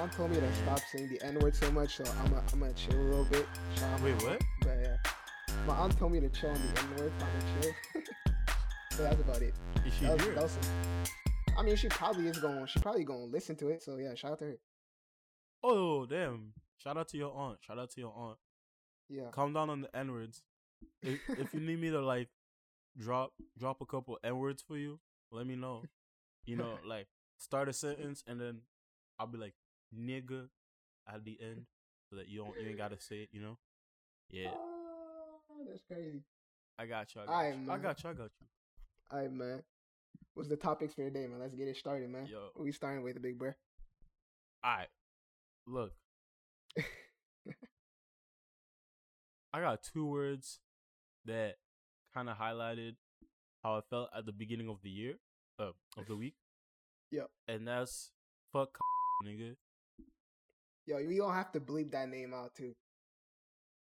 aunt 0.00 0.12
told 0.12 0.30
me 0.30 0.36
to 0.40 0.54
stop 0.56 0.80
saying 0.92 1.08
the 1.08 1.22
N 1.24 1.38
word 1.40 1.54
so 1.54 1.70
much, 1.72 1.96
so 1.96 2.04
I'm 2.04 2.30
gonna 2.30 2.42
I'm 2.52 2.60
gonna 2.60 2.72
chill 2.72 2.98
a 2.98 3.02
little 3.02 3.24
bit. 3.26 3.46
Wait, 4.02 4.14
my 4.22 4.30
what? 4.30 4.42
But 4.62 4.78
yeah, 4.82 4.96
my 5.66 5.74
aunt 5.76 5.98
told 5.98 6.12
me 6.12 6.20
to 6.20 6.28
chill 6.30 6.50
on 6.50 6.56
the 6.74 6.80
N 6.80 6.96
word, 6.96 7.12
so 7.18 7.26
I'm 7.26 7.40
gonna 7.40 7.62
chill. 7.62 8.02
so 8.92 9.02
that's 9.02 9.20
about 9.20 9.42
it. 9.42 9.54
Is 9.86 9.94
she 9.94 10.04
That 10.06 10.14
was, 10.14 10.22
here? 10.24 10.34
that 10.34 10.42
was 10.42 10.52
some- 10.52 11.54
I 11.58 11.62
mean, 11.62 11.76
she 11.76 11.88
probably 11.88 12.26
is 12.28 12.38
going. 12.38 12.64
She 12.66 12.78
probably 12.80 13.04
going 13.04 13.26
to 13.26 13.32
listen 13.32 13.54
to 13.56 13.68
it. 13.68 13.82
So 13.82 13.96
yeah, 13.96 14.14
shout 14.14 14.32
out 14.32 14.38
to 14.38 14.44
her. 14.46 14.56
Oh 15.62 16.06
damn! 16.06 16.54
Shout 16.78 16.96
out 16.96 17.08
to 17.08 17.18
your 17.18 17.34
aunt. 17.36 17.58
Shout 17.60 17.78
out 17.78 17.90
to 17.90 18.00
your 18.00 18.14
aunt. 18.16 18.38
Yeah. 19.10 19.28
Calm 19.32 19.52
down 19.52 19.68
on 19.68 19.82
the 19.82 19.94
n 19.94 20.10
words. 20.12 20.42
If 21.02 21.18
if 21.28 21.52
you 21.52 21.60
need 21.60 21.78
me 21.80 21.90
to 21.90 22.00
like 22.00 22.28
drop 22.96 23.32
drop 23.58 23.82
a 23.82 23.86
couple 23.86 24.18
n 24.24 24.38
words 24.38 24.62
for 24.66 24.78
you, 24.78 25.00
let 25.30 25.46
me 25.46 25.56
know. 25.56 25.82
You 26.46 26.56
know, 26.56 26.78
like 26.86 27.08
start 27.36 27.68
a 27.68 27.74
sentence 27.74 28.24
and 28.26 28.40
then 28.40 28.60
I'll 29.18 29.26
be 29.26 29.36
like 29.36 29.54
nigga 29.96 30.48
at 31.08 31.24
the 31.24 31.38
end 31.40 31.66
so 32.08 32.16
that 32.16 32.28
you 32.28 32.38
don't 32.38 32.54
you 32.60 32.68
ain't 32.68 32.78
gotta 32.78 33.00
say 33.00 33.22
it. 33.22 33.28
You 33.32 33.40
know? 33.42 33.58
Yeah, 34.30 34.50
Oh, 34.54 35.64
that's 35.68 35.82
crazy. 35.90 36.22
I 36.78 36.86
got 36.86 37.14
you. 37.14 37.20
I 37.22 37.26
got 37.26 37.34
Aight, 37.34 37.64
you. 37.66 37.72
I 37.72 37.78
got 37.78 38.02
you. 38.04 38.10
I 38.10 38.12
got 38.12 38.30
you. 38.40 38.46
All 39.10 39.18
right, 39.18 39.32
man. 39.32 39.62
What's 40.34 40.48
the 40.48 40.56
topics 40.56 40.94
for 40.94 41.02
today, 41.04 41.26
man? 41.26 41.40
Let's 41.40 41.54
get 41.54 41.68
it 41.68 41.76
started, 41.76 42.08
man. 42.10 42.26
Yo. 42.26 42.50
What 42.54 42.64
we 42.64 42.72
starting 42.72 43.02
with, 43.02 43.14
the 43.14 43.20
big 43.20 43.38
bro? 43.38 43.52
All 44.62 44.70
right, 44.76 44.88
look. 45.66 45.92
I 49.52 49.60
got 49.60 49.82
two 49.82 50.06
words 50.06 50.60
that 51.26 51.56
kind 52.14 52.28
of 52.28 52.36
highlighted 52.38 52.94
how 53.64 53.74
I 53.76 53.80
felt 53.90 54.10
at 54.16 54.24
the 54.26 54.32
beginning 54.32 54.68
of 54.68 54.78
the 54.82 54.90
year, 54.90 55.14
uh, 55.58 55.72
of 55.96 56.06
the 56.08 56.16
week. 56.16 56.34
Yep. 57.12 57.28
And 57.48 57.66
that's 57.66 58.12
fuck 58.52 58.78
nigga. 59.26 59.56
Yo, 60.90 60.98
you 60.98 61.18
don't 61.18 61.34
have 61.34 61.52
to 61.52 61.60
bleep 61.60 61.92
that 61.92 62.08
name 62.08 62.34
out 62.34 62.52
too. 62.52 62.74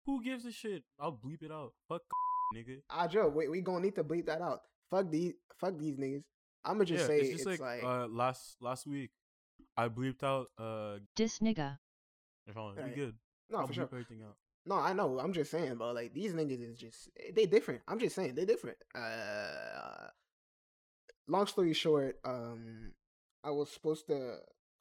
Who 0.06 0.24
gives 0.24 0.46
a 0.46 0.52
shit? 0.52 0.84
I'll 0.98 1.12
bleep 1.12 1.44
it 1.44 1.52
out. 1.52 1.74
Fuck 1.90 2.04
nigga. 2.56 2.78
Ah, 2.90 3.06
Joe, 3.06 3.28
wait, 3.28 3.52
we 3.52 3.60
gonna 3.60 3.82
need 3.82 3.96
to 3.96 4.04
bleep 4.04 4.28
that 4.28 4.42
out. 4.42 4.62
Fuck 4.90 5.12
these, 5.12 5.34
fuck 5.60 5.78
these 5.78 5.98
niggas. 5.98 6.24
I'ma 6.64 6.86
just 6.86 7.02
yeah, 7.02 7.08
say 7.08 7.20
it's 7.20 7.44
just 7.44 7.60
like, 7.60 7.84
uh 7.84 8.08
last 8.08 8.56
last 8.62 8.88
week, 8.88 9.12
I 9.76 9.90
bleeped 9.90 10.24
out 10.24 10.48
uh. 10.58 11.00
Dis 11.18 11.40
nigga. 11.40 11.80
Sean, 12.54 12.76
we 12.78 12.82
Right. 12.82 12.96
good. 12.96 13.16
no, 13.50 13.58
I'll 13.58 13.68
for 13.68 13.74
bleep 13.74 13.76
sure. 13.76 13.90
everything 13.92 14.22
out. 14.24 14.38
No, 14.66 14.76
I 14.76 14.94
know. 14.94 15.20
I'm 15.20 15.34
just 15.34 15.52
saying, 15.52 15.76
but 15.76 15.96
like 15.96 16.14
these 16.14 16.32
niggas 16.32 16.62
is 16.62 16.78
just 16.78 17.10
they 17.36 17.46
different. 17.46 17.82
I'm 17.90 18.00
just 18.00 18.16
saying 18.16 18.36
they 18.36 18.46
different. 18.46 18.78
Uh, 18.96 20.08
long 21.28 21.46
story 21.46 21.74
short, 21.74 22.20
um, 22.24 22.94
I 23.44 23.52
was 23.52 23.70
supposed 23.70 24.08
to, 24.08 24.38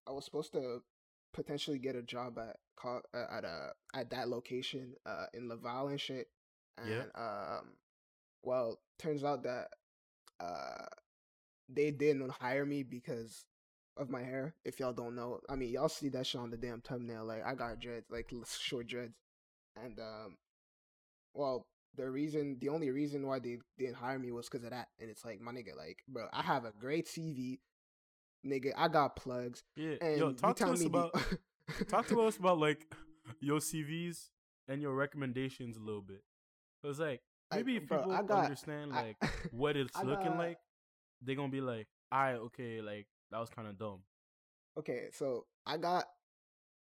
I 0.06 0.12
was 0.12 0.24
supposed 0.24 0.52
to 0.52 0.80
potentially 1.34 1.78
get 1.78 1.96
a 1.96 2.02
job 2.02 2.38
at 2.38 2.56
uh, 2.84 3.00
at 3.30 3.44
a 3.44 3.72
at 3.94 4.10
that 4.10 4.28
location 4.28 4.94
uh 5.06 5.26
in 5.34 5.48
Laval 5.48 5.88
and 5.88 6.00
shit. 6.00 6.28
And 6.78 7.10
um, 7.14 7.74
well, 8.42 8.78
turns 8.98 9.22
out 9.24 9.42
that 9.42 9.68
uh 10.40 10.86
they 11.68 11.90
didn't 11.90 12.30
hire 12.30 12.64
me 12.64 12.82
because 12.82 13.44
of 13.96 14.10
my 14.10 14.22
hair. 14.22 14.54
If 14.64 14.80
y'all 14.80 14.92
don't 14.92 15.14
know, 15.14 15.40
I 15.48 15.56
mean, 15.56 15.70
y'all 15.70 15.88
see 15.88 16.08
that 16.10 16.26
shit 16.26 16.40
on 16.40 16.50
the 16.50 16.56
damn 16.56 16.80
thumbnail. 16.80 17.24
Like 17.24 17.44
I 17.44 17.54
got 17.54 17.80
dreads, 17.80 18.06
like 18.10 18.32
short 18.60 18.86
dreads, 18.86 19.14
and 19.76 19.98
um, 19.98 20.36
well, 21.34 21.66
the 21.96 22.10
reason, 22.10 22.58
the 22.60 22.68
only 22.68 22.90
reason 22.90 23.26
why 23.26 23.38
they 23.38 23.58
didn't 23.78 23.96
hire 23.96 24.18
me 24.18 24.32
was 24.32 24.48
because 24.48 24.64
of 24.64 24.70
that. 24.70 24.88
And 25.00 25.10
it's 25.10 25.24
like, 25.24 25.40
my 25.40 25.52
nigga, 25.52 25.76
like, 25.76 25.98
bro, 26.08 26.26
I 26.32 26.42
have 26.42 26.64
a 26.64 26.72
great 26.78 27.06
CV, 27.06 27.58
nigga. 28.46 28.72
I 28.76 28.88
got 28.88 29.16
plugs, 29.16 29.62
Yeah, 29.76 29.94
and 30.00 30.18
yo, 30.18 30.32
talk 30.32 30.56
to 30.56 30.68
us 30.68 30.80
me 30.80 30.86
about 30.86 31.14
talk 31.88 32.06
to 32.08 32.20
us 32.22 32.36
about 32.36 32.58
like 32.58 32.86
your 33.40 33.58
CVs 33.60 34.28
and 34.68 34.80
your 34.82 34.94
recommendations 34.94 35.76
a 35.76 35.80
little 35.80 36.02
bit. 36.02 36.22
So 36.82 36.90
it's 36.90 36.98
like 36.98 37.20
maybe 37.52 37.76
if 37.76 37.86
bro, 37.88 37.98
people 37.98 38.12
I 38.12 38.22
got- 38.22 38.44
understand 38.44 38.92
I- 38.92 39.02
like 39.20 39.32
what 39.52 39.76
it's 39.76 39.96
I 39.96 40.02
looking 40.02 40.28
got- 40.32 40.38
like, 40.38 40.58
they're 41.22 41.36
gonna 41.36 41.48
be 41.48 41.60
like, 41.60 41.86
"Alright, 42.14 42.36
okay, 42.36 42.80
like 42.80 43.06
that 43.30 43.38
was 43.40 43.50
kind 43.50 43.68
of 43.68 43.78
dumb." 43.78 44.00
okay, 44.78 45.06
so 45.12 45.46
I 45.66 45.76
got 45.76 46.04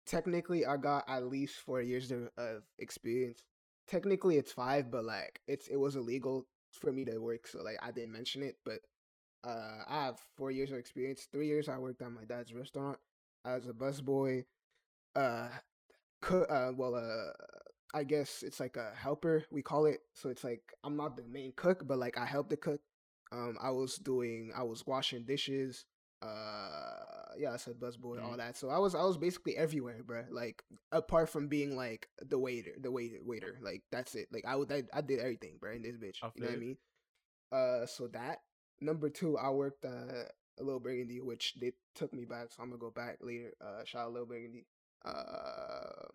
technically 0.06 0.66
I 0.66 0.76
got 0.76 1.04
at 1.08 1.26
least 1.26 1.56
four 1.56 1.80
years 1.82 2.10
of, 2.10 2.28
of 2.36 2.62
experience. 2.78 3.42
Technically 3.88 4.36
it's 4.36 4.52
five, 4.52 4.90
but 4.90 5.04
like 5.04 5.40
it's 5.48 5.68
it 5.68 5.76
was 5.76 5.96
illegal 5.96 6.46
for 6.72 6.92
me 6.92 7.04
to 7.06 7.18
work, 7.18 7.46
so 7.46 7.62
like 7.62 7.78
I 7.82 7.90
didn't 7.90 8.12
mention 8.12 8.42
it. 8.42 8.56
But 8.64 8.80
uh 9.44 9.84
I 9.88 10.04
have 10.06 10.18
four 10.36 10.50
years 10.50 10.70
of 10.72 10.78
experience. 10.78 11.28
Three 11.32 11.46
years 11.46 11.68
I 11.68 11.78
worked 11.78 12.02
at 12.02 12.12
my 12.12 12.24
dad's 12.24 12.52
restaurant 12.54 12.98
as 13.44 13.66
a 13.68 13.72
busboy. 13.72 14.44
Uh, 15.14 15.48
co- 16.22 16.44
uh 16.44 16.72
well 16.76 16.94
uh 16.94 17.32
I 17.94 18.04
guess 18.04 18.42
it's 18.42 18.60
like 18.60 18.76
a 18.76 18.92
helper 18.94 19.44
we 19.50 19.62
call 19.62 19.86
it. 19.86 20.00
So 20.14 20.28
it's 20.30 20.44
like 20.44 20.62
I'm 20.84 20.96
not 20.96 21.16
the 21.16 21.24
main 21.24 21.52
cook, 21.56 21.86
but 21.86 21.98
like 21.98 22.18
I 22.18 22.26
help 22.26 22.48
the 22.48 22.56
cook. 22.56 22.80
Um, 23.32 23.56
I 23.60 23.70
was 23.70 23.96
doing 23.96 24.52
I 24.56 24.62
was 24.62 24.86
washing 24.86 25.24
dishes 25.24 25.84
uh 26.22 27.34
yeah 27.38 27.52
i 27.52 27.56
said 27.56 27.78
busboy 27.80 28.22
all 28.22 28.36
Mhm. 28.36 28.38
that 28.38 28.56
so 28.56 28.68
i 28.70 28.78
was 28.78 28.94
i 28.94 29.02
was 29.02 29.16
basically 29.16 29.56
everywhere 29.56 30.02
bruh. 30.04 30.24
like 30.30 30.62
apart 30.92 31.28
from 31.28 31.48
being 31.48 31.76
like 31.76 32.08
the 32.28 32.38
waiter 32.38 32.72
the 32.80 32.90
waiter 32.90 33.18
waiter 33.22 33.58
like 33.62 33.82
that's 33.90 34.14
it 34.14 34.28
like 34.32 34.44
i 34.46 34.54
would 34.54 34.70
i, 34.72 34.82
I 34.92 35.00
did 35.00 35.18
everything 35.18 35.58
bruh, 35.60 35.76
in 35.76 35.82
this 35.82 35.96
bitch 35.96 36.18
I 36.22 36.30
you 36.34 36.42
know 36.42 36.48
what 36.48 36.54
i 36.54 36.56
mean 36.56 36.76
uh 37.52 37.86
so 37.86 38.08
that 38.08 38.40
number 38.80 39.08
two 39.08 39.36
i 39.38 39.50
worked 39.50 39.84
uh 39.84 40.24
a 40.58 40.62
little 40.62 40.80
burgundy 40.80 41.20
which 41.20 41.54
they 41.60 41.72
took 41.94 42.12
me 42.12 42.24
back 42.24 42.46
so 42.50 42.62
i'm 42.62 42.68
gonna 42.70 42.78
go 42.80 42.90
back 42.90 43.18
later 43.20 43.52
uh 43.60 43.84
shout 43.84 44.06
out 44.06 44.12
little 44.12 44.26
burgundy 44.26 44.66
uh 45.04 46.06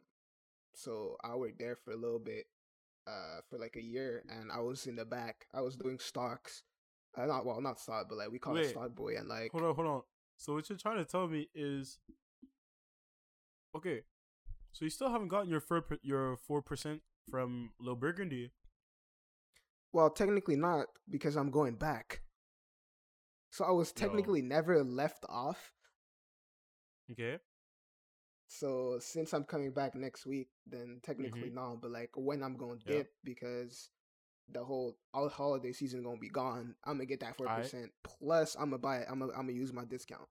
so 0.76 1.16
i 1.24 1.36
worked 1.36 1.58
there 1.60 1.76
for 1.76 1.92
a 1.92 1.98
little 1.98 2.20
bit 2.20 2.46
uh 3.08 3.40
for 3.50 3.58
like 3.58 3.76
a 3.76 3.82
year 3.82 4.24
and 4.30 4.52
i 4.52 4.60
was 4.60 4.86
in 4.88 4.96
the 4.96 5.06
back 5.06 5.48
i 5.54 5.62
was 5.62 5.76
doing 5.76 5.98
stocks 6.00 6.64
uh, 7.18 7.26
not 7.26 7.46
well 7.46 7.62
not 7.62 7.80
stock 7.80 8.08
but 8.10 8.18
like 8.18 8.32
we 8.32 8.40
call 8.40 8.58
it 8.58 8.70
stock 8.70 8.94
boy 8.94 9.16
and 9.18 9.28
like 9.30 9.52
Hold 9.52 9.64
on, 9.64 9.76
hold 9.76 9.88
on. 9.88 10.02
So 10.38 10.54
what 10.54 10.68
you're 10.70 10.78
trying 10.78 10.98
to 10.98 11.06
tell 11.06 11.28
me 11.28 11.48
is, 11.56 11.98
okay, 13.76 14.02
so 14.74 14.84
you 14.84 14.92
still 14.92 15.10
haven't 15.10 15.30
gotten 15.30 15.50
your 15.50 15.62
four 15.62 15.82
per- 15.82 16.00
your 16.02 16.36
four 16.36 16.62
percent 16.62 17.02
from 17.30 17.72
Little 17.80 17.96
Burgundy. 17.96 18.52
Well, 19.94 20.10
technically 20.10 20.58
not 20.58 20.88
because 21.10 21.38
I'm 21.38 21.52
going 21.52 21.76
back. 21.76 22.22
So 23.56 23.64
I 23.64 23.72
was 23.72 23.94
No. 23.96 24.02
technically 24.02 24.42
never 24.42 24.84
left 24.84 25.26
off. 25.30 25.74
Okay, 27.12 27.40
So 28.48 29.00
since 29.00 29.34
I'm 29.34 29.44
coming 29.44 29.72
back 29.72 29.96
next 29.96 30.26
week, 30.26 30.50
then 30.68 31.00
technically 31.04 31.50
no. 31.50 31.78
But 31.82 31.92
like 31.92 32.12
when 32.16 32.44
I'm 32.44 32.58
going 32.58 32.80
to 32.80 32.86
Mm-hmm. 32.86 32.92
Yeah. 32.92 33.04
dip 33.04 33.12
because 33.24 33.90
the 34.50 34.64
whole 34.64 34.98
all 35.14 35.30
holiday 35.30 35.74
season 35.74 36.04
gonna 36.04 36.18
be 36.18 36.30
gone, 36.30 36.76
I'm 36.86 36.96
gonna 36.96 37.06
get 37.06 37.22
that 37.22 37.36
four 37.36 37.50
percent. 37.50 37.92
Plus, 38.04 38.56
I'm 38.56 38.66
gonna 38.72 38.80
buy 38.80 38.98
it. 39.00 39.08
I'm 39.10 39.20
gonna 39.20 39.34
I'm 39.34 39.48
gonna 39.48 39.54
use 39.54 39.74
my 39.74 39.86
discount. 39.86 40.28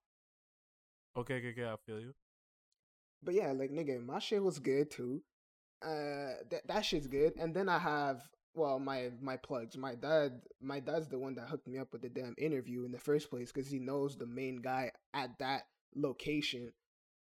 okay, 1.17 1.37
okay, 1.39 1.51
okay. 1.53 1.65
I 1.67 1.77
feel 1.87 2.01
you. 2.01 2.15
But 3.23 3.35
yeah, 3.35 3.53
like 3.53 3.71
nigga, 3.71 4.05
my 4.05 4.19
shit 4.19 4.43
was 4.43 4.59
good 4.59 4.91
too. 4.91 5.23
Uh, 5.83 6.43
that 6.51 6.63
that 6.67 6.85
shit's 6.85 7.07
good. 7.09 7.35
And 7.39 7.55
then 7.55 7.69
I 7.69 7.79
have 7.79 8.23
well 8.55 8.79
my 8.79 9.11
my 9.21 9.37
plugs. 9.37 9.77
My 9.77 9.95
dad, 9.95 10.41
my 10.61 10.81
dad's 10.81 11.09
the 11.09 11.19
one 11.19 11.35
that 11.37 11.49
hooked 11.49 11.67
me 11.69 11.79
up 11.79 11.93
with 11.93 12.03
the 12.03 12.09
damn 12.09 12.35
interview 12.39 12.85
in 12.85 12.93
the 12.93 12.99
first 12.99 13.31
place 13.31 13.53
because 13.53 13.69
he 13.71 13.79
knows 13.79 14.17
the 14.17 14.27
main 14.27 14.57
guy 14.57 14.91
at 15.15 15.39
that 15.39 15.63
location. 15.95 16.73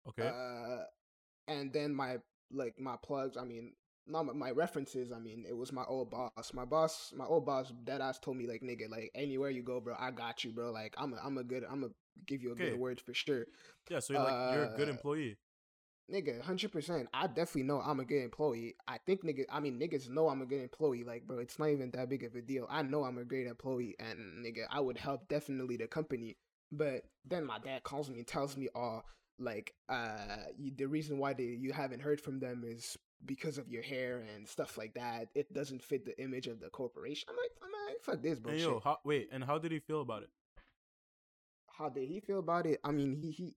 Okay, 0.08 0.34
Uh, 0.34 0.84
and 1.48 1.72
then 1.74 1.94
my 1.94 2.18
like 2.52 2.80
my 2.80 2.96
plugs. 3.04 3.38
I 3.38 3.44
mean, 3.44 3.74
not 4.08 4.24
my, 4.36 4.52
references. 4.52 5.12
I 5.12 5.20
mean, 5.20 5.46
it 5.48 5.56
was 5.56 5.72
my 5.72 5.84
old 5.86 6.10
boss. 6.12 6.54
My 6.54 6.66
boss, 6.66 7.14
my 7.16 7.26
old 7.26 7.46
boss, 7.46 7.72
dead 7.84 8.02
ass 8.02 8.20
told 8.20 8.38
me 8.38 8.48
like 8.48 8.62
nigga, 8.62 8.90
like 8.90 9.12
anywhere 9.16 9.50
you 9.50 9.64
go, 9.64 9.80
bro, 9.80 9.96
I 10.00 10.12
got 10.12 10.44
you, 10.44 10.52
bro. 10.52 10.72
Like 10.72 10.96
I'm 10.98 11.14
a, 11.14 11.18
I'm 11.24 11.38
a 11.38 11.44
good, 11.44 11.64
I'm 11.70 11.84
a 11.84 11.90
give 12.26 12.42
you 12.42 12.52
a 12.52 12.56
Okay. 12.56 12.70
good 12.70 12.74
word 12.74 13.02
for 13.02 13.14
sure. 13.14 13.46
yeah. 13.90 14.00
So 14.00 14.14
you're 14.14 14.22
like 14.22 14.38
you're 14.44 14.64
a 14.64 14.68
good 14.68 14.88
uh, 14.88 14.92
employee. 14.92 15.38
Nigga, 16.12 16.42
hundred 16.42 16.72
percent. 16.72 17.10
I 17.14 17.28
definitely 17.28 17.64
know 17.64 17.82
I'm 17.82 18.00
a 18.00 18.06
good 18.06 18.24
employee. 18.24 18.76
I 18.88 18.98
think 18.98 19.26
nigga, 19.26 19.46
I 19.52 19.60
mean 19.60 19.78
niggas 19.78 20.10
know 20.10 20.30
I'm 20.30 20.42
a 20.42 20.46
good 20.46 20.62
employee. 20.62 21.04
Like, 21.04 21.28
bro, 21.28 21.40
it's 21.40 21.60
not 21.60 21.70
even 21.70 21.92
that 21.92 22.10
big 22.10 22.24
of 22.24 22.36
a 22.36 22.42
deal. 22.42 22.66
I 22.70 22.82
know 22.82 23.04
I'm 23.04 23.18
a 23.18 23.26
great 23.26 23.48
employee, 23.48 23.96
and 24.00 24.46
nigga, 24.46 24.66
I 24.70 24.80
would 24.80 24.98
help 24.98 25.28
definitely 25.28 25.76
the 25.76 25.88
company. 25.88 26.38
But 26.72 27.04
then 27.26 27.46
my 27.46 27.60
dad 27.60 27.84
calls 27.84 28.10
me 28.10 28.20
and 28.20 28.28
tells 28.28 28.56
me, 28.56 28.70
"Oh, 28.74 29.02
like, 29.38 29.74
uh, 29.90 30.38
you, 30.58 30.72
the 30.76 30.88
reason 30.88 31.18
why 31.18 31.34
they, 31.34 31.44
you 31.44 31.74
haven't 31.74 32.02
heard 32.02 32.22
from 32.22 32.40
them 32.40 32.64
is 32.66 32.98
because 33.26 33.58
of 33.58 33.70
your 33.70 33.84
hair 33.84 34.24
and 34.36 34.48
stuff 34.48 34.78
like 34.78 34.94
that. 34.94 35.28
It 35.36 35.54
doesn't 35.54 35.84
fit 35.84 36.06
the 36.06 36.18
image 36.22 36.48
of 36.48 36.62
the 36.62 36.70
corporation." 36.70 37.28
I'm 37.30 37.36
like, 37.36 37.52
I'm 37.62 37.72
like, 37.88 38.02
fuck 38.02 38.22
this 38.22 38.40
bullshit. 38.40 38.62
yo, 38.62 38.80
how, 38.82 39.00
wait, 39.04 39.28
and 39.34 39.44
how 39.44 39.58
did 39.58 39.74
he 39.74 39.80
feel 39.80 40.02
about 40.02 40.24
it? 40.24 40.30
how 41.78 41.90
did 41.90 42.08
he 42.08 42.20
feel 42.20 42.40
about 42.40 42.66
it? 42.66 42.80
I 42.84 42.92
mean, 42.92 43.16
he 43.16 43.32
he, 43.32 43.56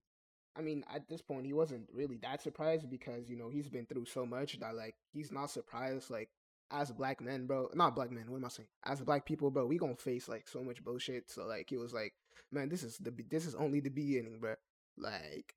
I 0.56 0.62
mean, 0.62 0.85
at 0.93 1.08
this 1.08 1.23
point, 1.23 1.47
he 1.47 1.52
wasn't 1.52 1.88
really 1.93 2.19
that 2.19 2.43
surprised 2.43 2.91
because 2.91 3.31
you 3.31 3.37
know 3.37 3.49
he's 3.49 3.69
been 3.69 3.87
through 3.87 4.06
so 4.06 4.26
much 4.26 4.58
that 4.61 4.75
like 4.76 4.97
he's 5.12 5.32
not 5.32 5.50
surprised. 5.50 6.11
Like 6.11 6.31
as 6.70 6.93
black 6.93 7.20
men, 7.20 7.47
bro, 7.47 7.69
not 7.75 7.94
black 7.94 8.11
men. 8.11 8.31
What 8.31 8.38
am 8.38 8.44
I 8.44 8.49
saying? 8.49 8.69
As 8.85 9.00
black 9.00 9.25
people, 9.26 9.50
bro, 9.50 9.67
we 9.67 9.79
gonna 9.79 9.97
face 9.97 10.29
like 10.29 10.49
so 10.49 10.62
much 10.62 10.82
bullshit. 10.85 11.31
So 11.31 11.47
like 11.47 11.69
he 11.70 11.76
was 11.76 11.93
like, 11.93 12.14
man, 12.52 12.69
this 12.69 12.82
is 12.82 12.99
the 12.99 13.12
this 13.31 13.47
is 13.47 13.55
only 13.55 13.81
the 13.81 13.91
beginning, 13.91 14.38
bro. 14.41 14.55
Like, 14.97 15.55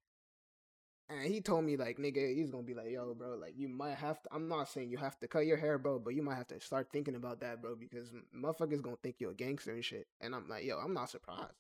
And 1.10 1.22
he 1.26 1.42
told 1.42 1.66
me 1.66 1.76
like, 1.78 1.98
nigga, 1.98 2.34
he's 2.36 2.50
gonna 2.50 2.64
be 2.64 2.74
like, 2.74 2.90
yo, 2.92 3.14
bro, 3.14 3.36
like 3.36 3.54
you 3.58 3.68
might 3.68 3.96
have 3.96 4.22
to. 4.24 4.30
I'm 4.34 4.48
not 4.48 4.70
saying 4.70 4.90
you 4.90 4.98
have 4.98 5.20
to 5.20 5.28
cut 5.28 5.46
your 5.46 5.58
hair, 5.58 5.78
bro, 5.78 6.00
but 6.00 6.16
you 6.16 6.24
might 6.24 6.36
have 6.36 6.48
to 6.48 6.60
start 6.60 6.90
thinking 6.92 7.16
about 7.16 7.42
that, 7.42 7.62
bro, 7.62 7.76
because 7.76 8.12
motherfuckers 8.36 8.82
gonna 8.82 8.98
think 9.04 9.18
you're 9.20 9.32
a 9.32 9.36
gangster 9.36 9.74
and 9.74 9.84
shit. 9.86 10.08
And 10.22 10.34
I'm 10.36 10.48
like, 10.50 10.64
yo, 10.66 10.78
I'm 10.80 10.94
not 10.94 11.10
surprised. 11.10 11.54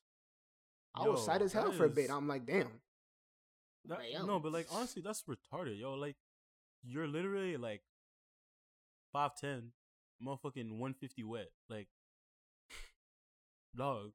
I 0.95 1.07
was 1.07 1.19
Yo, 1.19 1.25
sad 1.25 1.41
as 1.41 1.53
hell 1.53 1.65
that 1.65 1.75
for 1.75 1.85
a 1.85 1.89
bit. 1.89 2.09
I'm 2.11 2.27
like, 2.27 2.45
damn. 2.45 2.81
That, 3.85 3.99
Like, 3.99 4.11
yo. 4.13 4.25
no, 4.25 4.39
but 4.39 4.51
like 4.51 4.67
honestly, 4.69 5.01
that's 5.01 5.23
retarded, 5.23 5.79
yo. 5.79 5.93
Like 5.93 6.15
you're 6.83 7.07
literally 7.07 7.57
like 7.57 7.81
five 9.11 9.35
ten, 9.35 9.71
motherfucking 10.25 10.77
one 10.77 10.93
fifty 10.93 11.23
wet. 11.23 11.51
Like, 11.69 11.87
dog. 13.75 14.11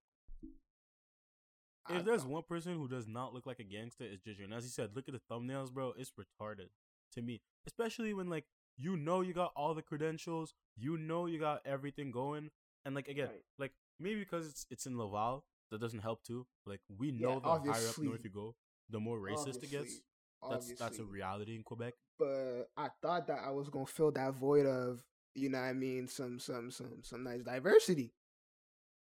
If 1.89 2.05
there's 2.05 2.25
one 2.27 2.43
person 2.43 2.75
who 2.75 2.87
does 2.89 3.07
not 3.09 3.33
look 3.33 3.47
like 3.47 3.61
a 3.61 3.65
gangster, 3.65 4.05
it's 4.05 4.23
Ginger. 4.23 4.45
And 4.45 4.53
as 4.53 4.65
he 4.65 4.71
said, 4.71 4.91
look 4.95 5.09
at 5.09 5.15
the 5.15 5.21
thumbnails, 5.35 5.73
bro. 5.73 5.95
It's 5.97 6.13
retarded 6.13 6.69
to 7.13 7.23
me, 7.23 7.41
especially 7.67 8.13
when 8.13 8.29
like 8.29 8.45
you 8.77 8.97
know 8.97 9.23
you 9.23 9.33
got 9.33 9.53
all 9.57 9.75
the 9.75 9.83
credentials, 9.83 10.53
you 10.77 10.97
know 10.99 11.27
you 11.27 11.39
got 11.39 11.63
everything 11.65 12.11
going, 12.11 12.51
and 12.85 12.95
like 12.95 13.09
again, 13.09 13.31
Right. 13.31 13.43
like 13.59 13.73
maybe 13.99 14.21
because 14.21 14.47
it's 14.49 14.67
it's 14.71 14.87
in 14.87 14.99
Laval, 14.99 15.45
that 15.71 15.81
doesn't 15.81 16.01
help 16.01 16.23
too. 16.23 16.47
Like 16.67 16.81
we 16.95 17.11
Yeah, 17.17 17.35
know 17.35 17.41
the 17.41 17.55
higher 17.55 17.89
up 17.89 17.97
north 18.03 18.21
you 18.25 18.31
go, 18.31 18.55
the 18.91 19.01
more 19.01 19.19
racist 19.19 19.63
it 19.63 19.71
gets. 19.71 20.01
Obviously, 20.43 20.75
That's 20.79 20.97
that's 20.97 20.99
a 21.01 21.05
reality 21.05 21.57
in 21.57 21.63
Quebec. 21.65 21.95
but 22.19 22.71
I 22.77 22.89
thought 23.03 23.27
that 23.27 23.41
I 23.45 23.51
was 23.51 23.69
gonna 23.71 23.87
fill 23.87 24.13
that 24.13 24.35
void 24.35 24.67
of, 24.67 25.03
you 25.35 25.49
know 25.49 25.59
what 25.59 25.65
I 25.67 25.73
mean, 25.73 26.07
some 26.09 26.39
some 26.39 26.71
some 26.71 27.03
some 27.03 27.25
nice 27.25 27.43
diversity. 27.43 28.13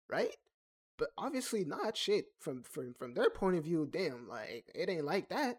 Right? 0.09 0.35
But 0.97 1.09
obviously 1.19 1.65
not 1.65 1.97
shit. 1.97 2.27
From 2.39 2.63
from 2.63 2.95
from 2.95 3.15
their 3.15 3.31
point 3.31 3.57
of 3.57 3.65
view, 3.65 3.89
damn, 3.91 4.29
like 4.29 4.67
it 4.75 4.89
ain't 4.89 5.05
like 5.05 5.29
that. 5.31 5.59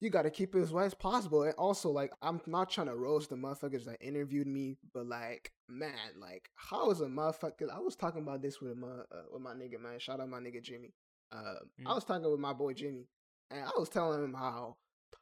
You 0.00 0.08
gotta 0.08 0.30
keep 0.30 0.54
it 0.54 0.60
as 0.62 0.72
white 0.72 0.86
as 0.86 0.94
possible. 0.94 1.42
And 1.42 1.52
also, 1.58 1.90
like, 1.90 2.10
I'm 2.22 2.40
not 2.46 2.70
trying 2.70 2.86
to 2.86 2.96
roast 2.96 3.28
the 3.28 3.36
motherfuckers 3.36 3.84
that 3.84 4.00
interviewed 4.00 4.46
me, 4.46 4.78
but 4.94 5.06
like, 5.06 5.52
man, 5.68 5.92
like, 6.18 6.48
how 6.54 6.90
is 6.90 7.00
a 7.02 7.06
motherfucker? 7.06 7.68
I 7.74 7.80
was 7.80 7.96
talking 7.96 8.22
about 8.22 8.40
this 8.40 8.60
with 8.62 8.76
my 8.78 8.86
uh, 8.88 9.24
with 9.32 9.42
my 9.42 9.52
nigga, 9.52 9.78
man. 9.80 9.98
Shout 9.98 10.20
out 10.20 10.28
my 10.30 10.38
nigga 10.38 10.62
Jimmy. 10.62 10.94
Um, 11.32 11.70
I 11.86 11.92
Mm. 11.92 11.94
was 11.94 12.04
talking 12.04 12.30
with 12.30 12.40
my 12.40 12.52
boy 12.52 12.74
Jimmy, 12.74 13.06
and 13.50 13.64
I 13.64 13.70
was 13.78 13.88
telling 13.88 14.22
him 14.24 14.34
how 14.34 14.76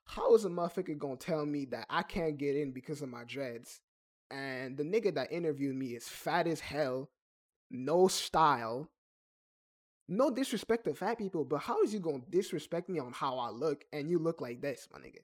how 0.06 0.34
is 0.34 0.44
a 0.44 0.48
motherfucker 0.48 0.96
gonna 0.98 1.16
tell 1.16 1.44
me 1.46 1.66
that 1.66 1.86
I 1.90 2.02
can't 2.02 2.38
get 2.38 2.56
in 2.56 2.72
because 2.72 3.02
of 3.02 3.08
my 3.10 3.24
dreads? 3.24 3.80
And 4.30 4.76
the 4.76 4.84
nigga 4.84 5.14
that 5.14 5.32
interviewed 5.32 5.76
me 5.76 5.94
is 5.94 6.08
fat 6.08 6.46
as 6.46 6.60
hell, 6.60 7.10
no 7.70 8.08
style. 8.08 8.90
No 10.08 10.30
disrespect 10.30 10.84
to 10.84 10.94
fat 10.94 11.18
people, 11.18 11.44
but 11.44 11.58
how 11.58 11.82
is 11.82 11.92
you 11.94 12.00
gonna 12.00 12.22
disrespect 12.28 12.88
me 12.88 12.98
on 12.98 13.12
how 13.12 13.38
I 13.38 13.50
look 13.50 13.84
and 13.92 14.10
you 14.10 14.18
look 14.18 14.40
like 14.40 14.60
this, 14.60 14.88
my 14.92 14.98
nigga? 14.98 15.20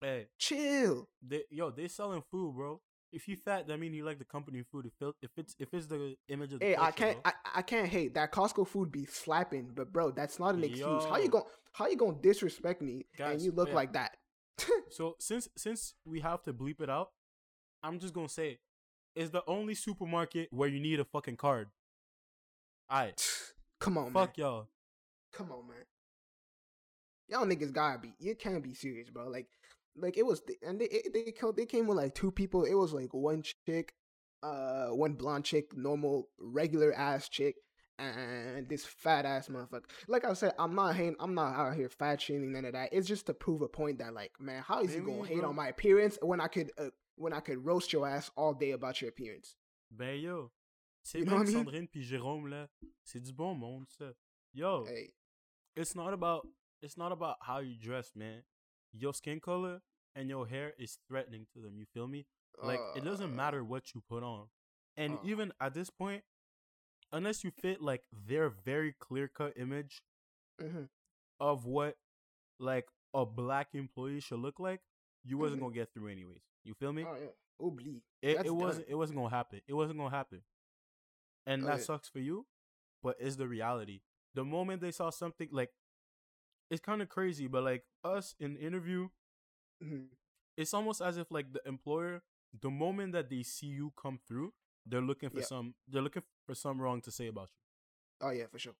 Hey, 0.00 0.28
Chill. 0.38 1.08
they, 1.22 1.44
yo, 1.50 1.70
they 1.70 1.88
selling 1.88 2.22
food, 2.30 2.54
bro. 2.54 2.80
If 3.12 3.28
you 3.28 3.36
fat, 3.36 3.68
that 3.68 3.78
mean 3.78 3.94
you 3.94 4.04
like 4.04 4.18
the 4.18 4.24
company 4.24 4.62
food. 4.70 4.86
If 4.86 5.14
if 5.22 5.30
it's 5.36 5.54
if 5.58 5.72
it's 5.72 5.86
the 5.86 6.16
image 6.28 6.52
of 6.52 6.60
the 6.60 6.66
Hey, 6.66 6.76
I 6.78 6.90
can't. 6.90 7.18
I, 7.24 7.32
I 7.56 7.62
can't 7.62 7.88
hate 7.88 8.14
that 8.14 8.32
Costco 8.32 8.66
food 8.66 8.90
be 8.90 9.06
slapping, 9.06 9.70
but 9.74 9.92
bro, 9.92 10.10
that's 10.10 10.38
not 10.38 10.54
an 10.54 10.64
excuse. 10.64 11.04
How 11.04 11.16
you 11.16 11.24
Yo. 11.24 11.28
going 11.28 11.44
how 11.72 11.86
you 11.86 11.96
gonna 11.96 12.16
disrespect 12.20 12.82
me 12.82 13.06
and 13.18 13.40
you 13.40 13.52
look 13.52 13.68
yeah. 13.68 13.74
like 13.74 13.92
that? 13.92 14.16
So 14.90 15.16
since 15.18 15.48
since 15.56 15.94
we 16.04 16.20
have 16.20 16.42
to 16.44 16.54
bleep 16.54 16.80
it 16.80 16.88
out, 16.88 17.10
I'm 17.82 17.98
just 17.98 18.14
gonna 18.14 18.28
say, 18.28 18.58
it's 19.14 19.30
the 19.30 19.42
only 19.46 19.74
supermarket 19.74 20.48
where 20.50 20.68
you 20.68 20.80
need 20.80 21.00
a 21.00 21.04
fucking 21.04 21.36
card. 21.36 21.68
Alright, 22.90 23.22
Come 23.80 23.98
on, 23.98 24.04
man. 24.04 24.12
fuck 24.14 24.38
y'all. 24.38 24.68
Come 25.32 25.52
on, 25.52 25.68
man. 25.68 25.84
Y'all 27.28 27.46
niggas 27.46 27.72
gotta 27.72 27.98
be. 27.98 28.14
You 28.18 28.34
can't 28.34 28.62
be 28.62 28.72
serious, 28.72 29.10
bro. 29.10 29.28
Like, 29.28 29.48
like 29.98 30.16
it 30.16 30.26
was, 30.26 30.42
and 30.62 30.80
they 30.80 30.86
it, 30.86 31.12
they 31.12 31.32
they 31.56 31.66
came 31.66 31.86
with 31.86 31.96
like 31.96 32.14
two 32.14 32.30
people. 32.30 32.64
It 32.64 32.74
was 32.74 32.92
like 32.92 33.12
one 33.14 33.42
chick, 33.66 33.94
uh, 34.42 34.88
one 34.88 35.14
blonde 35.14 35.44
chick, 35.44 35.76
normal 35.76 36.28
regular 36.38 36.92
ass 36.94 37.28
chick, 37.28 37.56
and 37.98 38.68
this 38.68 38.84
fat 38.84 39.24
ass 39.24 39.48
motherfucker. 39.48 39.84
Like 40.08 40.24
I 40.24 40.32
said, 40.34 40.52
I'm 40.58 40.74
not 40.74 40.94
hating. 40.96 41.16
I'm 41.20 41.34
not 41.34 41.54
out 41.54 41.74
here 41.74 41.88
fat 41.88 42.20
shaming 42.20 42.52
none 42.52 42.64
of 42.64 42.72
that. 42.74 42.90
It's 42.92 43.06
just 43.06 43.26
to 43.26 43.34
prove 43.34 43.62
a 43.62 43.68
point 43.68 43.98
that 43.98 44.14
like, 44.14 44.32
man, 44.40 44.62
how 44.66 44.82
is 44.82 44.90
Maybe, 44.90 45.06
gonna 45.06 45.26
hate 45.26 45.40
bro. 45.40 45.48
on 45.48 45.56
my 45.56 45.68
appearance 45.68 46.18
when 46.22 46.40
I 46.40 46.48
could 46.48 46.70
uh, 46.78 46.90
when 47.16 47.32
I 47.32 47.40
could 47.40 47.64
roast 47.64 47.92
your 47.92 48.06
ass 48.06 48.30
all 48.36 48.54
day 48.54 48.72
about 48.72 49.00
your 49.00 49.10
appearance? 49.10 49.56
Ben 49.90 50.18
yo, 50.20 50.50
c'est 51.02 51.18
You 51.20 51.24
know 51.24 51.32
même 51.36 51.38
what 51.40 51.48
I 51.48 51.52
mean? 51.54 51.64
Sandrine 51.64 51.88
puis 51.88 52.02
Jérôme 52.04 52.48
là, 52.48 52.68
c'est 53.04 53.20
du 53.22 53.32
bon 53.32 53.54
monde 53.54 53.86
ça. 53.88 54.12
Yo, 54.52 54.84
Hey, 54.86 55.12
it's 55.74 55.94
not 55.94 56.12
about 56.12 56.46
it's 56.82 56.96
not 56.96 57.12
about 57.12 57.36
how 57.40 57.60
you 57.60 57.76
dress, 57.80 58.12
man. 58.14 58.42
Your 58.98 59.14
skin 59.14 59.40
color 59.40 59.80
and 60.14 60.28
your 60.28 60.46
hair 60.46 60.72
is 60.78 60.98
threatening 61.08 61.46
to 61.54 61.60
them. 61.60 61.76
You 61.76 61.86
feel 61.92 62.08
me? 62.08 62.26
Like 62.62 62.80
it 62.96 63.04
doesn't 63.04 63.32
uh, 63.32 63.36
matter 63.36 63.62
what 63.62 63.94
you 63.94 64.02
put 64.08 64.22
on. 64.22 64.46
And 64.96 65.14
uh. 65.14 65.18
even 65.24 65.52
at 65.60 65.74
this 65.74 65.90
point, 65.90 66.22
unless 67.12 67.44
you 67.44 67.50
fit 67.50 67.82
like 67.82 68.04
their 68.26 68.48
very 68.48 68.94
clear 68.98 69.28
cut 69.28 69.52
image 69.56 70.02
mhm. 70.60 70.88
of 71.38 71.66
what 71.66 71.96
like 72.58 72.86
a 73.12 73.26
black 73.26 73.68
employee 73.74 74.20
should 74.20 74.38
look 74.38 74.58
like, 74.58 74.80
you 75.24 75.36
wasn't 75.36 75.60
Mhm. 75.60 75.64
gonna 75.64 75.74
get 75.74 75.92
through 75.92 76.08
anyways. 76.08 76.42
You 76.64 76.74
feel 76.74 76.92
me? 76.92 77.04
Oh 77.04 77.16
yeah, 77.16 77.30
oublie. 77.60 78.02
it 78.22 78.46
it 78.46 78.54
wasn't 78.54 78.86
it 78.88 78.94
wasn't 78.94 79.18
gonna 79.18 79.30
happen. 79.30 79.60
It 79.66 79.74
wasn't 79.74 79.98
gonna 79.98 80.16
happen. 80.16 80.42
And 81.46 81.62
Oh, 81.62 81.66
that 81.66 81.78
yeah. 81.78 81.84
sucks 81.84 82.08
for 82.08 82.20
you, 82.20 82.46
but 83.02 83.16
it's 83.20 83.36
the 83.36 83.46
reality. 83.46 84.00
The 84.34 84.44
moment 84.44 84.80
they 84.80 84.90
saw 84.92 85.10
something 85.10 85.48
like 85.52 85.72
it's 86.70 86.80
kind 86.80 87.02
of 87.02 87.08
crazy, 87.08 87.46
but 87.46 87.62
like 87.64 87.84
us 88.04 88.34
in 88.40 88.54
the 88.54 88.60
interview, 88.60 89.08
Mhm. 89.82 90.08
it's 90.56 90.74
almost 90.74 91.00
as 91.00 91.16
if 91.16 91.30
like 91.30 91.52
the 91.52 91.62
employer, 91.66 92.22
the 92.60 92.70
moment 92.70 93.12
that 93.12 93.28
they 93.30 93.42
see 93.42 93.66
you 93.66 93.92
come 93.96 94.18
through, 94.26 94.52
they're 94.86 95.02
looking 95.02 95.30
for 95.30 95.40
Yeah. 95.40 95.46
some 95.46 95.74
they're 95.88 96.02
looking 96.02 96.22
for 96.46 96.54
some 96.54 96.80
wrong 96.80 97.00
to 97.02 97.10
say 97.10 97.26
about 97.28 97.50
you. 97.50 98.26
Oh 98.26 98.30
yeah, 98.30 98.46
for 98.46 98.58
sure. 98.58 98.74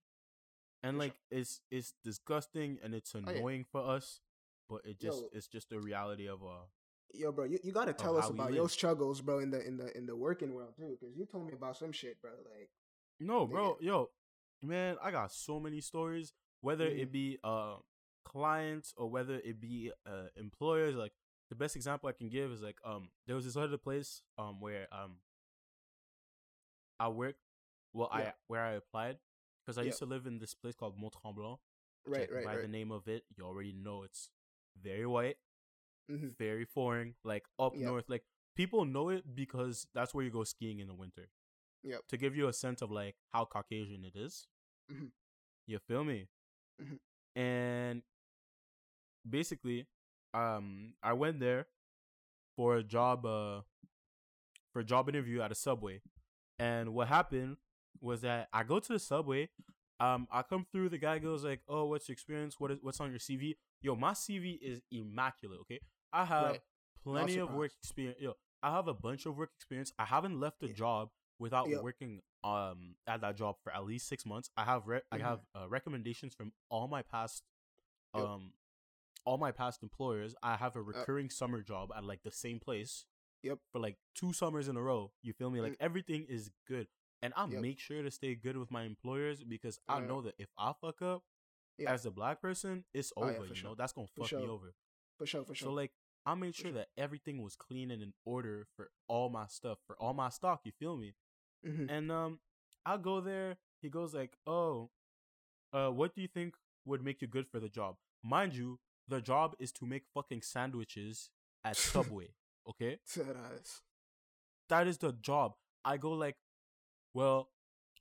And 0.83 0.97
For 0.97 1.03
sure. 1.03 1.09
like 1.09 1.21
it's 1.31 1.61
it's 1.71 1.94
disgusting 2.05 2.79
and 2.83 2.94
it's 2.94 3.15
Oh, 3.15 3.19
yeah. 3.19 3.38
annoying 3.38 3.65
for 3.65 3.81
us, 3.83 4.21
but 4.69 4.85
it 4.85 4.99
just 5.00 5.23
Yo. 5.23 5.29
it's 5.32 5.47
just 5.49 5.69
the 5.71 5.81
reality 5.81 6.29
of 6.29 6.43
uh 6.43 6.67
Yo, 7.15 7.32
bro, 7.32 7.44
you, 7.44 7.58
you 7.63 7.72
gotta 7.72 7.93
tell 7.94 8.17
us 8.19 8.29
about 8.29 8.53
your 8.53 8.69
struggles, 8.69 9.20
bro, 9.20 9.39
in 9.39 9.51
the 9.51 9.65
in 9.67 9.77
the 9.77 9.96
in 9.96 10.06
the 10.06 10.15
working 10.17 10.53
world 10.53 10.75
too, 10.77 10.96
because 11.01 11.17
you 11.17 11.25
told 11.25 11.46
me 11.46 11.53
about 11.55 11.77
some 11.77 11.93
shit, 11.93 12.20
bro. 12.20 12.32
Like, 12.44 12.69
No, 13.20 13.46
bro, 13.46 13.79
yo, 13.81 14.10
man, 14.63 14.96
I 15.03 15.10
got 15.10 15.32
so 15.32 15.58
many 15.60 15.81
stories. 15.81 16.32
Whether 16.67 16.87
Mhm. 16.87 17.01
it 17.03 17.13
be 17.13 17.39
uh 17.44 17.77
clients 18.25 18.93
or 18.96 19.08
whether 19.08 19.37
it 19.51 19.61
be 19.61 19.93
uh 20.05 20.29
employers, 20.37 20.94
like 20.96 21.13
the 21.51 21.55
best 21.55 21.77
example 21.77 22.08
I 22.08 22.13
can 22.13 22.29
give 22.29 22.51
is 22.51 22.63
like 22.63 22.79
um 22.85 23.11
there 23.27 23.37
was 23.37 23.44
this 23.44 23.56
other 23.56 23.79
place 23.79 24.23
um 24.39 24.61
where 24.61 24.87
um 24.93 25.13
I 26.99 27.08
worked, 27.08 27.41
well 27.93 28.08
Yeah. 28.13 28.19
I 28.31 28.32
where 28.49 28.63
I 28.63 28.73
applied 28.73 29.19
because 29.65 29.79
I 29.79 29.82
Yeah. 29.82 29.87
used 29.89 29.99
to 30.01 30.06
live 30.06 30.27
in 30.27 30.39
this 30.39 30.55
place 30.55 30.75
called 30.75 30.99
Mont 30.99 31.15
Tremblant. 31.15 31.58
right, 32.06 32.20
like, 32.20 32.31
right, 32.32 32.44
By 32.44 32.56
right. 32.56 32.63
the 32.63 32.69
name 32.69 32.91
of 32.91 33.06
it, 33.08 33.25
you 33.37 33.44
already 33.44 33.73
know 33.73 34.03
it's 34.03 34.31
very 34.82 35.06
white, 35.06 35.39
hmm 36.08 36.29
very 36.39 36.65
foreign, 36.65 37.15
like 37.25 37.44
up 37.58 37.75
north. 37.77 38.08
Like 38.08 38.25
people 38.56 38.85
know 38.85 39.08
it 39.11 39.35
because 39.35 39.87
that's 39.94 40.15
where 40.15 40.25
you 40.25 40.31
go 40.31 40.44
skiing 40.44 40.81
in 40.81 40.89
the 40.89 40.94
winter. 40.94 41.29
Yep. 41.82 42.03
To 42.08 42.17
give 42.17 42.37
you 42.37 42.49
a 42.49 42.53
sense 42.53 42.82
of 42.82 42.91
like 42.91 43.17
how 43.32 43.44
Caucasian 43.44 44.05
it 44.05 44.17
is. 44.17 44.46
Mhm. 44.91 45.11
You 45.67 45.79
feel 45.79 46.05
me? 46.05 46.29
Mhm. 46.81 46.99
And 47.35 48.03
basically, 49.29 49.87
um, 50.35 50.95
I 51.03 51.13
went 51.13 51.41
there 51.41 51.67
for 52.56 52.77
a 52.77 52.83
job, 52.83 53.25
uh, 53.27 53.63
for 54.73 54.81
a 54.81 54.85
job 54.85 55.09
interview 55.09 55.41
at 55.41 55.53
a 55.53 55.55
subway. 55.55 56.01
And 56.59 56.95
what 56.95 57.09
happened 57.09 57.56
was 58.01 58.23
that 58.23 58.49
I 58.53 58.63
go 58.63 58.79
to 58.79 58.93
the 58.93 58.99
subway. 58.99 59.49
Um, 60.01 60.29
I 60.31 60.43
come 60.43 60.67
through. 60.71 60.91
The 60.91 60.99
guy 60.99 61.19
goes 61.19 61.45
like, 61.45 61.63
"Oh, 61.69 61.87
what's 61.87 62.09
your 62.09 62.13
experience? 62.15 62.61
What 62.61 62.71
is 62.71 62.79
what's 62.83 63.01
on 63.01 63.11
your 63.11 63.19
CV?" 63.19 63.56
Yo, 63.81 63.95
my 63.95 64.13
CV 64.13 64.59
is 64.61 64.83
immaculate. 64.91 65.61
Okay, 65.61 65.81
I 66.13 66.25
have 66.25 66.53
Right. 66.53 66.63
plenty 67.03 67.39
of 67.39 67.51
work 67.53 67.73
experience. 67.83 68.21
Yo, 68.21 68.35
I 68.63 68.71
have 68.73 68.89
a 68.89 68.95
bunch 68.95 69.25
of 69.27 69.37
work 69.37 69.53
experience. 69.55 69.93
I 69.99 70.05
haven't 70.05 70.39
left 70.39 70.63
a 70.63 70.69
Yeah. 70.69 70.75
job 70.75 71.11
without 71.39 71.69
working 71.83 72.23
um 72.46 72.94
at 73.06 73.20
that 73.22 73.36
job 73.36 73.56
for 73.62 73.74
at 73.74 73.84
least 73.84 74.08
six 74.08 74.24
months. 74.24 74.48
I 74.56 74.65
have 74.65 74.86
re- 74.86 75.03
I 75.10 75.19
Mhm. 75.19 75.22
have 75.22 75.41
uh, 75.55 75.69
recommendations 75.69 76.34
from 76.34 76.53
all 76.69 76.86
my 76.88 77.03
past 77.03 77.43
Yep. 78.15 78.24
um 78.24 78.53
all 79.24 79.38
my 79.38 79.50
past 79.50 79.82
employers. 79.82 80.34
I 80.43 80.56
have 80.56 80.76
a 80.76 80.82
recurring 80.82 81.31
summer 81.31 81.60
job 81.62 81.91
at 81.96 82.05
like 82.05 82.22
the 82.22 82.31
same 82.31 82.60
place. 82.60 83.05
Yep. 83.43 83.58
For 83.72 83.81
like 83.81 83.96
two 84.15 84.32
summers 84.32 84.69
in 84.69 84.76
a 84.76 84.82
row. 84.82 85.12
You 85.22 85.32
feel 85.32 85.50
me? 85.50 85.60
Like 85.60 85.72
Mm. 85.72 85.81
everything 85.88 86.26
is 86.29 86.50
good. 86.67 86.86
And 87.22 87.32
I 87.36 87.46
Yep. 87.46 87.60
make 87.60 87.79
sure 87.81 88.03
to 88.03 88.10
stay 88.10 88.34
good 88.36 88.56
with 88.56 88.70
my 88.70 88.84
employers 88.84 89.43
because 89.43 89.81
I 89.88 89.96
Uh, 89.96 90.00
know 90.10 90.20
that 90.22 90.34
if 90.38 90.50
I 90.56 90.72
fuck 90.74 91.03
up 91.03 91.24
Yeah. 91.79 91.93
as 91.93 92.06
a 92.06 92.10
black 92.10 92.41
person, 92.41 92.84
it's 92.93 93.12
Oh, 93.17 93.26
yeah, 93.29 93.36
over. 93.36 93.46
you 93.46 93.55
sure. 93.55 93.70
know, 93.70 93.74
that's 93.74 93.93
gonna 93.93 94.06
fuck 94.08 94.31
me 94.32 94.46
over. 94.46 94.74
for 95.19 95.26
sure, 95.26 95.44
for 95.44 95.55
sure. 95.55 95.67
So 95.69 95.72
like 95.72 95.93
I 96.26 96.34
made 96.34 96.55
sure 96.55 96.65
sure. 96.70 96.72
that 96.72 96.91
everything 96.96 97.43
was 97.43 97.56
clean 97.56 97.91
and 97.91 98.03
in 98.03 98.12
order 98.24 98.67
for 98.76 98.91
all 99.08 99.29
my 99.31 99.46
stuff, 99.46 99.79
for 99.86 99.96
all 100.00 100.12
my 100.15 100.29
stock, 100.29 100.60
you 100.65 100.72
feel 100.72 100.96
me? 100.96 101.15
Mhm. 101.67 101.91
And 101.91 102.13
um 102.13 102.41
I 102.85 102.96
go 102.99 103.20
there, 103.20 103.58
he 103.82 103.89
goes 103.91 104.15
like, 104.15 104.37
"Oh, 104.46 104.91
uh 105.73 105.91
what 105.91 106.15
do 106.15 106.23
you 106.23 106.29
think 106.29 106.56
would 106.85 107.03
make 107.03 107.23
you 107.23 107.29
good 107.29 107.49
for 107.49 107.61
the 107.61 107.69
job?" 107.69 107.96
mind 108.23 108.55
you, 108.55 108.81
the 109.08 109.20
job 109.20 109.55
is 109.58 109.73
to 109.73 109.87
make 109.87 110.05
fucking 110.15 110.43
sandwiches 110.43 111.31
at 111.65 111.77
Subway. 111.77 112.35
Okay, 112.69 112.99
that 114.69 114.87
is 114.87 114.99
the 114.99 115.13
job. 115.13 115.55
I 115.85 115.96
go 115.96 116.13
like, 116.13 116.37
well, 117.15 117.51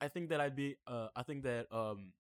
I 0.02 0.08
think 0.08 0.30
that 0.30 0.42
I'd 0.42 0.56
be. 0.56 0.78
Uh, 0.88 1.10
I 1.16 1.24
think 1.24 1.44
that 1.44 1.68
um, 1.72 2.14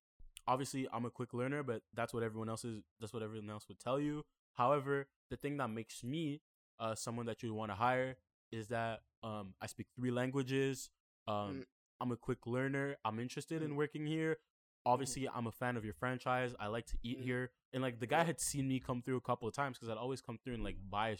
obviously 0.47 0.87
I'm 0.93 1.05
a 1.05 1.09
quick 1.11 1.33
learner, 1.33 1.63
but 1.63 1.81
that's 1.93 2.13
what 2.13 2.23
everyone 2.23 2.49
else 2.49 2.63
is. 2.65 2.81
That's 2.99 3.13
what 3.13 3.23
everyone 3.23 3.49
else 3.49 3.67
would 3.67 3.79
tell 3.79 3.99
you. 3.99 4.23
However, 4.53 5.07
the 5.29 5.37
thing 5.37 5.57
that 5.57 5.69
makes 5.69 6.03
me 6.03 6.41
uh 6.79 6.95
someone 6.95 7.25
that 7.27 7.41
you 7.43 7.53
want 7.53 7.71
to 7.71 7.75
hire 7.75 8.17
is 8.51 8.67
that 8.67 9.01
um 9.23 9.53
I 9.61 9.67
speak 9.67 9.87
three 9.95 10.11
languages. 10.11 10.89
Um, 11.27 11.61
Mm. 11.61 11.65
I'm 12.01 12.11
a 12.11 12.17
quick 12.17 12.45
learner. 12.45 12.97
I'm 13.05 13.19
interested 13.19 13.61
in 13.61 13.71
Mm. 13.71 13.75
working 13.77 14.05
here. 14.05 14.37
Obviously, 14.85 15.27
I'm 15.27 15.47
a 15.47 15.51
fan 15.51 15.77
of 15.77 15.83
your 15.85 15.93
franchise. 15.95 16.53
I 16.59 16.67
like 16.67 16.85
to 16.87 16.97
eat 17.01 17.19
here, 17.19 17.51
and 17.73 17.81
like 17.81 17.99
the 17.99 18.05
guy 18.05 18.23
had 18.23 18.39
seen 18.39 18.67
me 18.67 18.79
come 18.79 19.01
through 19.01 19.17
a 19.17 19.21
couple 19.21 19.47
of 19.47 19.53
times 19.55 19.77
because 19.77 19.89
I'd 19.89 19.97
always 19.97 20.21
come 20.21 20.37
through 20.37 20.53
and 20.55 20.63
like 20.63 20.77
buy 20.89 21.17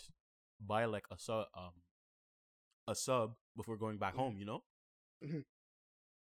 buy 0.59 0.85
like 0.85 1.05
a 1.12 1.17
sub 1.17 1.47
um 1.55 1.74
a 2.88 2.93
sub 2.95 3.35
before 3.57 3.77
going 3.77 3.97
back 3.97 4.13
home, 4.15 4.38
you 4.38 4.45
know. 4.45 4.63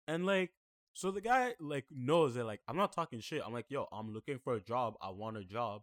And 0.07 0.25
like, 0.25 0.51
so 0.93 1.11
the 1.11 1.21
guy 1.21 1.55
like 1.59 1.85
knows 1.91 2.35
that 2.35 2.45
like 2.45 2.61
I'm 2.67 2.77
not 2.77 2.93
talking 2.93 3.19
shit. 3.19 3.41
I'm 3.45 3.53
like, 3.53 3.69
yo, 3.69 3.87
I'm 3.91 4.13
looking 4.13 4.39
for 4.39 4.53
a 4.55 4.61
job. 4.61 4.95
I 5.01 5.09
want 5.09 5.37
a 5.37 5.43
job. 5.43 5.81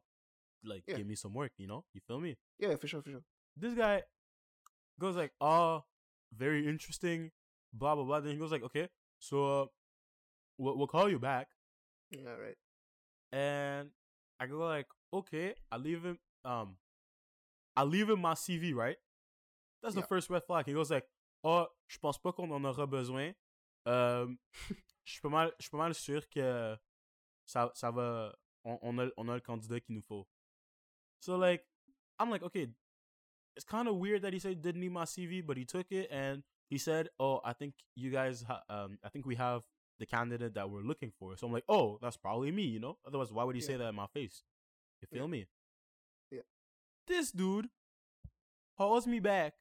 Like, 0.64 0.84
Yeah. 0.86 0.96
give 0.96 1.06
me 1.06 1.14
some 1.16 1.34
work. 1.34 1.52
You 1.58 1.66
know, 1.66 1.84
you 1.94 2.00
feel 2.00 2.20
me? 2.20 2.36
Yeah, 2.58 2.76
for 2.76 2.86
sure, 2.86 3.02
for 3.02 3.10
sure. 3.10 3.24
This 3.56 3.74
guy 3.74 4.02
goes 4.98 5.16
like, 5.16 5.32
oh, 5.40 5.84
very 6.32 6.66
interesting. 6.66 7.32
Blah 7.72 7.94
blah 7.94 8.04
blah. 8.04 8.20
Then 8.20 8.32
he 8.32 8.38
goes 8.38 8.52
like, 8.52 8.64
okay, 8.64 8.88
so 9.18 9.62
uh, 9.62 9.66
we'll, 10.58 10.76
we'll 10.76 10.86
call 10.86 11.08
you 11.08 11.18
back. 11.18 11.48
Yeah, 12.10 12.30
right. 12.30 12.56
And 13.32 13.90
I 14.40 14.46
go 14.46 14.58
like, 14.58 14.86
okay, 15.12 15.54
I 15.70 15.76
leave 15.76 16.02
him. 16.02 16.18
Um, 16.44 16.76
I 17.76 17.84
leave 17.84 18.10
him 18.10 18.20
my 18.20 18.34
CV, 18.34 18.74
right? 18.74 18.96
That's 19.82 19.94
the 19.94 20.02
first 20.02 20.28
red 20.28 20.42
flag. 20.44 20.66
He 20.66 20.72
goes 20.72 20.90
like, 20.90 21.06
oh, 21.44 21.66
je 21.88 21.98
pense 21.98 22.18
pas 22.18 22.32
qu'on 22.32 22.50
en 22.50 22.64
aura 22.64 22.86
besoin. 22.86 23.32
Euh, 23.86 24.26
je 25.04 25.12
suis 25.12 25.20
pas 25.20 25.30
mal, 25.30 25.52
je 25.58 25.64
suis 25.64 25.70
pas 25.70 25.78
mal 25.78 25.94
sûr 25.94 26.28
que 26.28 26.76
ça, 27.46 27.70
ça 27.74 27.90
va. 27.90 28.34
On, 28.64 28.78
on 28.82 28.98
a, 28.98 29.08
on 29.16 29.28
a 29.28 29.34
le 29.34 29.40
candidat 29.40 29.80
qu'il 29.80 29.94
nous 29.94 30.02
faut. 30.02 30.26
So 31.20 31.36
like, 31.36 31.64
I'm 32.18 32.30
like, 32.30 32.42
okay, 32.42 32.68
it's 33.56 33.64
kind 33.64 33.88
of 33.88 33.96
weird 33.96 34.22
that 34.22 34.34
he 34.34 34.38
said 34.38 34.50
he 34.50 34.54
didn't 34.56 34.80
need 34.80 34.92
my 34.92 35.04
CV, 35.04 35.44
but 35.44 35.56
he 35.56 35.64
took 35.64 35.90
it 35.90 36.10
and 36.10 36.42
he 36.70 36.78
said, 36.78 37.08
oh, 37.18 37.40
I 37.44 37.52
think 37.52 37.74
you 37.96 38.10
guys, 38.10 38.42
ha- 38.46 38.62
um, 38.70 38.98
I 39.04 39.08
think 39.10 39.26
we 39.26 39.34
have 39.36 39.62
the 39.98 40.06
candidate 40.06 40.54
that 40.54 40.70
we're 40.70 40.82
looking 40.82 41.10
for. 41.18 41.36
So 41.36 41.46
I'm 41.46 41.52
like, 41.52 41.64
oh, 41.68 41.98
that's 42.00 42.16
probably 42.16 42.50
me, 42.52 42.62
you 42.62 42.78
know? 42.80 42.96
Otherwise, 43.06 43.32
why 43.32 43.44
would 43.44 43.56
he 43.56 43.60
say 43.60 43.76
that 43.76 43.88
in 43.88 43.94
my 43.94 44.06
face? 44.06 44.44
You 45.02 45.08
Yeah. 45.10 45.18
feel 45.18 45.28
me? 45.28 45.46
Yeah. 46.30 46.42
This 47.06 47.32
dude 47.32 47.68
calls 48.78 49.06
me 49.06 49.20
back 49.20 49.54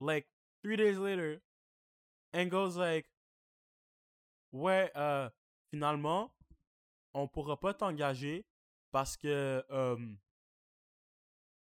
like 0.00 0.26
three 0.62 0.76
days 0.76 0.98
later 0.98 1.42
and 2.32 2.50
goes 2.50 2.76
like, 2.76 3.06
ouais, 4.52 4.90
euh, 4.96 5.28
finalement, 5.70 6.30
on 7.14 7.28
pourra 7.28 7.56
pas 7.60 7.74
t'engager 7.74 8.44
parce 8.92 9.16
que 9.16 9.62
euh, 9.70 9.96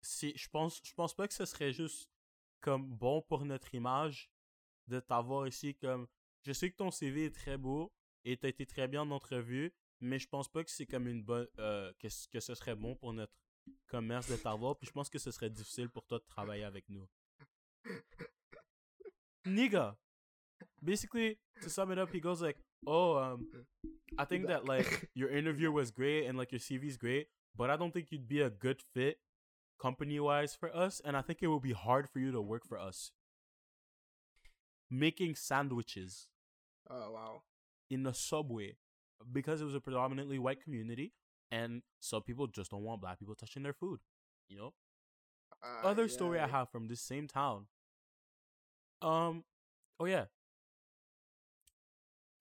c'est, 0.02 0.34
je 0.38 0.48
pense, 0.50 0.80
je 0.84 0.94
pense 0.94 1.14
pas 1.14 1.28
que 1.28 1.34
ce 1.34 1.46
serait 1.46 1.72
juste 1.74 2.10
comme 2.68 2.86
bon 2.86 3.22
pour 3.22 3.46
notre 3.46 3.74
image 3.76 4.30
de 4.88 5.00
t'avoir 5.00 5.48
ici 5.48 5.74
comme 5.76 6.06
je 6.44 6.52
sais 6.52 6.70
que 6.70 6.76
ton 6.76 6.92
CV 6.92 7.28
est 7.28 7.34
très 7.34 7.58
beau 7.58 7.94
et 8.26 8.36
t'as 8.36 8.50
été 8.50 8.66
très 8.66 8.90
bien 8.90 9.04
en 9.04 9.12
entrevue 9.12 9.74
mais 10.02 10.20
je 10.20 10.28
pense 10.28 10.50
pas 10.50 10.66
que 10.66 10.70
c'est 10.70 10.86
comme 10.86 11.08
une 11.08 11.24
bonne 11.24 11.48
euh, 11.60 11.94
que, 11.98 12.10
ce 12.10 12.56
serait 12.56 12.76
bon 12.76 12.94
pour 12.94 13.14
notre 13.14 13.32
commerce 13.88 14.30
de 14.30 14.36
t'avoir 14.36 14.78
puis 14.78 14.86
je 14.86 14.92
pense 14.92 15.10
que 15.10 15.18
ce 15.18 15.32
serait 15.32 15.50
difficile 15.50 15.88
pour 15.88 16.06
toi 16.06 16.20
de 16.20 16.26
travailler 16.26 16.66
avec 16.66 16.90
nous. 16.90 17.08
Nigga! 19.46 19.98
Basically 20.82 21.40
to 21.62 21.70
sum 21.70 21.94
it 21.94 21.98
up 21.98 22.14
he 22.14 22.20
goes 22.20 22.42
like 22.42 22.58
oh 22.86 23.16
um 23.18 23.48
I 24.20 24.26
think 24.26 24.46
that 24.48 24.66
like 24.66 25.10
your 25.16 25.30
interview 25.30 25.72
was 25.72 25.90
great 25.90 26.28
and 26.28 26.38
like 26.38 26.52
your 26.52 26.60
CV's 26.60 26.98
great 26.98 27.30
but 27.56 27.70
I 27.70 27.78
don't 27.78 27.94
think 27.94 28.12
you'd 28.12 28.28
be 28.28 28.42
a 28.42 28.50
good 28.50 28.82
fit 28.94 29.22
company 29.80 30.20
wise 30.20 30.56
for 30.56 30.76
us 30.76 31.02
and 31.06 31.16
I 31.18 31.22
think 31.22 31.40
it 31.42 31.48
will 31.48 31.60
be 31.60 31.74
hard 31.74 32.10
for 32.10 32.20
you 32.20 32.32
to 32.32 32.42
work 32.42 32.66
for 32.68 32.78
us 32.78 33.12
making 34.90 35.36
sandwiches 35.36 36.28
Oh 36.90 37.12
wow. 37.12 37.44
in 37.90 38.04
the 38.04 38.14
subway 38.14 38.78
because 39.32 39.62
it 39.62 39.66
was 39.66 39.76
a 39.76 39.80
predominantly 39.82 40.40
white 40.40 40.62
community 40.64 41.14
and 41.52 41.82
some 42.00 42.22
people 42.24 42.48
just 42.48 42.72
don't 42.72 42.84
want 42.84 43.02
black 43.02 43.20
people 43.20 43.36
touching 43.36 43.64
their 43.64 43.74
food 43.74 44.00
you 44.50 44.58
know 44.58 44.74
Uh, 45.64 45.88
other 45.88 46.08
story 46.08 46.40
I 46.40 46.48
have 46.48 46.70
from 46.70 46.88
this 46.88 47.02
same 47.02 47.28
town. 47.28 47.68
Um, 49.02 49.44
oh 50.00 50.06
yeah. 50.06 50.26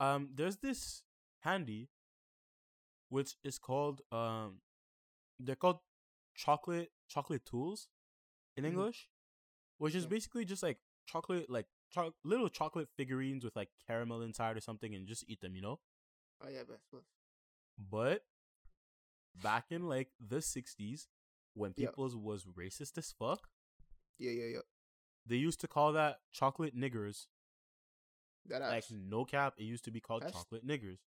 Um, 0.00 0.30
there's 0.34 0.56
this 0.58 1.02
handy, 1.40 1.88
which 3.08 3.36
is 3.44 3.58
called 3.58 4.02
um, 4.12 4.60
they're 5.40 5.56
called 5.56 5.78
chocolate 6.34 6.90
chocolate 7.08 7.44
tools, 7.44 7.88
in 8.56 8.64
Mhm. 8.64 8.68
English, 8.68 9.10
which 9.78 9.94
is 9.94 10.04
Yeah. 10.04 10.10
basically 10.10 10.44
just 10.44 10.62
like 10.62 10.80
chocolate 11.06 11.48
like 11.50 11.68
cho- 11.90 12.14
little 12.24 12.48
chocolate 12.48 12.88
figurines 12.96 13.44
with 13.44 13.54
like 13.56 13.70
caramel 13.86 14.22
inside 14.22 14.56
or 14.56 14.60
something, 14.60 14.94
and 14.94 15.06
just 15.06 15.24
eat 15.28 15.40
them, 15.40 15.54
you 15.54 15.62
know. 15.62 15.80
Oh 16.40 16.48
yeah, 16.48 16.64
best 16.64 16.90
best. 16.90 17.06
But 17.78 18.26
back 19.34 19.70
in 19.70 19.82
like 19.88 20.12
the 20.18 20.40
'60s, 20.42 21.08
when 21.54 21.74
Yeah. 21.76 21.88
people's 21.88 22.16
was 22.16 22.44
racist 22.46 22.96
as 22.98 23.12
fuck, 23.12 23.50
Yeah, 24.18 24.30
yeah, 24.32 24.46
yeah. 24.46 24.62
they 25.26 25.36
used 25.36 25.60
to 25.60 25.68
call 25.68 25.92
that 25.92 26.20
chocolate 26.32 26.74
niggers. 26.74 27.28
That 28.46 28.60
Like 28.62 28.84
ass 28.84 28.90
no 28.92 29.24
cap, 29.24 29.54
it 29.58 29.64
used 29.64 29.84
to 29.84 29.90
be 29.90 30.00
called 30.00 30.22
That's- 30.22 30.34
chocolate 30.40 30.64
niggers. 30.64 31.00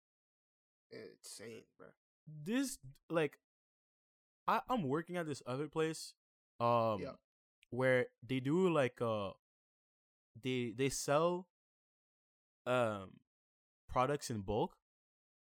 insane, 0.92 1.66
bro. 1.78 1.94
This 2.28 2.78
like, 3.10 3.40
I 4.50 4.62
I'm 4.68 4.84
working 4.84 5.16
at 5.18 5.28
this 5.28 5.44
other 5.46 5.68
place, 5.68 6.16
um, 6.60 7.02
Yeah. 7.02 7.16
where 7.70 8.08
they 8.26 8.40
do 8.40 8.70
like 8.70 9.00
uh, 9.00 9.32
they 10.42 10.74
they 10.76 10.90
sell, 10.90 11.48
um, 12.66 13.20
products 13.88 14.30
in 14.32 14.42
bulk. 14.42 14.76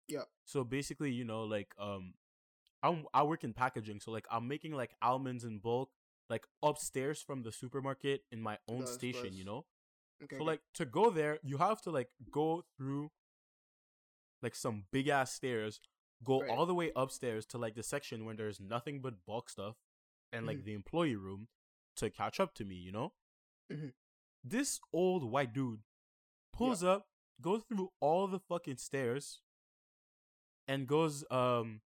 Yeah. 0.07 0.27
So 0.45 0.63
basically, 0.63 1.11
you 1.11 1.25
know, 1.25 1.43
like 1.43 1.75
um, 1.79 2.15
I'm 2.83 3.07
I 3.13 3.25
work 3.25 3.43
in 3.43 3.53
packaging, 3.53 4.01
so 4.01 4.13
like 4.13 4.27
I'm 4.31 4.47
making 4.47 4.75
like 4.75 4.95
almonds 5.03 5.45
in 5.45 5.59
bulk, 5.59 5.91
like 6.31 6.47
upstairs 6.63 7.21
from 7.21 7.43
the 7.43 7.51
supermarket 7.51 8.23
in 8.31 8.41
my 8.41 8.59
own 8.69 8.81
Buzz, 8.81 8.95
station, 8.95 9.35
you 9.35 9.45
know. 9.45 9.67
Okay. 10.23 10.37
So 10.37 10.43
okay. 10.43 10.51
like 10.53 10.61
to 10.75 10.85
go 10.85 11.11
there, 11.11 11.41
you 11.43 11.59
have 11.59 11.83
to 11.83 11.91
like 11.91 12.11
go 12.31 12.65
through 12.77 13.11
like 14.41 14.55
some 14.55 14.85
big 14.93 15.09
ass 15.09 15.33
stairs, 15.33 15.81
go 16.25 16.41
Right. 16.41 16.51
all 16.51 16.67
the 16.67 16.75
way 16.75 16.91
upstairs 16.97 17.47
to 17.47 17.59
like 17.59 17.75
the 17.75 17.83
section 17.83 18.25
where 18.25 18.35
there's 18.35 18.59
nothing 18.61 19.01
but 19.01 19.25
bulk 19.27 19.49
stuff 19.51 19.77
and 20.33 20.47
like 20.47 20.59
Mhm. 20.59 20.65
the 20.65 20.73
employee 20.75 21.17
room 21.17 21.49
to 21.97 22.11
catch 22.11 22.41
up 22.41 22.55
to 22.55 22.65
me, 22.65 22.75
you 22.77 22.91
know? 22.93 23.13
Mhm. 23.71 23.95
This 24.43 24.81
old 24.93 25.25
white 25.25 25.53
dude 25.53 25.83
pulls 26.53 26.83
up, 26.83 27.09
goes 27.41 27.63
through 27.65 27.93
all 28.01 28.27
the 28.27 28.39
fucking 28.41 28.79
stairs 28.79 29.43
and 30.67 30.87
goes 30.89 31.25
um 31.31 31.83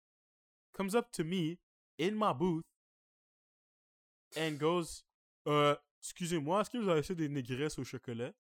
comes 0.74 0.94
up 0.96 1.12
to 1.12 1.24
me 1.24 1.60
in 1.98 2.16
my 2.16 2.32
booth 2.34 2.66
and 4.36 4.60
goes 4.60 5.04
uh, 5.46 5.76
excusez-moi, 6.02 6.60
est-ce 6.62 6.70
que 6.70 6.78
vous 6.78 6.90
avez 6.90 7.02
fait 7.04 7.16
des 7.16 7.30
négresses 7.30 7.80
au 7.80 7.84
chocolat? 7.86 8.34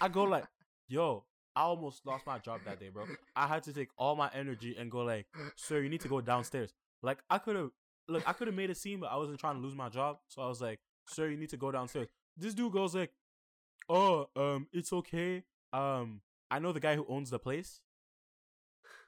I 0.00 0.08
go 0.08 0.24
like, 0.24 0.46
yo, 0.88 1.24
I 1.60 1.64
almost 1.64 2.06
lost 2.06 2.26
my 2.26 2.38
job 2.38 2.62
that 2.64 2.80
day, 2.80 2.88
bro. 2.88 3.04
I 3.36 3.46
had 3.46 3.62
to 3.64 3.72
take 3.74 3.90
all 3.98 4.16
my 4.16 4.30
energy 4.32 4.76
and 4.78 4.90
go 4.90 5.00
like, 5.00 5.26
sir, 5.56 5.82
you 5.82 5.90
need 5.90 6.00
to 6.00 6.08
go 6.08 6.22
downstairs. 6.22 6.72
Like 7.02 7.18
I 7.28 7.36
could 7.36 7.54
have, 7.54 7.70
look, 8.08 8.26
I 8.26 8.32
could 8.32 8.46
have 8.46 8.56
made 8.56 8.70
a 8.70 8.74
scene, 8.74 8.98
but 8.98 9.10
I 9.12 9.16
wasn't 9.18 9.38
trying 9.38 9.56
to 9.56 9.60
lose 9.60 9.74
my 9.74 9.90
job, 9.90 10.20
so 10.26 10.40
I 10.40 10.48
was 10.48 10.62
like, 10.62 10.80
sir, 11.06 11.28
you 11.28 11.36
need 11.36 11.50
to 11.50 11.58
go 11.58 11.70
downstairs. 11.70 12.08
This 12.34 12.54
dude 12.54 12.72
goes 12.72 12.94
like, 12.94 13.10
oh, 13.90 14.30
um, 14.36 14.68
it's 14.72 14.90
okay. 14.90 15.44
Um, 15.70 16.22
I 16.50 16.60
know 16.60 16.72
the 16.72 16.80
guy 16.80 16.96
who 16.96 17.04
owns 17.10 17.28
the 17.28 17.38
place, 17.38 17.80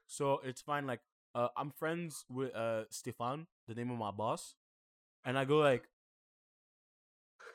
so 0.07 0.43
it's 0.45 0.61
fine. 0.61 0.87
Like, 0.87 1.01
uh, 1.35 1.49
I'm 1.57 1.71
friends 1.71 2.27
with 2.29 2.55
uh 2.55 2.85
Stefan, 2.91 3.47
the 3.67 3.75
name 3.75 3.91
of 3.91 3.97
my 3.97 4.11
boss, 4.11 4.57
and 5.25 5.39
I 5.39 5.47
go 5.47 5.57
like, 5.57 5.85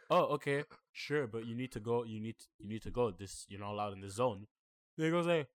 oh, 0.10 0.24
okay, 0.38 0.64
sure, 0.92 1.28
but 1.28 1.46
you 1.46 1.54
need 1.54 1.72
to 1.74 1.80
go. 1.80 2.04
You 2.04 2.20
need 2.20 2.38
you 2.58 2.68
need 2.68 2.82
to 2.82 2.90
go. 2.90 3.12
This 3.12 3.46
you're 3.48 3.60
not 3.60 3.74
allowed 3.74 3.94
in 3.94 4.02
this 4.02 4.16
zone. 4.16 4.48
He 4.98 5.10
goes 5.12 5.28
like, 5.28 5.48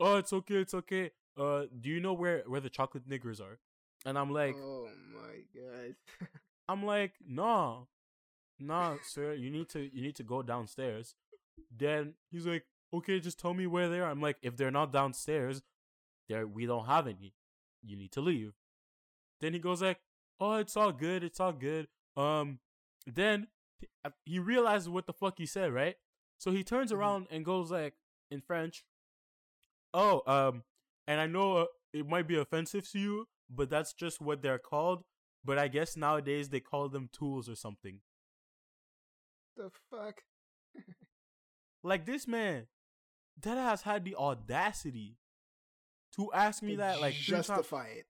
oh, 0.00 0.16
it's 0.16 0.32
okay, 0.32 0.56
it's 0.56 0.74
okay. 0.74 1.10
Uh, 1.36 1.64
do 1.80 1.90
you 1.90 2.00
know 2.00 2.12
where 2.12 2.42
where 2.46 2.60
the 2.60 2.70
chocolate 2.70 3.08
niggers 3.08 3.40
are? 3.40 3.58
And 4.06 4.18
I'm 4.18 4.30
like, 4.32 4.56
oh 4.58 4.88
my 5.12 5.42
god. 5.54 5.94
I'm 6.68 6.84
like, 6.84 7.14
no, 7.26 7.88
no, 8.58 8.98
sir, 9.02 9.34
you 9.34 9.50
need 9.50 9.68
to 9.70 9.80
you 9.94 10.02
need 10.02 10.16
to 10.16 10.22
go 10.22 10.42
downstairs. 10.42 11.14
Then 11.76 12.14
he's 12.30 12.46
like, 12.46 12.64
okay, 12.94 13.20
just 13.20 13.38
tell 13.38 13.54
me 13.54 13.66
where 13.66 13.88
they 13.88 14.00
are. 14.00 14.10
I'm 14.10 14.20
like, 14.22 14.36
if 14.42 14.56
they're 14.56 14.70
not 14.70 14.92
downstairs, 14.92 15.62
there 16.28 16.46
we 16.46 16.66
don't 16.66 16.86
have 16.86 17.06
any. 17.06 17.34
You 17.82 17.96
need 17.96 18.12
to 18.12 18.20
leave. 18.20 18.52
Then 19.40 19.52
he 19.54 19.58
goes 19.58 19.80
like, 19.82 20.00
"Oh, 20.38 20.54
it's 20.56 20.76
all 20.76 20.92
good. 20.92 21.24
It's 21.24 21.40
all 21.40 21.52
good." 21.52 21.88
Um, 22.16 22.58
then 23.06 23.48
uh, 24.04 24.10
he 24.26 24.38
realizes 24.38 24.88
what 24.88 25.06
the 25.06 25.12
fuck 25.14 25.38
he 25.38 25.46
said, 25.46 25.72
right? 25.72 25.96
So 26.38 26.50
he 26.50 26.62
turns 26.62 26.92
Mhm. 26.92 26.96
around 26.96 27.26
and 27.30 27.44
goes 27.44 27.70
like 27.70 27.94
in 28.30 28.40
French, 28.40 28.84
"Oh, 29.94 30.22
um, 30.26 30.62
and 31.06 31.20
I 31.20 31.26
know 31.26 31.56
uh, 31.58 31.66
it 31.92 32.06
might 32.06 32.26
be 32.28 32.36
offensive 32.38 32.88
to 32.92 32.98
you, 32.98 33.28
but 33.48 33.70
that's 33.70 33.92
just 33.92 34.20
what 34.20 34.42
they're 34.42 34.58
called. 34.58 35.04
But 35.44 35.58
I 35.58 35.68
guess 35.68 35.96
nowadays 35.96 36.48
they 36.50 36.60
call 36.60 36.88
them 36.88 37.08
tools 37.12 37.48
or 37.48 37.54
something. 37.56 38.00
The 39.56 39.70
fuck? 39.90 40.22
Like 41.82 42.04
this 42.04 42.28
man, 42.28 42.66
that 43.42 43.56
has 43.56 43.80
had 43.82 44.04
the 44.04 44.14
audacity 44.14 45.16
to 46.16 46.30
ask 46.34 46.62
me 46.62 46.72
To 46.72 46.76
that 46.78 47.00
like 47.00 47.14
three 47.14 47.34
times- 47.36 47.46
justify 47.46 47.86
it. 47.86 48.06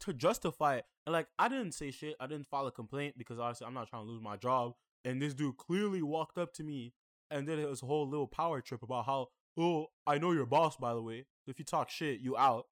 to 0.00 0.12
justify 0.12 0.76
it. 0.76 0.84
And 1.04 1.12
like 1.12 1.26
I 1.36 1.48
didn't 1.48 1.72
say 1.72 1.90
shit. 1.90 2.14
I 2.20 2.28
didn't 2.28 2.46
file 2.46 2.66
a 2.68 2.70
complaint 2.72 3.16
because 3.18 3.40
obviously 3.40 3.66
I'm 3.66 3.74
not 3.74 3.88
trying 3.88 4.04
to 4.04 4.08
lose 4.10 4.22
my 4.22 4.36
job. 4.36 4.74
And 5.04 5.20
this 5.20 5.34
dude 5.34 5.56
clearly 5.56 6.00
walked 6.02 6.38
up 6.38 6.52
to 6.54 6.62
me 6.62 6.92
and 7.30 7.46
did 7.46 7.58
his 7.58 7.80
whole 7.80 8.08
little 8.08 8.26
power 8.26 8.60
trip 8.60 8.82
about 8.82 9.06
how, 9.06 9.28
oh, 9.58 9.86
I 10.06 10.18
know 10.18 10.32
your 10.32 10.46
boss, 10.46 10.76
by 10.76 10.94
the 10.94 11.02
way. 11.02 11.26
If 11.46 11.58
you 11.58 11.64
talk 11.64 11.90
shit, 11.90 12.20
you 12.20 12.36
out. 12.36 12.66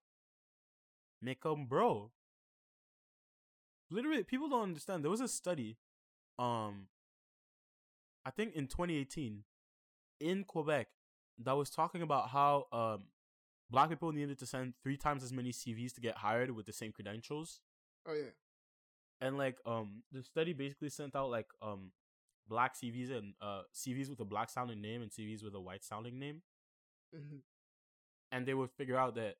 Make 1.23 1.44
him 1.44 1.66
bro. 1.66 2.11
Literally, 3.90 4.25
people 4.25 4.49
don't 4.49 4.62
understand. 4.62 5.02
There 5.02 5.11
was 5.11 5.20
a 5.20 5.28
study, 5.28 5.78
um, 6.38 6.88
I 8.25 8.30
think 8.30 8.54
in 8.54 8.66
2018, 8.66 9.44
in 10.20 10.44
Quebec, 10.44 10.88
that 11.42 11.56
was 11.56 11.70
talking 11.70 12.02
about 12.02 12.30
how 12.30 12.66
um 12.73 13.04
black 13.70 13.88
people 13.88 14.12
needed 14.12 14.38
to 14.38 14.46
send 14.46 14.75
three 14.82 14.96
times 14.96 15.23
as 15.23 15.32
many 15.32 15.50
CVs 15.50 15.92
to 15.94 16.00
get 16.00 16.16
hired 16.18 16.50
with 16.50 16.66
the 16.66 16.73
same 16.73 16.92
credentials. 16.92 17.61
Oh 18.06 18.14
yeah. 18.14 18.30
And 19.20 19.37
like 19.37 19.58
um 19.66 20.02
the 20.12 20.23
study 20.23 20.52
basically 20.52 20.90
sent 20.90 21.16
out 21.16 21.30
like 21.30 21.49
um 21.62 21.90
black 22.49 22.75
CVs 22.77 23.11
and 23.11 23.35
uh 23.41 23.63
CVs 23.75 24.11
with 24.11 24.21
a 24.21 24.25
black 24.25 24.51
sounding 24.51 24.81
name 24.81 25.03
and 25.03 25.11
CVs 25.11 25.43
with 25.45 25.55
a 25.55 25.61
white 25.61 25.85
sounding 25.85 26.19
name. 26.19 26.43
hmm 27.15 27.39
And 28.33 28.47
they 28.47 28.55
would 28.55 28.71
figure 28.71 28.99
out 28.99 29.15
that 29.17 29.37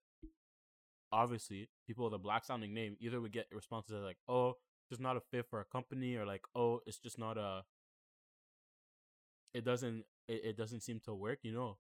obviously 1.13 1.69
people 1.87 2.05
with 2.05 2.15
a 2.15 2.19
black 2.19 2.45
sounding 2.45 2.75
name 2.75 2.97
either 3.01 3.21
would 3.21 3.33
get 3.33 3.47
responses 3.53 3.93
that 3.93 4.01
like, 4.05 4.19
oh, 4.29 4.55
just 4.89 5.01
not 5.01 5.17
a 5.17 5.21
fit 5.21 5.47
for 5.49 5.61
a 5.61 5.65
company 5.65 6.17
or 6.17 6.27
like, 6.27 6.43
oh, 6.55 6.81
it's 6.87 6.99
just 6.99 7.19
not 7.19 7.39
a 7.39 7.63
it 9.53 9.65
doesn't 9.65 10.05
it, 10.29 10.41
it 10.45 10.57
doesn't 10.57 10.81
seem 10.81 11.01
to 11.01 11.15
work, 11.15 11.39
you 11.43 11.53
know. 11.53 11.79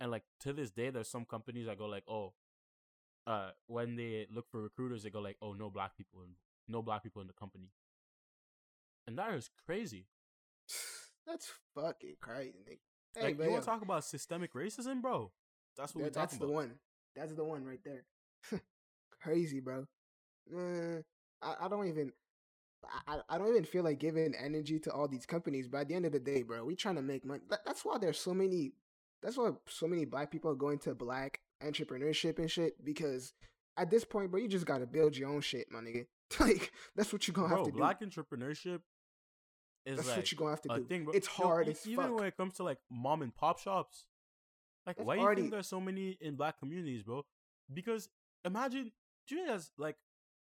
And 0.00 0.10
like 0.10 0.24
to 0.40 0.52
this 0.52 0.70
day 0.70 0.90
there's 0.90 1.08
some 1.10 1.24
companies 1.24 1.66
that 1.66 1.78
go 1.78 1.86
like, 1.86 2.04
oh, 2.08 2.32
uh 3.26 3.50
when 3.66 3.96
they 3.96 4.26
look 4.32 4.48
for 4.50 4.62
recruiters 4.62 5.02
they 5.04 5.10
go 5.10 5.20
like, 5.20 5.36
oh 5.42 5.52
no 5.54 5.70
black 5.70 5.96
people 5.96 6.22
in 6.22 6.30
no 6.68 6.82
black 6.82 7.02
people 7.02 7.20
in 7.22 7.28
the 7.28 7.34
company. 7.34 7.70
And 9.06 9.18
that 9.18 9.34
is 9.34 9.50
crazy. 9.66 10.06
That's 11.26 11.50
fucking 11.74 12.16
crazy. 12.20 12.80
Hey, 13.14 13.22
like 13.22 13.38
but 13.38 13.44
you 13.44 13.50
want 13.50 13.62
to 13.62 13.68
talk 13.68 13.82
about 13.82 14.04
systemic 14.04 14.54
racism, 14.54 15.02
bro? 15.02 15.32
That's 15.76 15.94
what 15.94 16.04
that- 16.04 16.10
we're 16.10 16.10
talking 16.10 16.20
about. 16.20 16.30
that's 16.30 16.36
the 16.38 16.48
one. 16.48 16.74
That's 17.16 17.34
the 17.34 17.44
one 17.44 17.64
right 17.64 17.80
there. 17.84 18.04
crazy, 19.20 19.60
bro. 19.60 19.86
Uh, 20.54 21.00
I, 21.42 21.66
I 21.66 21.68
don't 21.68 21.88
even. 21.88 22.12
I, 23.06 23.18
I- 23.28 23.38
don't 23.38 23.48
even 23.50 23.64
feel 23.64 23.84
like 23.84 23.98
giving 23.98 24.34
energy 24.34 24.78
to 24.80 24.92
all 24.92 25.08
these 25.08 25.26
companies, 25.26 25.68
but 25.68 25.82
at 25.82 25.88
the 25.88 25.94
end 25.94 26.06
of 26.06 26.12
the 26.12 26.20
day, 26.20 26.42
bro, 26.42 26.64
we 26.64 26.76
trying 26.76 26.96
to 26.96 27.02
make 27.02 27.24
money. 27.24 27.42
That, 27.50 27.60
that's 27.66 27.84
why 27.84 27.98
there's 27.98 28.18
so 28.18 28.32
many. 28.32 28.72
That's 29.22 29.36
why 29.36 29.50
so 29.68 29.86
many 29.86 30.04
black 30.06 30.30
people 30.30 30.50
are 30.50 30.56
going 30.56 30.78
to 30.80 30.94
black 30.94 31.40
entrepreneurship 31.62 32.38
and 32.38 32.50
shit 32.50 32.82
because 32.82 33.34
at 33.76 33.90
this 33.90 34.04
point, 34.04 34.30
bro, 34.30 34.40
you 34.40 34.48
just 34.48 34.66
gotta 34.66 34.86
build 34.86 35.16
your 35.16 35.28
own 35.28 35.40
shit, 35.42 35.66
my 35.70 35.80
nigga. 35.80 36.06
like 36.40 36.72
that's 36.96 37.12
what 37.12 37.26
you're 37.26 37.32
gonna 37.34 37.48
have 37.48 37.58
Bro, 37.58 37.64
to 37.66 37.70
do. 37.72 37.76
black 37.78 38.00
entrepreneurship 38.00 38.80
is 39.86 39.96
That's 39.96 40.08
like 40.08 40.16
what 40.18 40.32
you 40.32 40.38
gonna 40.38 40.50
have 40.50 40.62
to 40.62 40.68
do. 40.76 40.84
thing. 40.84 41.04
Bro. 41.04 41.14
It's 41.14 41.26
hard 41.26 41.68
even 41.86 41.96
fuck. 42.04 42.14
when 42.16 42.24
it 42.26 42.36
comes 42.36 42.54
to 42.54 42.62
like 42.62 42.78
mom 42.90 43.22
and 43.22 43.34
pop 43.34 43.58
shops. 43.58 44.04
Like, 44.86 44.98
why 45.04 45.16
do 45.16 45.22
you 45.22 45.34
think 45.34 45.50
there's 45.50 45.68
so 45.68 45.80
many 45.80 46.16
in 46.20 46.36
black 46.36 46.58
communities, 46.58 47.02
bro? 47.02 47.24
Because 47.72 48.08
imagine, 48.44 48.92
do 49.28 49.34
you 49.36 49.46
guys 49.46 49.70
like 49.78 49.96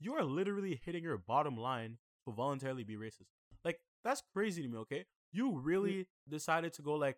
you 0.01 0.15
are 0.15 0.25
literally 0.25 0.81
hitting 0.85 1.03
your 1.05 1.19
bottom 1.19 1.57
line 1.57 1.99
to 2.27 2.33
voluntarily 2.35 2.85
be 2.85 2.97
racist? 2.97 3.29
Like 3.65 3.81
that's 4.05 4.23
crazy 4.33 4.63
to 4.63 4.69
me. 4.69 4.79
Okay, 4.79 5.07
you 5.33 5.59
really 5.59 6.07
decided 6.29 6.73
to 6.75 6.83
go 6.83 6.95
like, 6.95 7.17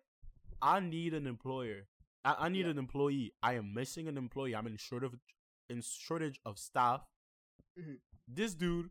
I 0.61 0.79
need 0.79 1.13
an 1.13 1.27
employer. 1.27 1.87
I, 2.25 2.35
I 2.39 2.49
need 2.49 2.65
Yeah. 2.65 2.71
an 2.71 2.77
employee. 2.77 3.33
I 3.43 3.53
am 3.55 3.73
missing 3.73 4.07
an 4.07 4.17
employee. 4.17 4.55
I'm 4.55 4.67
in 4.67 4.77
short 4.77 5.03
of 5.03 5.15
in 5.69 5.81
shortage 5.81 6.39
of 6.45 6.57
staff. 6.57 7.01
Mhm. 7.79 7.97
This 8.27 8.53
dude 8.53 8.89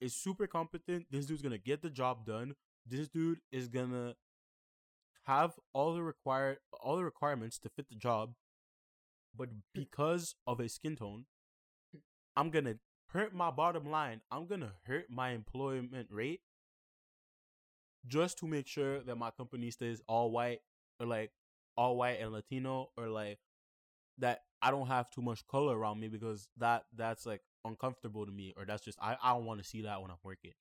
is 0.00 0.14
super 0.14 0.46
competent. 0.46 1.06
This 1.10 1.26
dude's 1.26 1.42
gonna 1.42 1.58
get 1.58 1.82
the 1.82 1.90
job 1.90 2.26
done. 2.26 2.54
This 2.86 3.08
dude 3.08 3.40
is 3.50 3.68
gonna 3.68 4.14
have 5.24 5.52
all 5.72 5.94
the 5.94 6.02
required 6.02 6.58
all 6.80 6.96
the 6.96 7.04
requirements 7.04 7.58
to 7.60 7.68
fit 7.68 7.88
the 7.88 7.94
job. 7.94 8.34
But 9.34 9.48
because 9.74 10.34
of 10.46 10.58
his 10.58 10.74
skin 10.74 10.96
tone, 10.96 11.24
I'm 12.36 12.50
gonna 12.50 12.76
hurt 13.08 13.34
my 13.34 13.50
bottom 13.50 13.90
line. 13.90 14.20
I'm 14.30 14.46
gonna 14.46 14.74
hurt 14.86 15.06
my 15.10 15.30
employment 15.30 16.08
rate 16.10 16.40
just 18.06 18.38
to 18.38 18.46
make 18.46 18.66
sure 18.66 19.00
that 19.00 19.16
my 19.16 19.30
company 19.30 19.70
stays 19.70 20.02
all 20.08 20.30
white 20.30 20.60
or 21.00 21.06
like 21.06 21.30
all 21.76 21.96
white 21.96 22.20
and 22.20 22.32
Latino 22.32 22.90
or 22.96 23.08
like 23.08 23.38
that 24.18 24.42
I 24.60 24.70
don't 24.70 24.88
have 24.88 25.10
too 25.10 25.22
much 25.22 25.46
color 25.46 25.78
around 25.78 26.00
me 26.00 26.08
because 26.08 26.48
that 26.58 26.84
that's 26.94 27.24
like 27.24 27.40
uncomfortable 27.64 28.26
to 28.26 28.32
me 28.32 28.52
or 28.56 28.64
that's 28.64 28.84
just 28.84 28.98
I, 29.00 29.16
I 29.22 29.32
don't 29.34 29.44
want 29.44 29.62
to 29.62 29.68
see 29.68 29.82
that 29.82 30.00
when 30.02 30.10
I'm 30.10 30.16
working. 30.22 30.52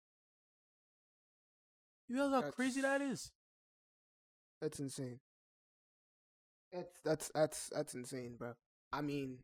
You 2.07 2.15
realize 2.15 2.43
how 2.43 2.51
crazy 2.51 2.81
That's- 2.81 3.31
That's 4.61 4.79
insane. 4.79 5.19
That's 6.71 6.99
that's 7.03 7.31
that's 7.33 7.69
that's 7.73 7.93
insane, 7.95 8.35
bro. 8.37 8.53
I 8.93 9.01
mean, 9.01 9.39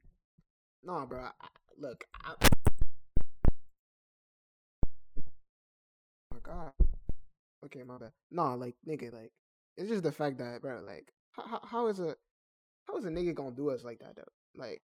no, 0.84 1.06
bro. 1.06 1.20
I, 1.20 1.48
look, 1.78 2.06
I, 2.24 2.36
my 6.32 6.40
God. 6.42 6.72
Okay, 7.66 7.84
my 7.84 7.98
bad. 7.98 8.12
No, 8.32 8.56
like 8.56 8.76
nigga, 8.88 9.12
like 9.14 9.32
it's 9.76 9.90
just 9.90 10.04
the 10.04 10.12
fact 10.12 10.38
that, 10.38 10.62
bro, 10.62 10.82
like 10.86 11.12
how 11.32 11.48
how, 11.48 11.62
how 11.66 11.88
is 11.88 12.00
a 12.00 12.16
how 12.88 12.98
is 12.98 13.06
a 13.06 13.10
nigga 13.10 13.34
gonna 13.34 13.52
do 13.52 13.70
us 13.72 13.84
like 13.84 14.00
that 14.00 14.16
though? 14.16 14.24
Like 14.56 14.82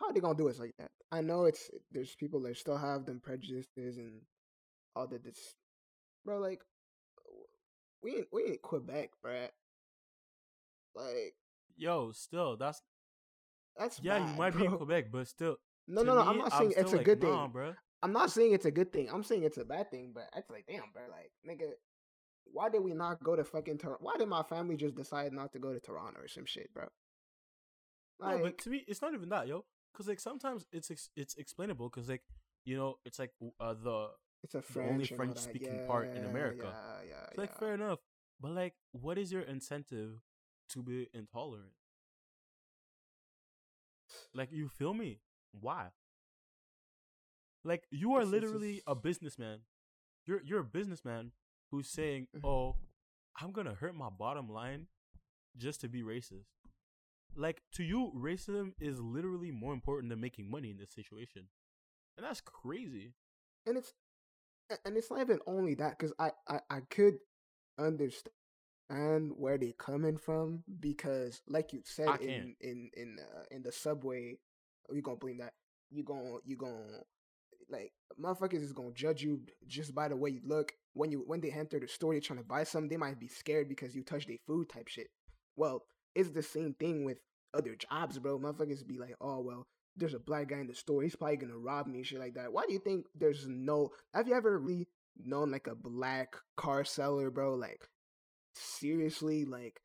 how 0.00 0.08
are 0.08 0.12
they 0.12 0.20
gonna 0.20 0.36
do 0.36 0.48
us 0.48 0.58
like 0.58 0.74
that? 0.78 0.90
I 1.10 1.20
know 1.20 1.44
it's 1.44 1.70
there's 1.90 2.14
people 2.14 2.40
that 2.42 2.56
still 2.56 2.76
have 2.76 3.06
them 3.06 3.20
prejudices 3.20 3.96
and 3.98 4.20
all 4.94 5.06
that. 5.08 5.24
This, 5.24 5.56
bro, 6.24 6.38
like 6.38 6.60
we 8.02 8.16
ain't 8.16 8.26
we 8.32 8.44
ain't 8.44 8.62
Quebec, 8.62 9.10
bruh. 9.24 9.48
Like 10.94 11.34
Yo, 11.76 12.12
still 12.12 12.56
that's 12.56 12.82
that's 13.76 14.00
yeah, 14.02 14.18
you 14.18 14.24
bad, 14.24 14.38
might 14.38 14.56
be 14.56 14.64
in. 14.64 14.76
Quebec, 14.76 15.06
but 15.12 15.28
still 15.28 15.56
No, 15.86 16.02
no, 16.02 16.14
no. 16.14 16.22
I'm 16.22 16.38
not 16.38 16.52
saying 16.52 16.74
it's 16.76 16.92
a 16.92 16.96
like, 16.96 17.04
good 17.04 17.22
nah, 17.22 17.44
thing. 17.44 17.52
bro. 17.52 17.74
I'm 18.02 18.12
not 18.12 18.30
saying 18.30 18.52
it's 18.52 18.66
a 18.66 18.70
good 18.70 18.92
thing. 18.92 19.08
I'm 19.12 19.24
saying 19.24 19.42
it's 19.44 19.58
a 19.58 19.64
bad 19.64 19.90
thing. 19.90 20.12
But 20.14 20.24
it's 20.36 20.50
like, 20.50 20.66
damn, 20.68 20.90
bro. 20.92 21.02
Like, 21.10 21.32
nigga, 21.48 21.70
why 22.44 22.68
did 22.68 22.82
we 22.82 22.94
not 22.94 23.22
go 23.22 23.36
to 23.36 23.44
fucking 23.44 23.78
Toronto? 23.78 24.02
Why 24.02 24.16
did 24.18 24.28
my 24.28 24.42
family 24.42 24.76
just 24.76 24.94
decide 24.96 25.32
not 25.32 25.52
to 25.52 25.58
go 25.58 25.72
to 25.72 25.80
Toronto 25.80 26.20
or 26.20 26.28
some 26.28 26.46
shit, 26.46 26.72
bro? 26.74 26.86
No, 28.20 28.40
but 28.42 28.58
to 28.58 28.70
me, 28.70 28.84
it's 28.88 29.00
not 29.00 29.14
even 29.14 29.28
that, 29.28 29.46
yo. 29.46 29.64
Because 29.92 30.08
like 30.08 30.20
sometimes 30.20 30.66
it's 30.72 30.90
ex- 30.90 31.10
it's 31.16 31.34
explainable. 31.36 31.88
Because 31.88 32.08
like 32.08 32.22
you 32.64 32.76
know, 32.76 32.98
it's 33.04 33.18
like 33.18 33.32
uh, 33.60 33.74
the 33.74 34.08
it's 34.42 34.54
a 34.54 34.58
the 34.58 34.62
French 34.62 34.90
only 34.90 35.04
French 35.06 35.38
speaking 35.38 35.80
part 35.86 36.14
in 36.14 36.24
America. 36.24 36.72
Yeah, 36.72 37.08
yeah, 37.08 37.26
it's 37.28 37.38
like 37.38 37.50
yeah. 37.54 37.58
fair 37.58 37.74
enough. 37.74 38.00
But 38.40 38.52
like, 38.52 38.74
what 38.92 39.18
is 39.18 39.32
your 39.32 39.42
incentive 39.42 40.20
to 40.70 40.82
be 40.82 41.08
intolerant? 41.12 41.72
Like, 44.34 44.52
you 44.52 44.68
feel 44.68 44.94
me? 44.94 45.20
Why? 45.52 45.88
Like, 47.64 47.84
you 47.90 48.14
are 48.14 48.24
literally 48.24 48.82
a 48.86 48.94
businessman. 48.94 49.60
You're 50.26 50.42
you're 50.42 50.60
a 50.60 50.64
businessman 50.64 51.32
who's 51.70 51.88
saying, 51.88 52.28
Mhm. 52.34 52.44
"Oh, 52.44 52.76
I'm 53.40 53.52
gonna 53.52 53.74
hurt 53.74 53.94
my 53.94 54.10
bottom 54.10 54.48
line 54.48 54.88
just 55.56 55.80
to 55.80 55.88
be 55.88 56.02
racist." 56.02 56.46
Like 57.38 57.62
to 57.74 57.84
you, 57.84 58.12
racism 58.16 58.72
is 58.80 58.98
literally 59.00 59.52
more 59.52 59.72
important 59.72 60.10
than 60.10 60.20
making 60.20 60.50
money 60.50 60.70
in 60.70 60.76
this 60.76 60.92
situation, 60.92 61.44
and 62.16 62.26
that's 62.26 62.40
crazy. 62.40 63.14
and 63.64 63.76
it's 63.76 63.92
and 64.84 64.96
it's 64.96 65.10
not 65.10 65.20
even 65.20 65.38
only 65.46 65.74
that 65.74 65.96
because 65.98 66.12
I, 66.18 66.32
I 66.48 66.58
I 66.68 66.80
could 66.90 67.18
understand 67.78 69.32
where 69.36 69.56
they're 69.56 69.72
coming 69.72 70.16
from 70.16 70.64
because 70.80 71.40
like 71.48 71.72
you 71.72 71.80
said 71.84 72.20
in 72.20 72.56
in 72.60 72.90
in 72.94 73.18
uh, 73.20 73.44
in 73.52 73.62
the 73.62 73.72
subway 73.72 74.36
you 74.92 75.02
gonna 75.02 75.16
blame 75.16 75.38
that. 75.38 75.52
You 75.90 76.02
gonna 76.02 76.38
you 76.44 76.56
gonna 76.56 77.02
like 77.70 77.92
motherfuckers 78.20 78.62
is 78.62 78.72
gonna 78.72 78.92
judge 78.92 79.22
you 79.22 79.40
just 79.66 79.94
by 79.94 80.08
the 80.08 80.16
way 80.16 80.30
you 80.30 80.40
look. 80.44 80.72
When 80.94 81.12
you 81.12 81.22
when 81.26 81.40
they 81.40 81.50
enter 81.52 81.78
the 81.78 81.86
store 81.86 82.14
they're 82.14 82.20
trying 82.20 82.40
to 82.40 82.44
buy 82.44 82.64
something 82.64 82.88
they 82.88 82.96
might 82.96 83.20
be 83.20 83.28
scared 83.28 83.68
because 83.68 83.94
you 83.94 84.02
touch 84.02 84.26
their 84.26 84.38
food 84.46 84.68
type 84.68 84.88
shit. 84.88 85.08
Well 85.56 85.84
it's 86.14 86.30
the 86.30 86.42
same 86.42 86.74
thing 86.74 87.04
with 87.04 87.18
other 87.54 87.76
jobs, 87.76 88.18
bro. 88.18 88.38
Motherfuckers 88.38 88.86
be 88.86 88.98
like, 88.98 89.14
oh 89.20 89.40
well, 89.40 89.66
there's 89.96 90.14
a 90.14 90.18
black 90.18 90.48
guy 90.48 90.58
in 90.58 90.66
the 90.66 90.74
store. 90.74 91.02
He's 91.02 91.16
probably 91.16 91.36
gonna 91.36 91.58
rob 91.58 91.86
me 91.86 91.98
and 91.98 92.06
shit 92.06 92.20
like 92.20 92.34
that. 92.34 92.52
Why 92.52 92.64
do 92.66 92.72
you 92.72 92.78
think 92.78 93.06
there's 93.14 93.46
no? 93.48 93.90
Have 94.14 94.28
you 94.28 94.34
ever 94.34 94.58
really 94.58 94.88
known 95.24 95.50
like 95.50 95.66
a 95.66 95.74
black 95.74 96.36
car 96.56 96.84
seller, 96.84 97.30
bro? 97.30 97.54
Like 97.54 97.88
seriously, 98.54 99.44
like 99.44 99.80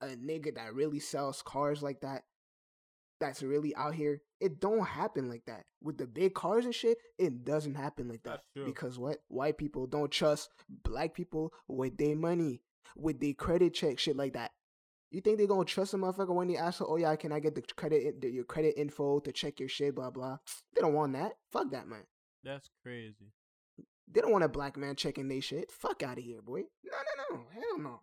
a 0.00 0.06
nigga 0.06 0.54
that 0.54 0.74
really 0.74 1.00
sells 1.00 1.42
cars 1.42 1.82
like 1.82 2.00
that. 2.00 2.22
That's 3.20 3.42
really 3.42 3.74
out 3.74 3.94
here. 3.94 4.22
It 4.40 4.60
don't 4.60 4.86
happen 4.86 5.28
like 5.28 5.44
that 5.46 5.64
with 5.82 5.98
the 5.98 6.06
big 6.06 6.34
cars 6.34 6.64
and 6.64 6.74
shit. 6.74 6.98
It 7.18 7.44
doesn't 7.44 7.74
happen 7.74 8.08
like 8.08 8.22
that 8.22 8.42
because 8.54 8.96
what 8.96 9.18
white 9.26 9.58
people 9.58 9.88
don't 9.88 10.10
trust 10.10 10.50
black 10.84 11.14
people 11.14 11.52
with 11.66 11.96
their 11.98 12.14
money, 12.14 12.62
with 12.96 13.20
their 13.20 13.32
credit 13.34 13.74
check, 13.74 13.98
shit 13.98 14.16
like 14.16 14.34
that. 14.34 14.52
You 15.10 15.22
think 15.22 15.38
they 15.38 15.46
gonna 15.46 15.64
trust 15.64 15.94
a 15.94 15.96
motherfucker 15.96 16.34
when 16.34 16.48
they 16.48 16.56
ask, 16.56 16.82
"Oh 16.82 16.96
yeah, 16.96 17.16
can 17.16 17.32
I 17.32 17.40
get 17.40 17.54
the 17.54 17.62
credit, 17.62 18.20
the, 18.20 18.30
your 18.30 18.44
credit 18.44 18.74
info 18.76 19.20
to 19.20 19.32
check 19.32 19.58
your 19.58 19.68
shit?" 19.68 19.94
Blah 19.94 20.10
blah. 20.10 20.38
They 20.74 20.82
don't 20.82 20.94
want 20.94 21.14
that. 21.14 21.32
Fuck 21.50 21.70
that, 21.70 21.88
man. 21.88 22.04
That's 22.44 22.68
crazy. 22.82 23.32
They 24.10 24.20
don't 24.20 24.32
want 24.32 24.44
a 24.44 24.48
black 24.48 24.76
man 24.76 24.96
checking 24.96 25.28
their 25.28 25.40
shit. 25.40 25.70
Fuck 25.70 26.02
out 26.02 26.18
of 26.18 26.24
here, 26.24 26.40
boy. 26.40 26.64
No, 26.84 26.92
no, 26.92 27.36
no. 27.36 27.44
Hell 27.52 27.78
no. 27.78 28.00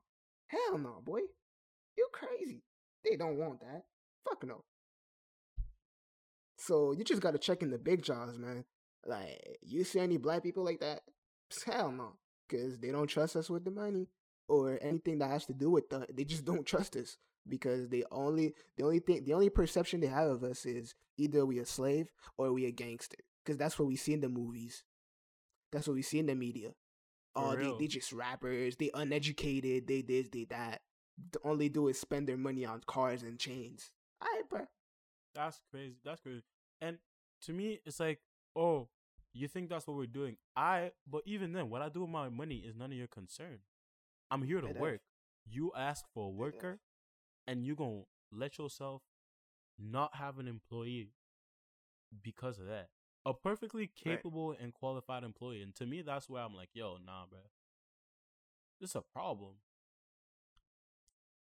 Hell 0.47 0.77
no, 0.77 1.01
boy. 1.03 1.21
You 1.97 2.07
crazy. 2.11 2.63
They 3.03 3.15
don't 3.15 3.37
want 3.37 3.61
that. 3.61 3.83
Fuck 4.27 4.45
no. 4.45 4.63
So 6.57 6.91
you 6.91 7.03
just 7.03 7.21
gotta 7.21 7.37
check 7.37 7.61
in 7.61 7.69
the 7.69 7.77
big 7.77 8.01
jobs, 8.01 8.37
man. 8.37 8.65
Like, 9.05 9.57
you 9.61 9.83
see 9.83 9.99
any 9.99 10.17
black 10.17 10.43
people 10.43 10.63
like 10.63 10.79
that? 10.79 11.01
Hell 11.65 11.91
no. 11.91 12.13
Cause 12.49 12.77
they 12.79 12.91
don't 12.91 13.07
trust 13.07 13.35
us 13.35 13.49
with 13.49 13.63
the 13.65 13.71
money 13.71 14.07
or 14.47 14.77
anything 14.81 15.19
that 15.19 15.29
has 15.29 15.45
to 15.45 15.53
do 15.53 15.69
with 15.69 15.89
the 15.89 16.05
they 16.13 16.23
just 16.23 16.45
don't 16.45 16.65
trust 16.65 16.95
us. 16.95 17.17
Because 17.47 17.89
they 17.89 18.03
only 18.11 18.55
the 18.75 18.83
only 18.83 18.99
thing 18.99 19.23
the 19.23 19.33
only 19.33 19.49
perception 19.49 19.99
they 19.99 20.07
have 20.07 20.29
of 20.29 20.43
us 20.43 20.65
is 20.65 20.95
either 21.17 21.45
we 21.45 21.59
a 21.59 21.65
slave 21.65 22.07
or 22.37 22.51
we 22.51 22.65
a 22.65 22.71
gangster. 22.71 23.17
Cause 23.45 23.57
that's 23.57 23.77
what 23.77 23.87
we 23.87 23.95
see 23.95 24.13
in 24.13 24.21
the 24.21 24.29
movies. 24.29 24.83
That's 25.71 25.87
what 25.87 25.93
we 25.93 26.01
see 26.01 26.17
in 26.17 26.25
the 26.25 26.33
media. 26.33 26.71
Oh, 27.35 27.55
they, 27.55 27.71
they 27.79 27.87
just 27.87 28.13
rappers, 28.13 28.77
they 28.77 28.89
uneducated, 28.93 29.87
they 29.87 30.01
this, 30.01 30.29
they 30.31 30.45
that. 30.45 30.81
The 31.31 31.39
only 31.43 31.69
do 31.69 31.87
is 31.89 31.99
spend 31.99 32.27
their 32.27 32.37
money 32.37 32.65
on 32.65 32.81
cars 32.87 33.23
and 33.23 33.37
chains. 33.37 33.91
Alright, 34.23 34.49
bro. 34.49 34.61
That's 35.33 35.59
crazy. 35.69 35.97
That's 36.03 36.21
crazy. 36.21 36.43
And 36.81 36.97
to 37.43 37.53
me, 37.53 37.81
it's 37.85 37.99
like, 37.99 38.19
oh, 38.55 38.87
you 39.33 39.47
think 39.47 39.69
that's 39.69 39.85
what 39.85 39.97
we're 39.97 40.05
doing? 40.05 40.37
I, 40.55 40.91
but 41.09 41.23
even 41.25 41.51
then, 41.51 41.69
what 41.69 41.81
I 41.81 41.89
do 41.89 42.01
with 42.01 42.09
my 42.09 42.29
money 42.29 42.57
is 42.57 42.75
none 42.75 42.91
of 42.91 42.97
your 42.97 43.07
concern. 43.07 43.59
I'm 44.31 44.43
here 44.43 44.61
to 44.61 44.67
work. 44.69 45.01
You 45.45 45.71
ask 45.75 46.05
for 46.13 46.27
a 46.27 46.31
worker, 46.31 46.79
and 47.47 47.65
you 47.65 47.75
gonna 47.75 48.03
let 48.31 48.57
yourself 48.57 49.01
not 49.77 50.15
have 50.15 50.39
an 50.39 50.47
employee 50.47 51.11
because 52.21 52.59
of 52.59 52.67
that. 52.67 52.89
A 53.25 53.33
perfectly 53.33 53.87
Right. 54.05 54.23
capable 54.23 54.51
and 54.51 54.73
qualified 54.73 55.23
employee, 55.23 55.61
and 55.61 55.75
to 55.75 55.85
me, 55.85 56.01
that's 56.01 56.29
where 56.29 56.41
I'm 56.43 56.53
like, 56.55 56.69
yo, 56.73 56.97
nah, 56.97 57.25
bro. 57.27 57.39
This 58.79 58.91
is 58.91 58.95
a 58.95 59.01
problem. 59.01 59.61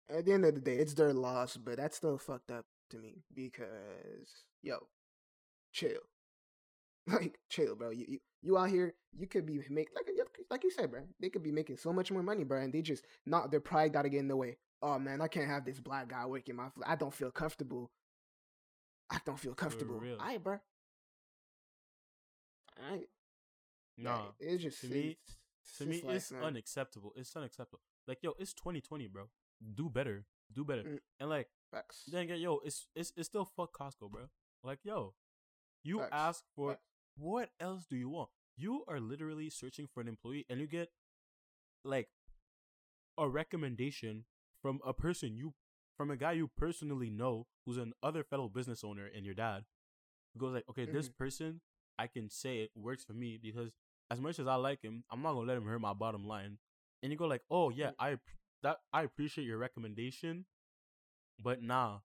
At 0.08 0.24
the 0.24 0.32
end 0.32 0.44
of 0.44 0.54
the 0.54 0.60
day, 0.60 0.76
it's 0.78 0.94
their 0.94 1.12
loss, 1.12 1.56
but 1.56 1.76
that's 1.76 1.96
still 1.96 2.18
fucked 2.18 2.50
up 2.50 2.66
to 2.90 2.98
me 2.98 3.22
because 3.34 4.44
yo, 4.62 4.88
chill. 5.72 6.00
Like 7.06 7.38
chill, 7.48 7.74
bro. 7.76 7.90
You 7.90 8.04
you, 8.08 8.18
you 8.42 8.58
out 8.58 8.70
here, 8.70 8.94
you 9.16 9.26
could 9.26 9.46
be 9.46 9.62
make 9.70 9.88
like 9.94 10.08
like 10.50 10.64
you 10.64 10.70
said, 10.70 10.90
bro. 10.90 11.02
They 11.20 11.28
could 11.28 11.42
be 11.42 11.52
making 11.52 11.76
so 11.76 11.92
much 11.92 12.10
more 12.10 12.22
money, 12.22 12.44
bro, 12.44 12.60
and 12.60 12.72
they 12.72 12.82
just 12.82 13.04
not 13.26 13.50
their 13.50 13.60
pride 13.60 13.92
got 13.92 14.02
to 14.02 14.08
get 14.08 14.20
in 14.20 14.28
the 14.28 14.36
way. 14.36 14.56
Oh 14.80 14.98
man, 14.98 15.20
I 15.20 15.28
can't 15.28 15.48
have 15.48 15.64
this 15.64 15.80
black 15.80 16.08
guy 16.08 16.24
working 16.26 16.56
my. 16.56 16.68
fl- 16.70 16.82
I 16.86 16.96
don't 16.96 17.12
feel 17.12 17.30
comfortable. 17.30 17.90
I 19.10 19.18
don't 19.24 19.38
feel 19.38 19.54
comfortable. 19.54 19.98
real. 19.98 20.16
Alright, 20.16 20.42
bro. 20.42 20.58
Alright. 22.82 23.08
Nah, 23.96 24.26
it's 24.38 24.62
just 24.62 24.80
to 24.82 24.86
me- 24.88 25.18
it's, 25.64 25.78
to 25.78 25.86
me, 25.86 26.02
like, 26.04 26.16
it's 26.16 26.30
man, 26.30 26.44
unacceptable. 26.44 27.12
It's 27.16 27.34
unacceptable. 27.34 27.80
Like, 28.06 28.18
yo, 28.22 28.34
it's 28.38 28.52
2020, 28.54 29.08
bro. 29.08 29.24
Do 29.74 29.88
better. 29.90 30.24
Do 30.52 30.64
better. 30.64 30.82
Mm. 30.82 30.98
And 31.20 31.28
like, 31.30 31.48
facts. 31.72 32.04
then 32.10 32.22
again, 32.22 32.38
yo, 32.40 32.60
it's 32.64 32.86
it's 32.94 33.12
it's 33.16 33.28
still 33.28 33.44
fuck 33.44 33.76
Costco, 33.76 34.10
bro. 34.10 34.22
Like, 34.62 34.78
yo, 34.84 35.14
you 35.82 35.98
Facts. 35.98 36.10
ask 36.12 36.44
for 36.54 36.70
Facts. 36.72 36.82
what 37.16 37.50
else 37.60 37.84
do 37.88 37.96
you 37.96 38.08
want? 38.08 38.30
You 38.58 38.84
are 38.88 39.00
literally 39.00 39.50
searching 39.50 39.88
for 39.88 40.02
an 40.02 40.08
employee, 40.08 40.46
and 40.50 40.60
you 40.60 40.66
get 40.68 40.90
like 41.84 42.10
a 43.18 43.28
recommendation 43.28 44.24
from 44.62 44.80
a 44.86 44.92
person 44.92 45.36
you 45.36 45.54
from 45.96 46.10
a 46.10 46.16
guy 46.16 46.32
you 46.32 46.50
personally 46.56 47.10
know 47.10 47.46
who's 47.66 47.76
an 47.78 47.92
other 48.02 48.24
fellow 48.24 48.48
business 48.48 48.84
owner 48.84 49.08
and 49.14 49.24
your 49.26 49.34
dad 49.34 49.64
who 50.34 50.40
goes 50.40 50.54
like, 50.54 50.64
okay, 50.70 50.86
this 50.86 51.08
Mm-hmm. 51.08 51.08
person 51.08 51.60
I 51.98 52.06
can 52.06 52.30
say 52.30 52.58
it 52.60 52.70
works 52.76 53.04
for 53.04 53.12
me 53.14 53.38
because 53.42 53.72
as 54.10 54.20
much 54.20 54.38
as 54.38 54.46
I 54.46 54.56
like 54.56 54.82
him, 54.82 55.04
I'm 55.10 55.22
not 55.22 55.34
gonna 55.34 55.46
let 55.46 55.56
him 55.58 55.66
hurt 55.66 55.80
my 55.80 55.94
bottom 55.94 56.26
line. 56.26 56.58
And 57.02 57.12
you 57.12 57.18
go 57.18 57.26
like, 57.26 57.42
oh 57.50 57.70
yeah, 57.70 57.90
Mm. 57.90 57.94
I 57.98 58.18
that 58.62 58.78
I 58.92 59.02
appreciate 59.04 59.44
your 59.46 59.58
recommendation, 59.58 60.46
but 61.42 61.62
nah, 61.62 61.98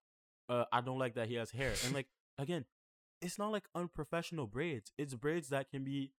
uh, 0.49 0.65
I 0.71 0.81
don't 0.81 0.99
like 0.99 1.15
that 1.15 1.27
he 1.27 1.35
has 1.35 1.51
hair. 1.51 1.73
And 1.83 1.93
like 1.93 2.07
again, 2.37 2.65
it's 3.21 3.37
not 3.39 3.51
like 3.51 3.65
unprofessional 3.75 4.47
braids. 4.47 4.91
It's 4.97 5.15
braids 5.15 5.49
that 5.49 5.69
can 5.69 5.83
be 5.83 6.11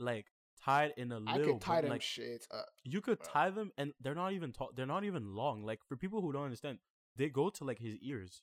like 0.00 0.26
tied 0.64 0.92
in 0.96 1.12
a 1.12 1.18
little 1.18 1.42
I 1.42 1.44
could 1.44 1.60
tie 1.60 1.80
them 1.80 1.90
like 1.90 2.00
shits 2.00 2.44
up. 2.52 2.66
you 2.84 3.00
could 3.00 3.18
bro. 3.18 3.28
tie 3.32 3.50
them 3.50 3.72
and 3.78 3.92
they're 4.00 4.14
not 4.14 4.32
even 4.32 4.52
tall 4.52 4.70
they're 4.74 4.86
not 4.86 5.04
even 5.04 5.34
long 5.34 5.64
like 5.64 5.80
for 5.88 5.96
people 5.96 6.20
who 6.20 6.32
don't 6.32 6.44
understand 6.44 6.78
they 7.16 7.28
go 7.28 7.50
to 7.50 7.64
like 7.64 7.78
his 7.78 7.96
ears 8.02 8.42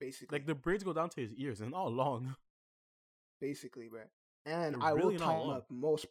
Basically, 0.00 0.38
like 0.38 0.46
the 0.46 0.54
braids 0.54 0.84
go 0.84 0.92
down 0.92 1.10
to 1.10 1.20
his 1.20 1.34
ears 1.34 1.60
and 1.60 1.72
not 1.72 1.90
long 1.92 2.36
basically, 3.40 3.88
bro. 3.88 4.02
And 4.46 4.74
They're 4.74 4.82
I 4.82 4.92
will 4.92 4.98
really 4.98 5.16
not 5.16 5.26
tie 5.26 5.38
them 5.38 5.50
up 5.50 5.66
most. 5.70 6.06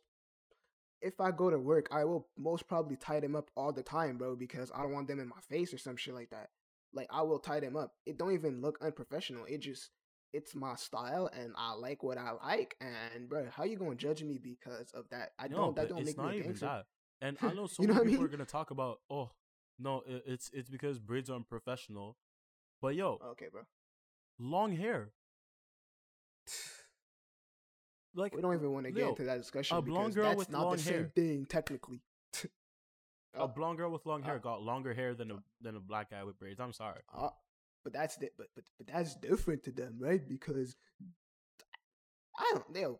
If 1.01 1.21
I 1.21 1.31
go 1.31 1.49
to 1.49 1.59
work, 1.59 1.87
I 1.91 2.03
will 2.05 2.27
most 2.37 2.67
probably 2.67 2.95
tie 2.95 3.19
them 3.19 3.35
up 3.35 3.49
all 3.55 3.71
the 3.71 3.83
time, 3.83 4.17
bro, 4.17 4.35
because 4.35 4.71
I 4.75 4.81
don't 4.81 4.93
want 4.93 5.07
them 5.07 5.19
in 5.19 5.27
my 5.27 5.39
face 5.47 5.73
or 5.73 5.77
some 5.77 5.95
shit 5.95 6.13
like 6.13 6.31
that. 6.31 6.49
Like 6.93 7.07
I 7.11 7.21
will 7.21 7.39
tie 7.39 7.59
them 7.59 7.75
up. 7.75 7.93
It 8.05 8.17
don't 8.17 8.33
even 8.33 8.61
look 8.61 8.79
unprofessional. 8.81 9.45
It 9.45 9.59
just 9.59 9.89
it's 10.37 10.53
my 10.55 10.75
style 10.75 11.29
and 11.39 11.53
I 11.57 11.73
like 11.73 12.03
what 12.03 12.17
I 12.17 12.31
like. 12.31 12.75
And 12.81 13.27
bro, 13.29 13.47
how 13.55 13.63
you 13.65 13.77
gonna 13.77 13.95
judge 13.95 14.23
me 14.23 14.37
because 14.37 14.91
of 14.93 15.05
that? 15.09 15.31
I 15.39 15.47
no 15.47 15.57
don't. 15.57 15.75
That 15.75 15.89
don't 15.89 16.05
make 16.05 16.17
me 16.17 16.41
gangster. 16.41 16.65
that 16.67 16.85
and 17.21 17.37
i 17.41 17.51
know 17.53 17.65
so 17.73 17.81
You 17.81 17.87
know 17.87 17.95
many 17.95 18.05
what 18.05 18.07
I 18.07 18.11
people 18.11 18.25
are 18.25 18.35
gonna 18.37 18.45
talk 18.45 18.69
about 18.71 18.99
oh 19.09 19.31
no 19.79 20.03
it's 20.25 20.49
it's 20.53 20.69
because 20.69 20.99
braids 20.99 21.29
are 21.31 21.35
unprofessional 21.35 22.15
but 22.81 22.93
yo 22.95 23.19
Okay, 23.31 23.47
bro. 23.51 23.61
long 24.39 24.75
hair 24.75 25.11
like 28.15 28.35
We 28.35 28.41
don't 28.41 28.53
even 28.55 28.71
want 28.71 28.85
to 28.85 28.91
get 28.91 29.07
into 29.09 29.23
that 29.25 29.37
discussion 29.37 29.77
a 29.77 29.81
blonde 29.81 30.13
because 30.13 30.15
girl 30.15 30.23
that's 30.25 30.37
with 30.39 30.51
not 30.51 30.63
long 30.63 30.71
the 30.73 30.77
same 30.81 30.93
hair. 30.93 31.11
thing 31.15 31.45
technically. 31.45 32.01
a 33.33 33.47
blonde 33.47 33.77
girl 33.77 33.91
with 33.91 34.05
long 34.05 34.23
hair 34.23 34.35
uh, 34.35 34.39
got 34.39 34.61
longer 34.63 34.93
hair 34.93 35.13
than 35.13 35.31
a 35.31 35.37
than 35.61 35.75
a 35.75 35.79
black 35.79 36.09
guy 36.09 36.23
with 36.23 36.37
braids 36.39 36.59
i'm 36.59 36.73
sorry 36.73 37.01
Uh, 37.15 37.29
but 37.87 37.93
that's 37.93 38.17
but, 38.17 38.31
but 38.37 38.47
but 38.77 38.87
that's 38.87 39.15
different 39.15 39.63
to 39.63 39.71
them, 39.71 39.95
right? 39.97 40.27
Because 40.27 40.75
I 42.37 42.51
don't 42.53 42.75
know. 42.75 42.99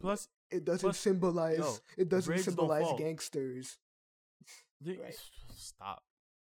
plus 0.00 0.28
It 0.50 0.64
doesn't 0.64 0.80
Plus, 0.80 0.98
symbolize. 0.98 1.58
yo, 1.58 1.74
it 1.98 2.08
doesn't 2.08 2.38
symbolize 2.38 2.86
gangsters. 2.96 3.76
Right. 4.84 5.14
Stop. 5.54 6.02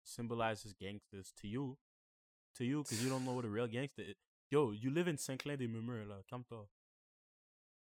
Symbolizes 0.04 0.74
gangsters 0.80 1.32
to 1.40 1.48
you. 1.48 1.76
To 2.58 2.64
you, 2.64 2.84
because 2.84 3.02
you 3.02 3.10
don't 3.10 3.24
know 3.24 3.32
what 3.32 3.44
a 3.44 3.48
real 3.48 3.66
gangster 3.66 4.02
is. 4.02 4.14
Yo, 4.50 4.70
you 4.70 4.90
live 4.90 5.08
in 5.08 5.18
Saint 5.18 5.42
Clair 5.42 5.56
de 5.56 5.66
Murmure, 5.66 6.06
like, 6.08 6.26
come 6.30 6.44
to. 6.50 6.68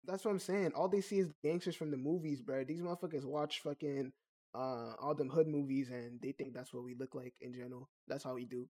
That's 0.06 0.24
what 0.24 0.32
I'm 0.32 0.40
saying. 0.40 0.74
All 0.76 0.88
they 0.88 1.02
see 1.02 1.20
is 1.20 1.34
gangsters 1.44 1.76
from 1.76 1.90
the 1.90 1.98
movies, 1.98 2.42
bro. 2.42 2.64
These 2.64 2.82
motherfuckers 2.82 3.26
watch 3.26 3.62
fucking 3.62 4.12
uh 4.54 4.94
all 5.02 5.16
them 5.16 5.30
hood 5.30 5.48
movies 5.48 5.90
and 5.90 6.22
they 6.22 6.32
think 6.32 6.54
that's 6.54 6.74
what 6.74 6.84
we 6.84 6.94
look 6.96 7.16
like 7.16 7.34
in 7.42 7.54
general. 7.54 7.90
That's 8.08 8.24
how 8.24 8.36
we 8.36 8.46
do. 8.46 8.70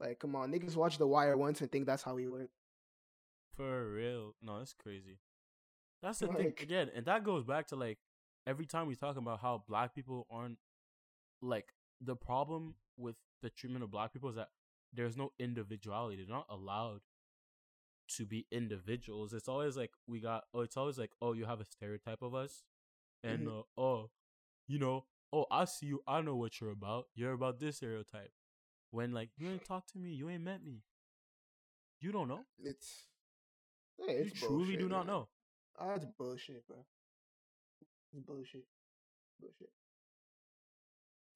Like, 0.00 0.18
come 0.20 0.36
on, 0.36 0.52
niggas 0.52 0.76
watch 0.76 0.98
The 0.98 1.06
Wire 1.06 1.36
once 1.36 1.60
and 1.60 1.70
think 1.70 1.86
that's 1.86 2.02
how 2.02 2.14
we 2.14 2.28
work. 2.28 2.50
For 3.56 3.90
real. 3.90 4.34
No, 4.42 4.58
that's 4.58 4.72
crazy. 4.74 5.18
That's 6.02 6.20
the 6.20 6.28
thing. 6.28 6.36
Like- 6.36 6.62
Again, 6.62 6.90
and 6.94 7.04
that 7.06 7.24
goes 7.24 7.44
back 7.44 7.66
to, 7.68 7.76
like, 7.76 7.98
every 8.46 8.66
time 8.66 8.86
we 8.86 8.94
talk 8.94 9.16
about 9.16 9.40
how 9.40 9.64
black 9.66 9.94
people 9.94 10.26
aren't, 10.30 10.58
like, 11.42 11.72
the 12.00 12.14
problem 12.14 12.76
with 12.96 13.16
the 13.42 13.50
treatment 13.50 13.82
of 13.82 13.90
black 13.90 14.12
people 14.12 14.28
is 14.30 14.36
that 14.36 14.50
there's 14.92 15.16
no 15.16 15.32
individuality. 15.38 16.16
They're 16.24 16.34
not 16.34 16.46
allowed 16.48 17.00
to 18.16 18.24
be 18.24 18.46
individuals. 18.50 19.32
It's 19.34 19.48
always 19.48 19.76
like 19.76 19.90
we 20.06 20.20
got. 20.20 20.44
Oh, 20.54 20.60
it's 20.60 20.76
always 20.78 20.96
like 20.96 21.10
oh, 21.20 21.32
you 21.34 21.44
have 21.44 21.60
a 21.60 21.64
stereotype 21.64 22.22
of 22.22 22.34
us, 22.34 22.62
and 23.22 23.46
Mhm. 23.48 23.60
uh, 23.60 23.80
oh, 23.80 24.10
you 24.66 24.78
know, 24.78 25.04
oh, 25.32 25.44
I 25.50 25.66
see 25.66 25.86
you. 25.86 26.02
I 26.06 26.22
know 26.22 26.34
what 26.36 26.58
you're 26.60 26.70
about. 26.70 27.08
You're 27.14 27.32
about 27.32 27.58
this 27.58 27.76
stereotype. 27.76 28.32
When 28.90 29.12
like 29.12 29.30
you 29.36 29.48
ain't 29.48 29.64
talked 29.64 29.90
to 29.92 29.98
me, 29.98 30.10
you 30.10 30.28
ain't 30.30 30.42
met 30.44 30.64
me. 30.64 30.82
You 32.00 32.12
don't 32.12 32.28
know. 32.28 32.46
It's 32.62 33.04
yeah, 33.98 34.12
it's 34.12 34.32
You 34.34 34.48
truly 34.48 34.76
do 34.76 34.88
bullshit, 34.88 34.88
not 34.88 35.06
man. 35.06 35.06
know. 35.06 35.28
Ah, 35.78 35.88
That's 35.88 36.06
bullshit, 36.18 36.66
bro. 36.66 36.78
It's 38.12 38.22
bullshit. 38.26 38.64
Bullshit. 39.40 39.70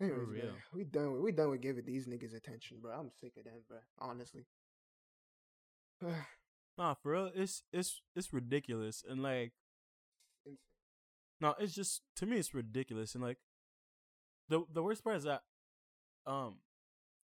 Anyways, 0.01 0.29
man, 0.29 0.29
real. 0.29 0.55
we 0.73 0.85
done. 0.85 1.13
With, 1.13 1.23
we 1.23 1.33
done 1.33 1.51
with 1.51 1.61
giving 1.63 1.85
these 1.85 2.07
niggas 2.07 2.35
attention, 2.35 2.79
bro. 2.81 2.93
I'm 2.93 3.11
sick 3.21 3.33
of 3.39 3.45
them, 3.45 3.63
bro. 3.69 3.79
Honestly. 3.99 4.47
Nah, 6.79 6.95
for 6.95 7.13
real, 7.13 7.31
it's 7.35 7.63
it's 7.71 8.01
it's 8.17 8.33
ridiculous, 8.33 9.05
and 9.07 9.23
like, 9.23 9.53
no, 11.39 11.55
it's 11.59 11.75
just 11.75 12.01
to 12.17 12.25
me, 12.25 12.39
it's 12.39 12.55
ridiculous, 12.55 13.15
and 13.15 13.23
like, 13.23 13.37
the 14.49 14.65
the 14.73 14.83
worst 14.83 15.05
part 15.05 15.17
is 15.17 15.25
that, 15.25 15.43
um, 16.27 16.57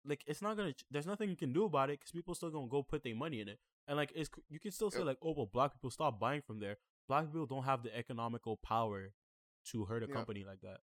like 0.09 0.25
it's 0.27 0.41
not 0.43 0.57
gonna. 0.57 0.75
There's 0.91 1.07
nothing 1.07 1.29
you 1.31 1.37
can 1.37 1.53
do 1.53 1.65
about 1.65 1.91
it 1.91 2.01
because 2.01 2.11
people 2.13 2.35
still 2.35 2.51
gonna 2.51 2.67
go 2.69 2.83
put 2.83 3.03
their 3.05 3.15
money 3.15 3.41
in 3.41 3.49
it, 3.49 3.59
and 3.87 3.97
like 3.97 4.13
it's 4.15 4.31
you 4.49 4.59
can 4.59 4.71
still 4.73 4.91
say 4.91 5.03
like, 5.03 5.19
oh, 5.23 5.35
well, 5.37 5.47
black 5.47 5.73
people 5.75 5.91
stop 5.91 6.19
buying 6.19 6.41
from 6.43 6.61
there. 6.61 6.77
Black 7.09 7.27
people 7.27 7.47
don't 7.47 7.65
have 7.65 7.83
the 7.83 7.97
economical 7.97 8.57
power 8.57 9.13
to 9.71 9.85
hurt 9.85 10.03
a 10.03 10.07
Yep. 10.07 10.15
company 10.17 10.45
like 10.45 10.61
that. 10.63 10.81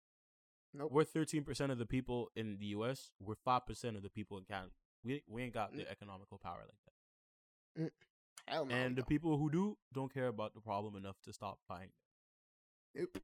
nope. 0.74 0.90
We're 0.92 1.04
13 1.04 1.44
percent 1.44 1.70
of 1.72 1.78
the 1.78 1.87
people 1.87 2.30
in 2.37 2.58
the 2.58 2.66
U.S. 2.76 3.11
We're 3.20 3.35
five 3.44 3.66
percent 3.66 3.96
of 3.96 4.02
the 4.02 4.11
people 4.11 4.38
in 4.38 4.44
Canada. 4.44 4.72
We 5.04 5.22
we 5.28 5.42
ain't 5.42 5.54
got 5.54 5.72
the 5.76 5.82
Mm. 5.85 5.90
economical 5.90 6.38
power 6.38 6.61
like 6.70 6.80
that. 6.85 7.92
No. 8.50 8.66
And 8.70 8.96
the 8.96 9.04
people 9.04 9.38
who 9.38 9.50
do 9.50 9.78
don't 9.92 10.12
care 10.12 10.28
about 10.28 10.54
the 10.54 10.61
problem 10.61 10.96
enough 10.96 11.16
to 11.24 11.32
stop 11.32 11.58
buying. 11.68 11.90
Nope. 12.94 13.18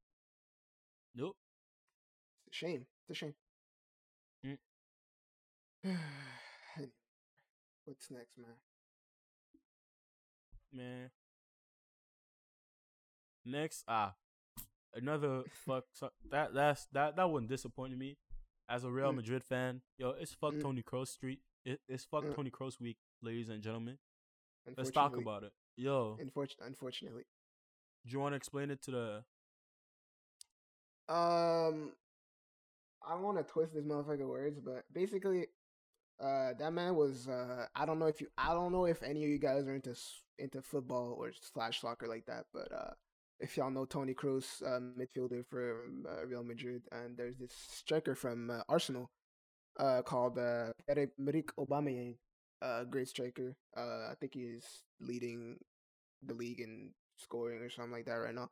Nope. 1.15 1.37
It's 2.47 2.57
a 2.57 2.59
shame. 2.59 2.87
It's 3.03 3.11
a 3.11 3.15
shame. 3.15 3.35
What's 7.85 8.11
next, 8.11 8.37
man? 8.39 8.55
Man. 10.73 11.11
Next, 13.45 13.85
ah, 13.89 14.15
another 14.95 15.43
fuck. 15.67 15.85
So, 15.95 16.11
that 16.31 16.53
that's 16.53 16.87
that 16.93 17.17
that 17.17 17.31
one 17.31 17.47
disappointed 17.47 17.99
me. 17.99 18.19
As 18.69 18.85
a 18.85 18.91
Real 18.91 19.13
Mm. 19.13 19.17
Madrid 19.17 19.43
fan, 19.43 19.81
yo, 19.97 20.11
it's 20.11 20.35
fuck 20.35 20.53
Mm. 20.53 20.61
Toni 20.61 20.83
Kroos 20.83 21.09
Street. 21.09 21.41
It, 21.65 21.81
it's 21.89 22.05
fuck 22.05 22.25
Mm. 22.25 22.35
Toni 22.35 22.51
Kroos 22.51 22.79
week, 22.79 22.99
ladies 23.23 23.49
and 23.49 23.63
gentlemen. 23.63 23.99
Let's 24.77 24.91
talk 24.91 25.17
about 25.17 25.45
it. 25.45 25.53
Yo, 25.77 26.19
Unfortunately, 26.21 26.67
unfortunately. 26.67 27.25
do 28.05 28.13
you 28.13 28.19
want 28.21 28.33
to 28.33 28.37
explain 28.37 28.71
it 28.71 28.83
to 28.83 28.91
the? 28.91 29.25
Um, 31.09 31.95
I 33.03 33.15
don't 33.15 33.23
want 33.23 33.39
to 33.39 33.45
twist 33.45 33.73
this 33.73 33.85
motherfucker 33.85 34.29
words, 34.29 34.61
but 34.61 34.85
basically, 34.93 35.47
uh, 36.21 36.53
that 36.59 36.73
man 36.73 36.97
was. 36.97 37.29
Uh, 37.29 37.67
I 37.75 37.87
don't 37.87 37.99
know 37.99 38.07
if 38.07 38.21
you. 38.21 38.29
I 38.37 38.55
don't 38.55 38.73
know 38.73 38.87
if 38.87 39.03
any 39.03 39.23
of 39.25 39.31
you 39.31 39.39
guys 39.39 39.67
are 39.67 39.75
into 39.75 39.95
into 40.39 40.63
football 40.63 41.17
or 41.19 41.33
slash 41.53 41.81
soccer 41.81 42.09
like 42.09 42.27
that, 42.27 42.45
but 42.53 42.73
uh, 42.73 42.93
if 43.41 43.57
y'all 43.57 43.71
know 43.71 43.85
Toni 43.85 44.15
Kroos, 44.15 44.63
uh, 44.63 44.81
midfielder 44.81 45.45
for 45.49 45.87
uh, 46.09 46.27
Real 46.27 46.45
Madrid, 46.45 46.83
and 46.93 47.17
there's 47.17 47.39
this 47.39 47.53
striker 47.53 48.15
from 48.15 48.51
uh, 48.51 48.61
Arsenal, 48.69 49.11
uh, 49.79 50.03
called 50.03 50.39
uh, 50.39 50.73
Emerick 50.89 51.55
Aubameyang, 51.59 52.17
uh, 52.63 52.85
great 52.85 53.09
striker. 53.09 53.57
Uh, 53.77 54.11
I 54.11 54.15
think 54.21 54.35
he's 54.35 54.83
leading 55.01 55.57
the 56.23 56.35
league 56.35 56.61
in 56.61 56.91
scoring 57.17 57.61
or 57.61 57.71
something 57.71 57.93
like 57.93 58.07
that 58.07 58.15
right 58.15 58.35
now. 58.35 58.51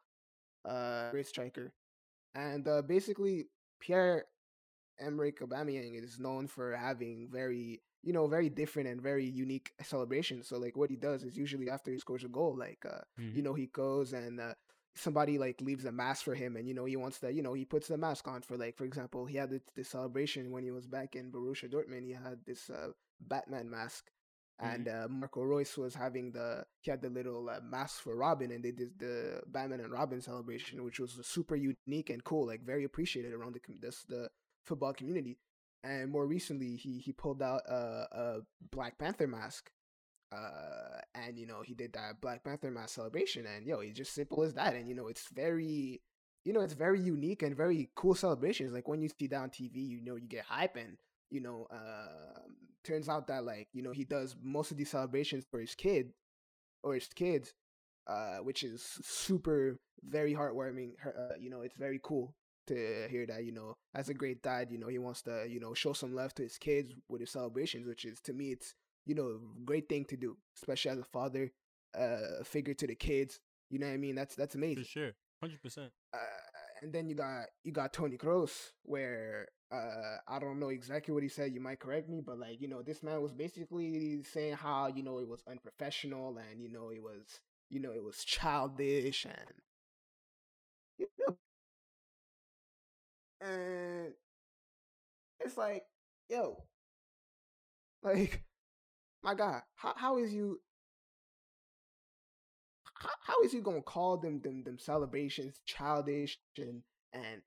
Uh, 0.64 1.11
great 1.11 1.26
striker. 1.26 1.72
And 2.35 2.66
uh, 2.68 2.83
basically, 2.83 3.48
Pierre 3.81 4.26
Emerick 4.98 5.40
Aubameyang 5.40 6.02
is 6.02 6.18
known 6.18 6.46
for 6.46 6.74
having 6.76 7.28
very, 7.30 7.82
you 8.02 8.12
know, 8.12 8.26
very 8.26 8.48
different 8.48 8.88
and 8.88 9.00
very 9.00 9.24
unique 9.24 9.72
celebrations. 9.82 10.48
So, 10.48 10.59
like, 10.59 10.76
what 10.76 10.90
he 10.90 10.96
does 10.96 11.22
is 11.24 11.37
usually 11.37 11.70
after 11.70 11.90
he 11.90 11.98
scores 11.98 12.24
a 12.24 12.28
goal, 12.28 12.56
like, 12.56 12.85
uh, 12.85 13.00
you 13.35 13.42
know, 13.42 13.54
he 13.54 13.66
goes 13.66 14.12
and 14.12 14.40
uh, 14.40 14.54
somebody 14.94 15.38
like 15.38 15.61
leaves 15.61 15.85
a 15.85 15.92
mask 15.92 16.24
for 16.24 16.35
him, 16.35 16.56
and 16.56 16.66
you 16.68 16.74
know, 16.74 16.85
he 16.85 16.96
wants 16.96 17.18
to, 17.20 17.32
you 17.32 17.42
know, 17.42 17.54
he 17.54 17.64
puts 17.64 17.88
the 17.88 17.96
mask 17.96 18.26
on 18.28 18.42
for 18.42 18.56
like, 18.56 18.76
for 18.76 18.85
example, 18.85 19.26
he 19.26 19.37
had 19.37 19.50
this, 19.50 19.62
this 19.74 19.88
celebration 19.88 20.50
when 20.50 20.62
he 20.62 20.70
was 20.70 20.87
back 20.87 21.16
in 21.16 21.30
Borussia 21.30 21.70
Dortmund. 21.70 22.04
He 22.04 22.12
had 22.12 22.38
this 22.46 22.70
uh, 22.70 22.88
Batman 23.20 23.70
mask. 23.70 24.11
And 24.59 24.88
uh, 24.88 25.06
Marco 25.11 25.42
Reus 25.42 25.76
was 25.76 25.94
having 25.94 26.32
the 26.32 26.64
he 26.80 26.90
had 26.90 27.02
the 27.02 27.11
little 27.11 27.50
uh, 27.50 27.61
mask 27.62 28.02
for 28.02 28.16
Robin, 28.16 28.50
and 28.52 28.64
they 28.64 28.70
did 28.70 28.98
the 28.98 29.42
Batman 29.48 29.80
and 29.80 29.92
Robin 29.92 30.22
celebration, 30.22 30.82
which 30.82 30.98
was 30.98 31.18
super 31.26 31.56
unique 31.56 32.09
and 32.09 32.24
cool, 32.24 32.46
like 32.46 32.64
very 32.64 32.85
appreciated 32.85 33.35
around 33.35 33.54
the 33.54 33.61
this 33.82 34.04
the 34.09 34.30
football 34.66 34.92
community. 34.92 35.38
And 35.85 36.11
more 36.11 36.26
recently, 36.26 36.76
he 36.76 36.98
he 36.98 37.12
pulled 37.12 37.42
out 37.42 37.62
a, 37.68 38.07
a 38.12 38.38
Black 38.72 38.98
Panther 38.98 39.26
mask, 39.26 39.70
uh, 40.33 41.00
and 41.14 41.38
you 41.38 41.46
know 41.46 41.62
he 41.64 41.74
did 41.74 41.92
that 41.92 42.20
Black 42.20 42.42
Panther 42.42 42.70
mask 42.70 42.96
celebration, 42.96 43.46
and 43.46 43.66
yo, 43.66 43.81
it's 43.81 43.96
just 43.96 44.14
simple 44.14 44.42
as 44.42 44.55
that, 44.55 44.74
and 44.74 44.88
you 44.88 44.94
know 44.94 45.07
it's 45.07 45.29
very, 45.33 46.00
you 46.44 46.52
know 46.52 46.61
it's 46.61 46.72
very 46.74 47.00
unique 47.00 47.42
and 47.42 47.57
very 47.57 47.90
cool 47.94 48.14
celebrations. 48.14 48.72
Like 48.72 48.88
when 48.88 49.00
you 49.00 49.09
see 49.09 49.29
that 49.29 49.37
on 49.37 49.50
TV, 49.50 49.76
you 49.76 50.00
know 50.02 50.16
you 50.16 50.26
get 50.26 50.44
hype, 50.44 50.76
and 50.76 50.96
you 51.31 51.40
know, 51.40 51.66
uh, 51.70 52.40
turns 52.85 53.09
out 53.09 53.26
that 53.29 53.44
like 53.44 53.68
you 53.72 53.83
know 53.83 53.92
he 53.92 54.05
does 54.05 54.37
most 54.42 54.70
of 54.70 54.76
these 54.76 54.90
celebrations 54.90 55.44
for 55.50 55.61
his 55.61 55.74
kid 55.74 56.12
or 56.83 56.94
his 56.94 57.09
kids, 57.09 57.55
uh, 58.07 58.38
which 58.38 58.62
is 58.62 58.98
super 59.02 59.79
very 60.02 60.35
heartwarming. 60.35 60.92
Uh, 61.07 61.35
you 61.38 61.50
know, 61.50 61.62
it's 61.62 61.76
very 61.76 62.00
cool 62.02 62.35
to 62.66 63.07
hear 63.11 63.26
that. 63.26 63.44
You 63.44 63.52
know, 63.52 63.74
as 63.94 64.09
a 64.09 64.14
great 64.14 64.42
dad, 64.42 64.68
you 64.70 64.79
know 64.79 64.88
he 64.88 64.98
wants 64.98 65.22
to 65.22 65.46
you 65.48 65.61
know 65.61 65.74
show 65.74 65.92
some 65.92 66.14
love 66.14 66.35
to 66.35 66.42
his 66.42 66.59
kids 66.59 66.92
with 67.09 67.20
his 67.20 67.31
celebrations, 67.31 67.87
which 67.87 68.05
is 68.05 68.20
to 68.22 68.33
me 68.33 68.52
it's 68.52 68.74
you 69.07 69.14
know 69.14 69.26
a 69.40 69.64
great 69.64 69.88
thing 69.88 70.05
to 70.07 70.16
do, 70.16 70.37
especially 70.57 70.90
as 70.90 70.98
a 70.98 71.05
father, 71.05 71.52
uh, 71.98 72.42
figure 72.44 72.74
to 72.74 72.87
the 72.87 72.94
kids. 72.94 73.40
You 73.70 73.79
know 73.79 73.87
what 73.87 73.94
I 73.94 73.98
mean? 73.98 74.14
That's 74.14 74.35
that's 74.35 74.55
amazing 74.55 74.85
For 74.85 74.88
sure, 74.90 75.12
hundred 75.40 75.62
percent. 75.62 75.92
uh, 76.14 76.18
and 76.83 76.92
then 76.92 77.09
you 77.09 77.14
got 77.14 77.46
you 77.64 77.72
got 77.72 77.92
Toni 77.92 78.16
Kroos, 78.16 78.70
where 78.83 79.48
uh, 79.72 80.16
I 80.29 80.38
don't 80.38 80.61
know 80.61 80.68
exactly 80.68 81.12
what 81.14 81.22
he 81.22 81.29
said. 81.29 81.52
You 81.52 81.61
might 81.61 81.81
correct 81.81 82.09
me, 82.09 82.20
but 82.24 82.38
like 82.38 82.61
you 82.61 82.68
know, 82.68 82.83
this 82.83 83.02
man 83.02 83.20
was 83.22 83.33
basically 83.33 84.22
saying 84.22 84.55
how 84.55 84.87
you 84.88 85.02
know 85.02 85.18
it 85.18 85.29
was 85.29 85.42
unprofessional 85.48 86.38
and 86.38 86.61
you 86.61 86.68
know 86.70 86.90
it 86.90 87.02
was 87.02 87.40
you 87.70 87.81
know 87.81 87.90
it 87.92 88.02
was 88.05 88.24
childish 88.24 89.24
and 89.24 89.52
and 93.40 94.12
it's 95.40 95.57
like 95.57 95.85
yo, 96.29 96.64
like 98.03 98.42
my 99.22 99.35
God, 99.35 99.62
how 99.75 99.94
how 99.96 100.18
is 100.18 100.33
you 100.33 100.61
how, 102.94 103.11
how 103.22 103.42
is 103.42 103.53
he 103.53 103.61
gonna 103.61 103.83
call 103.83 104.16
them 104.16 104.40
them 104.40 104.62
them 104.62 104.79
celebrations 104.79 105.61
childish 105.66 106.38
and 106.59 106.83
and 107.12 107.42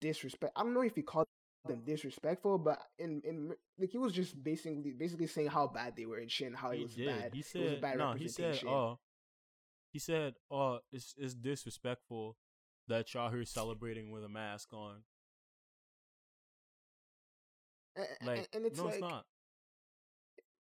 disrespect? 0.00 0.52
I 0.56 0.62
don't 0.62 0.74
know 0.74 0.82
if 0.82 0.94
he 0.94 1.02
called 1.02 1.26
them 1.66 1.80
oh. 1.82 1.86
disrespectful, 1.86 2.58
but 2.58 2.78
in 2.98 3.20
in 3.24 3.52
like 3.78 3.90
he 3.90 3.98
was 3.98 4.12
just 4.12 4.42
basically 4.42 4.92
basically 4.98 5.26
saying 5.26 5.48
how 5.48 5.66
bad 5.66 5.94
they 5.96 6.06
were 6.06 6.18
and 6.18 6.30
shit, 6.30 6.48
and 6.48 6.56
how 6.56 6.70
he 6.70 6.80
it 6.80 6.82
was 6.84 6.94
did. 6.94 7.06
bad. 7.06 7.30
He 7.34 7.40
it 7.40 7.62
was 7.62 7.72
a 7.72 7.76
bad 7.76 7.98
no. 7.98 8.12
He 8.12 8.28
said, 8.28 8.42
representation. 8.42 8.68
"Oh, 8.68 8.98
he 9.92 10.00
said, 10.00 10.34
oh, 10.50 10.80
it's 10.92 11.14
it's 11.16 11.34
disrespectful 11.34 12.36
that 12.88 13.14
y'all 13.14 13.30
here 13.30 13.44
celebrating 13.44 14.10
with 14.10 14.24
a 14.24 14.28
mask 14.28 14.72
on. 14.72 15.04
Like, 18.24 18.48
and 18.52 18.66
it's 18.66 18.78
no, 18.78 18.84
like 18.84 18.94
it's 18.94 19.02
not. 19.02 19.24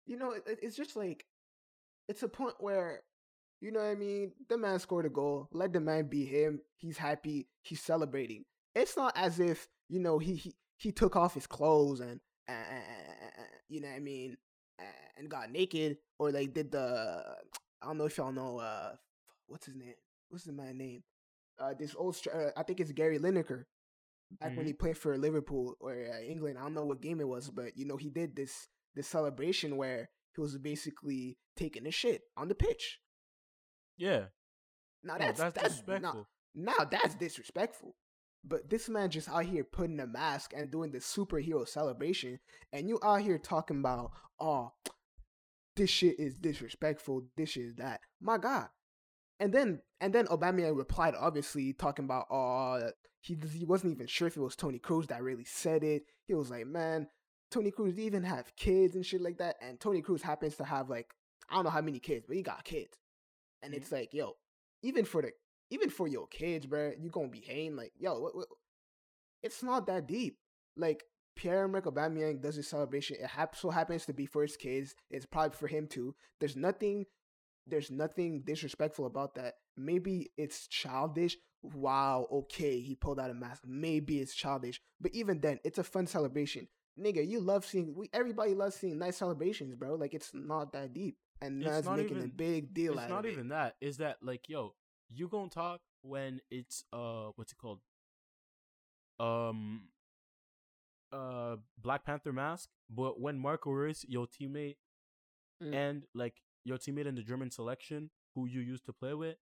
you 0.06 0.16
know, 0.16 0.32
it, 0.32 0.42
it's 0.46 0.76
just 0.76 0.96
like 0.96 1.24
it's 2.08 2.22
a 2.22 2.28
point 2.28 2.54
where 2.58 3.02
you 3.60 3.70
know 3.70 3.80
what 3.80 3.90
I 3.90 3.94
mean. 3.94 4.32
The 4.48 4.58
man 4.58 4.78
scored 4.78 5.06
a 5.06 5.10
goal. 5.10 5.48
Let 5.52 5.72
the 5.72 5.80
man 5.80 6.08
be 6.08 6.24
him. 6.24 6.60
He's 6.76 6.96
happy. 6.98 7.48
He's 7.62 7.82
celebrating. 7.82 8.44
It's 8.74 8.96
not 8.96 9.12
as 9.16 9.38
if 9.40 9.68
you 9.88 10.00
know 10.00 10.18
he 10.18 10.34
he, 10.34 10.54
he 10.76 10.92
took 10.92 11.16
off 11.16 11.34
his 11.34 11.46
clothes 11.46 12.00
and 12.00 12.20
uh, 12.48 12.52
you 13.68 13.80
know 13.80 13.88
what 13.88 13.96
I 13.96 14.00
mean 14.00 14.36
and 15.20 15.28
got 15.28 15.50
naked 15.50 15.98
or 16.18 16.30
like 16.32 16.54
did 16.54 16.72
the 16.72 17.22
I 17.82 17.86
don't 17.86 17.98
know 17.98 18.06
if 18.06 18.16
y'all 18.16 18.32
know 18.32 18.58
uh 18.58 18.92
what's 19.46 19.66
his 19.66 19.76
name 19.76 19.94
what's 20.28 20.44
the 20.44 20.52
man 20.52 20.78
name 20.78 21.02
uh 21.58 21.74
this 21.78 21.94
old 21.96 22.16
uh, 22.34 22.50
I 22.56 22.62
think 22.62 22.80
it's 22.80 22.92
Gary 22.92 23.18
Lineker 23.18 23.64
back 24.30 24.56
when 24.56 24.64
Mhm. 24.64 24.68
he 24.68 24.72
played 24.74 24.98
for 24.98 25.16
Liverpool 25.18 25.76
or 25.80 25.92
uh, 25.92 26.20
England. 26.20 26.58
I 26.58 26.62
don't 26.62 26.74
know 26.74 26.84
what 26.86 27.00
game 27.00 27.20
it 27.20 27.28
was, 27.28 27.50
but 27.50 27.76
you 27.76 27.84
know 27.84 27.96
he 27.96 28.10
did 28.10 28.36
this 28.36 28.68
this 28.94 29.08
celebration 29.08 29.76
where 29.76 30.10
he 30.34 30.40
was 30.40 30.56
basically 30.58 31.38
taking 31.56 31.86
a 31.86 31.90
shit 31.90 32.22
on 32.36 32.48
the 32.48 32.54
pitch. 32.54 33.00
Yeah, 33.96 34.26
Now 35.02 35.14
no, 35.14 35.18
that's 35.18 35.38
that's, 35.40 35.54
that's, 35.54 35.68
disrespectful. 35.80 36.26
Now, 36.54 36.74
now 36.78 36.84
that's 36.84 37.14
disrespectful. 37.14 37.96
But 38.42 38.70
this 38.70 38.88
man 38.88 39.10
just 39.10 39.28
out 39.28 39.44
here 39.44 39.64
putting 39.64 40.00
a 40.00 40.06
mask 40.06 40.52
and 40.56 40.70
doing 40.70 40.92
the 40.92 40.98
superhero 40.98 41.68
celebration, 41.68 42.40
and 42.72 42.88
you 42.88 42.98
out 43.02 43.20
here 43.20 43.38
talking 43.38 43.80
about, 43.80 44.12
oh, 44.40 44.72
this 45.76 45.90
shit 45.90 46.18
is 46.18 46.38
disrespectful. 46.38 47.26
This 47.36 47.50
shit 47.50 47.64
is 47.66 47.74
that. 47.76 48.00
My 48.20 48.38
God. 48.38 48.68
And 49.40 49.52
then 49.52 49.80
and 50.00 50.12
then 50.14 50.26
Obama 50.28 50.76
replied, 50.76 51.14
obviously 51.18 51.72
talking 51.72 52.04
about, 52.04 52.26
oh, 52.30 52.90
he 53.20 53.36
he 53.52 53.64
wasn't 53.64 53.92
even 53.92 54.06
sure 54.06 54.28
if 54.28 54.36
it 54.36 54.40
was 54.40 54.54
Toni 54.54 54.78
Kroos 54.78 55.08
that 55.08 55.22
really 55.22 55.44
said 55.44 55.82
it. 55.82 56.04
He 56.26 56.34
was 56.34 56.50
like, 56.50 56.66
man, 56.66 57.08
Toni 57.50 57.72
Kroos 57.72 57.98
even 57.98 58.22
have 58.22 58.54
kids 58.56 58.94
and 58.94 59.04
shit 59.04 59.20
like 59.22 59.38
that. 59.38 59.56
And 59.60 59.80
Toni 59.80 60.02
Kroos 60.02 60.22
happens 60.22 60.54
to 60.56 60.64
have 60.64 60.88
like 60.88 61.12
I 61.48 61.54
don't 61.56 61.64
know 61.64 61.70
how 61.70 61.80
many 61.80 61.98
kids, 61.98 62.26
but 62.28 62.36
he 62.36 62.42
got 62.42 62.62
kids. 62.64 62.96
And 63.62 63.72
Mhm. 63.74 63.76
it's 63.78 63.90
like, 63.90 64.14
yo, 64.14 64.36
even 64.82 65.04
for 65.04 65.22
the 65.22 65.32
even 65.70 65.90
for 65.90 66.06
your 66.06 66.26
kids, 66.28 66.66
bro, 66.66 66.92
you 66.98 67.10
gonna 67.10 67.28
behave 67.28 67.74
like, 67.74 67.92
yo, 67.98 68.20
what, 68.20 68.36
what, 68.36 68.46
it's 69.42 69.62
not 69.62 69.86
that 69.86 70.06
deep. 70.06 70.38
Like 70.76 71.04
Pierre 71.36 71.64
Emerick 71.64 71.84
Aubameyang 71.84 72.40
does 72.42 72.56
his 72.56 72.68
celebration, 72.68 73.16
it 73.20 73.26
hap- 73.26 73.56
so 73.56 73.70
happens 73.70 74.04
to 74.06 74.12
be 74.12 74.26
for 74.26 74.42
his 74.42 74.56
kids. 74.56 74.94
It's 75.10 75.26
probably 75.26 75.56
for 75.56 75.66
him 75.68 75.86
too. 75.86 76.14
There's 76.38 76.56
nothing, 76.56 77.06
there's 77.70 77.90
nothing 77.90 78.42
disrespectful 78.44 79.06
about 79.06 79.34
that. 79.36 79.54
Maybe 79.76 80.30
it's 80.36 80.66
childish. 80.66 81.36
Wow, 81.62 82.26
okay, 82.32 82.80
he 82.80 82.94
pulled 82.94 83.20
out 83.20 83.30
a 83.30 83.34
mask. 83.34 83.62
Maybe 83.66 84.18
it's 84.18 84.34
childish, 84.34 84.80
but 85.00 85.12
even 85.14 85.40
then, 85.40 85.60
it's 85.64 85.78
a 85.78 85.84
fun 85.84 86.06
celebration. 86.06 86.68
Nigga, 86.98 87.26
you 87.26 87.40
love 87.40 87.64
seeing. 87.64 87.94
We 87.94 88.08
everybody 88.12 88.54
loves 88.54 88.76
seeing 88.76 88.98
nice 88.98 89.16
celebrations, 89.18 89.74
bro. 89.74 89.94
Like 89.94 90.14
it's 90.14 90.30
not 90.34 90.72
that 90.72 90.92
deep, 90.94 91.16
and 91.40 91.62
It's 91.62 91.70
that's 91.86 91.96
making 91.96 92.22
a 92.22 92.26
big 92.28 92.72
deal 92.74 92.98
out 92.98 92.98
of 92.98 93.02
it. 93.02 93.04
it's 93.04 93.10
not 93.12 93.26
even 93.26 93.46
it. 93.46 93.48
that. 93.50 93.76
Is 93.80 93.98
that 93.98 94.16
like, 94.22 94.48
yo, 94.48 94.74
you 95.10 95.28
gonna 95.28 95.48
talk 95.50 95.80
when 96.02 96.40
it's 96.50 96.84
uh, 96.92 97.28
what's 97.36 97.52
it 97.52 97.58
called? 97.58 97.80
Um, 99.18 99.82
uh, 101.12 101.56
Black 101.78 102.04
Panther 102.04 102.32
mask. 102.32 102.68
But 102.88 103.20
when 103.20 103.38
Marco 103.38 103.70
Reus, 103.70 104.04
your 104.08 104.26
teammate, 104.26 104.76
Mm. 105.62 105.74
and 105.74 106.02
like 106.14 106.40
your 106.64 106.78
teammate 106.78 107.06
in 107.06 107.14
the 107.14 107.22
German 107.22 107.50
selection, 107.50 108.10
who 108.34 108.46
you 108.46 108.60
used 108.60 108.86
to 108.86 108.92
play 108.92 109.14
with, 109.14 109.36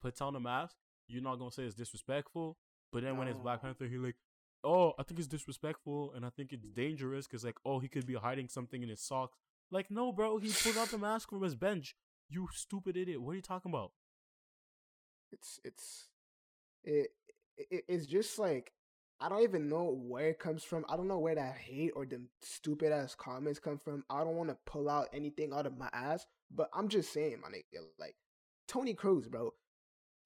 puts 0.00 0.20
on 0.20 0.36
a 0.36 0.40
mask, 0.40 0.76
you're 1.08 1.22
not 1.22 1.38
gonna 1.38 1.52
say 1.52 1.64
it's 1.64 1.74
disrespectful. 1.74 2.56
But 2.92 3.02
then 3.02 3.16
when 3.16 3.28
it's 3.28 3.38
Black 3.38 3.62
Panther, 3.62 3.86
he 3.86 3.96
like, 3.96 4.16
oh, 4.62 4.92
I 4.98 5.02
think 5.02 5.18
it's 5.18 5.28
disrespectful, 5.28 6.12
and 6.14 6.26
I 6.26 6.30
think 6.30 6.52
it's 6.52 6.68
dangerous 6.68 7.26
because 7.26 7.44
like, 7.44 7.56
oh, 7.64 7.78
he 7.78 7.88
could 7.88 8.06
be 8.06 8.14
hiding 8.14 8.48
something 8.48 8.82
in 8.82 8.88
his 8.88 9.00
socks. 9.00 9.38
Like, 9.70 9.90
no, 9.90 10.12
bro, 10.12 10.36
he 10.38 10.52
pulled 10.52 10.76
out 10.76 10.88
the 10.88 10.98
mask 10.98 11.30
from 11.30 11.42
his 11.42 11.54
bench. 11.54 11.96
You 12.28 12.48
stupid 12.52 12.96
idiot. 12.96 13.22
What 13.22 13.32
are 13.32 13.36
you 13.36 13.42
talking 13.42 13.72
about? 13.72 13.92
It's 15.32 15.58
it's 15.64 16.08
it, 16.84 17.10
it 17.56 17.84
it's 17.88 18.06
just 18.06 18.38
like 18.38 18.72
I 19.20 19.28
don't 19.28 19.42
even 19.42 19.68
know 19.68 19.84
where 19.84 20.28
it 20.28 20.38
comes 20.38 20.64
from. 20.64 20.84
I 20.88 20.96
don't 20.96 21.08
know 21.08 21.18
where 21.18 21.34
that 21.34 21.56
hate 21.56 21.92
or 21.94 22.04
them 22.04 22.28
stupid 22.42 22.92
ass 22.92 23.14
comments 23.14 23.60
come 23.60 23.78
from. 23.78 24.04
I 24.10 24.24
don't 24.24 24.36
want 24.36 24.50
to 24.50 24.56
pull 24.66 24.90
out 24.90 25.08
anything 25.12 25.52
out 25.52 25.64
of 25.64 25.78
my 25.78 25.88
ass, 25.92 26.26
but 26.54 26.68
I'm 26.74 26.88
just 26.88 27.12
saying, 27.12 27.36
my 27.42 27.48
nigga, 27.48 27.82
like 27.98 28.14
Toni 28.68 28.94
Kroos, 28.94 29.30
bro. 29.30 29.52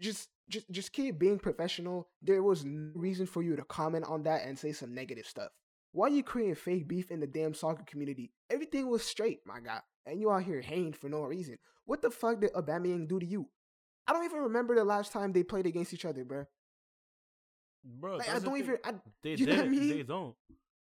Just 0.01 0.29
just 0.49 0.71
just 0.71 0.93
keep 0.93 1.19
being 1.19 1.39
professional. 1.39 2.09
There 2.23 2.43
was 2.43 2.65
no 2.65 2.93
reason 2.95 3.27
for 3.27 3.43
you 3.43 3.57
to 3.57 3.65
comment 3.65 4.05
on 4.07 4.25
that 4.25 4.45
and 4.45 4.59
say 4.59 4.73
some 4.73 4.95
negative 4.95 5.27
stuff. 5.27 5.51
Why 5.93 6.09
you 6.09 6.23
creating 6.23 6.57
fake 6.57 6.87
beef 6.87 7.11
in 7.11 7.21
the 7.21 7.27
damn 7.27 7.55
soccer 7.55 7.85
community? 7.87 8.31
Everything 8.51 8.89
was 8.89 9.03
straight, 9.03 9.41
my 9.47 9.61
guy, 9.61 9.81
and 10.05 10.21
you 10.21 10.31
out 10.31 10.43
here 10.43 10.61
hating 10.61 10.93
for 10.93 11.09
no 11.09 11.23
reason. 11.23 11.57
What 11.87 12.03
the 12.03 12.11
fuck 12.11 12.41
did 12.41 12.53
Aubameyang 12.53 13.09
do 13.09 13.19
to 13.19 13.25
you? 13.25 13.49
I 14.07 14.13
don't 14.13 14.25
even 14.25 14.41
remember 14.41 14.75
the 14.75 14.85
last 14.85 15.13
time 15.13 15.33
they 15.33 15.43
played 15.43 15.67
against 15.67 15.95
each 15.95 16.05
other, 16.05 16.25
bro. 16.25 16.45
Bro, 17.83 18.17
Like, 18.19 18.29
I 18.29 18.39
don't 18.39 18.59
even. 18.59 18.79
I, 18.85 18.95
They 19.23 19.35
you 19.35 19.47
know 19.47 19.63
I 19.63 19.69
mean? 19.69 19.89
They 19.89 20.03
don't. 20.03 20.35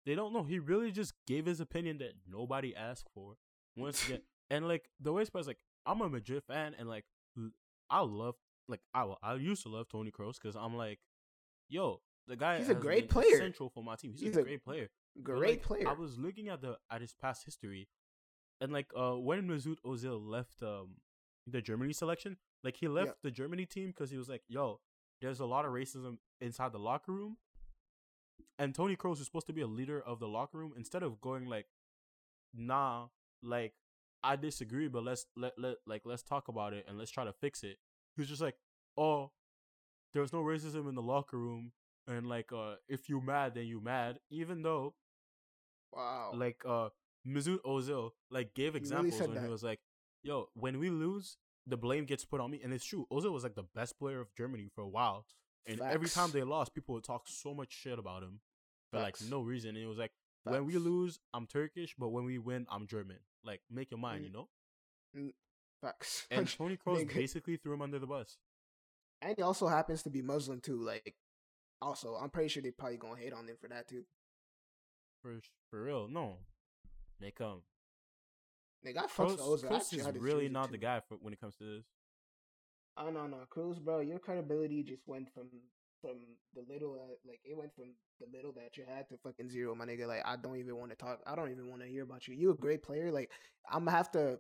They 0.07 0.15
don't 0.15 0.33
know. 0.33 0.45
He 0.45 0.59
really 0.59 0.91
just 0.91 1.13
gave 1.27 1.47
his 1.47 1.61
opinion 1.61 1.99
that 1.99 2.13
nobody 2.29 2.75
asked 2.75 3.09
for. 3.15 3.37
Once 3.77 4.07
again, 4.07 4.21
and 4.53 4.69
like 4.69 4.89
the 5.01 5.13
way 5.13 5.23
is 5.23 5.31
like 5.47 5.59
I'm 5.87 6.01
a 6.03 6.09
Madrid 6.09 6.45
fan, 6.45 6.77
and 6.79 6.89
like 6.89 7.07
I 7.91 8.01
love 8.01 8.37
like 8.69 8.81
I 8.95 9.13
I 9.23 9.35
used 9.35 9.63
to 9.65 9.71
love 9.71 9.89
Toni 9.89 10.11
Kroos 10.13 10.35
because 10.41 10.55
I'm 10.55 10.77
like, 10.77 11.01
yo, 11.69 12.01
the 12.29 12.37
guy 12.37 12.59
He's 12.59 12.69
a 12.69 12.75
great 12.75 13.09
player. 13.09 13.39
Central 13.39 13.71
for 13.71 13.83
my 13.83 13.97
team. 13.97 14.13
He's, 14.13 14.21
He's 14.21 14.37
a, 14.37 14.41
a 14.41 14.45
great 14.45 14.63
player. 14.63 14.91
But, 15.17 15.25
great 15.25 15.43
like, 15.49 15.63
player. 15.63 15.89
I 15.89 15.95
was 15.95 16.19
looking 16.19 16.49
at 16.49 16.61
the 16.61 16.77
at 16.91 17.01
his 17.01 17.15
past 17.15 17.45
history, 17.45 17.89
and 18.61 18.73
like 18.73 18.91
uh 18.97 19.13
when 19.13 19.49
Mesut 19.49 19.79
Ozil 19.85 20.21
left 20.23 20.63
um 20.63 20.97
the 21.47 21.61
Germany 21.63 21.93
selection, 21.95 22.37
like 22.63 22.77
he 22.77 22.89
left 22.89 23.09
Yeah. 23.09 23.15
the 23.25 23.31
Germany 23.31 23.67
team 23.67 23.89
because 23.89 24.11
he 24.11 24.19
was 24.19 24.29
like, 24.29 24.43
yo, 24.49 24.81
there's 25.21 25.41
a 25.41 25.47
lot 25.47 25.65
of 25.65 25.73
racism 25.73 26.19
inside 26.41 26.73
the 26.73 26.79
locker 26.79 27.13
room, 27.13 27.39
and 28.59 28.75
Toni 28.75 28.97
Kroos 28.97 29.19
is 29.19 29.27
supposed 29.27 29.47
to 29.47 29.53
be 29.53 29.63
a 29.63 29.67
leader 29.67 30.01
of 30.01 30.21
the 30.21 30.29
locker 30.29 30.59
room. 30.59 30.73
Instead 30.77 31.03
of 31.03 31.21
going 31.21 31.47
like, 31.47 31.67
nah, 32.55 33.09
like 33.43 33.75
I 34.25 34.37
disagree, 34.37 34.89
but 34.89 35.05
let's 35.05 35.27
let 35.37 35.53
let 35.59 35.77
like 35.87 36.03
let's 36.05 36.23
talk 36.23 36.49
about 36.49 36.73
it 36.73 36.87
and 36.89 36.99
let's 36.99 37.11
try 37.11 37.25
to 37.25 37.33
fix 37.33 37.63
it. 37.63 37.77
He's 38.17 38.29
just 38.29 38.43
like, 38.43 38.57
oh, 38.97 39.31
there's 40.15 40.33
no 40.33 40.43
racism 40.43 40.89
in 40.89 40.95
the 40.95 41.03
locker 41.03 41.39
room, 41.39 41.73
and 42.07 42.29
like 42.29 42.53
uh 42.53 42.75
if 42.89 43.09
you 43.09 43.21
mad, 43.21 43.55
then 43.55 43.67
you 43.67 43.81
mad, 43.81 44.19
even 44.31 44.63
though 44.63 44.95
wow. 45.93 46.33
like 46.35 46.63
uh 46.69 46.89
Mesut 47.27 47.59
Ozil 47.65 48.11
like 48.31 48.55
gave 48.55 48.75
really 48.75 48.79
examples 48.79 49.17
said 49.17 49.31
when 49.31 49.43
he 49.43 49.51
was 49.51 49.63
like, 49.63 49.81
"Yo, 50.23 50.49
when 50.55 50.79
we 50.79 50.91
lose, 50.91 51.37
the 51.67 51.77
blame 51.77 52.05
gets 52.05 52.25
put 52.25 52.41
on 52.41 52.51
me," 52.51 52.61
and 52.63 52.73
it's 52.73 52.85
true. 52.85 53.07
Ozil 53.13 53.33
was 53.33 53.43
like 53.43 53.55
the 53.55 53.67
best 53.75 53.99
player 53.99 54.21
of 54.21 54.35
Germany 54.35 54.69
for 54.75 54.83
a 54.83 54.89
while, 54.89 55.25
and 55.67 55.81
every 55.81 56.09
time 56.09 56.31
they 56.33 56.43
lost, 56.43 56.75
people 56.75 56.95
would 56.95 57.05
talk 57.05 57.23
so 57.27 57.55
much 57.55 57.73
shit 57.73 57.99
about 57.99 58.23
him 58.23 58.41
for 58.91 59.01
like 59.01 59.17
no 59.29 59.41
reason. 59.41 59.71
And 59.71 59.79
it 59.79 59.87
was 59.87 59.99
like, 59.99 60.13
when 60.45 60.67
we 60.67 60.77
lose, 60.77 61.21
I'm 61.33 61.47
Turkish, 61.47 61.95
but 61.99 62.09
when 62.09 62.25
we 62.25 62.39
win, 62.39 62.67
I'm 62.71 62.87
German. 62.87 63.19
Like, 63.45 63.61
make 63.71 63.91
your 63.91 63.99
mind, 64.01 64.23
Mm. 64.25 64.27
you 64.27 64.33
know. 64.33 65.33
Facts. 65.81 66.27
And 66.31 66.47
Toni 66.59 66.77
Kroos 66.77 67.05
Nigga. 67.05 67.15
basically 67.15 67.57
threw 67.57 67.75
him 67.75 67.83
under 67.83 67.99
the 67.99 68.07
bus. 68.07 68.39
and 69.21 69.35
he 69.37 69.43
also 69.43 69.67
happens 69.69 70.03
to 70.05 70.11
be 70.11 70.23
Muslim 70.23 70.61
too. 70.61 70.81
Like, 70.83 71.15
also, 71.81 72.15
I'm 72.15 72.31
pretty 72.31 72.49
sure 72.49 72.63
they 72.63 72.71
probably 72.71 72.97
gonna 72.99 73.17
hate 73.21 73.33
on 73.33 73.47
him 73.49 73.57
for 73.61 73.69
that 73.69 73.89
too. 73.89 74.05
For 75.23 75.41
for 75.71 75.83
real, 75.83 76.09
no. 76.09 76.39
They 77.21 77.31
come. 77.33 77.63
Nigga, 78.85 78.99
I 78.99 79.07
fucks 79.07 79.37
Kroos. 79.39 79.65
Kroos 79.65 79.93
is 79.95 80.07
really 80.21 80.49
not 80.49 80.71
the 80.73 80.79
guy 80.79 81.01
for 81.09 81.17
when 81.21 81.33
it 81.33 81.41
comes 81.41 81.57
to 81.57 81.65
this. 81.65 81.85
Oh 82.97 83.11
no, 83.11 83.27
no, 83.27 83.39
Kroos, 83.51 83.81
bro, 83.81 84.01
your 84.01 84.19
credibility 84.19 84.83
just 84.83 85.03
went 85.07 85.33
from 85.33 85.49
from 86.03 86.19
the 86.55 86.63
little, 86.71 86.95
uh, 87.01 87.15
like 87.27 87.41
it 87.45 87.57
went 87.57 87.75
from 87.75 87.95
the 88.21 88.27
little 88.37 88.53
that 88.53 88.77
you 88.77 88.85
had 88.87 89.09
to 89.09 89.17
fucking 89.23 89.49
zero, 89.49 89.75
my 89.75 89.87
nigga. 89.87 90.07
Like 90.07 90.23
I 90.27 90.37
don't 90.37 90.57
even 90.59 90.77
want 90.77 90.91
to 90.91 90.97
talk. 90.97 91.21
I 91.27 91.35
don't 91.35 91.51
even 91.51 91.71
want 91.71 91.81
to 91.83 91.89
hear 91.89 92.03
about 92.03 92.29
you. 92.29 92.35
You 92.35 92.51
a 92.51 92.55
great 92.55 92.83
player. 92.83 93.11
Like 93.11 93.31
I'm 93.71 93.85
gonna 93.87 93.97
have 93.97 94.11
to 94.13 94.39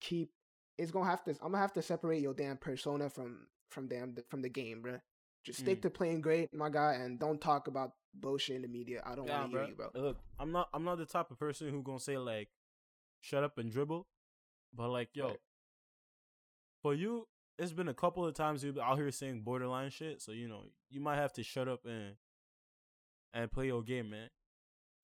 keep. 0.00 0.30
It's 0.78 0.90
gonna 0.90 1.10
have 1.10 1.22
to. 1.24 1.32
I'm 1.32 1.52
gonna 1.52 1.58
have 1.58 1.74
to 1.74 1.82
separate 1.82 2.22
your 2.22 2.32
damn 2.32 2.56
persona 2.56 3.10
from 3.10 3.48
from 3.68 3.88
damn 3.88 4.16
from 4.30 4.40
the 4.40 4.48
game, 4.48 4.80
bro. 4.80 4.98
Just 5.44 5.60
stick 5.60 5.80
Mm. 5.80 5.82
to 5.82 5.90
playing 5.90 6.20
great, 6.22 6.52
my 6.54 6.68
guy, 6.70 6.94
and 6.94 7.18
don't 7.18 7.40
talk 7.40 7.66
about 7.66 7.92
bullshit 8.14 8.56
in 8.56 8.62
the 8.62 8.68
media. 8.68 9.02
I 9.04 9.14
don't 9.14 9.26
Yeah, 9.26 9.40
want 9.40 9.52
to 9.52 9.58
hear 9.58 9.68
you, 9.68 9.74
bro. 9.74 9.90
Look, 9.94 10.18
I'm 10.38 10.52
not 10.52 10.68
I'm 10.72 10.84
not 10.84 10.98
the 10.98 11.06
type 11.06 11.30
of 11.30 11.38
person 11.38 11.68
who 11.70 11.82
gonna 11.82 11.98
say 12.00 12.16
like 12.18 12.48
shut 13.20 13.42
up 13.44 13.58
and 13.58 13.70
dribble. 13.70 14.06
But 14.74 14.88
like, 14.90 15.08
yo, 15.14 15.28
Right. 15.28 15.40
for 16.82 16.94
you, 16.94 17.26
it's 17.60 17.72
been 17.72 17.88
a 17.88 17.94
couple 17.94 18.24
of 18.24 18.34
times 18.34 18.64
you've 18.64 18.76
been 18.76 18.84
out 18.84 18.96
here 18.96 19.10
saying 19.10 19.42
borderline 19.42 19.90
shit, 19.90 20.22
so 20.22 20.32
you 20.32 20.48
know, 20.48 20.62
you 20.88 21.00
might 21.00 21.16
have 21.16 21.32
to 21.34 21.42
shut 21.42 21.68
up 21.68 21.84
and 21.84 22.14
and 23.34 23.52
play 23.52 23.66
your 23.66 23.82
game, 23.82 24.10
man. 24.10 24.30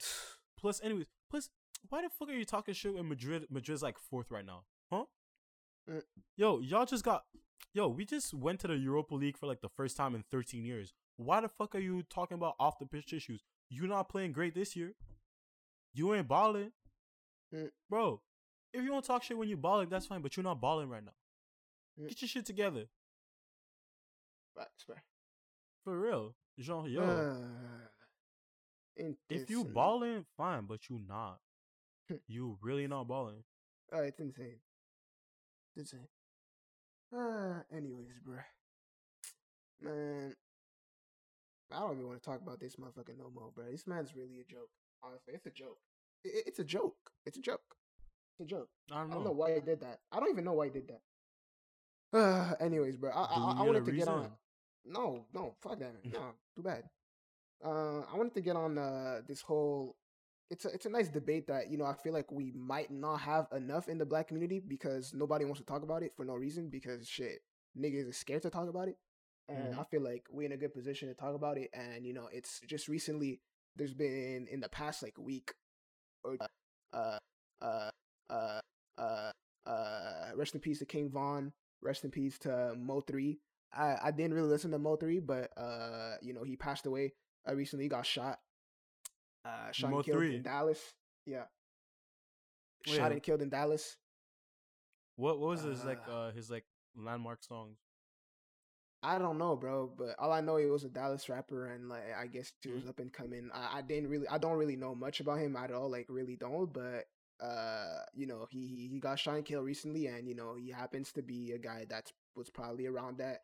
Plus, 0.58 0.80
anyways, 0.82 1.04
plus 1.30 1.50
why 1.90 2.00
the 2.00 2.08
fuck 2.08 2.30
are 2.30 2.32
you 2.32 2.46
talking 2.46 2.72
shit 2.72 2.94
when 2.94 3.08
Madrid 3.08 3.46
Madrid's 3.50 3.82
like 3.82 3.98
fourth 3.98 4.30
right 4.30 4.44
now? 4.44 4.62
Huh? 4.90 5.04
Mm. 5.88 6.02
Yo, 6.36 6.60
y'all 6.60 6.86
just 6.86 7.04
got 7.04 7.24
yo, 7.74 7.88
we 7.88 8.06
just 8.06 8.32
went 8.32 8.58
to 8.60 8.68
the 8.68 8.76
Europa 8.76 9.14
League 9.14 9.36
for 9.36 9.46
like 9.46 9.60
the 9.60 9.68
first 9.68 9.96
time 9.96 10.14
in 10.14 10.24
13 10.30 10.64
years. 10.64 10.94
Why 11.18 11.42
the 11.42 11.48
fuck 11.48 11.74
are 11.74 11.80
you 11.80 12.02
talking 12.04 12.36
about 12.36 12.54
off 12.58 12.78
the 12.78 12.86
pitch 12.86 13.12
issues? 13.12 13.44
You 13.68 13.86
not 13.86 14.08
playing 14.08 14.32
great 14.32 14.54
this 14.54 14.74
year. 14.74 14.94
You 15.92 16.14
ain't 16.14 16.26
balling. 16.26 16.72
Mm. 17.54 17.68
Bro, 17.90 18.22
if 18.72 18.82
you 18.82 18.92
want 18.92 19.04
to 19.04 19.08
talk 19.08 19.22
shit 19.22 19.36
when 19.36 19.48
you 19.48 19.58
balling, 19.58 19.90
that's 19.90 20.06
fine, 20.06 20.22
but 20.22 20.36
you're 20.36 20.44
not 20.44 20.60
balling 20.60 20.88
right 20.88 21.04
now. 21.04 21.12
Get 21.98 22.20
your 22.22 22.28
shit 22.28 22.46
together. 22.46 22.84
Facts, 24.56 24.84
bro. 24.86 24.96
For 25.84 25.98
real. 25.98 26.34
Jean, 26.58 26.86
yo. 26.90 27.02
Uh, 27.02 27.36
if 29.28 29.50
you 29.50 29.64
balling, 29.64 30.24
fine, 30.36 30.64
but 30.66 30.88
you 30.88 31.00
not. 31.06 31.38
You 32.28 32.56
really 32.62 32.86
not 32.86 33.08
balling. 33.08 33.42
Oh, 33.92 33.98
it's 34.00 34.20
insane. 34.20 34.60
It's 35.74 35.92
insane. 35.92 36.06
Uh, 37.12 37.62
anyways, 37.76 38.20
bruh. 38.26 38.44
Man, 39.82 40.32
I 41.72 41.80
don't 41.80 41.94
even 41.94 42.06
want 42.06 42.22
to 42.22 42.24
talk 42.30 42.40
about 42.40 42.60
this 42.60 42.76
motherfucker 42.76 43.18
no 43.18 43.30
more, 43.34 43.50
bro. 43.54 43.64
This 43.70 43.86
man's 43.88 44.14
really 44.14 44.38
a 44.40 44.44
joke. 44.44 44.70
Honestly, 45.02 45.34
it's 45.34 45.46
a 45.46 45.50
joke. 45.50 45.78
I- 46.24 46.28
I- 46.28 46.42
it's 46.46 46.58
a 46.60 46.64
joke. 46.64 46.96
It's 47.24 47.36
a 47.38 47.40
joke. 47.42 47.76
It's 48.38 48.40
a 48.46 48.54
joke. 48.54 48.70
I 48.92 48.94
don't 48.94 49.02
I 49.04 49.08
know. 49.08 49.14
don't 49.16 49.24
know 49.24 49.32
why 49.32 49.54
he 49.54 49.60
did 49.60 49.80
that. 49.80 49.98
I 50.12 50.20
don't 50.20 50.30
even 50.30 50.44
know 50.44 50.52
why 50.54 50.66
he 50.66 50.70
did 50.70 50.86
that. 50.88 51.02
Uh, 52.12 52.54
anyways, 52.60 52.96
bro. 52.96 53.10
I, 53.10 53.22
I, 53.22 53.54
I 53.58 53.62
wanted 53.62 53.84
to 53.84 53.92
get 53.92 54.08
on. 54.08 54.30
No, 54.84 55.26
no, 55.34 55.54
fuck 55.60 55.78
that. 55.80 55.92
No, 56.12 56.32
too 56.54 56.62
bad. 56.62 56.84
Uh, 57.64 58.00
I 58.12 58.16
wanted 58.16 58.34
to 58.34 58.40
get 58.40 58.56
on 58.56 58.78
uh 58.78 59.20
this 59.26 59.40
whole. 59.40 59.96
It's 60.50 60.64
a 60.64 60.68
it's 60.68 60.86
a 60.86 60.90
nice 60.90 61.08
debate 61.08 61.46
that 61.48 61.70
you 61.70 61.76
know 61.78 61.84
I 61.84 61.94
feel 61.94 62.12
like 62.12 62.30
we 62.30 62.52
might 62.52 62.90
not 62.90 63.16
have 63.20 63.48
enough 63.52 63.88
in 63.88 63.98
the 63.98 64.06
black 64.06 64.28
community 64.28 64.60
because 64.60 65.12
nobody 65.14 65.44
wants 65.44 65.60
to 65.60 65.66
talk 65.66 65.82
about 65.82 66.02
it 66.02 66.12
for 66.16 66.24
no 66.24 66.34
reason 66.34 66.68
because 66.68 67.08
shit 67.08 67.40
niggas 67.78 68.08
are 68.08 68.12
scared 68.12 68.42
to 68.42 68.50
talk 68.50 68.68
about 68.68 68.88
it, 68.88 68.96
and 69.48 69.74
Mhm. 69.74 69.80
I 69.80 69.84
feel 69.84 70.02
like 70.02 70.26
we're 70.30 70.46
in 70.46 70.52
a 70.52 70.56
good 70.56 70.72
position 70.74 71.08
to 71.08 71.14
talk 71.14 71.34
about 71.34 71.58
it. 71.58 71.70
And 71.74 72.06
you 72.06 72.12
know, 72.12 72.28
it's 72.32 72.60
just 72.66 72.88
recently 72.88 73.40
there's 73.74 73.94
been 73.94 74.46
in 74.50 74.60
the 74.60 74.68
past 74.68 75.02
like 75.02 75.18
week 75.18 75.52
or 76.24 76.36
uh 76.92 77.18
uh 77.62 77.90
uh 78.30 78.60
uh 78.98 79.32
uh 79.66 80.30
rest 80.36 80.54
in 80.54 80.60
peace 80.60 80.78
to 80.78 80.86
King 80.86 81.10
Von, 81.10 81.52
rest 81.82 82.04
in 82.04 82.10
peace 82.10 82.38
to 82.40 82.74
Mo3. 82.76 83.38
I, 83.72 83.96
I 84.04 84.10
didn't 84.10 84.34
really 84.34 84.48
listen 84.48 84.70
to 84.72 84.78
Mo3, 84.78 85.20
but 85.20 85.50
uh 85.56 86.16
you 86.22 86.32
know 86.32 86.44
he 86.44 86.56
passed 86.56 86.86
away 86.86 87.14
I 87.46 87.52
recently. 87.52 87.88
Got 87.88 88.06
shot, 88.06 88.40
uh, 89.44 89.72
shot 89.72 89.90
Mo 89.90 89.96
and 89.96 90.02
killed 90.02 90.28
in 90.28 90.42
Dallas. 90.42 90.94
Yeah, 91.24 91.44
Oh, 92.88 92.92
shot 92.92 93.12
and 93.12 93.22
killed 93.22 93.42
in 93.42 93.48
Dallas. 93.50 93.96
What 95.16 95.38
what 95.40 95.48
was 95.48 95.62
his 95.62 95.84
like 95.84 96.06
Uh, 96.06 96.10
uh 96.10 96.30
his 96.32 96.50
like 96.50 96.64
landmark 96.94 97.42
songs? 97.42 97.78
I 99.02 99.18
don't 99.18 99.38
know, 99.38 99.56
bro, 99.56 99.86
but 99.96 100.16
all 100.18 100.32
I 100.32 100.40
know 100.40 100.56
he 100.56 100.66
was 100.66 100.84
a 100.84 100.88
Dallas 100.88 101.28
rapper, 101.28 101.66
and 101.66 101.88
like 101.88 102.12
I 102.16 102.26
guess 102.26 102.52
he 102.62 102.70
was 102.70 102.84
Mhm. 102.84 102.88
up 102.88 102.98
and 102.98 103.12
coming. 103.12 103.50
I, 103.52 103.78
I 103.78 103.82
didn't 103.82 104.08
really, 104.10 104.26
I 104.28 104.38
don't 104.38 104.58
really 104.58 104.76
know 104.76 104.94
much 104.94 105.20
about 105.20 105.38
him 105.38 105.56
at 105.56 105.70
all, 105.70 105.88
like 105.90 106.06
really 106.08 106.36
don't. 106.36 106.72
But 106.72 107.06
uh, 107.40 108.00
you 108.14 108.26
know, 108.26 108.46
he 108.50 108.66
he, 108.66 108.88
he 108.88 109.00
got 109.00 109.18
shot 109.18 109.36
and 109.36 109.44
killed 109.44 109.64
recently, 109.64 110.06
and 110.06 110.28
you 110.28 110.34
know 110.34 110.54
he 110.56 110.70
happens 110.70 111.12
to 111.12 111.22
be 111.22 111.52
a 111.52 111.58
guy 111.58 111.86
that 111.90 112.12
was 112.36 112.50
probably 112.50 112.86
around 112.86 113.18
that 113.18 113.42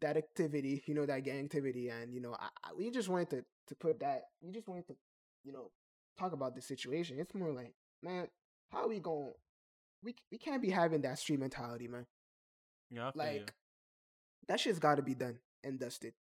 that 0.00 0.16
activity, 0.16 0.82
you 0.86 0.94
know, 0.94 1.06
that 1.06 1.24
gang 1.24 1.44
activity, 1.44 1.88
and 1.88 2.12
you 2.14 2.20
know, 2.20 2.34
I, 2.38 2.48
I, 2.64 2.70
we 2.76 2.90
just 2.90 3.08
wanted 3.08 3.30
to 3.30 3.44
to 3.68 3.74
put 3.76 4.00
that, 4.00 4.24
we 4.42 4.50
just 4.52 4.68
wanted 4.68 4.86
to, 4.88 4.96
you 5.44 5.52
know, 5.52 5.70
talk 6.18 6.32
about 6.32 6.54
the 6.54 6.62
situation. 6.62 7.18
It's 7.18 7.34
more 7.34 7.52
like, 7.52 7.74
man, 8.02 8.28
how 8.70 8.88
we 8.88 8.98
going 9.00 9.32
we 10.02 10.14
we 10.30 10.38
can't 10.38 10.62
be 10.62 10.70
having 10.70 11.02
that 11.02 11.18
street 11.18 11.40
mentality, 11.40 11.88
man 11.88 12.06
Yeah, 12.90 13.10
feel 13.12 13.30
you. 13.32 13.46
like 13.46 13.52
that 14.48 14.60
shit's 14.60 14.78
got 14.78 14.96
to 14.96 15.02
be 15.02 15.14
done 15.14 15.38
and 15.64 15.78
dusted. 15.78 16.14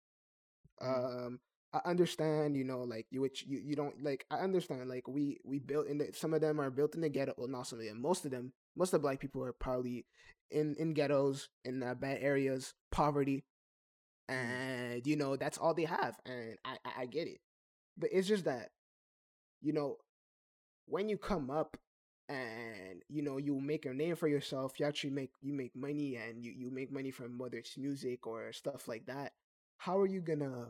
Mhm. 0.87 1.09
Um, 1.27 1.41
I 1.73 1.81
understand, 1.85 2.57
you 2.57 2.65
know, 2.65 2.81
like 2.83 3.07
you, 3.11 3.21
which 3.21 3.45
you, 3.47 3.61
you 3.63 3.77
don't 3.77 4.03
like. 4.03 4.25
I 4.31 4.37
understand, 4.37 4.89
like 4.89 5.07
we 5.07 5.39
we 5.45 5.59
built 5.59 5.87
in 5.87 5.99
the 5.99 6.11
some 6.15 6.33
of 6.33 6.41
them 6.41 6.61
are 6.61 6.71
built 6.71 6.95
in 6.95 7.03
the 7.03 7.09
ghetto. 7.11 7.35
Well, 7.37 7.49
not 7.49 7.67
some 7.67 7.79
of 7.79 7.85
them. 7.85 8.01
Most 8.01 8.25
of 8.25 8.31
them, 8.31 8.53
most 8.77 8.95
of 8.95 9.01
the 9.01 9.07
black 9.07 9.21
people 9.21 9.45
are 9.45 9.53
probably 9.53 10.07
in 10.51 10.77
in 10.79 10.95
ghettos 10.95 11.49
in 11.65 11.83
uh, 11.83 11.95
bad 11.95 12.19
areas, 12.23 12.73
poverty, 12.91 13.45
and 14.29 15.07
you 15.07 15.17
know 15.17 15.37
that's 15.37 15.59
all 15.59 15.75
they 15.75 15.85
have, 15.85 16.17
and 16.25 16.57
I 16.65 16.79
I, 16.85 17.03
I 17.03 17.07
get 17.07 17.29
it, 17.29 17.41
but 17.99 18.11
it's 18.13 18.29
just 18.29 18.45
that, 18.45 18.71
you 19.61 19.73
know, 19.73 19.97
when 20.87 21.09
you 21.09 21.19
come 21.19 21.51
up 21.51 21.77
and 22.29 23.03
you 23.09 23.23
know 23.23 23.39
you 23.39 23.61
make 23.61 23.87
a 23.87 23.95
name 23.95 24.15
for 24.15 24.29
yourself 24.29 24.79
you 24.79 24.85
actually 24.85 25.11
make 25.11 25.31
you 25.41 25.53
make 25.55 25.75
money 25.75 26.17
and 26.17 26.45
you, 26.45 26.53
you 26.53 26.71
make 26.71 26.93
money 26.93 27.11
from 27.11 27.39
whether 27.39 27.57
it's 27.57 27.79
music 27.79 28.27
or 28.27 28.53
stuff 28.53 28.87
like 28.87 29.07
that 29.07 29.33
how 29.79 29.99
are 29.99 30.07
you 30.07 30.21
gonna 30.21 30.67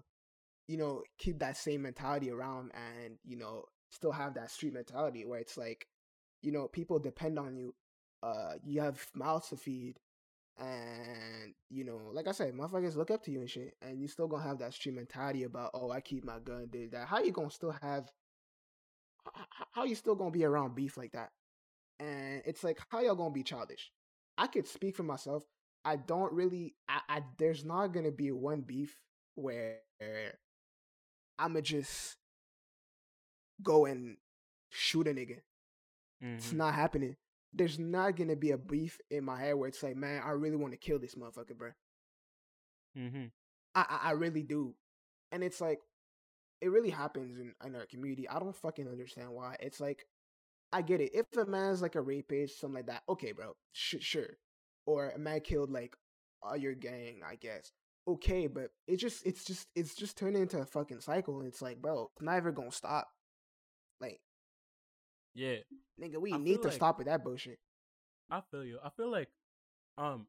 you 0.68 0.76
know 0.76 1.02
keep 1.18 1.38
that 1.40 1.56
same 1.56 1.82
mentality 1.82 2.30
around 2.30 2.70
and 2.74 3.18
you 3.24 3.36
know 3.36 3.64
still 3.90 4.12
have 4.12 4.34
that 4.34 4.50
street 4.50 4.74
mentality 4.74 5.24
where 5.24 5.40
it's 5.40 5.56
like 5.56 5.86
you 6.42 6.52
know 6.52 6.68
people 6.68 6.98
depend 6.98 7.38
on 7.38 7.56
you 7.56 7.74
uh 8.22 8.54
you 8.64 8.80
have 8.80 9.04
mouths 9.14 9.48
to 9.48 9.56
feed 9.56 9.98
and 10.58 11.54
you 11.70 11.84
know 11.84 12.00
like 12.12 12.26
i 12.28 12.32
said 12.32 12.52
motherfuckers 12.52 12.96
look 12.96 13.10
up 13.10 13.22
to 13.22 13.30
you 13.30 13.40
and 13.40 13.50
shit 13.50 13.74
and 13.82 14.00
you 14.00 14.08
still 14.08 14.28
gonna 14.28 14.42
have 14.42 14.58
that 14.58 14.74
street 14.74 14.94
mentality 14.94 15.44
about 15.44 15.70
oh 15.74 15.90
i 15.90 16.00
keep 16.00 16.24
my 16.24 16.38
gun 16.40 16.68
did 16.70 16.92
that. 16.92 17.06
How 17.06 17.20
you 17.20 17.32
gonna 17.32 17.50
still 17.50 17.74
have 17.82 18.10
how 19.72 19.84
you 19.84 19.94
still 19.94 20.14
gonna 20.14 20.30
be 20.30 20.44
around 20.44 20.74
beef 20.74 20.96
like 20.96 21.12
that? 21.12 21.30
And 22.00 22.42
it's 22.46 22.64
like 22.64 22.78
how 22.90 23.00
y'all 23.00 23.14
gonna 23.14 23.30
be 23.30 23.42
childish? 23.42 23.90
I 24.36 24.46
could 24.46 24.66
speak 24.66 24.96
for 24.96 25.02
myself 25.02 25.44
i 25.84 25.96
don't 25.96 26.32
really 26.32 26.74
i, 26.88 27.00
I 27.08 27.22
there's 27.38 27.64
not 27.64 27.88
gonna 27.88 28.10
be 28.10 28.32
one 28.32 28.60
beef 28.62 29.00
where 29.36 29.76
i'ma 31.38 31.60
just 31.60 32.16
go 33.62 33.86
and 33.86 34.16
shoot 34.70 35.06
a 35.06 35.10
nigga 35.12 35.40
it's 36.36 36.52
Mhm. 36.52 36.54
not 36.54 36.74
happening 36.74 37.16
there's 37.52 37.78
not 37.78 38.16
gonna 38.16 38.36
be 38.36 38.50
a 38.52 38.58
beef 38.58 39.00
in 39.10 39.24
my 39.24 39.40
head 39.40 39.54
where 39.54 39.68
it's 39.68 39.82
like 39.82 39.96
man 39.96 40.22
i 40.24 40.30
really 40.30 40.56
want 40.56 40.72
to 40.72 40.78
kill 40.78 40.98
this 40.98 41.14
motherfucker 41.14 41.56
bro 41.56 41.70
Mm-hmm. 42.96 43.26
I, 43.74 43.86
I 43.88 44.08
I 44.08 44.10
really 44.12 44.42
do, 44.42 44.74
and 45.32 45.42
it's 45.42 45.60
like 45.60 45.80
it 46.60 46.68
really 46.70 46.90
happens 46.90 47.38
in, 47.38 47.54
in 47.64 47.76
our 47.76 47.86
community. 47.86 48.28
I 48.28 48.38
don't 48.38 48.56
fucking 48.56 48.88
understand 48.88 49.30
why. 49.32 49.56
It's 49.60 49.80
like 49.80 50.06
I 50.72 50.82
get 50.82 51.00
it. 51.00 51.12
If 51.14 51.26
a 51.36 51.46
man's 51.46 51.82
like 51.82 51.96
a 51.96 52.00
rapist, 52.00 52.60
something 52.60 52.76
like 52.76 52.86
that, 52.86 53.02
okay, 53.08 53.32
bro, 53.32 53.54
sh- 53.72 53.96
sure. 54.00 54.38
Or 54.86 55.10
a 55.10 55.18
man 55.18 55.40
killed 55.40 55.70
like 55.70 55.96
all 56.42 56.56
your 56.56 56.74
gang, 56.74 57.20
I 57.26 57.36
guess. 57.36 57.72
Okay, 58.08 58.46
but 58.46 58.70
it 58.86 58.96
just 58.96 59.26
it's 59.26 59.44
just 59.44 59.68
it's 59.76 59.94
just 59.94 60.16
turning 60.16 60.40
into 60.42 60.58
a 60.58 60.64
fucking 60.64 61.00
cycle. 61.00 61.38
And 61.40 61.46
it's 61.48 61.60
like, 61.62 61.80
bro, 61.82 62.10
it's 62.14 62.22
never 62.22 62.50
gonna 62.52 62.72
stop. 62.72 63.06
Like, 64.00 64.20
Yeah, 65.34 65.56
nigga, 66.00 66.18
we 66.20 66.32
I 66.32 66.38
need 66.38 66.62
to 66.62 66.68
like- 66.68 66.72
stop 66.76 66.96
with 66.98 67.06
that 67.06 67.22
bullshit. 67.22 67.58
I 68.30 68.40
feel 68.50 68.64
you. 68.64 68.78
I 68.82 68.88
feel 68.90 69.10
like 69.10 69.28
um 69.98 70.26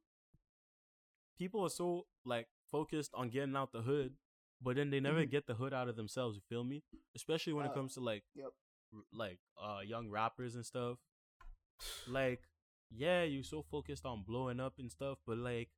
people 1.37 1.63
are 1.65 1.69
so 1.69 2.05
like 2.25 2.47
focused 2.71 3.11
on 3.13 3.29
getting 3.29 3.55
out 3.55 3.71
the 3.71 3.81
hood, 3.81 4.13
but 4.61 4.75
then 4.75 4.89
they 4.89 4.99
never 4.99 5.25
Mhm. 5.25 5.31
get 5.31 5.47
the 5.47 5.55
hood 5.55 5.73
out 5.73 5.87
of 5.87 5.95
themselves. 5.95 6.35
You 6.35 6.41
feel 6.49 6.63
me? 6.65 6.83
Especially 7.15 7.53
when 7.53 7.65
it 7.65 7.69
Uh, 7.71 7.75
comes 7.75 7.93
to 7.93 8.01
like 8.01 8.25
yep. 8.35 8.51
r- 8.93 9.03
like 9.13 9.39
uh 9.57 9.79
young 9.85 10.09
rappers 10.09 10.55
and 10.55 10.65
stuff. 10.65 10.99
Like, 12.07 12.41
yeah, 12.89 13.23
you're 13.23 13.43
so 13.43 13.61
focused 13.63 14.05
on 14.05 14.23
blowing 14.23 14.59
up 14.59 14.79
and 14.79 14.91
stuff, 14.91 15.19
but 15.25 15.37
like, 15.37 15.71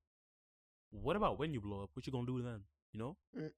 what 0.91 1.15
about 1.15 1.39
when 1.39 1.53
you 1.53 1.61
blow 1.61 1.83
up? 1.83 1.89
What 1.93 2.05
you 2.05 2.11
gonna 2.13 2.25
do 2.27 2.41
then? 2.41 2.61
You 2.93 2.99
know? 2.99 3.17
Mm. 3.37 3.51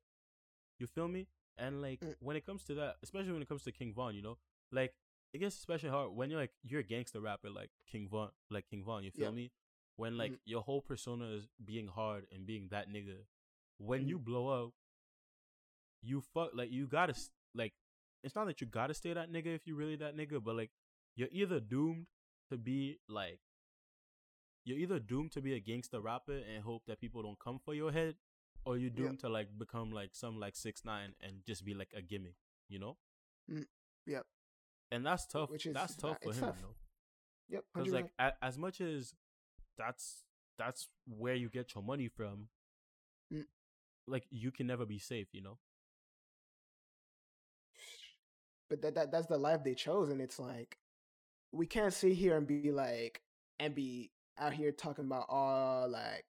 You 0.80 0.88
feel 0.88 1.08
me? 1.08 1.28
And 1.58 1.82
like 1.82 2.00
Mm. 2.02 2.16
when 2.20 2.36
it 2.36 2.46
comes 2.46 2.64
to 2.66 2.76
that, 2.76 2.98
especially 3.04 3.32
when 3.34 3.42
it 3.42 3.48
comes 3.48 3.64
to 3.64 3.72
King 3.72 3.94
Von, 3.94 4.16
you 4.16 4.22
know, 4.22 4.38
like 4.72 4.94
it 5.34 5.40
gets 5.40 5.56
especially 5.58 5.90
hard 5.90 6.12
when 6.12 6.30
you're 6.30 6.40
like 6.40 6.54
you're 6.64 6.82
a 6.82 6.84
gangster 6.84 7.20
rapper 7.22 7.50
like 7.50 7.70
King 7.88 8.08
Von, 8.10 8.32
like 8.50 8.68
King 8.68 8.84
Von. 8.84 9.04
You 9.04 9.12
feel 9.12 9.28
Yeah. 9.30 9.36
me? 9.36 9.52
When 9.96 10.18
like 10.18 10.32
Mhm. 10.32 10.40
your 10.46 10.62
whole 10.64 10.82
persona 10.82 11.26
is 11.26 11.48
being 11.64 11.88
hard 11.88 12.28
and 12.32 12.46
being 12.46 12.70
that 12.70 12.90
nigga. 12.90 13.26
When 13.78 14.02
Mm-hmm. 14.02 14.10
you 14.10 14.20
blow 14.20 14.48
up, 14.48 14.74
you 16.02 16.22
fuck 16.22 16.52
like 16.54 16.72
you 16.72 16.88
gotta 16.88 17.16
like. 17.54 17.74
It's 18.24 18.36
not 18.36 18.46
that 18.48 18.62
you 18.62 18.68
gotta 18.68 18.94
stay 18.94 19.14
that 19.14 19.32
nigga 19.32 19.48
if 19.56 19.68
you 19.68 19.76
really 19.76 19.96
that 19.98 20.16
nigga, 20.16 20.44
but 20.44 20.56
like 20.56 20.72
you're 21.16 21.30
either 21.32 21.60
doomed 21.60 22.08
to 22.50 22.58
be 22.58 23.00
like 23.08 23.40
you're 24.66 24.78
either 24.78 25.00
doomed 25.00 25.32
to 25.34 25.42
be 25.42 25.54
a 25.54 25.60
gangster 25.60 26.00
rapper 26.00 26.38
and 26.38 26.64
hope 26.64 26.84
that 26.88 27.00
people 27.02 27.22
don't 27.24 27.40
come 27.40 27.60
for 27.60 27.74
your 27.74 27.92
head, 27.92 28.16
or 28.66 28.78
you're 28.78 28.90
Yep. 28.92 28.96
doomed 28.98 29.20
to 29.20 29.30
like 29.30 29.48
become 29.58 29.92
like 29.92 30.16
some 30.16 30.40
like 30.40 30.54
6ix9ine 30.56 31.14
and 31.22 31.46
just 31.46 31.66
be 31.66 31.74
like 31.74 31.92
a 31.96 32.02
gimmick, 32.02 32.36
you 32.70 32.80
know? 32.80 32.98
Mm, 33.52 33.66
yep. 34.06 34.26
And 34.92 35.06
that's 35.06 35.26
tough. 35.28 35.50
Which 35.50 35.66
is- 35.66 35.74
that's 35.74 35.96
tough 35.98 36.18
uh, 36.18 36.32
for 36.32 36.34
him, 36.34 36.40
tough. 36.42 36.56
you 36.58 36.62
know? 36.64 36.76
Yep. 37.50 37.66
Because 37.74 37.92
like 37.94 38.12
a, 38.20 38.32
as 38.42 38.58
much 38.58 38.80
as 38.82 39.14
that's 39.78 40.24
that's 40.58 40.88
where 41.08 41.36
you 41.36 41.50
get 41.50 41.74
your 41.76 41.84
money 41.84 42.08
from, 42.08 42.48
Mm. 43.32 43.46
like 44.08 44.26
you 44.30 44.52
can 44.52 44.68
never 44.68 44.86
be 44.86 45.00
safe, 45.00 45.28
you 45.34 45.42
know? 45.42 45.58
but 48.70 48.82
that, 48.82 48.96
that 48.96 49.12
that's 49.12 49.28
the 49.28 49.38
life 49.38 49.64
they 49.64 49.76
chose 49.76 50.10
and 50.10 50.22
it's 50.22 50.40
like 50.40 50.78
we 51.52 51.66
can't 51.68 51.94
sit 51.94 52.14
here 52.14 52.36
and 52.38 52.48
be 52.48 52.72
like 52.72 53.22
and 53.60 53.76
be 53.76 54.10
out 54.40 54.54
here 54.54 54.72
talking 54.72 55.06
about 55.06 55.26
oh 55.30 55.86
like 55.90 56.26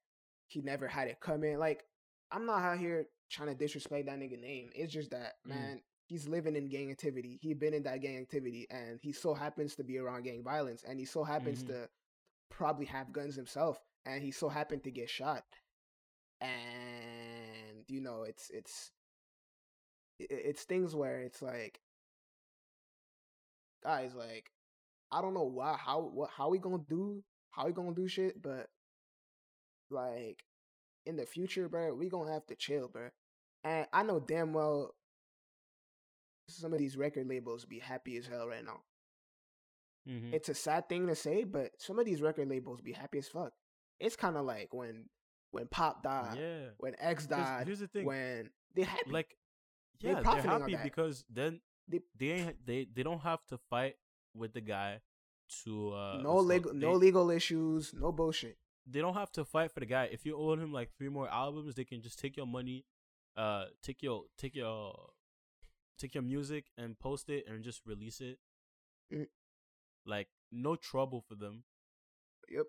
he 0.48 0.60
never 0.60 0.86
had 0.88 1.08
it 1.08 1.20
coming 1.20 1.58
like 1.58 1.84
i'm 2.32 2.46
not 2.46 2.62
out 2.62 2.78
here 2.78 3.06
trying 3.30 3.48
to 3.48 3.54
disrespect 3.54 4.06
that 4.06 4.18
nigga 4.18 4.40
name 4.40 4.70
it's 4.74 4.92
just 4.92 5.10
that 5.10 5.34
Mm. 5.46 5.50
man 5.50 5.80
he's 6.06 6.28
living 6.28 6.56
in 6.56 6.68
gang 6.68 6.90
activity 6.90 7.38
he 7.40 7.54
been 7.54 7.74
in 7.74 7.82
that 7.84 8.00
gang 8.00 8.18
activity 8.18 8.66
and 8.70 8.98
he 9.02 9.12
so 9.12 9.34
happens 9.34 9.74
to 9.76 9.84
be 9.84 9.98
around 9.98 10.24
gang 10.24 10.42
violence 10.42 10.82
and 10.86 10.98
he 10.98 11.04
so 11.06 11.24
happens 11.24 11.62
Mhm. 11.62 11.66
to 11.68 11.88
probably 12.50 12.86
have 12.86 13.12
guns 13.12 13.34
himself 13.36 13.80
and 14.06 14.22
he 14.22 14.30
so 14.30 14.48
happened 14.48 14.84
to 14.84 14.90
get 14.90 15.08
shot 15.10 15.44
and 16.40 17.84
you 17.88 18.00
know 18.00 18.22
it's 18.22 18.50
it's 18.50 18.92
it's 20.18 20.62
things 20.64 20.94
where 20.94 21.20
it's 21.20 21.42
like 21.42 21.80
guys 23.82 24.14
like 24.14 24.50
i 25.12 25.20
don't 25.20 25.34
know 25.34 25.44
why 25.44 25.76
how 25.76 26.00
what 26.00 26.30
how 26.30 26.48
we 26.48 26.58
gonna 26.58 26.78
do 26.88 27.22
how 27.54 27.66
we 27.66 27.72
gonna 27.72 27.94
do 27.94 28.08
shit 28.08 28.40
but 28.42 28.68
like 29.90 30.42
in 31.06 31.16
the 31.16 31.26
future 31.26 31.68
bro 31.68 31.92
we 31.94 32.08
gonna 32.08 32.32
have 32.32 32.46
to 32.46 32.54
chill 32.56 32.88
bro 32.88 33.08
and 33.62 33.86
i 33.92 34.02
know 34.02 34.18
damn 34.20 34.52
well 34.52 34.94
some 36.48 36.72
of 36.72 36.78
these 36.78 36.96
record 36.96 37.26
labels 37.28 37.64
be 37.64 37.78
happy 37.78 38.16
as 38.16 38.26
hell 38.26 38.46
right 38.48 38.64
now 38.64 38.80
Mm-hmm. 40.06 40.34
it's 40.34 40.50
a 40.50 40.54
sad 40.54 40.86
thing 40.86 41.06
to 41.06 41.14
say 41.14 41.44
but 41.44 41.70
some 41.78 41.98
of 41.98 42.04
these 42.04 42.20
record 42.20 42.46
labels 42.50 42.82
be 42.82 42.92
happy 42.92 43.16
as 43.16 43.26
fuck 43.26 43.54
it's 43.98 44.16
kind 44.16 44.36
of 44.36 44.44
like 44.44 44.68
when 44.74 45.06
when 45.50 45.66
pop 45.66 46.02
died 46.02 46.36
yeah. 46.38 46.66
when 46.76 46.94
X 46.98 47.26
died 47.26 47.66
here's 47.66 47.78
the 47.78 47.86
thing. 47.86 48.04
when 48.04 48.50
they 48.74 48.82
happy 48.82 49.10
like 49.10 49.34
yeah, 50.00 50.12
they 50.12 50.18
are 50.18 50.22
profiting 50.22 50.50
on 50.50 50.60
happy 50.60 50.76
because 50.82 51.24
then 51.32 51.58
They- 51.88 52.02
they 52.18 52.26
ain't 52.32 52.66
they 52.66 52.86
they 52.94 53.02
don't 53.02 53.22
have 53.22 53.38
to 53.48 53.56
fight 53.70 53.94
with 54.36 54.52
the 54.52 54.60
guy 54.60 55.00
to 55.62 55.92
uh 55.92 56.18
no 56.22 56.36
legal 56.36 56.72
they, 56.72 56.78
no 56.78 56.92
legal 56.94 57.30
issues 57.30 57.92
no 57.94 58.10
bullshit. 58.12 58.56
They 58.86 59.00
don't 59.00 59.14
have 59.14 59.32
to 59.32 59.44
fight 59.46 59.70
for 59.72 59.80
the 59.80 59.86
guy. 59.86 60.08
If 60.12 60.26
you 60.26 60.36
owe 60.36 60.52
him 60.54 60.72
like 60.72 60.90
three 60.98 61.08
more 61.08 61.28
albums 61.28 61.74
they 61.74 61.84
can 61.84 62.02
just 62.02 62.18
take 62.18 62.36
your 62.36 62.46
money 62.46 62.84
uh 63.36 63.66
take 63.82 64.02
your 64.02 64.24
take 64.36 64.54
your 64.54 64.94
take 65.98 66.14
your 66.14 66.22
music 66.22 66.66
and 66.76 66.98
post 66.98 67.28
it 67.30 67.46
and 67.48 67.62
just 67.64 67.82
release 67.86 68.20
it. 68.20 68.38
Mm. 69.12 69.26
like 70.06 70.28
no 70.50 70.76
trouble 70.76 71.20
for 71.28 71.34
them. 71.34 71.62
Yep. 72.50 72.66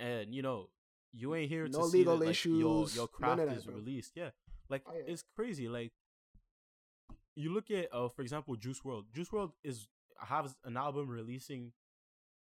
And 0.00 0.34
you 0.34 0.42
know 0.42 0.68
you 1.12 1.34
ain't 1.34 1.48
here 1.50 1.66
to 1.66 1.70
No 1.70 1.86
see 1.86 1.98
legal 1.98 2.18
that, 2.18 2.26
like, 2.26 2.44
your 2.44 2.82
issues, 2.84 2.96
your 2.96 3.08
none 3.20 3.36
craft 3.36 3.48
that, 3.48 3.56
is 3.58 3.64
bro. 3.64 3.74
released. 3.76 4.12
Yeah. 4.16 4.30
Like 4.68 4.82
Oh, 4.86 4.92
yeah. 4.94 5.02
it's 5.12 5.22
crazy. 5.36 5.68
Like 5.68 5.92
you 7.36 7.52
look 7.52 7.70
at 7.70 7.88
uh 7.92 8.08
for 8.08 8.22
example 8.22 8.54
Juice 8.56 8.80
WRLD. 8.80 9.04
Juice 9.12 9.28
WRLD 9.28 9.52
is 9.62 9.86
has 10.18 10.54
an 10.64 10.76
album 10.76 11.08
releasing 11.08 11.72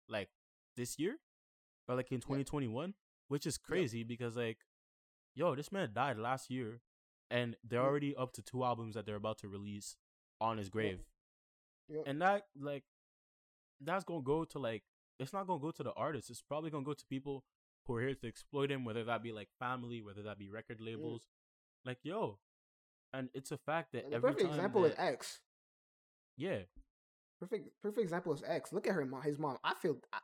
like 0.10 0.30
this 0.76 0.98
year 1.00 1.18
or 1.88 1.96
like 1.96 2.12
in 2.12 2.20
2021, 2.20 2.94
which 3.28 3.46
is 3.46 3.58
crazy 3.58 4.04
because 4.04 4.36
like 4.36 4.60
yo, 5.36 5.56
this 5.56 5.72
man 5.72 5.92
died 5.94 6.18
last 6.18 6.50
year 6.50 6.82
and 7.30 7.56
they're 7.64 7.82
Yep. 7.82 7.88
already 7.88 8.16
up 8.16 8.34
to 8.34 8.42
two 8.42 8.64
albums 8.64 8.96
that 8.96 9.06
they're 9.06 9.16
about 9.16 9.38
to 9.40 9.48
release 9.48 9.96
on 10.42 10.58
his 10.58 10.70
grave. 10.70 11.06
And 12.06 12.22
that 12.22 12.48
like 12.60 12.84
that's 13.80 14.04
gonna 14.04 14.22
go 14.22 14.44
to 14.46 14.60
like 14.60 14.84
it's 15.20 15.34
not 15.34 15.48
gonna 15.48 15.62
go 15.62 15.72
to 15.72 15.84
the 15.84 15.94
artist. 15.94 16.30
It's 16.30 16.42
probably 16.42 16.70
gonna 16.70 16.84
go 16.84 16.94
to 16.94 17.06
people 17.06 17.44
who 17.86 17.96
are 17.96 18.02
here 18.02 18.16
to 18.16 18.28
exploit 18.28 18.72
him, 18.72 18.84
whether 18.84 19.04
that 19.06 19.24
be 19.24 19.32
like 19.32 19.50
family, 19.60 20.02
whether 20.02 20.24
that 20.24 20.38
be 20.38 20.50
record 20.50 20.80
mm. 20.80 20.86
labels. 20.86 21.28
Like 21.86 22.00
yo, 22.04 22.40
and 23.14 23.30
it's 23.34 23.52
a 23.52 23.58
fact 23.58 23.94
that 23.94 24.04
And 24.04 24.12
the 24.12 24.18
every 24.18 24.34
perfect 24.34 24.50
example 24.50 24.82
that, 24.82 24.94
is 24.94 25.00
X. 25.00 25.40
yeah, 26.36 26.60
Perfect 27.40 27.70
perfect 27.82 28.02
example 28.04 28.34
is 28.34 28.44
X. 28.46 28.74
Look 28.74 28.88
at 28.88 28.94
her 28.94 29.06
mom. 29.06 29.22
His 29.22 29.38
mom. 29.40 29.58
I 29.64 29.74
feel. 29.76 29.98
I, 30.12 30.20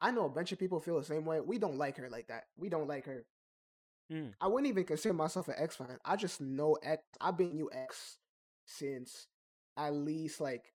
I 0.00 0.10
know 0.12 0.24
a 0.26 0.30
bunch 0.30 0.52
of 0.52 0.58
people 0.58 0.80
feel 0.80 0.98
the 0.98 1.04
same 1.04 1.24
way. 1.24 1.40
We 1.40 1.58
don't 1.58 1.76
like 1.76 1.96
her 1.98 2.08
like 2.08 2.28
that. 2.28 2.44
We 2.56 2.68
don't 2.68 2.88
like 2.88 3.04
her. 3.06 3.26
Mm. 4.12 4.32
I 4.40 4.46
wouldn't 4.48 4.68
even 4.68 4.84
consider 4.84 5.12
myself 5.14 5.48
an 5.48 5.54
X 5.58 5.76
fan. 5.76 5.98
I 6.04 6.16
just 6.16 6.40
know 6.40 6.76
X. 6.82 7.02
I've 7.20 7.36
been 7.36 7.56
you 7.56 7.70
X 7.72 8.16
since 8.66 9.26
at 9.76 9.94
least 9.94 10.40
like 10.40 10.72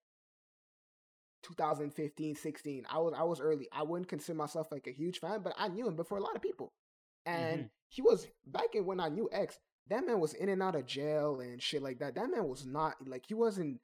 2015, 1.43 2.35
16. 2.35 2.85
I 2.89 2.97
was 2.97 3.13
I 3.17 3.23
was 3.23 3.39
early. 3.39 3.67
I 3.71 3.83
wouldn't 3.83 4.09
consider 4.09 4.37
myself 4.37 4.71
like 4.71 4.87
a 4.87 4.91
huge 4.91 5.19
fan, 5.19 5.41
but 5.43 5.53
I 5.57 5.67
knew 5.67 5.87
him 5.87 5.95
before 5.95 6.17
a 6.17 6.23
lot 6.23 6.35
of 6.35 6.41
people. 6.41 6.73
And 7.25 7.63
Mhm. 7.65 7.69
he 7.89 8.01
was 8.01 8.27
back 8.45 8.73
in 8.75 8.85
when 8.85 8.99
I 8.99 9.09
knew 9.09 9.29
X. 9.31 9.57
That 9.87 10.05
man 10.05 10.19
was 10.19 10.33
in 10.33 10.49
and 10.49 10.63
out 10.63 10.75
of 10.75 10.85
jail 10.87 11.39
and 11.39 11.61
shit 11.61 11.81
like 11.83 11.99
that. 11.99 12.15
That 12.15 12.29
man 12.31 12.47
was 12.47 12.65
not 12.65 12.95
like 13.07 13.25
he 13.27 13.35
wasn't 13.35 13.79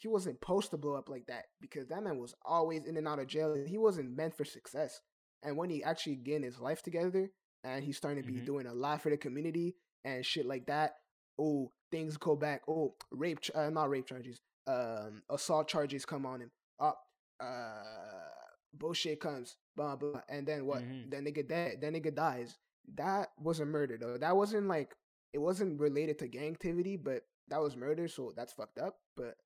he 0.00 0.08
wasn't 0.08 0.36
supposed 0.40 0.70
to 0.70 0.76
blow 0.76 0.94
up 0.96 1.08
like 1.08 1.26
that 1.26 1.44
because 1.60 1.86
that 1.88 2.02
man 2.02 2.18
was 2.18 2.34
always 2.44 2.84
in 2.86 2.96
and 2.96 3.06
out 3.06 3.18
of 3.20 3.28
jail. 3.28 3.54
He 3.54 3.78
wasn't 3.78 4.16
meant 4.16 4.34
for 4.36 4.44
success. 4.44 5.00
And 5.42 5.56
when 5.56 5.70
he 5.70 5.84
actually 5.84 6.16
getting 6.16 6.42
his 6.42 6.58
life 6.58 6.82
together 6.82 7.30
and 7.64 7.84
he's 7.84 7.96
starting 7.98 8.22
to 8.24 8.26
be 8.32 8.40
Mhm. 8.40 8.46
doing 8.46 8.66
a 8.66 8.74
lot 8.74 9.00
for 9.02 9.10
the 9.10 9.16
community 9.16 9.76
and 10.04 10.24
shit 10.26 10.46
like 10.46 10.66
that, 10.66 10.96
oh, 11.38 11.70
things 11.90 12.16
go 12.16 12.34
back. 12.34 12.62
Oh, 12.68 12.96
rape, 13.12 13.40
ch- 13.40 13.50
uh, 13.54 13.70
not 13.70 13.88
rape 13.90 14.06
charges, 14.06 14.40
um, 14.66 15.22
assault 15.30 15.68
charges 15.68 16.04
come 16.06 16.24
on 16.26 16.40
him. 16.40 16.50
Up, 16.78 16.98
uh, 17.38 18.28
bullshit 18.72 19.20
comes, 19.20 19.56
blah 19.76 19.96
blah, 19.96 20.22
and 20.28 20.46
then 20.46 20.66
what? 20.66 20.82
Mhm. 20.82 21.10
Then 21.10 21.24
nigga 21.24 21.46
dead. 21.46 21.80
Then 21.80 21.94
nigga 21.94 22.14
dies. 22.14 22.58
That 22.94 23.32
was 23.38 23.60
a 23.60 23.66
murder 23.66 23.98
though. 23.98 24.16
That 24.18 24.36
wasn't 24.36 24.66
like 24.68 24.94
it 25.32 25.38
wasn't 25.38 25.80
related 25.80 26.18
to 26.20 26.28
gang 26.28 26.52
activity, 26.52 26.96
but 26.96 27.24
that 27.48 27.60
was 27.60 27.76
murder, 27.76 28.08
so 28.08 28.32
that's 28.34 28.52
fucked 28.52 28.78
up. 28.78 29.00
But 29.16 29.36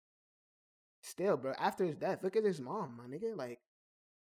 still, 1.04 1.36
bro, 1.36 1.52
after 1.58 1.84
his 1.84 1.96
death, 1.96 2.22
look 2.22 2.34
at 2.36 2.44
his 2.44 2.60
mom, 2.60 2.96
my 2.98 3.04
nigga. 3.06 3.36
Like, 3.36 3.60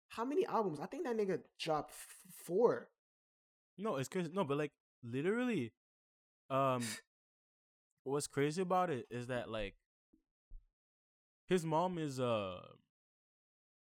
how 0.10 0.24
many 0.26 0.46
albums? 0.46 0.80
I 0.80 0.86
think 0.86 1.04
that 1.06 1.18
nigga 1.18 1.40
dropped 1.60 1.92
f- 1.92 2.18
four. 2.46 2.90
no, 3.78 3.98
it's 3.98 4.10
crazy. 4.10 4.30
No, 4.34 4.44
but 4.44 4.58
like 4.58 4.72
literally, 5.04 5.72
um, 6.50 6.84
what's 8.04 8.28
crazy 8.28 8.62
about 8.62 8.90
it 8.90 9.06
is 9.12 9.28
that 9.28 9.50
like 9.50 9.76
his 11.48 11.66
mom 11.66 11.98
is 11.98 12.20
uh 12.20 12.60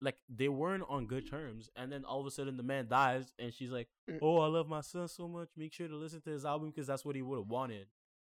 like 0.02 0.18
they 0.28 0.50
weren't 0.50 0.84
on 0.90 1.06
good 1.06 1.30
terms 1.30 1.70
and 1.76 1.92
then 1.92 2.04
all 2.04 2.20
of 2.20 2.26
a 2.28 2.32
sudden 2.32 2.58
the 2.58 2.64
man 2.64 2.88
dies 2.88 3.32
and 3.40 3.54
she's 3.54 3.72
like 3.72 3.88
Mm. 4.10 4.20
oh 4.22 4.40
i 4.42 4.48
love 4.48 4.68
my 4.68 4.82
son 4.82 5.08
so 5.08 5.30
much 5.30 5.48
make 5.56 5.72
sure 5.72 5.88
to 5.88 5.96
listen 5.96 6.20
to 6.22 6.30
his 6.30 6.44
album 6.44 6.72
because 6.72 6.88
that's 6.88 7.06
what 7.06 7.16
he 7.16 7.22
would 7.22 7.38
have 7.40 7.48
wanted 7.48 7.88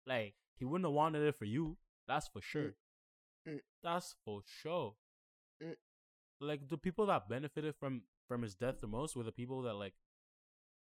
like 0.07 0.35
he 0.59 0.67
wouldn't 0.67 0.85
have 0.85 0.93
wanted 0.93 1.23
it 1.23 1.35
for 1.35 1.47
you 1.47 1.79
that's 2.07 2.29
for 2.29 2.43
sure 2.43 2.75
Mm. 3.47 3.61
that's 3.83 4.15
for 4.25 4.43
sure 4.45 4.95
Mm. 5.63 5.77
like 6.41 6.69
the 6.69 6.79
people 6.79 7.07
that 7.07 7.29
benefited 7.29 7.75
from 7.77 8.03
from 8.27 8.43
his 8.43 8.55
death 8.55 8.81
the 8.81 8.87
most 8.87 9.15
were 9.17 9.23
the 9.25 9.33
people 9.33 9.63
that 9.63 9.75
like 9.75 9.95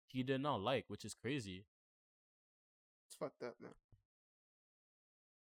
he 0.08 0.22
did 0.22 0.40
not 0.40 0.60
like 0.60 0.84
which 0.88 1.04
is 1.04 1.14
crazy 1.14 1.66
It's 3.06 3.16
fucked 3.16 3.42
up, 3.42 3.60
man. 3.60 3.74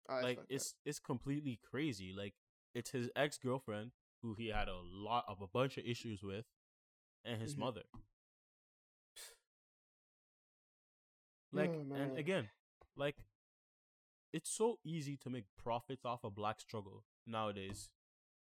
Oh, 0.09 0.15
like 0.23 0.37
fucked 0.37 0.39
up. 0.39 0.45
it's 0.49 0.75
it's 0.85 0.99
completely 0.99 1.59
crazy. 1.69 2.13
Like 2.17 2.33
it's 2.73 2.89
his 2.91 3.09
ex 3.15 3.37
girlfriend 3.37 3.91
who 4.21 4.33
he 4.33 4.47
had 4.47 4.67
a 4.67 4.77
lot 4.83 5.25
of 5.27 5.41
a 5.41 5.47
bunch 5.47 5.77
of 5.77 5.85
issues 5.85 6.23
with, 6.23 6.45
and 7.23 7.41
his 7.41 7.55
Mhm. 7.55 7.59
mother. 7.59 7.83
Like 11.51 11.71
Oh, 11.71 11.95
and 11.95 12.17
again, 12.17 12.49
like 12.95 13.15
it's 14.33 14.49
so 14.51 14.79
easy 14.85 15.17
to 15.17 15.29
make 15.29 15.45
profits 15.63 16.05
off 16.05 16.23
of 16.23 16.35
black 16.35 16.59
struggle 16.59 17.03
nowadays, 17.27 17.89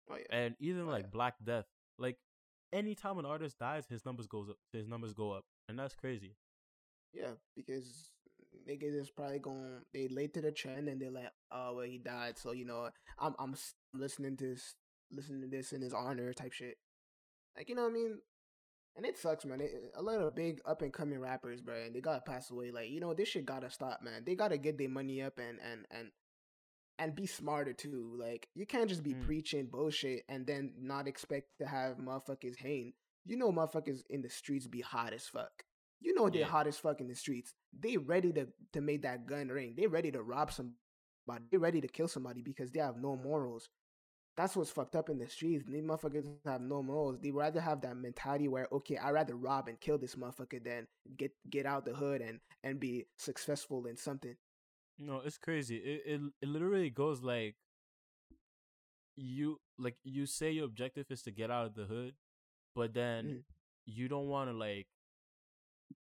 Oh 0.10 0.16
yeah. 0.18 0.26
and 0.30 0.56
even 0.60 0.88
Oh, 0.88 0.92
like 0.92 1.06
yeah. 1.06 1.10
Black 1.12 1.36
Death. 1.44 1.66
Like 1.98 2.18
anytime 2.74 3.18
an 3.20 3.26
artist 3.26 3.60
dies, 3.60 3.86
his 3.88 4.06
numbers 4.06 4.28
goes 4.28 4.50
up. 4.50 4.58
His 4.74 4.88
numbers 4.88 5.14
go 5.14 5.32
up, 5.32 5.46
and 5.70 5.78
that's 5.78 5.96
crazy. 5.96 6.36
Yeah, 7.14 7.34
because 7.56 8.10
niggas 8.68 8.96
is 8.96 9.10
probably 9.10 9.40
going 9.40 9.82
they 9.94 10.08
late 10.08 10.34
to 10.34 10.42
the 10.42 10.52
trend 10.52 10.88
and 10.88 11.02
they're 11.02 11.12
like, 11.12 11.32
oh 11.52 11.76
well 11.76 11.86
he 11.86 11.98
died, 11.98 12.38
so 12.38 12.52
you 12.52 12.66
know 12.66 12.90
I'm 13.20 13.36
I'm 13.40 13.56
listening 13.94 14.38
to 14.38 14.48
this 14.48 14.76
listening 15.12 15.42
to 15.42 15.48
this 15.48 15.74
in 15.74 15.82
his 15.82 15.94
honor 15.94 16.34
type 16.34 16.54
shit. 16.54 16.78
Like 17.58 17.70
you 17.70 17.76
know 17.76 17.84
what 17.84 17.92
I 17.92 17.94
mean? 17.96 18.20
And 18.96 19.06
it 19.06 19.18
sucks, 19.18 19.46
man. 19.46 19.62
It, 19.62 19.94
a 19.96 20.02
lot 20.02 20.20
of 20.20 20.36
big 20.36 20.60
up 20.66 20.82
and 20.82 20.92
coming 20.92 21.20
rappers, 21.20 21.62
bro, 21.62 21.76
and 21.86 21.96
they 21.96 22.02
gotta 22.02 22.22
pass 22.22 22.52
away. 22.52 22.72
Like 22.72 22.90
you 22.90 23.00
know 23.00 23.14
this 23.14 23.30
shit 23.30 23.46
gotta 23.46 23.70
stop, 23.70 24.02
man. 24.04 24.24
They 24.26 24.36
gotta 24.36 24.58
get 24.58 24.78
their 24.78 24.90
money 24.90 25.22
up 25.22 25.38
and 25.40 25.60
and 25.60 25.86
and 25.92 26.12
and 27.00 27.16
be 27.16 27.26
smarter 27.26 27.74
too. 27.74 28.14
Like 28.20 28.48
you 28.54 28.66
can't 28.66 28.90
just 28.90 29.04
be 29.04 29.14
Mm. 29.14 29.26
preaching 29.26 29.66
bullshit 29.68 30.24
and 30.30 30.46
then 30.46 30.74
not 30.78 31.08
expect 31.08 31.48
to 31.60 31.66
have 31.66 31.98
motherfuckers 31.98 32.58
hang. 32.58 32.94
You 33.26 33.38
know 33.38 33.52
motherfuckers 33.52 34.02
in 34.10 34.22
the 34.22 34.30
streets 34.30 34.68
be 34.68 34.82
hot 34.82 35.14
as 35.14 35.26
fuck. 35.28 35.64
You 36.02 36.14
know 36.14 36.30
they're 36.30 36.42
Yeah. 36.42 36.48
hot 36.48 36.68
as 36.68 36.78
fuck 36.78 37.00
in 37.00 37.08
the 37.08 37.16
streets. 37.16 37.54
They 37.78 37.96
ready 37.98 38.34
to 38.34 38.48
to 38.74 38.82
make 38.82 39.04
that 39.04 39.26
gun 39.26 39.48
ring. 39.48 39.74
They 39.78 39.88
ready 39.88 40.12
to 40.12 40.22
rob 40.22 40.52
somebody. 40.52 41.46
They 41.50 41.58
ready 41.58 41.80
to 41.82 41.88
kill 41.88 42.08
somebody 42.10 42.42
because 42.42 42.72
they 42.72 42.80
have 42.82 42.98
no 42.98 43.16
morals. 43.16 43.70
That's 44.38 44.56
what's 44.56 44.72
fucked 44.72 44.96
up 44.96 45.10
in 45.10 45.18
the 45.20 45.28
streets. 45.28 45.66
These 45.68 45.84
motherfuckers 45.84 46.26
have 46.46 46.62
no 46.62 46.82
morals. 46.82 47.20
They 47.22 47.32
rather 47.32 47.60
have 47.60 47.82
that 47.82 47.98
mentality 47.98 48.48
where 48.48 48.68
okay, 48.72 48.98
I'd 48.98 49.12
rather 49.12 49.36
rob 49.36 49.68
and 49.68 49.80
kill 49.80 49.98
this 49.98 50.16
motherfucker 50.16 50.64
than 50.64 50.88
get 51.18 51.32
get 51.50 51.66
out 51.66 51.86
the 51.86 51.94
hood 51.94 52.22
and 52.22 52.40
and 52.64 52.80
be 52.80 53.08
successful 53.18 53.86
in 53.88 53.98
something. 53.98 54.36
No, 54.98 55.20
it's 55.22 55.38
crazy. 55.38 55.78
It 55.78 56.04
it 56.06 56.22
it 56.42 56.48
literally 56.50 56.90
goes 56.90 57.22
like 57.22 57.56
you 59.16 59.60
like 59.78 59.96
you 60.04 60.26
say 60.26 60.52
your 60.52 60.66
objective 60.66 61.06
is 61.10 61.22
to 61.24 61.32
get 61.32 61.52
out 61.52 61.66
of 61.66 61.76
the 61.76 61.86
hood, 61.86 62.14
but 62.76 62.94
then 62.94 63.26
Mm. 63.26 63.44
you 63.86 64.08
don't 64.08 64.28
want 64.28 64.50
to 64.50 64.56
like 64.58 64.88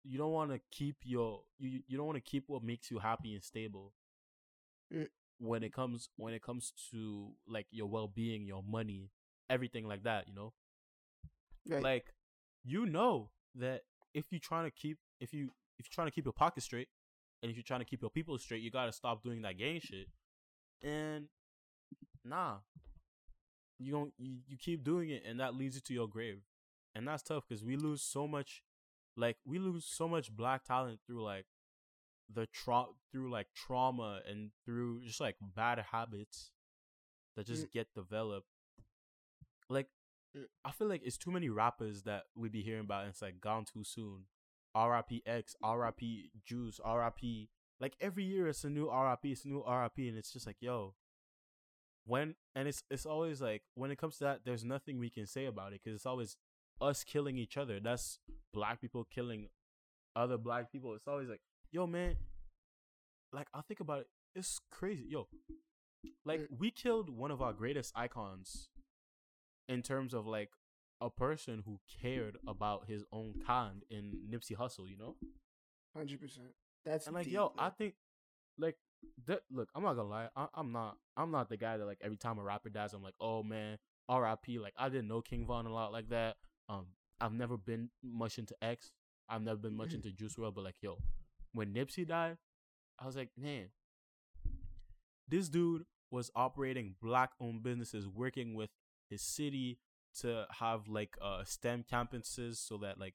you 0.05 0.19
don't 0.19 0.33
want 0.33 0.51
to 0.51 0.61
keep 0.71 0.97
your 1.05 1.43
you 1.59 1.81
you 1.87 1.97
don't 1.97 2.07
want 2.07 2.17
to 2.17 2.31
keep 2.31 2.45
what 2.49 2.63
makes 2.63 2.91
you 2.91 2.99
happy 2.99 3.35
and 3.35 3.43
stable. 3.43 3.93
Mm. 4.93 5.07
When 5.39 5.63
it 5.63 5.73
comes 5.73 6.09
when 6.17 6.33
it 6.33 6.43
comes 6.43 6.73
to 6.91 7.33
like 7.47 7.67
your 7.71 7.87
well-being, 7.87 8.47
your 8.47 8.63
money, 8.63 9.11
everything 9.51 9.87
like 9.87 10.05
that, 10.05 10.29
you 10.29 10.35
know? 10.35 10.53
Right. 11.69 11.83
Like 11.83 12.15
you 12.65 12.87
know 12.87 13.31
that 13.57 13.83
if 14.15 14.27
you're 14.31 14.41
trying 14.41 14.65
to 14.65 14.71
keep 14.71 14.99
if 15.21 15.33
you 15.33 15.51
if 15.79 15.87
you're 15.87 15.95
trying 15.95 16.07
to 16.07 16.13
keep 16.13 16.25
your 16.25 16.33
pocket 16.33 16.63
straight 16.63 16.89
and 17.43 17.51
if 17.51 17.57
you're 17.57 17.65
trying 17.65 17.81
to 17.81 17.87
keep 17.87 18.01
your 18.01 18.11
people 18.11 18.39
straight, 18.39 18.63
you 18.63 18.71
gotta 18.71 18.93
stop 18.93 19.23
doing 19.23 19.43
that 19.43 19.59
gang 19.59 19.81
shit. 19.81 20.09
And 20.83 21.27
nah, 22.25 22.57
you 23.79 23.93
don't 23.93 24.13
you, 24.19 24.39
you 24.47 24.57
keep 24.57 24.85
doing 24.85 25.11
it, 25.11 25.23
and 25.27 25.41
that 25.41 25.55
leads 25.55 25.75
you 25.75 25.81
to 25.83 25.95
your 25.95 26.09
grave, 26.09 26.43
and 26.95 27.07
that's 27.07 27.23
tough 27.23 27.45
because 27.49 27.65
we 27.65 27.77
lose 27.77 28.03
so 28.03 28.27
much, 28.27 28.63
like 29.17 29.37
we 29.45 29.59
lose 29.59 29.85
so 29.85 30.09
much 30.09 30.35
black 30.35 30.65
talent 30.65 31.01
through 31.07 31.23
like 31.23 31.47
the 32.33 32.47
tra- 32.47 32.87
through 33.13 33.31
like 33.31 33.49
trauma 33.55 34.21
and 34.29 34.51
through 34.65 35.03
just 35.05 35.21
like 35.21 35.37
bad 35.41 35.79
habits 35.93 36.51
that 37.37 37.47
just 37.47 37.67
Mm. 37.67 37.73
get 37.73 37.95
developed. 37.95 38.49
Like 39.69 39.89
Mm. 40.37 40.47
I 40.65 40.73
feel 40.73 40.89
like 40.89 41.03
it's 41.05 41.17
too 41.19 41.31
many 41.31 41.49
rappers 41.49 42.03
that 42.03 42.25
we 42.35 42.49
be 42.49 42.63
hearing 42.63 42.81
about. 42.85 43.03
And 43.03 43.11
it's 43.11 43.23
like 43.23 43.41
gone 43.41 43.65
too 43.65 43.85
soon. 43.85 44.27
R.I.P. 44.75 45.23
X, 45.25 45.55
R.I.P. 45.63 46.33
Juice, 46.45 46.81
R.I.P. 46.81 47.49
Like 47.81 47.97
every 48.01 48.25
year 48.25 48.49
it's 48.49 48.65
a 48.65 48.71
new 48.71 48.89
R.I.P. 48.89 49.31
It's 49.31 49.45
a 49.45 49.49
new 49.49 49.63
R.I.P. 49.63 50.09
And 50.09 50.19
it's 50.19 50.33
just 50.33 50.47
like 50.47 50.57
yo, 50.61 50.95
when 52.07 52.35
and 52.55 52.69
it's 52.69 52.83
it's 52.91 53.07
always 53.07 53.41
like 53.41 53.63
when 53.75 53.91
it 53.91 53.99
comes 53.99 54.19
to 54.19 54.25
that, 54.25 54.41
there's 54.45 54.65
nothing 54.65 54.99
we 54.99 55.11
can 55.11 55.27
say 55.27 55.47
about 55.47 55.73
it 55.73 55.81
because 55.83 55.97
it's 55.97 56.07
always 56.07 56.37
us 56.81 57.05
killing 57.05 57.39
each 57.39 57.57
other. 57.57 57.79
That's 57.81 58.19
black 58.53 58.81
people 58.81 59.05
killing 59.05 59.49
other 60.17 60.37
black 60.37 60.71
people. 60.73 60.95
It's 60.95 61.07
always 61.09 61.29
like 61.29 61.41
yo 61.75 61.87
man, 61.89 62.15
like 63.33 63.49
I 63.53 63.61
think 63.63 63.81
about 63.81 64.01
it, 64.03 64.07
it's 64.37 64.61
crazy, 64.71 65.07
yo. 65.09 65.27
Like 66.25 66.41
Mm. 66.43 66.59
we 66.59 66.71
killed 66.71 67.11
one 67.11 67.31
of 67.33 67.43
our 67.43 67.53
greatest 67.53 67.93
icons 67.97 68.69
in 69.69 69.83
terms 69.83 70.15
of 70.15 70.25
like 70.27 70.51
a 71.01 71.11
person 71.11 71.63
who 71.67 71.81
cared 72.01 72.37
about 72.47 72.87
his 72.87 73.05
own 73.11 73.35
kind 73.45 73.83
in 73.91 74.29
Nipsey 74.31 74.57
Hussle, 74.57 74.89
you 74.89 74.97
know? 74.97 75.17
Hundred 75.97 76.21
percent. 76.21 76.55
That's 76.85 77.07
And 77.07 77.17
like, 77.17 77.25
deep, 77.25 77.35
yo, 77.35 77.53
I 77.59 77.71
think 77.71 77.95
like 78.59 78.77
that. 79.27 79.41
Look, 79.51 79.69
I'm 79.75 79.83
not 79.83 79.95
gonna 79.95 80.09
lie. 80.09 80.29
I, 80.37 80.47
I'm 80.55 80.71
not. 80.71 80.97
I'm 81.17 81.31
not 81.33 81.49
the 81.49 81.57
guy 81.57 81.77
that 81.77 81.85
like 81.87 81.99
every 82.03 82.17
time 82.19 82.39
a 82.39 82.43
rapper 82.43 82.69
dies, 82.69 82.93
I'm 82.95 83.03
like, 83.03 83.15
oh 83.21 83.43
man, 83.43 83.79
R.I.P. 84.09 84.59
Like 84.61 84.75
I 84.77 84.89
didn't 84.91 85.09
know 85.09 85.21
King 85.23 85.47
Von 85.47 85.67
a 85.67 85.73
lot 85.73 85.93
like 85.93 86.09
that. 86.11 86.37
Um, 86.69 86.87
I've 87.21 87.33
never 87.33 87.57
been 87.57 87.91
much 88.03 88.39
into 88.39 88.55
X. 88.63 88.93
I've 89.29 89.43
never 89.43 89.57
been 89.59 89.75
much 89.77 89.95
into 89.95 90.11
Juice 90.13 90.37
WRLD, 90.37 90.55
but 90.55 90.65
like, 90.65 90.77
yo, 90.83 90.99
when 91.55 91.73
Nipsey 91.73 92.07
died, 92.07 92.37
I 92.99 93.07
was 93.07 93.17
like, 93.17 93.31
man, 93.39 93.69
this 95.27 95.49
dude 95.49 95.85
was 96.11 96.31
operating 96.37 96.97
black-owned 97.01 97.63
businesses, 97.63 98.07
working 98.07 98.55
with 98.55 98.71
his 99.09 99.23
city 99.23 99.79
to 100.21 100.47
have 100.61 100.87
like 100.87 101.17
uh 101.21 101.43
STEM 101.45 101.85
campuses 101.91 102.57
so 102.57 102.77
that 102.79 103.01
like 103.01 103.15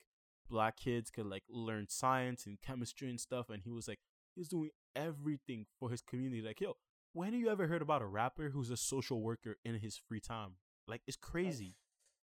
black 0.49 0.77
kids 0.77 1.09
could 1.09 1.25
like 1.25 1.43
learn 1.49 1.85
science 1.87 2.45
and 2.45 2.61
chemistry 2.61 3.09
and 3.09 3.19
stuff. 3.19 3.49
And 3.49 3.61
he 3.63 3.69
was 3.69 3.87
like, 3.87 3.99
he 4.35 4.41
was 4.41 4.49
doing 4.49 4.71
everything 4.95 5.65
for 5.79 5.89
his 5.89 6.01
community. 6.01 6.41
Like, 6.41 6.59
yo, 6.59 6.75
when 7.13 7.33
have 7.33 7.41
you 7.41 7.49
ever 7.49 7.67
heard 7.67 7.81
about 7.81 8.01
a 8.01 8.05
rapper 8.07 8.49
who's 8.49 8.69
a 8.69 8.77
social 8.77 9.21
worker 9.21 9.57
in 9.63 9.75
his 9.75 9.97
free 9.97 10.19
time? 10.19 10.53
Like, 10.87 11.01
it's 11.07 11.17
crazy. 11.17 11.75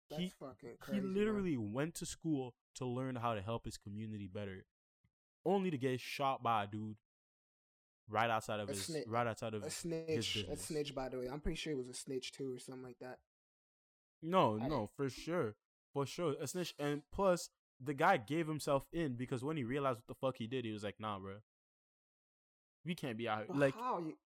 That's 0.10 0.22
he 0.22 0.30
fucking 0.30 0.78
crazy. 0.80 1.01
he 1.01 1.05
man. 1.05 1.14
literally 1.14 1.57
went 1.57 1.95
to 1.95 2.05
school 2.05 2.55
to 2.76 2.86
learn 2.86 3.16
how 3.16 3.36
to 3.36 3.41
help 3.41 3.66
his 3.66 3.78
community 3.78 4.28
better, 4.32 4.66
only 5.46 5.72
to 5.72 5.78
get 5.78 6.00
shot 6.00 6.42
by 6.44 6.64
a 6.64 6.68
dude 6.68 6.96
right 8.08 8.30
outside 8.30 8.60
of 8.60 8.70
A 8.70 8.74
his 8.74 8.86
snitch- 8.86 9.08
right 9.08 9.28
outside 9.28 9.54
of 9.54 9.62
a 9.62 9.66
his 9.66 9.76
snitch. 9.76 10.46
A 10.50 10.56
snitch, 10.58 10.94
by 10.96 11.10
the 11.10 11.20
way. 11.20 11.28
I'm 11.30 11.40
pretty 11.42 11.56
sure 11.58 11.74
it 11.74 11.78
was 11.78 11.90
a 11.90 11.94
snitch 11.94 12.32
too, 12.32 12.56
or 12.56 12.60
something 12.60 12.84
like 12.84 13.00
that. 13.00 13.20
No, 14.22 14.60
I- 14.60 14.68
no, 14.68 14.88
for 14.88 15.10
sure, 15.10 15.56
for 15.94 16.06
sure. 16.06 16.36
A 16.40 16.48
snitch, 16.48 16.74
and 16.80 17.04
plus 17.12 17.50
the 17.80 17.94
guy 17.94 18.18
gave 18.18 18.48
himself 18.48 18.86
in 18.92 19.16
because 19.16 19.44
when 19.44 19.56
he 19.58 19.64
realized 19.64 20.00
what 20.00 20.08
the 20.08 20.16
fuck 20.16 20.38
he 20.38 20.48
did, 20.48 20.66
he 20.66 20.72
was 20.72 20.84
like, 20.84 21.00
"Nah, 21.00 21.20
bro, 21.20 21.38
we 22.86 22.96
can't 22.96 23.18
be 23.18 23.30
out 23.30 23.38
here." 23.40 23.48
But 23.48 23.58
Like, 23.58 23.76
how 23.76 24.00
you? 24.00 24.18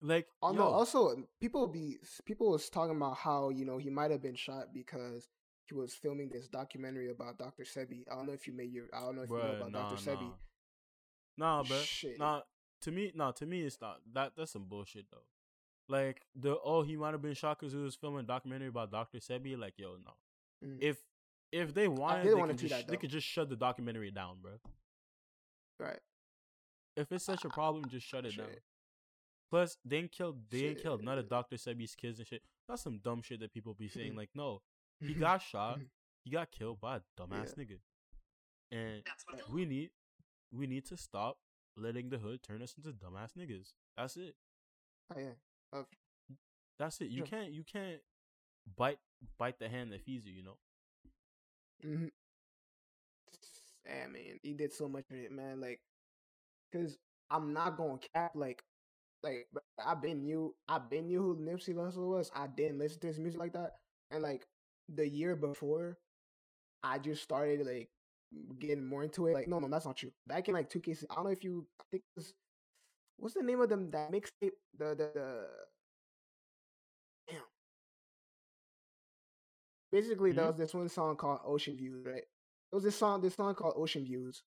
like, 0.00 0.26
Oh 0.42 0.50
yo, 0.52 0.56
no! 0.58 0.64
Also, 0.64 1.28
people 1.40 1.68
be 1.68 1.98
people 2.24 2.50
was 2.50 2.68
talking 2.68 2.96
about 2.96 3.16
how 3.18 3.50
you 3.50 3.64
know 3.64 3.78
he 3.78 3.90
might 3.90 4.10
have 4.10 4.20
been 4.22 4.34
shot 4.34 4.74
because 4.74 5.28
was 5.72 5.94
filming 5.94 6.28
this 6.30 6.48
documentary 6.48 7.10
about 7.10 7.38
Dr. 7.38 7.64
Sebi. 7.64 8.04
I 8.10 8.14
don't 8.14 8.26
know 8.26 8.32
if 8.32 8.46
you 8.46 8.52
made 8.52 8.72
your. 8.72 8.86
I 8.94 9.00
don't 9.00 9.16
know 9.16 9.22
if 9.22 9.30
you 9.30 9.36
know 9.36 9.56
about 9.56 9.72
nah, 9.72 9.90
Dr. 9.90 10.10
Sebi. 10.10 10.30
nah, 11.38 11.56
nah, 11.56 11.62
bro, 11.62 11.78
Shit. 11.78 12.18
nah. 12.18 12.40
To 12.82 12.90
me, 12.90 13.12
nah, 13.14 13.30
to 13.32 13.46
me, 13.46 13.62
it's 13.62 13.80
not 13.80 14.00
that. 14.12 14.32
That's 14.36 14.52
some 14.52 14.64
bullshit 14.64 15.06
though. 15.10 15.24
Like 15.88 16.22
the 16.34 16.56
oh, 16.64 16.82
he 16.82 16.96
might 16.96 17.12
have 17.12 17.22
been 17.22 17.34
shot 17.34 17.58
because 17.60 17.72
he 17.72 17.78
was 17.78 17.94
filming 17.94 18.20
a 18.20 18.24
documentary 18.24 18.68
about 18.68 18.90
Dr. 18.90 19.18
Sebi. 19.18 19.58
Like, 19.58 19.74
yo, 19.76 19.96
no. 20.04 20.68
Mm. 20.68 20.78
If 20.80 20.96
if 21.52 21.74
they 21.74 21.86
wanted, 21.86 22.26
they 22.26 22.34
wanna 22.34 22.54
could, 22.54 22.60
just, 22.60 22.70
that, 22.74 22.88
they 22.88 22.96
could 22.96 23.10
just 23.10 23.26
shut 23.26 23.48
the 23.48 23.56
documentary 23.56 24.10
down, 24.10 24.36
bro. 24.42 24.52
Right. 25.78 26.00
If 26.96 27.12
it's 27.12 27.24
such 27.24 27.44
a 27.44 27.48
problem, 27.48 27.84
just 27.88 28.06
shut 28.06 28.24
it 28.26 28.36
down. 28.36 28.48
Plus, 29.50 29.76
they 29.84 29.98
ain't 29.98 30.12
killed. 30.12 30.38
They 30.50 30.64
ain't 30.64 30.82
killed 30.82 31.04
none 31.04 31.18
of 31.18 31.24
Shit. 31.24 31.30
Dr. 31.30 31.56
Sebi's 31.56 31.94
kids 31.94 32.18
and 32.18 32.26
shit. 32.26 32.42
That's 32.68 32.82
some 32.82 32.98
dumb 32.98 33.22
shit 33.22 33.40
that 33.40 33.52
people 33.52 33.74
be 33.74 33.88
saying. 33.88 34.14
Mhm. 34.14 34.16
Like, 34.16 34.30
no, 34.34 34.62
he 35.00 35.14
got 35.14 35.42
shot. 35.42 35.78
Mhm. 35.78 35.88
He 36.24 36.30
got 36.30 36.50
killed 36.50 36.80
by 36.80 36.96
a 36.96 37.00
dumbass 37.18 37.54
nigga. 37.54 37.78
And 38.70 39.02
we 39.52 39.64
need, 39.64 39.90
we 40.52 40.66
need 40.66 40.86
to 40.86 40.96
stop 40.96 41.38
letting 41.76 42.10
the 42.10 42.18
hood 42.18 42.42
turn 42.42 42.62
us 42.62 42.74
into 42.76 42.92
dumbass 42.92 43.32
niggas. 43.38 43.72
That's 43.96 44.16
it. 44.16 44.34
Oh, 45.14 45.18
yeah. 45.18 45.32
That's 46.78 47.00
it. 47.00 47.10
You 47.10 47.18
Sure. 47.18 47.26
can't. 47.26 47.52
You 47.52 47.64
can't 47.64 48.00
bite 48.76 48.98
bite 49.38 49.58
the 49.58 49.68
hand 49.68 49.92
that 49.92 50.02
feeds 50.04 50.26
you. 50.26 50.32
You 50.32 50.42
know. 50.42 50.58
hmm 51.82 52.08
Yeah, 53.84 54.06
man, 54.08 54.38
he 54.42 54.52
did 54.54 54.72
so 54.72 54.88
much 54.88 55.04
of 55.10 55.16
it, 55.16 55.32
man. 55.32 55.60
Like, 55.60 55.80
cause 56.72 56.98
I'm 57.30 57.52
not 57.52 57.76
gonna 57.76 57.98
cap. 58.14 58.32
Like, 58.34 58.62
like 59.22 59.48
bro, 59.52 59.62
I 59.84 59.94
been 59.94 60.24
you, 60.24 60.54
I've 60.68 60.90
been 60.90 61.08
you 61.08 61.20
who 61.22 61.36
Nipsey 61.36 61.74
Hussle 61.74 62.08
was. 62.08 62.30
I 62.34 62.46
didn't 62.46 62.78
listen 62.78 63.00
to 63.00 63.06
his 63.08 63.18
music 63.18 63.40
like 63.40 63.52
that, 63.54 63.72
and 64.10 64.22
like 64.22 64.46
the 64.94 65.08
year 65.08 65.36
before, 65.36 65.98
I 66.82 66.98
just 66.98 67.22
started 67.22 67.66
like 67.66 67.90
getting 68.58 68.84
more 68.86 69.02
into 69.04 69.26
it. 69.28 69.34
Like, 69.34 69.48
no, 69.48 69.58
no, 69.58 69.68
that's 69.68 69.86
not 69.86 69.96
true. 69.96 70.12
Back 70.26 70.48
in 70.48 70.54
like 70.54 70.68
two 70.70 70.80
cases, 70.80 71.06
I 71.10 71.14
don't 71.16 71.24
know 71.24 71.30
if 71.30 71.44
you 71.44 71.66
I 71.80 71.84
think 71.90 72.02
it 72.02 72.20
was, 72.20 72.34
what's 73.18 73.34
the 73.34 73.42
name 73.42 73.60
of 73.60 73.68
them 73.68 73.90
that 73.92 74.10
mixtape? 74.12 74.52
The 74.78 74.94
the 74.94 75.10
the. 75.14 75.46
Damn. 77.28 77.42
Basically, 79.90 80.32
there 80.32 80.44
Mhm. 80.44 80.48
was 80.48 80.56
this 80.56 80.74
one 80.74 80.88
song 80.88 81.16
called 81.16 81.40
Ocean 81.44 81.76
Views, 81.76 82.04
right? 82.06 82.22
It 82.24 82.74
was 82.74 82.84
this 82.84 82.96
song, 82.96 83.20
this 83.20 83.34
song 83.34 83.54
called 83.54 83.74
Ocean 83.76 84.04
Views, 84.04 84.42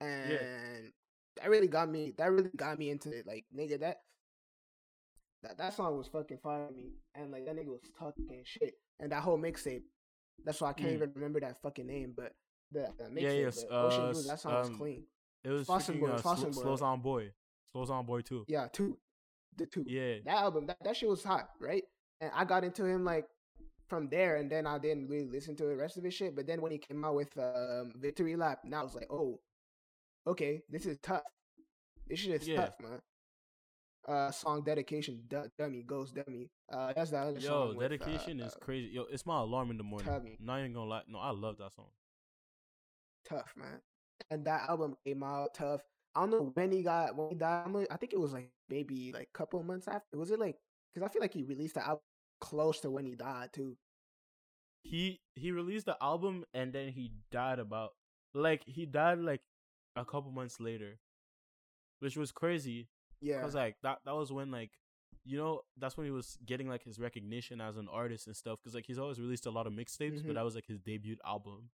and 0.00 0.92
that 1.36 1.48
really 1.48 1.68
got 1.68 1.88
me. 1.88 2.12
That 2.18 2.32
really 2.32 2.50
got 2.50 2.78
me 2.78 2.90
into 2.90 3.10
it. 3.16 3.26
Like, 3.26 3.46
nigga, 3.54 3.78
that 3.80 4.02
that 5.42 5.58
that 5.58 5.74
song 5.74 5.96
was 5.96 6.08
fucking 6.08 6.38
fire 6.38 6.70
me, 6.72 6.92
and 7.14 7.30
like 7.30 7.44
that 7.46 7.54
nigga 7.56 7.68
was 7.68 7.80
talking 7.98 8.42
shit, 8.44 8.74
and 9.00 9.12
that 9.12 9.22
whole 9.22 9.38
mixtape. 9.38 9.82
That's 10.44 10.60
why 10.60 10.70
I 10.70 10.72
can't 10.72 10.90
Mm. 10.90 10.94
even 10.94 11.12
remember 11.14 11.40
that 11.40 11.60
fucking 11.62 11.86
name, 11.86 12.14
but 12.16 12.32
the, 12.70 12.92
the 12.98 13.04
mixtape, 13.04 13.22
Yeah, 13.22 13.30
yes, 13.32 13.62
the 13.64 13.68
Ocean 13.70 14.00
uh, 14.00 14.12
Views, 14.12 14.26
that 14.26 14.40
song 14.40 14.54
was 14.54 14.68
um, 14.68 14.76
clean. 14.78 15.04
It 15.44 15.50
was 15.50 15.66
freaking 15.68 16.00
Boy, 16.00 16.06
uh, 16.08 16.20
Slauson 16.20 16.54
Slo- 16.54 16.62
Boy. 16.64 16.76
Slauson 16.76 17.02
boy, 17.02 17.32
Slauson 17.74 18.06
boy 18.06 18.20
too. 18.22 18.44
Yeah, 18.48 18.68
two, 18.72 18.98
the 19.56 19.66
two. 19.66 19.84
Yeah. 19.86 20.16
that 20.24 20.36
album 20.36 20.66
that, 20.66 20.78
that 20.82 20.96
shit 20.96 21.08
was 21.08 21.22
hot 21.22 21.50
right 21.60 21.84
and 22.22 22.30
i 22.34 22.42
got 22.44 22.64
into 22.64 22.84
him 22.86 23.04
like 23.04 23.26
from 23.88 24.08
there 24.08 24.36
and 24.36 24.50
then 24.50 24.66
i 24.66 24.78
didn't 24.78 25.08
really 25.08 25.26
listen 25.28 25.54
to 25.56 25.64
the 25.66 25.76
rest 25.76 25.98
of 25.98 26.04
his 26.04 26.14
shit 26.14 26.34
but 26.34 26.46
then 26.46 26.62
when 26.62 26.72
he 26.72 26.78
came 26.78 27.04
out 27.04 27.14
with 27.14 27.36
um 27.36 27.92
victory 27.96 28.34
lap 28.34 28.60
now 28.64 28.80
i 28.80 28.82
was 28.82 28.94
like 28.94 29.08
oh 29.10 29.38
okay 30.26 30.62
this 30.70 30.86
is 30.86 30.96
tough 31.02 31.20
this 32.06 32.20
shit 32.20 32.40
is 32.40 32.48
Yeah. 32.48 32.62
tough 32.62 32.76
man 32.80 32.98
uh 34.08 34.30
song 34.30 34.62
dedication 34.62 35.22
D- 35.28 35.36
dummy 35.58 35.82
ghost 35.82 36.14
dummy 36.14 36.50
uh 36.72 36.92
that's 36.94 37.10
the 37.10 37.18
other 37.18 37.38
Yo, 37.38 37.48
song 37.48 37.76
with, 37.76 37.90
dedication 37.90 38.40
uh, 38.40 38.46
is 38.46 38.54
uh, 38.54 38.58
crazy. 38.60 38.88
Yo, 38.92 39.04
it's 39.10 39.24
my 39.26 39.40
alarm 39.40 39.70
in 39.70 39.76
the 39.78 39.84
morning. 39.84 40.08
Tubby. 40.08 40.36
Not 40.40 40.60
even 40.60 40.72
gonna 40.72 40.90
lie. 40.90 41.02
No, 41.08 41.18
I 41.18 41.30
love 41.30 41.58
that 41.58 41.72
song. 41.72 41.90
tough 43.24 43.54
man 43.56 43.80
and 44.30 44.44
that 44.44 44.68
album 44.68 44.96
came 45.04 45.22
out 45.22 45.54
tough 45.54 45.82
i 46.14 46.20
don't 46.20 46.30
know 46.30 46.50
when 46.54 46.72
he 46.72 46.82
got 46.82 47.16
when 47.16 47.30
he 47.30 47.34
died 47.36 47.64
I'm 47.66 47.76
i 47.90 47.96
think 47.96 48.12
it 48.12 48.20
was 48.20 48.32
like 48.32 48.50
maybe 48.68 49.12
like 49.12 49.28
a 49.34 49.38
couple 49.38 49.62
months 49.62 49.88
after 49.88 50.18
was 50.18 50.30
it 50.30 50.38
like 50.40 50.56
because 50.92 51.06
i 51.08 51.12
feel 51.12 51.22
like 51.22 51.32
he 51.34 51.42
released 51.44 51.74
the 51.74 51.82
album 51.86 52.02
close 52.40 52.80
to 52.80 52.90
when 52.90 53.04
he 53.06 53.14
died 53.14 53.52
too 53.52 53.76
He 54.84 55.20
he 55.34 55.50
released 55.52 55.86
the 55.86 55.96
album 56.02 56.44
and 56.54 56.72
then 56.72 56.90
he 56.92 57.12
died 57.30 57.58
about 57.58 57.94
like 58.34 58.62
he 58.66 58.86
died 58.86 59.18
like 59.18 59.42
a 59.96 60.04
couple 60.04 60.30
months 60.32 60.60
later, 60.60 60.98
which 62.00 62.16
was 62.16 62.32
crazy. 62.32 62.88
Yeah 63.22 63.40
Cause 63.40 63.54
like 63.54 63.76
that 63.82 63.98
that 64.04 64.14
was 64.14 64.30
when 64.32 64.50
like 64.50 64.72
you 65.24 65.38
know 65.38 65.62
that's 65.78 65.96
when 65.96 66.04
he 66.04 66.10
was 66.10 66.36
getting 66.44 66.68
like 66.68 66.82
his 66.84 66.98
recognition 66.98 67.60
as 67.60 67.76
an 67.76 67.88
artist 67.90 68.26
and 68.26 68.36
stuff. 68.36 68.58
Cause 68.62 68.74
like 68.74 68.84
he's 68.86 68.98
always 68.98 69.20
released 69.20 69.46
a 69.46 69.50
lot 69.50 69.66
of 69.66 69.72
mixtapes, 69.72 70.20
Mhm. 70.20 70.26
but 70.26 70.34
that 70.34 70.44
was 70.44 70.54
like 70.56 70.66
his 70.66 70.80
debut 70.80 71.16
album. 71.24 71.70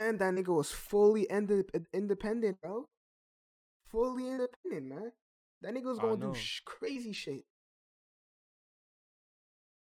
And 0.00 0.18
that 0.18 0.34
nigga 0.34 0.54
was 0.54 0.72
fully 0.72 1.26
inde- 1.30 1.70
independent, 1.92 2.60
bro. 2.60 2.88
Fully 3.86 4.28
independent, 4.28 4.86
man. 4.86 5.12
That 5.62 5.72
nigga 5.74 5.84
was 5.84 6.00
gonna 6.00 6.16
do 6.16 6.34
sh- 6.34 6.62
crazy 6.64 7.12
shit. 7.12 7.44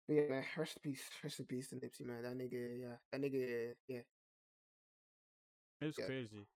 But 0.06 0.14
yeah, 0.16 0.28
man. 0.28 0.44
Rest 0.56 0.76
in 0.76 0.82
peace. 0.92 1.08
Rest 1.22 1.40
in 1.40 1.46
peace 1.46 1.68
to 1.68 1.76
Nipsey, 1.76 2.04
man. 2.04 2.22
That 2.22 2.36
nigga, 2.36 2.80
yeah. 2.80 2.96
That 3.10 3.20
nigga, 3.22 3.74
yeah. 3.88 4.00
It's 5.80 5.98
Yeah. 5.98 6.06
crazy. 6.06 6.46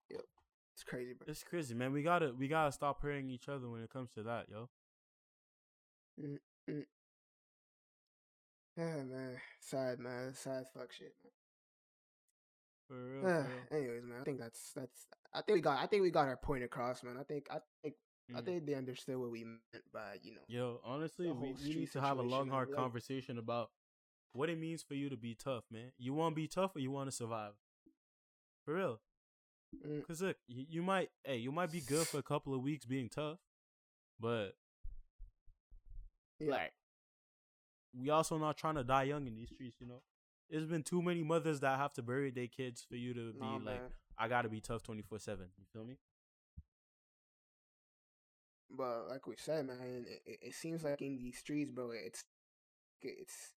It's 0.77 0.83
crazy, 0.83 1.13
bro. 1.13 1.25
It's 1.27 1.43
crazy, 1.43 1.73
man. 1.73 1.91
We 1.91 2.03
gotta 2.03 2.33
we 2.37 2.47
gotta 2.47 2.71
stop 2.71 3.01
hurting 3.01 3.31
each 3.31 3.49
other 3.49 3.67
when 3.67 3.81
it 3.81 3.89
comes 3.89 4.11
to 4.11 4.21
that, 4.23 4.45
yo. 4.47 4.69
Yeah, 8.77 9.03
man. 9.03 9.37
Sad, 9.59 9.99
man. 9.99 10.33
Sad 10.35 10.65
fuck 10.73 10.91
shit, 10.91 11.13
man. 11.23 11.31
For 12.87 12.95
real, 12.95 13.21
for 13.21 13.27
Uh, 13.27 13.47
real. 13.47 13.65
anyways, 13.71 14.03
man. 14.05 14.21
I 14.21 14.23
think 14.23 14.39
that's 14.39 14.71
that's. 14.73 15.07
I 15.33 15.41
think 15.41 15.55
we 15.55 15.61
got. 15.61 15.79
I 15.79 15.87
think 15.87 16.03
we 16.03 16.11
got 16.11 16.27
our 16.27 16.37
point 16.37 16.63
across, 16.63 17.03
man. 17.03 17.17
I 17.17 17.23
think. 17.23 17.47
I 17.49 17.59
think. 17.81 17.95
I 18.35 18.41
Mm. 18.41 18.45
think 18.45 18.65
they 18.65 18.73
understood 18.75 19.17
what 19.17 19.31
we 19.31 19.45
meant 19.45 19.91
by 19.93 20.19
you 20.21 20.33
know. 20.35 20.41
Yo, 20.47 20.81
honestly, 20.83 21.31
we, 21.31 21.53
we 21.53 21.73
need 21.75 21.91
to 21.93 22.01
have 22.01 22.19
a 22.19 22.21
long, 22.21 22.49
hard 22.49 22.69
Like- 22.69 22.77
conversation 22.77 23.37
about 23.37 23.71
what 24.33 24.49
it 24.49 24.57
means 24.59 24.83
for 24.83 24.95
you 24.95 25.09
to 25.09 25.15
be 25.17 25.33
tough, 25.33 25.63
man. 25.71 25.91
You 25.97 26.13
want 26.13 26.33
to 26.33 26.35
be 26.35 26.47
tough 26.47 26.75
or 26.75 26.79
you 26.79 26.91
want 26.91 27.09
to 27.09 27.15
survive? 27.15 27.53
For 28.65 28.73
real. 28.75 28.99
Mm. 29.75 30.05
Cause 30.07 30.21
look, 30.21 30.37
you, 30.47 30.65
you 30.69 30.81
might, 30.83 31.09
hey, 31.23 31.37
you 31.37 31.51
might 31.51 31.71
be 31.71 31.81
good 31.81 32.07
for 32.07 32.17
a 32.19 32.23
couple 32.23 32.53
of 32.53 32.61
weeks 32.61 32.85
being 32.85 33.09
tough, 33.09 33.37
but 34.19 34.55
Yeah. 36.39 36.51
like, 36.51 36.73
we 37.93 38.09
also 38.09 38.37
not 38.37 38.57
trying 38.57 38.75
to 38.75 38.83
die 38.83 39.03
young 39.03 39.27
in 39.27 39.35
these 39.35 39.49
streets, 39.49 39.77
you 39.79 39.87
know. 39.87 40.01
There's 40.49 40.65
been 40.65 40.83
too 40.83 41.01
many 41.01 41.23
mothers 41.23 41.59
that 41.61 41.77
have 41.77 41.93
to 41.93 42.01
bury 42.01 42.31
their 42.31 42.47
kids 42.47 42.85
for 42.87 42.95
you 42.95 43.13
to 43.13 43.33
be 43.33 43.39
Nah, 43.39 43.53
like, 43.57 43.81
man. 43.81 43.91
I 44.17 44.27
gotta 44.27 44.49
be 44.49 44.61
tough 44.61 44.83
twenty 44.83 45.01
four 45.01 45.19
seven. 45.19 45.47
You 45.57 45.65
feel 45.73 45.83
me? 45.83 45.97
But 48.69 49.09
like 49.09 49.27
we 49.27 49.35
said, 49.37 49.65
man, 49.67 50.05
it, 50.07 50.21
it, 50.25 50.39
it 50.49 50.55
seems 50.55 50.83
like 50.83 51.01
in 51.01 51.17
these 51.17 51.37
streets, 51.37 51.71
bro, 51.71 51.91
it's 51.91 52.23
it's. 53.01 53.51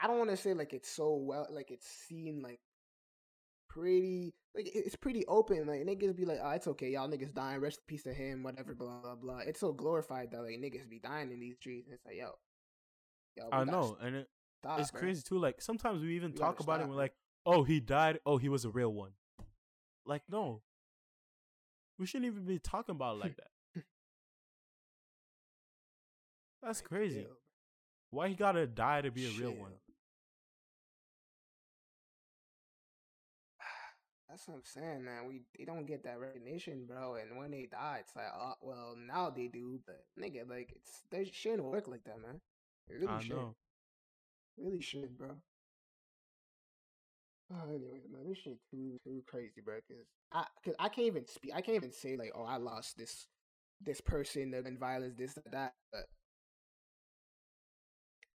I 0.00 0.06
don't 0.06 0.18
want 0.18 0.30
to 0.30 0.36
say 0.36 0.54
like 0.54 0.72
it's 0.72 0.88
so 0.90 1.14
well, 1.14 1.46
like 1.50 1.70
it's 1.70 1.86
seen 1.86 2.42
like 2.42 2.60
pretty 3.74 4.34
like 4.54 4.70
it's 4.72 4.96
pretty 4.96 5.26
open. 5.26 5.66
Like 5.66 5.80
niggas 5.80 6.16
be 6.16 6.24
like, 6.24 6.38
oh, 6.42 6.50
it's 6.50 6.66
okay, 6.68 6.90
y'all 6.90 7.08
niggas 7.08 7.34
dying. 7.34 7.60
Rest 7.60 7.78
in 7.78 7.84
peace 7.86 8.04
to 8.04 8.14
him. 8.14 8.42
Whatever, 8.42 8.74
blah 8.74 9.00
blah 9.00 9.16
blah. 9.16 9.38
It's 9.38 9.60
so 9.60 9.72
glorified 9.72 10.30
that 10.30 10.42
like 10.42 10.58
niggas 10.58 10.88
be 10.88 11.00
dying 11.00 11.32
in 11.32 11.40
these 11.40 11.56
streets. 11.56 11.88
It's 11.90 12.04
like, 12.06 12.16
yo, 12.16 12.30
yo 13.36 13.48
I 13.52 13.64
know, 13.64 13.96
and 14.00 14.16
it, 14.16 14.28
stop, 14.62 14.80
it's 14.80 14.90
bro. 14.90 15.00
crazy 15.00 15.22
too. 15.26 15.38
Like 15.38 15.60
sometimes 15.60 16.02
we 16.02 16.14
even 16.16 16.32
we 16.32 16.38
talk 16.38 16.60
about 16.60 16.76
stop, 16.76 16.86
it. 16.86 16.90
We're 16.90 16.96
like, 16.96 17.14
oh, 17.44 17.64
he 17.64 17.80
died. 17.80 18.20
Oh, 18.24 18.38
he 18.38 18.48
was 18.48 18.64
a 18.64 18.70
real 18.70 18.92
one. 18.92 19.10
Like 20.06 20.22
no, 20.30 20.62
we 21.98 22.06
shouldn't 22.06 22.30
even 22.30 22.44
be 22.44 22.58
talking 22.58 22.94
about 22.94 23.16
it 23.16 23.20
like 23.20 23.36
that. 23.36 23.50
That's 26.62 26.80
crazy. 26.80 27.26
Why 28.10 28.28
he 28.28 28.34
gotta 28.34 28.66
die 28.66 29.02
to 29.02 29.10
be 29.10 29.26
a 29.26 29.30
real 29.30 29.52
one? 29.52 29.72
That's 34.34 34.48
what 34.48 34.56
I'm 34.56 34.62
saying, 34.64 35.04
man. 35.04 35.28
We 35.28 35.42
they 35.56 35.64
don't 35.64 35.86
get 35.86 36.02
that 36.02 36.18
recognition, 36.18 36.86
bro. 36.88 37.14
And 37.14 37.38
when 37.38 37.52
they 37.52 37.68
die, 37.70 37.98
it's 38.00 38.16
like, 38.16 38.32
oh, 38.36 38.54
well, 38.62 38.96
now 38.98 39.30
they 39.30 39.46
do, 39.46 39.78
but 39.86 40.02
nigga, 40.20 40.50
like 40.50 40.72
it's 40.74 41.02
they 41.08 41.30
shouldn't 41.32 41.62
work 41.62 41.86
like 41.86 42.02
that, 42.02 42.20
man. 42.20 42.40
It 42.88 42.94
really 42.94 43.06
I 43.06 43.20
should. 43.20 43.30
Know. 43.30 43.54
Really 44.58 44.80
should, 44.80 45.16
bro. 45.16 45.36
Oh, 47.52 47.68
anyway, 47.68 48.00
man, 48.12 48.28
this 48.28 48.38
shit 48.38 48.58
too 48.72 48.98
too 49.04 49.22
crazy, 49.28 49.60
bro. 49.64 49.76
Cause 49.86 50.04
I, 50.32 50.44
cause 50.64 50.74
I 50.80 50.88
can't 50.88 51.06
even 51.06 51.28
speak. 51.28 51.52
I 51.54 51.60
can't 51.60 51.76
even 51.76 51.92
say 51.92 52.16
like, 52.16 52.32
oh, 52.34 52.42
I 52.42 52.56
lost 52.56 52.98
this 52.98 53.28
this 53.80 54.00
person 54.00 54.52
and 54.52 54.80
violence, 54.80 55.14
this 55.16 55.38
that. 55.52 55.74
But 55.92 56.06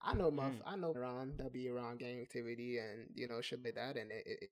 I 0.01 0.13
know, 0.13 0.31
muff. 0.31 0.53
Mm. 0.53 0.61
I 0.65 0.75
know 0.77 0.93
around 0.93 1.39
that 1.39 1.51
be 1.51 1.67
around 1.67 1.99
gang 1.99 2.21
activity 2.21 2.77
and 2.77 3.09
you 3.15 3.27
know 3.27 3.41
shit 3.41 3.65
like 3.65 3.75
that, 3.75 3.97
and 3.97 4.09
it, 4.11 4.23
it 4.25 4.49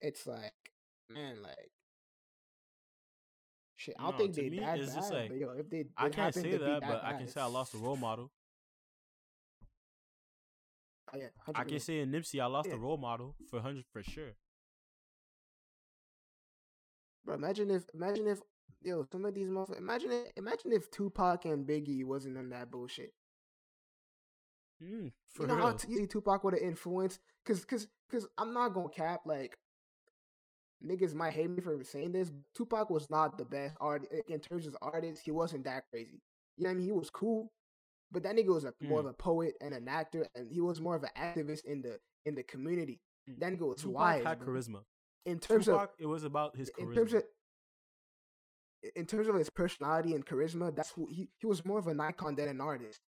it's 0.00 0.26
like, 0.26 0.52
man, 1.10 1.42
like 1.42 1.70
shit. 3.76 3.94
I 3.98 4.02
don't 4.02 4.12
no, 4.12 4.18
think 4.18 4.34
they 4.34 4.50
me, 4.50 4.60
that 4.60 4.78
bad. 4.78 5.12
Like, 5.12 5.28
but 5.28 5.38
yo, 5.38 5.50
if 5.50 5.70
they, 5.70 5.84
I 5.96 6.08
can't 6.08 6.34
say 6.34 6.52
that, 6.52 6.60
that, 6.60 6.80
but 6.80 7.02
bad, 7.02 7.14
I 7.14 7.18
can 7.18 7.28
say 7.28 7.40
I 7.40 7.46
lost 7.46 7.74
a 7.74 7.78
role 7.78 7.96
model. 7.96 8.30
Oh, 11.12 11.18
yeah, 11.18 11.28
I 11.54 11.64
can 11.64 11.80
say 11.80 12.00
in 12.00 12.10
Nipsey, 12.10 12.40
I 12.40 12.46
lost 12.46 12.68
yeah. 12.68 12.74
a 12.74 12.78
role 12.78 12.98
model 12.98 13.34
for 13.50 13.60
hundred 13.60 13.84
for 13.92 14.02
sure. 14.02 14.32
Bro, 17.24 17.36
imagine 17.36 17.70
if, 17.70 17.84
imagine 17.94 18.26
if, 18.26 18.40
yo, 18.82 19.06
some 19.10 19.24
of 19.24 19.34
these 19.34 19.48
motherfuckers. 19.48 19.78
Imagine 19.78 20.12
if, 20.12 20.32
imagine 20.36 20.72
if 20.72 20.90
Tupac 20.90 21.44
and 21.44 21.66
Biggie 21.66 22.04
wasn't 22.04 22.36
on 22.36 22.50
that 22.50 22.70
bullshit. 22.70 23.12
Mm, 24.82 25.12
you 25.40 25.46
know 25.46 25.54
real. 25.54 25.66
how 25.66 25.72
t- 25.72 26.06
Tupac 26.06 26.44
would 26.44 26.54
have 26.54 26.62
influenced? 26.62 27.20
Cause, 27.44 27.64
cause, 27.64 27.86
cause 28.10 28.26
I'm 28.38 28.52
not 28.54 28.74
gonna 28.74 28.88
cap. 28.88 29.22
Like, 29.26 29.58
niggas 30.84 31.14
might 31.14 31.32
hate 31.32 31.50
me 31.50 31.60
for 31.60 31.82
saying 31.82 32.12
this. 32.12 32.30
Tupac 32.54 32.90
was 32.90 33.10
not 33.10 33.38
the 33.38 33.44
best 33.44 33.76
artist 33.80 34.12
in 34.28 34.40
terms 34.40 34.66
of 34.66 34.76
artists. 34.80 35.24
He 35.24 35.30
wasn't 35.30 35.64
that 35.64 35.84
crazy. 35.90 36.20
You 36.56 36.64
know 36.64 36.70
what 36.70 36.74
I 36.74 36.78
mean? 36.78 36.86
He 36.86 36.92
was 36.92 37.10
cool, 37.10 37.52
but 38.10 38.22
that 38.22 38.36
nigga 38.36 38.52
was 38.52 38.64
a, 38.64 38.72
mm. 38.72 38.88
more 38.88 39.00
of 39.00 39.06
a 39.06 39.12
poet 39.12 39.54
and 39.60 39.74
an 39.74 39.88
actor, 39.88 40.26
and 40.34 40.50
he 40.50 40.60
was 40.60 40.80
more 40.80 40.96
of 40.96 41.04
an 41.04 41.10
activist 41.16 41.64
in 41.64 41.82
the 41.82 41.98
in 42.26 42.34
the 42.34 42.42
community. 42.42 43.00
Mm. 43.28 43.40
That 43.40 43.52
nigga 43.52 43.68
was 43.68 43.82
Tupac 43.82 43.94
wise. 43.94 44.24
Had 44.24 44.38
bro. 44.40 44.54
charisma. 44.54 44.80
In 45.26 45.38
terms 45.38 45.66
Tupac, 45.66 45.82
of 45.82 45.88
it 45.98 46.06
was 46.06 46.24
about 46.24 46.56
his 46.56 46.70
charisma. 46.70 46.88
In 46.88 46.94
terms 46.94 47.14
of 47.14 47.22
in 48.94 49.06
terms 49.06 49.28
of 49.28 49.34
his 49.34 49.50
personality 49.50 50.14
and 50.14 50.24
charisma, 50.24 50.74
that's 50.74 50.90
who 50.90 51.08
he 51.10 51.28
he 51.38 51.46
was 51.46 51.64
more 51.64 51.78
of 51.78 51.86
an 51.86 52.00
icon 52.00 52.34
than 52.34 52.48
an 52.48 52.60
artist. 52.60 53.00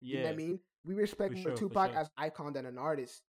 Yeah. 0.00 0.16
You 0.16 0.18
know 0.18 0.28
what 0.28 0.32
I 0.32 0.36
mean? 0.36 0.60
We 0.84 0.94
respect 0.94 1.38
sure, 1.38 1.56
Tupac 1.56 1.90
sure. 1.90 2.00
as 2.00 2.10
icon 2.16 2.52
than 2.52 2.66
an 2.66 2.78
artist. 2.78 3.22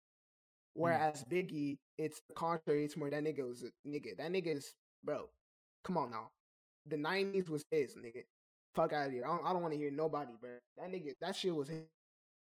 Mm. 0.78 0.82
Whereas 0.82 1.24
mm. 1.24 1.32
Biggie, 1.32 1.78
it's 1.98 2.22
the 2.28 2.34
contrary. 2.34 2.86
It's 2.86 2.98
more 2.98 3.10
that 3.10 3.24
nigga 3.24 3.48
was 3.48 3.64
a 3.64 3.88
nigga. 3.88 4.18
That 4.18 4.32
nigga 4.32 4.58
is 4.58 4.74
bro. 5.04 5.30
Come 5.84 5.98
on 5.98 6.12
now. 6.12 6.30
The 6.88 6.98
nineties 6.98 7.50
was 7.50 7.64
his 7.72 7.96
nigga. 7.96 8.24
Fuck 8.74 8.94
out 8.94 9.08
of 9.08 9.14
here. 9.14 9.24
I 9.26 9.30
don't, 9.30 9.46
I 9.46 9.54
don't 9.54 9.62
want 9.62 9.74
to 9.74 9.80
hear 9.80 9.92
nobody, 9.92 10.32
bro. 10.40 10.52
That 10.78 10.92
nigga, 10.92 11.14
that 11.22 11.36
shit 11.36 11.56
was 11.56 11.70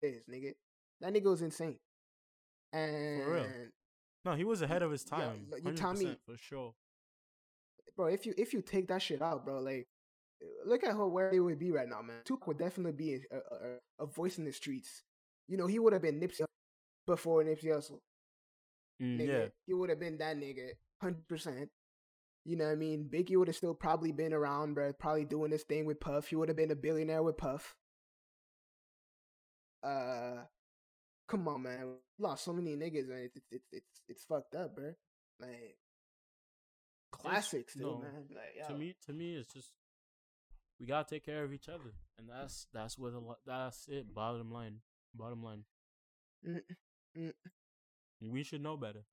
his 0.02 0.24
nigga. 0.30 0.54
That 1.02 1.14
nigga 1.14 1.26
was 1.26 1.42
insane. 1.42 1.78
And 2.74 3.24
for 3.24 3.34
real. 3.34 3.46
No, 4.26 4.34
he 4.34 4.44
was 4.44 4.62
ahead 4.62 4.82
of 4.82 4.92
his 4.92 5.04
time. 5.04 5.48
you 5.64 5.72
tell 5.74 5.94
me 5.94 6.18
for 6.26 6.36
sure, 6.36 6.74
bro. 7.96 8.08
If 8.08 8.26
you 8.26 8.34
if 8.38 8.54
you 8.54 8.62
take 8.62 8.88
that 8.88 9.02
shit 9.02 9.22
out, 9.22 9.46
bro, 9.46 9.60
like 9.60 9.88
look 10.66 10.84
at 10.84 10.92
how 10.96 11.08
where 11.08 11.32
they 11.32 11.40
would 11.40 11.60
be 11.60 11.72
right 11.72 11.88
now, 11.88 12.02
man. 12.02 12.18
Tupac 12.26 12.48
would 12.48 12.58
definitely 12.58 12.94
be 12.94 13.14
a, 13.32 13.38
a, 13.38 14.04
a 14.04 14.06
voice 14.06 14.38
in 14.38 14.46
the 14.46 14.52
streets. 14.52 15.04
You 15.48 15.58
know, 15.58 15.68
he 15.68 15.80
would 15.80 15.94
have 15.94 16.02
been 16.02 16.20
Nipsey 16.20 16.46
before 17.06 17.44
Nipsey 17.44 17.66
Hussle. 17.66 18.00
Mm, 19.02 19.28
yeah. 19.28 19.46
He 19.66 19.74
would 19.74 19.90
have 19.90 20.00
been 20.00 20.18
that 20.18 20.38
nigga, 20.38 20.70
100%. 21.04 21.68
You 22.46 22.56
know 22.56 22.66
what 22.66 22.72
I 22.72 22.76
mean? 22.76 23.10
Biggie 23.12 23.38
would 23.38 23.48
have 23.48 23.58
still 23.58 23.74
probably 23.74 24.12
been 24.12 24.34
around, 24.34 24.76
bro. 24.76 24.94
Probably 24.94 25.26
doing 25.26 25.50
this 25.50 25.64
thing 25.64 25.86
with 25.86 26.00
Puff. 26.00 26.28
He 26.28 26.36
would 26.36 26.50
have 26.50 26.58
been 26.58 26.72
a 26.72 26.76
billionaire 26.76 27.24
with 27.24 27.38
Puff. 27.38 27.76
Uh, 29.84 30.44
come 31.28 31.48
on, 31.48 31.64
man. 31.64 31.88
We 31.88 32.26
lost 32.26 32.46
so 32.46 32.54
many 32.54 32.76
niggas, 32.76 33.08
man. 33.08 33.30
It's 33.34 33.46
it's 33.52 33.68
it's 33.72 34.02
it's, 34.08 34.24
fucked 34.26 34.54
up, 34.54 34.76
bro. 34.76 34.94
Like 35.40 35.78
classics, 37.12 37.76
no, 37.76 37.98
man. 37.98 38.26
Like, 38.30 38.68
to 38.68 38.76
me, 38.76 38.96
to 39.08 39.14
me, 39.14 39.36
it's 39.36 39.52
just 39.52 39.72
we 40.80 40.86
gotta 40.86 41.10
take 41.10 41.26
care 41.26 41.44
of 41.44 41.54
each 41.54 41.68
other, 41.68 41.94
and 42.20 42.30
that's 42.30 42.68
that's 42.74 42.98
what 42.98 43.14
lot. 43.14 43.38
That's 43.46 43.88
it. 43.88 44.14
Bottom 44.14 44.52
line. 44.52 44.80
Bottom 45.14 45.44
line. 45.44 45.64
Mm, 46.48 46.62
mm. 47.18 47.34
We 48.32 48.44
should 48.44 48.62
know 48.62 48.78
better. 48.78 49.06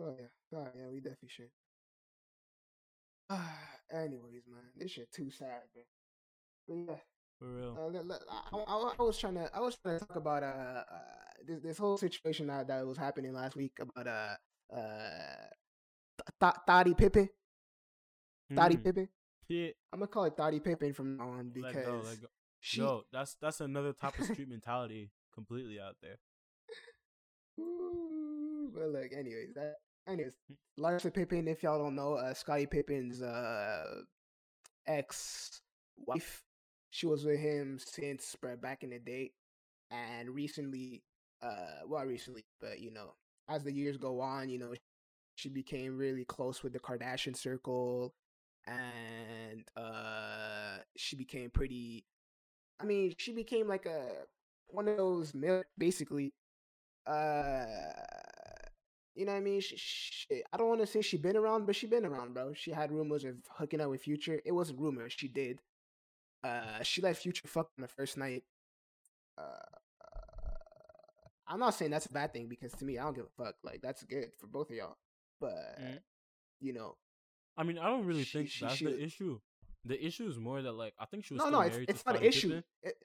Oh 0.00 0.14
yeah, 0.18 0.58
oh 0.58 0.68
yeah, 0.76 0.88
we 0.92 1.00
definitely 1.00 1.30
should. 1.30 1.50
Anyways, 3.92 4.42
man, 4.48 4.62
this 4.76 4.92
shit 4.92 5.10
too 5.12 5.30
sad, 5.30 5.62
bro. 5.72 5.82
But 6.68 6.92
yeah, 6.92 6.98
for 7.38 7.48
real. 7.48 7.76
Uh, 7.78 8.14
I, 8.52 8.56
I, 8.58 8.92
I, 8.98 9.02
was 9.02 9.18
trying 9.18 9.34
to, 9.34 9.50
I 9.54 9.60
was 9.60 9.76
trying 9.76 9.98
to 9.98 10.04
talk 10.04 10.16
about 10.16 10.42
uh, 10.42 10.46
uh 10.46 10.82
this 11.46 11.60
this 11.60 11.78
whole 11.78 11.96
situation 11.96 12.48
that, 12.48 12.68
that 12.68 12.86
was 12.86 12.98
happening 12.98 13.32
last 13.32 13.56
week 13.56 13.72
about 13.80 14.06
uh 14.06 14.74
uh 14.76 16.50
Thotty 16.66 16.94
Pippen. 16.94 17.28
Thotty 18.54 18.76
mm. 18.76 18.84
Pippen. 18.84 19.08
Yeah. 19.48 19.68
I'm 19.92 20.00
gonna 20.00 20.08
call 20.08 20.24
it 20.24 20.36
Thotty 20.36 20.60
Pippen 20.60 20.92
from 20.92 21.16
now 21.16 21.28
on 21.28 21.50
because 21.50 21.74
let 21.74 21.84
go, 21.86 22.02
let 22.04 22.20
go. 22.20 22.26
She... 22.60 22.80
Yo, 22.80 23.02
that's 23.12 23.36
that's 23.40 23.60
another 23.60 23.92
type 23.92 24.18
of 24.18 24.26
street 24.26 24.48
mentality 24.48 25.10
completely 25.34 25.78
out 25.78 25.96
there. 26.02 26.16
But 27.56 28.88
look, 28.88 29.12
anyways, 29.16 29.54
that 29.54 29.76
anyways, 30.08 30.34
Larsa 30.78 31.12
Pippen, 31.12 31.48
if 31.48 31.62
y'all 31.62 31.82
don't 31.82 31.96
know, 31.96 32.14
uh, 32.14 32.34
Scottie 32.34 32.66
Pippen's 32.66 33.22
uh 33.22 34.02
ex 34.86 35.60
wife, 35.96 36.42
she 36.90 37.06
was 37.06 37.24
with 37.24 37.38
him 37.38 37.78
since 37.78 38.36
back 38.60 38.82
in 38.82 38.90
the 38.90 38.98
day, 38.98 39.32
and 39.90 40.30
recently, 40.30 41.02
uh, 41.42 41.82
well, 41.86 42.04
recently, 42.04 42.44
but 42.60 42.80
you 42.80 42.92
know, 42.92 43.14
as 43.48 43.64
the 43.64 43.72
years 43.72 43.96
go 43.96 44.20
on, 44.20 44.48
you 44.48 44.58
know, 44.58 44.74
she 45.36 45.48
became 45.48 45.96
really 45.96 46.24
close 46.24 46.62
with 46.62 46.72
the 46.72 46.80
Kardashian 46.80 47.36
circle, 47.36 48.14
and 48.66 49.64
uh, 49.76 50.78
she 50.96 51.16
became 51.16 51.50
pretty. 51.50 52.04
I 52.80 52.84
mean, 52.84 53.14
she 53.16 53.32
became 53.32 53.68
like 53.68 53.86
a 53.86 54.08
one 54.68 54.88
of 54.88 54.96
those 54.96 55.32
basically 55.78 56.32
uh 57.06 57.66
you 59.14 59.24
know 59.24 59.32
what 59.32 59.38
I 59.38 59.40
mean? 59.40 59.60
She, 59.62 59.76
she, 59.78 60.42
I 60.52 60.56
don't 60.58 60.68
want 60.68 60.82
to 60.82 60.86
say 60.86 61.00
she 61.00 61.16
been 61.16 61.38
around, 61.38 61.64
but 61.64 61.74
she 61.74 61.86
been 61.86 62.04
around, 62.04 62.34
bro. 62.34 62.52
She 62.52 62.70
had 62.70 62.92
rumors 62.92 63.24
of 63.24 63.36
hooking 63.50 63.80
up 63.80 63.88
with 63.88 64.02
Future. 64.02 64.42
It 64.44 64.52
wasn't 64.52 64.78
rumors. 64.78 65.14
She 65.16 65.26
did. 65.26 65.60
Uh, 66.44 66.82
she 66.82 67.00
let 67.00 67.16
Future 67.16 67.48
fuck 67.48 67.70
on 67.78 67.82
the 67.82 67.88
first 67.88 68.18
night. 68.18 68.44
Uh, 69.38 69.42
I'm 71.48 71.60
not 71.60 71.74
saying 71.74 71.90
that's 71.90 72.06
a 72.06 72.12
bad 72.12 72.34
thing 72.34 72.46
because 72.46 72.72
to 72.72 72.84
me, 72.84 72.98
I 72.98 73.04
don't 73.04 73.14
give 73.14 73.24
a 73.24 73.42
fuck. 73.42 73.54
Like 73.64 73.80
that's 73.80 74.02
good 74.02 74.32
for 74.38 74.48
both 74.48 74.68
of 74.70 74.76
y'all. 74.76 74.96
But 75.40 75.80
mm. 75.80 75.98
you 76.60 76.72
know, 76.72 76.96
I 77.56 77.62
mean, 77.62 77.78
I 77.78 77.86
don't 77.86 78.04
really 78.04 78.24
she, 78.24 78.38
think 78.38 78.52
that's 78.60 78.80
the 78.80 79.02
issue. 79.02 79.40
The 79.84 80.04
issue 80.04 80.28
is 80.28 80.38
more 80.38 80.60
that 80.60 80.72
like 80.72 80.94
I 80.98 81.06
think 81.06 81.24
she 81.24 81.34
was 81.34 81.42
no, 81.42 81.50
no. 81.50 81.60
It's, 81.60 81.78
it's 81.88 82.06
not 82.06 82.16
an 82.16 82.22
issue. 82.22 82.60
It, 82.82 82.96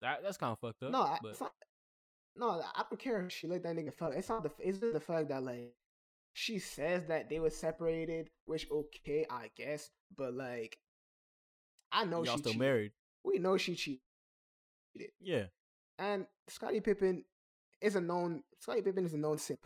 that 0.00 0.22
that's 0.22 0.36
kind 0.36 0.52
of 0.52 0.58
fucked 0.58 0.82
up. 0.84 0.92
No, 0.92 1.16
but... 1.22 1.30
it's 1.30 1.40
not. 1.40 1.52
No, 2.36 2.62
I 2.74 2.84
don't 2.90 2.98
care 2.98 3.24
if 3.24 3.32
she 3.32 3.46
let 3.46 3.62
that 3.62 3.76
nigga 3.76 3.92
fuck. 3.94 4.12
It's 4.14 4.28
not 4.28 4.42
the. 4.42 4.50
It's 4.58 4.78
just 4.78 4.92
the 4.92 5.00
fact 5.00 5.28
that 5.30 5.42
like 5.42 5.74
she 6.34 6.58
says 6.58 7.06
that 7.06 7.30
they 7.30 7.40
were 7.40 7.50
separated, 7.50 8.30
which 8.44 8.66
okay, 8.70 9.26
I 9.30 9.50
guess, 9.56 9.90
but 10.16 10.34
like 10.34 10.78
I 11.92 12.04
know 12.04 12.24
Y'all 12.24 12.34
she 12.34 12.38
still 12.38 12.52
cheated. 12.52 12.60
married. 12.60 12.92
We 13.24 13.38
know 13.38 13.56
she 13.56 13.74
cheated. 13.74 14.00
Yeah. 15.20 15.44
And 15.98 16.26
Scottie 16.48 16.80
Pippen 16.80 17.24
is 17.80 17.96
a 17.96 18.00
known. 18.00 18.42
Scottie 18.60 18.82
Pippen 18.82 19.06
is 19.06 19.14
a 19.14 19.18
known 19.18 19.38
simp. 19.38 19.60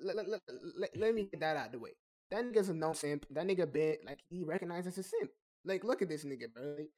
Let, 0.00 0.16
let, 0.16 0.28
let, 0.28 0.40
let, 0.78 0.96
let 0.96 1.14
me 1.14 1.28
get 1.30 1.40
that 1.40 1.56
out 1.56 1.66
of 1.66 1.72
the 1.72 1.78
way. 1.78 1.90
That 2.30 2.44
nigga's 2.44 2.68
a 2.68 2.74
known 2.74 2.94
simp. 2.94 3.26
That 3.30 3.46
nigga 3.46 3.70
been 3.72 3.96
like 4.04 4.18
he 4.28 4.42
recognizes 4.42 4.98
a 4.98 5.02
simp. 5.02 5.30
Like, 5.64 5.84
look 5.84 6.02
at 6.02 6.08
this 6.08 6.24
nigga, 6.24 6.52
bro. 6.52 6.74
Like, 6.76 6.90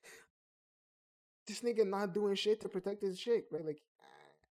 this 1.46 1.60
nigga 1.60 1.86
not 1.86 2.12
doing 2.12 2.34
shit 2.34 2.60
to 2.62 2.68
protect 2.68 3.02
his 3.02 3.18
chick, 3.18 3.44
right? 3.50 3.64
Like, 3.64 3.80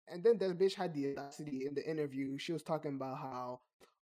and 0.07 0.23
then 0.23 0.37
the 0.37 0.47
bitch 0.53 0.75
had 0.75 0.93
the 0.93 1.11
audacity 1.11 1.65
in 1.67 1.73
the 1.73 1.89
interview. 1.89 2.37
She 2.37 2.53
was 2.53 2.63
talking 2.63 2.95
about 2.95 3.17
how, 3.17 3.59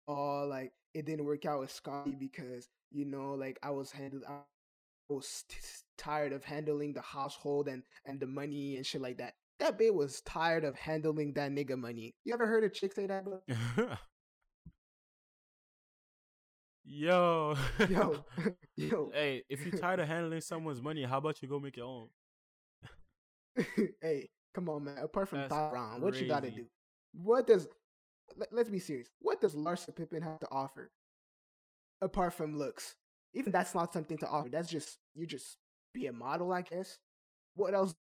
oh, 0.08 0.46
like 0.50 0.74
it 0.94 1.06
didn't 1.06 1.26
work 1.26 1.46
out 1.46 1.60
with 1.62 1.72
Scottie 1.72 2.16
because 2.20 2.68
you 2.92 3.06
know, 3.06 3.34
like 3.34 3.60
I 3.64 3.72
was 3.72 3.92
handled, 3.92 4.24
I 4.28 4.40
was 5.10 5.44
t- 5.50 5.58
tired 5.98 6.34
of 6.34 6.44
handling 6.44 6.94
the 6.94 7.02
household 7.02 7.68
and 7.68 7.84
and 8.06 8.20
the 8.20 8.28
money 8.28 8.78
and 8.78 8.86
shit 8.86 9.02
like 9.02 9.18
that. 9.18 9.34
That 9.60 9.80
bitch 9.80 9.94
was 9.94 10.22
tired 10.22 10.66
of 10.66 10.76
handling 10.76 11.34
that 11.34 11.52
nigga 11.52 11.78
money. 11.78 12.16
You 12.26 12.34
ever 12.34 12.48
heard 12.48 12.64
a 12.64 12.70
chick 12.70 12.94
say 12.94 13.08
that, 13.08 13.24
bro? 13.26 13.40
yo, 16.86 17.56
Yo, 17.90 18.26
yo, 18.78 19.12
hey, 19.14 19.44
if 19.50 19.66
you're 19.66 19.74
tired 19.74 20.00
of 20.00 20.08
handling 20.08 20.42
someone's 20.42 20.82
money, 20.82 21.04
how 21.04 21.18
about 21.18 21.42
you 21.42 21.48
go 21.48 21.60
make 21.60 21.78
your 21.78 21.88
own? 21.88 22.10
hey, 24.02 24.30
come 24.56 24.70
on, 24.70 24.86
man. 24.86 24.98
Apart 24.98 25.28
from 25.30 25.40
That's 25.42 25.54
what 26.00 26.16
you 26.16 26.28
gotta 26.28 26.50
do? 26.50 26.66
What 27.14 27.46
does? 27.46 27.68
Let, 28.38 28.52
let's 28.52 28.70
be 28.70 28.80
serious. 28.80 29.10
What 29.20 29.42
does 29.42 29.54
Larsa 29.56 29.96
Pippen 29.96 30.22
have 30.24 30.40
to 30.40 30.48
offer? 30.50 30.92
Apart 32.02 32.34
from 32.34 32.58
looks, 32.58 32.96
even 33.34 33.52
that's 33.52 33.76
not 33.76 33.94
something 33.94 34.18
to 34.20 34.28
offer. 34.28 34.50
That's 34.50 34.70
just 34.70 34.98
you 35.14 35.26
just 35.28 35.58
be 35.94 36.08
a 36.08 36.14
model, 36.14 36.52
I 36.52 36.62
guess. 36.62 36.98
What 37.56 37.74
else 37.74 37.94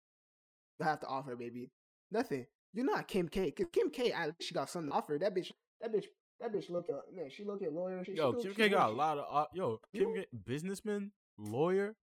you 0.80 0.86
have 0.86 1.00
to 1.00 1.06
offer, 1.06 1.34
baby? 1.36 1.70
Nothing. 2.10 2.46
You're 2.72 2.86
not 2.86 3.06
Kim 3.08 3.28
K. 3.28 3.50
'cause 3.50 3.66
Kim 3.72 3.90
K. 3.90 4.12
At 4.12 4.26
least 4.28 4.42
she 4.48 4.54
got 4.54 4.70
something 4.70 4.90
to 4.90 4.96
offer. 4.96 5.18
That 5.18 5.34
bitch. 5.34 5.50
That 5.80 5.92
bitch. 5.92 6.06
That 6.40 6.52
bitch 6.52 6.70
look 6.70 6.88
at 6.88 7.14
man. 7.14 7.28
She 7.30 7.44
look 7.44 7.62
at 7.62 7.72
lawyer. 7.72 8.02
She, 8.04 8.14
Yo, 8.14 8.32
she, 8.34 8.42
Kim 8.42 8.50
she 8.52 8.56
K 8.56 8.68
got 8.70 8.90
a 8.90 8.92
lot 8.92 9.18
of 9.18 9.26
uh, 9.30 9.46
yo. 9.54 9.80
Kim 9.94 10.08
You- 10.10 10.14
K, 10.22 10.26
businessman, 10.44 11.12
lawyer. 11.38 11.94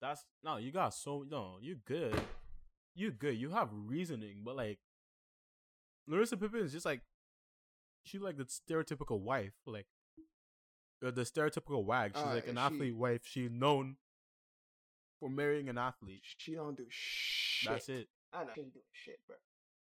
That's 0.00 0.24
no, 0.44 0.58
you 0.58 0.70
got 0.70 0.94
so 0.94 1.24
no, 1.28 1.56
you 1.60 1.76
good. 1.84 2.14
You 2.98 3.12
good. 3.12 3.36
You 3.38 3.50
have 3.50 3.68
reasoning, 3.72 4.38
but 4.44 4.56
like 4.56 4.78
Larissa 6.08 6.36
Pippen 6.36 6.60
is 6.60 6.72
just 6.72 6.84
like 6.84 7.00
she 8.04 8.18
like 8.18 8.36
the 8.36 8.44
stereotypical 8.44 9.20
wife, 9.20 9.52
like 9.66 9.86
uh, 11.06 11.10
the 11.12 11.22
stereotypical 11.22 11.84
wag. 11.84 12.12
She's 12.16 12.24
Uh, 12.24 12.34
like 12.34 12.48
an 12.48 12.54
she- 12.56 12.60
athlete 12.60 12.96
wife. 12.96 13.20
She's 13.24 13.50
known 13.50 13.96
for 15.20 15.28
marrying 15.30 15.68
an 15.68 15.78
athlete. 15.78 16.22
She 16.38 16.54
don't 16.54 16.76
do 16.76 16.86
shit. 16.88 17.70
That's 17.70 17.88
it. 17.88 18.08
I 18.32 18.44
know 18.44 18.50
she 18.54 18.60
ain't 18.62 18.72
doing 18.74 18.84
shit, 18.92 19.20
bro. 19.26 19.36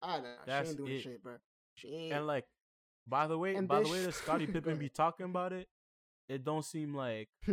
I 0.03 0.19
know 0.21 0.35
That's 0.47 0.69
she 0.69 0.71
ain't 0.71 0.79
doing 0.79 0.93
it. 0.97 1.01
shit, 1.03 1.23
bro. 1.23 1.35
She 1.77 1.89
ain't. 1.89 2.13
And 2.13 2.27
like, 2.27 2.45
by 3.07 3.27
the 3.27 3.39
way, 3.39 3.55
And 3.55 3.67
by 3.67 3.83
the 3.83 3.89
way 3.89 4.05
that 4.05 4.15
Scottie 4.15 4.47
Pippen 4.55 4.77
be 4.79 4.89
talking 4.91 5.27
about 5.27 5.53
it, 5.55 5.69
it 6.29 6.45
don't 6.45 6.65
seem 6.65 6.95
like 6.95 7.29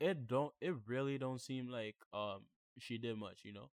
it 0.00 0.26
don't. 0.28 0.52
It 0.60 0.74
really 0.86 1.16
don't 1.18 1.40
seem 1.40 1.68
like 1.68 1.96
um 2.12 2.42
she 2.78 2.98
did 2.98 3.16
much, 3.16 3.40
you 3.44 3.52
know. 3.54 3.70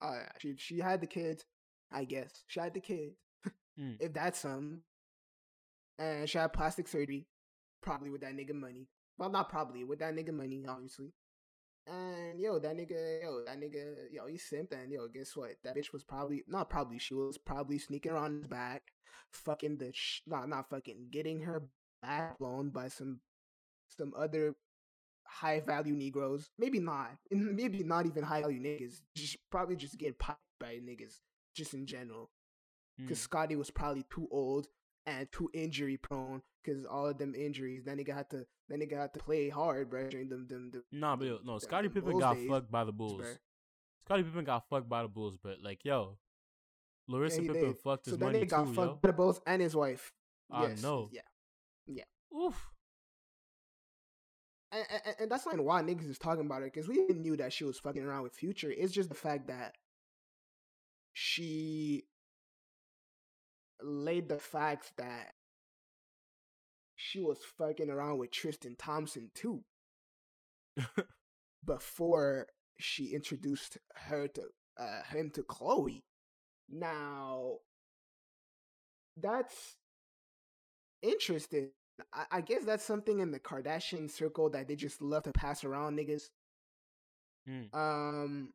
Oh 0.00 0.12
yeah, 0.12 0.28
she 0.38 0.54
she 0.56 0.78
had 0.78 1.00
the 1.00 1.06
kids, 1.06 1.44
I 1.92 2.04
guess. 2.04 2.44
She 2.46 2.60
had 2.60 2.74
the 2.74 2.80
kids. 2.80 3.16
Mm. 3.78 3.96
If 4.00 4.12
that's 4.12 4.40
some. 4.40 4.82
And 6.00 6.28
she 6.28 6.38
had 6.38 6.52
plastic 6.52 6.88
surgery, 6.88 7.26
probably 7.80 8.10
with 8.10 8.22
that 8.22 8.34
nigga 8.36 8.52
money. 8.52 8.88
Well, 9.18 9.30
not 9.30 9.48
probably 9.48 9.84
with 9.84 9.98
that 10.00 10.14
nigga 10.14 10.32
money, 10.32 10.64
obviously. 10.68 11.12
And 11.86 12.38
yo, 12.38 12.58
that 12.58 12.76
nigga, 12.76 13.22
yo, 13.22 13.44
that 13.46 13.60
nigga, 13.60 14.12
yo, 14.12 14.26
he 14.26 14.36
simped. 14.36 14.72
And 14.72 14.92
yo, 14.92 15.08
guess 15.08 15.34
what? 15.36 15.52
That 15.64 15.76
bitch 15.76 15.92
was 15.92 16.04
probably 16.04 16.44
not 16.46 16.68
probably. 16.70 16.98
She 16.98 17.14
was 17.14 17.38
probably 17.38 17.78
sneaking 17.78 18.12
around 18.12 18.38
his 18.38 18.46
back, 18.46 18.82
fucking 19.32 19.78
the 19.78 19.92
sh- 19.92 20.22
not 20.26 20.48
not 20.48 20.68
fucking 20.68 21.08
getting 21.10 21.40
her 21.42 21.62
back 22.02 22.38
blown 22.38 22.70
by 22.70 22.88
some 22.88 23.20
some 23.88 24.12
other 24.16 24.54
high 25.28 25.60
value 25.60 25.94
Negroes. 25.94 26.50
Maybe 26.58 26.80
not. 26.80 27.10
Maybe 27.30 27.82
not 27.84 28.06
even 28.06 28.22
high 28.24 28.40
value 28.40 28.60
niggas. 28.60 29.00
Just 29.14 29.36
probably 29.50 29.76
just 29.76 29.98
getting 29.98 30.14
popped 30.18 30.40
by 30.58 30.74
niggas, 30.82 31.20
just 31.54 31.74
in 31.74 31.86
general. 31.86 32.30
Because 32.96 33.18
Mm. 33.18 33.22
Scottie 33.22 33.56
was 33.56 33.70
probably 33.70 34.04
too 34.10 34.26
old 34.30 34.66
and 35.06 35.30
too 35.30 35.50
injury 35.54 35.96
prone. 35.96 36.42
Because 36.64 36.84
all 36.84 37.06
of 37.06 37.18
them 37.18 37.34
injuries, 37.34 37.84
that 37.84 37.96
nigga 37.96 38.12
had 38.14 38.28
to, 38.30 38.44
that 38.68 38.80
nigga 38.80 38.96
had 38.98 39.14
to 39.14 39.20
play 39.20 39.48
hard, 39.48 39.88
bro. 39.88 40.08
During 40.08 40.28
them, 40.28 40.46
them, 40.48 40.70
them 40.70 40.82
Nah, 40.92 41.14
but 41.16 41.26
no, 41.44 41.58
them 41.58 41.90
Pippen 41.90 42.18
got 42.18 42.34
days, 42.34 42.48
fucked 42.48 42.70
by 42.70 42.84
the 42.84 42.92
Bulls. 42.92 43.24
Scottie 44.02 44.22
Pippen 44.24 44.44
got 44.44 44.68
fucked 44.68 44.88
by 44.88 45.02
the 45.02 45.08
Bulls, 45.08 45.36
but 45.42 45.62
like, 45.62 45.84
yo, 45.84 46.18
Larissa 47.06 47.42
Yeah, 47.42 47.52
Pippen 47.52 47.68
did. 47.68 47.78
fucked 47.78 48.06
his 48.06 48.18
that 48.18 48.24
money 48.24 48.40
nigga 48.44 48.48
got 48.48 48.66
too, 48.66 48.74
fucked 48.74 48.88
yo. 48.88 48.98
by 49.02 49.06
the 49.08 49.12
Bulls 49.12 49.40
and 49.46 49.62
his 49.62 49.76
wife. 49.76 50.12
I 50.50 50.68
Yes, 50.68 50.82
know. 50.82 51.08
Yeah. 51.12 51.20
Yeah. 51.86 52.04
Oof. 52.36 52.70
And, 54.70 54.84
and, 54.90 55.16
and 55.20 55.30
that's 55.30 55.46
not 55.46 55.58
why 55.60 55.82
niggas 55.82 56.10
is 56.10 56.18
talking 56.18 56.44
about 56.46 56.60
her 56.60 56.66
because 56.66 56.88
we 56.88 57.06
knew 57.08 57.36
that 57.36 57.52
she 57.52 57.64
was 57.64 57.78
fucking 57.78 58.04
around 58.04 58.22
with 58.22 58.34
Future. 58.34 58.70
It's 58.70 58.92
just 58.92 59.08
the 59.08 59.14
fact 59.14 59.48
that 59.48 59.74
she 61.12 62.04
laid 63.82 64.28
the 64.28 64.38
facts 64.38 64.92
that 64.98 65.32
she 66.96 67.20
was 67.20 67.38
fucking 67.56 67.90
around 67.90 68.18
with 68.18 68.30
Tristan 68.30 68.76
Thompson 68.76 69.30
too 69.34 69.62
before 71.64 72.48
she 72.78 73.14
introduced 73.14 73.78
her 73.94 74.28
to 74.28 74.42
uh, 74.78 75.02
him 75.10 75.30
to 75.30 75.42
Khloé. 75.42 76.02
Now, 76.68 77.58
that's 79.16 79.76
interesting. 81.02 81.70
I, 82.12 82.24
I 82.30 82.40
guess 82.40 82.64
that's 82.64 82.84
something 82.84 83.20
in 83.20 83.30
the 83.30 83.40
Kardashian 83.40 84.10
circle 84.10 84.50
that 84.50 84.68
they 84.68 84.76
just 84.76 85.02
love 85.02 85.24
to 85.24 85.32
pass 85.32 85.64
around 85.64 85.98
niggas. 85.98 86.30
Mm. 87.48 87.74
Um, 87.74 88.52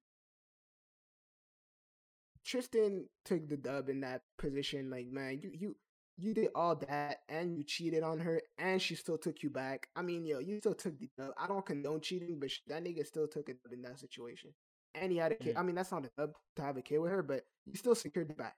Tristan 2.45 3.07
took 3.25 3.47
the 3.47 3.57
dub 3.57 3.89
in 3.89 4.01
that 4.01 4.23
position. 4.37 4.89
Like, 4.89 5.07
man, 5.07 5.39
you 5.41 5.51
you 5.53 5.75
you 6.17 6.33
did 6.33 6.49
all 6.55 6.75
that 6.75 7.21
and 7.29 7.55
you 7.57 7.63
cheated 7.63 8.03
on 8.03 8.19
her, 8.19 8.41
and 8.57 8.81
she 8.81 8.95
still 8.95 9.17
took 9.17 9.41
you 9.43 9.49
back. 9.49 9.87
I 9.95 10.01
mean, 10.01 10.25
yo, 10.25 10.39
you 10.39 10.59
still 10.59 10.75
took 10.75 10.99
the 10.99 11.09
dub. 11.17 11.31
I 11.37 11.47
don't 11.47 11.65
condone 11.65 12.01
cheating, 12.01 12.39
but 12.39 12.51
that 12.67 12.83
nigga 12.83 13.05
still 13.05 13.27
took 13.27 13.49
a 13.49 13.53
dub 13.53 13.73
in 13.73 13.81
that 13.83 13.99
situation. 13.99 14.51
And 14.95 15.11
he 15.11 15.17
had 15.17 15.31
a 15.31 15.35
kid. 15.35 15.55
Mm. 15.55 15.59
I 15.59 15.63
mean, 15.63 15.75
that's 15.75 15.91
not 15.91 16.05
a 16.05 16.11
dub 16.17 16.31
to 16.57 16.61
have 16.61 16.77
a 16.77 16.81
kid 16.81 16.99
with 16.99 17.11
her, 17.11 17.23
but 17.23 17.45
you 17.65 17.75
still 17.75 17.95
secured 17.95 18.29
the 18.29 18.35
back. 18.35 18.55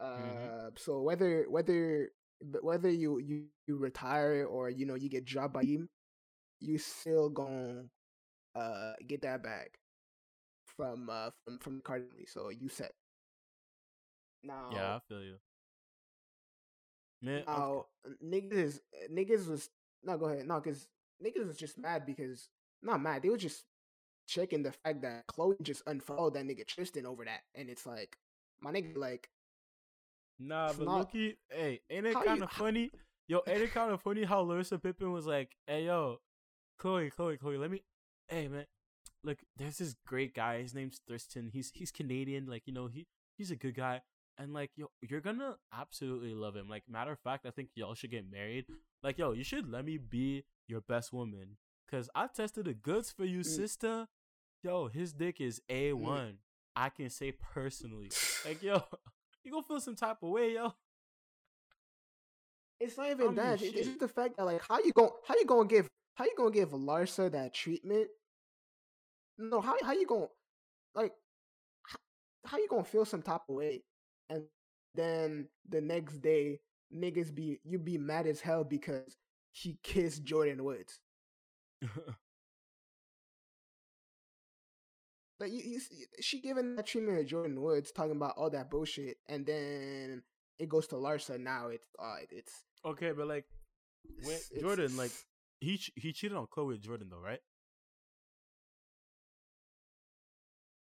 Uh, 0.00 0.70
Mhm. 0.70 0.78
so 0.78 1.02
whether 1.02 1.44
whether 1.50 2.10
whether 2.62 2.90
you, 2.90 3.18
you 3.18 3.44
you 3.66 3.76
retire 3.76 4.46
or 4.46 4.70
you 4.70 4.86
know 4.86 4.94
you 4.94 5.08
get 5.08 5.24
dropped 5.24 5.54
by 5.54 5.64
him, 5.64 5.88
you 6.60 6.78
still 6.78 7.28
gonna 7.28 7.84
uh 8.54 8.92
get 9.06 9.22
that 9.22 9.42
back 9.42 9.78
from 10.76 11.08
uh 11.10 11.30
from 11.44 11.58
from 11.58 11.76
the 11.76 11.82
Cardinals. 11.82 12.30
So 12.32 12.50
you 12.50 12.68
set. 12.68 12.92
Now, 14.42 14.70
Yeah, 14.72 14.96
I 14.96 14.98
feel 15.08 15.22
you. 15.22 15.36
Man, 17.22 17.44
now 17.46 17.86
niggas 18.24 18.80
niggas 19.12 19.46
was 19.48 19.68
no 20.02 20.16
go 20.16 20.26
ahead 20.26 20.46
no 20.46 20.60
because 20.60 20.88
niggas 21.24 21.46
was 21.46 21.56
just 21.56 21.76
mad 21.78 22.06
because 22.06 22.48
not 22.82 23.02
mad 23.02 23.22
they 23.22 23.28
were 23.28 23.36
just 23.36 23.64
checking 24.26 24.62
the 24.62 24.72
fact 24.72 25.02
that 25.02 25.26
Khloé 25.26 25.60
just 25.62 25.82
unfollowed 25.86 26.34
that 26.34 26.46
nigga 26.46 26.66
Tristan 26.66 27.04
over 27.06 27.24
that 27.24 27.42
and 27.54 27.68
it's 27.68 27.84
like 27.86 28.16
my 28.60 28.72
nigga 28.72 28.96
like 28.96 29.28
Nah, 30.40 30.68
It's 30.70 30.78
but 30.78 30.84
not- 30.86 30.98
Loki, 30.98 31.36
hey, 31.50 31.80
ain't 31.90 32.06
it 32.06 32.14
kind 32.14 32.42
of 32.42 32.50
funny? 32.64 32.90
Yo, 33.28 33.42
ain't 33.46 33.60
it 33.62 33.72
kind 33.72 33.92
of 33.92 34.00
funny 34.00 34.24
how 34.24 34.40
Larissa 34.40 34.78
Pippen 34.78 35.12
was 35.12 35.26
like, 35.26 35.54
"Hey, 35.66 35.84
yo, 35.86 36.18
Khloé, 36.80 37.12
Khloé, 37.14 37.38
Khloé, 37.38 37.60
let 37.60 37.70
me, 37.70 37.82
hey, 38.28 38.48
man, 38.48 38.64
look, 39.22 39.38
there's 39.56 39.78
this 39.78 39.94
great 40.06 40.34
guy. 40.34 40.60
His 40.62 40.74
name's 40.74 40.98
Thurston. 41.06 41.50
He's 41.52 41.70
he's 41.74 41.92
Canadian. 41.92 42.46
Like, 42.46 42.62
you 42.66 42.72
know, 42.72 42.86
he 42.88 43.06
he's 43.36 43.50
a 43.52 43.56
good 43.56 43.74
guy, 43.76 44.00
and 44.38 44.52
like, 44.54 44.70
yo, 44.76 44.86
you're 45.02 45.20
gonna 45.20 45.56
absolutely 45.72 46.34
love 46.34 46.56
him. 46.56 46.68
Like, 46.68 46.84
matter 46.88 47.12
of 47.12 47.20
fact, 47.20 47.44
I 47.46 47.50
think 47.50 47.68
y'all 47.74 47.94
should 47.94 48.10
get 48.10 48.28
married. 48.30 48.64
Like, 49.02 49.18
yo, 49.18 49.32
you 49.32 49.44
should 49.44 49.70
let 49.70 49.84
me 49.84 49.98
be 49.98 50.44
your 50.66 50.80
best 50.80 51.12
woman, 51.12 51.58
cause 51.90 52.08
I 52.14 52.26
tested 52.34 52.64
the 52.64 52.74
goods 52.74 53.12
for 53.12 53.24
you, 53.24 53.40
Mm. 53.40 53.46
sister. 53.46 54.08
Yo, 54.64 54.88
his 54.88 55.12
dick 55.12 55.40
is 55.40 55.60
a 55.68 55.92
one. 55.92 56.38
I 56.74 56.88
can 56.88 57.10
say 57.10 57.30
personally, 57.32 58.10
like, 58.46 58.62
yo." 58.62 58.82
You 59.44 59.52
gonna 59.52 59.62
feel 59.62 59.80
some 59.80 59.96
type 59.96 60.18
of 60.22 60.30
way, 60.30 60.54
yo. 60.54 60.74
It's 62.78 62.96
not 62.96 63.10
even 63.10 63.34
that. 63.34 63.60
It's 63.60 63.72
just 63.72 64.00
the 64.00 64.08
fact 64.08 64.36
that 64.36 64.44
like 64.44 64.62
how 64.66 64.78
you 64.78 64.92
going 64.92 65.10
how 65.26 65.34
you 65.34 65.44
gonna 65.44 65.68
give 65.68 65.88
how 66.14 66.24
you 66.24 66.34
gonna 66.36 66.50
give 66.50 66.70
Larsa 66.70 67.30
that 67.32 67.54
treatment? 67.54 68.08
No, 69.38 69.60
how 69.60 69.76
how 69.82 69.92
you 69.92 70.06
gonna 70.06 70.28
like 70.94 71.12
how, 71.84 71.98
how 72.46 72.58
you 72.58 72.68
gonna 72.68 72.84
feel 72.84 73.04
some 73.04 73.22
type 73.22 73.42
of 73.48 73.54
way, 73.54 73.82
and 74.28 74.44
then 74.94 75.48
the 75.68 75.80
next 75.80 76.20
day 76.20 76.60
niggas 76.94 77.34
be 77.34 77.60
you 77.64 77.78
be 77.78 77.98
mad 77.98 78.26
as 78.26 78.40
hell 78.40 78.64
because 78.64 79.16
he 79.52 79.78
kissed 79.82 80.24
Jordyn 80.24 80.60
Woods. 80.60 81.00
Like 85.40 85.52
you, 85.52 85.62
you 85.64 85.80
she 86.20 86.40
giving 86.40 86.76
that 86.76 86.86
treatment 86.86 87.26
to 87.28 87.34
Jordyn 87.34 87.58
Woods, 87.58 87.92
talking 87.92 88.16
about 88.16 88.34
all 88.36 88.50
that 88.50 88.70
bullshit, 88.70 89.16
and 89.28 89.46
then 89.46 90.22
it 90.58 90.68
goes 90.68 90.86
to 90.88 90.96
Larsa. 90.96 91.40
Now 91.40 91.68
it's 91.68 91.86
uh, 91.98 92.16
it's 92.30 92.64
okay, 92.84 93.12
but 93.12 93.26
like, 93.26 93.46
when, 94.22 94.36
it's- 94.36 94.50
it's- 94.52 94.62
Jordyn, 94.62 94.96
like, 94.96 95.12
he 95.60 95.80
he 95.96 96.12
cheated 96.12 96.36
on 96.36 96.46
Khloé 96.46 96.68
with 96.68 96.82
Jordyn 96.82 97.10
though, 97.10 97.20
right? 97.20 97.40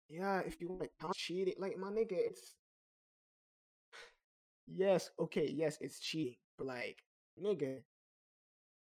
yeah, 0.10 0.40
if 0.46 0.62
you 0.62 0.70
want 0.70 0.90
to 1.02 1.08
cheating, 1.14 1.56
like 1.60 1.78
my 1.78 1.90
nigga, 1.90 2.14
it's 2.14 2.56
yes, 4.68 5.10
okay, 5.20 5.50
yes, 5.54 5.78
it's 5.82 6.00
cheating, 6.00 6.36
but 6.58 6.68
like, 6.68 7.04
nigga, 7.42 7.82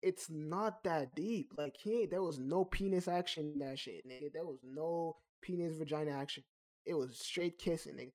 it's 0.02 0.30
not 0.30 0.84
that 0.84 1.16
deep. 1.16 1.54
Like, 1.58 1.76
he 1.78 2.06
there 2.06 2.24
was 2.24 2.40
no 2.40 2.66
penis 2.66 3.08
action 3.08 3.52
in 3.54 3.60
that 3.60 3.80
shit, 3.80 4.08
nigga. 4.08 4.32
There 4.34 4.46
was 4.46 4.60
no 4.64 5.18
penis 5.42 5.78
vagina 5.78 6.12
action. 6.12 6.44
It 6.86 6.94
was 6.96 7.18
straight 7.20 7.58
kissing, 7.60 7.96
nigga. 7.96 8.12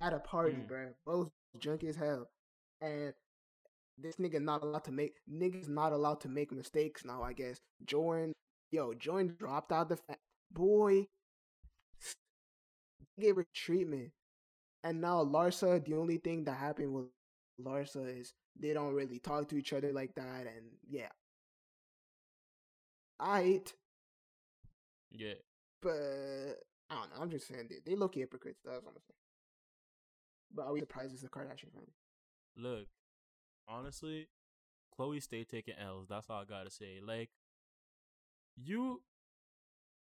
At 0.00 0.12
a 0.14 0.18
party, 0.18 0.56
Mm. 0.56 0.66
bruh. 0.68 0.94
Both 1.04 1.30
junky 1.58 1.84
as 1.88 1.96
hell, 1.96 2.30
and 2.80 3.14
this 3.98 4.16
nigga 4.16 4.40
not 4.40 4.62
allowed 4.62 4.84
to 4.84 4.92
make 4.92 5.18
niggas 5.28 5.68
not 5.68 5.92
allowed 5.92 6.20
to 6.22 6.28
make 6.28 6.50
mistakes 6.52 7.04
now. 7.04 7.22
I 7.22 7.32
guess 7.34 7.60
Jordyn, 7.84 8.32
yo, 8.70 8.92
Jordyn 8.94 9.36
dropped 9.36 9.72
out 9.72 9.88
the 9.90 9.96
fa- 9.96 10.18
boy. 10.50 11.06
Gave 13.18 13.36
her 13.36 13.46
treatment, 13.54 14.12
and 14.82 15.00
now 15.02 15.22
Larsa. 15.24 15.84
The 15.84 15.94
only 15.94 16.16
thing 16.16 16.44
that 16.44 16.54
happened 16.56 16.94
with 16.94 17.06
Larsa 17.60 18.18
is 18.18 18.32
they 18.56 18.72
don't 18.72 18.94
really 18.94 19.18
talk 19.18 19.48
to 19.50 19.56
each 19.58 19.74
other 19.74 19.92
like 19.92 20.14
that, 20.14 20.46
and 20.46 20.78
yeah, 20.88 21.10
I 23.18 23.62
Yeah. 25.10 25.34
But 25.82 26.58
I 26.90 26.94
don't 26.94 27.10
know. 27.10 27.22
I'm 27.22 27.30
just 27.30 27.48
saying 27.48 27.68
they, 27.68 27.76
they 27.84 27.96
look 27.96 28.14
hypocrites. 28.14 28.60
That's 28.64 28.84
what 28.84 28.94
I'm 28.94 29.02
saying. 29.06 29.16
But 30.54 30.66
are 30.66 30.72
we 30.72 30.80
surprised 30.80 31.12
it's 31.12 31.22
the 31.22 31.28
Kardashian 31.28 31.72
family? 31.72 31.94
Look, 32.56 32.86
honestly, 33.68 34.28
Khloé 34.98 35.22
stay 35.22 35.44
taking 35.44 35.74
L's. 35.78 36.08
That's 36.08 36.28
all 36.28 36.42
I 36.42 36.44
gotta 36.44 36.70
say. 36.70 36.98
Like, 37.04 37.30
you, 38.56 39.02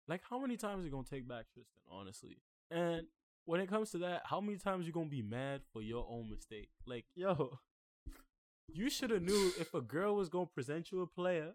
like, 0.06 0.22
how 0.28 0.38
many 0.38 0.56
times 0.56 0.82
are 0.82 0.84
you 0.84 0.90
gonna 0.90 1.04
take 1.08 1.26
back 1.26 1.46
Tristan? 1.52 1.80
Honestly, 1.90 2.36
and 2.70 3.06
when 3.46 3.60
it 3.60 3.68
comes 3.68 3.90
to 3.92 3.98
that, 3.98 4.22
how 4.24 4.40
many 4.40 4.58
times 4.58 4.86
you 4.86 4.92
gonna 4.92 5.06
be 5.06 5.22
mad 5.22 5.62
for 5.72 5.82
your 5.82 6.06
own 6.08 6.30
mistake? 6.30 6.68
Like, 6.86 7.06
yo, 7.14 7.58
you 8.68 8.90
should 8.90 9.10
have 9.10 9.22
knew 9.22 9.52
if 9.58 9.72
a 9.74 9.80
girl 9.80 10.16
was 10.16 10.28
gonna 10.28 10.46
present 10.46 10.92
you 10.92 11.00
a 11.00 11.06
player, 11.06 11.54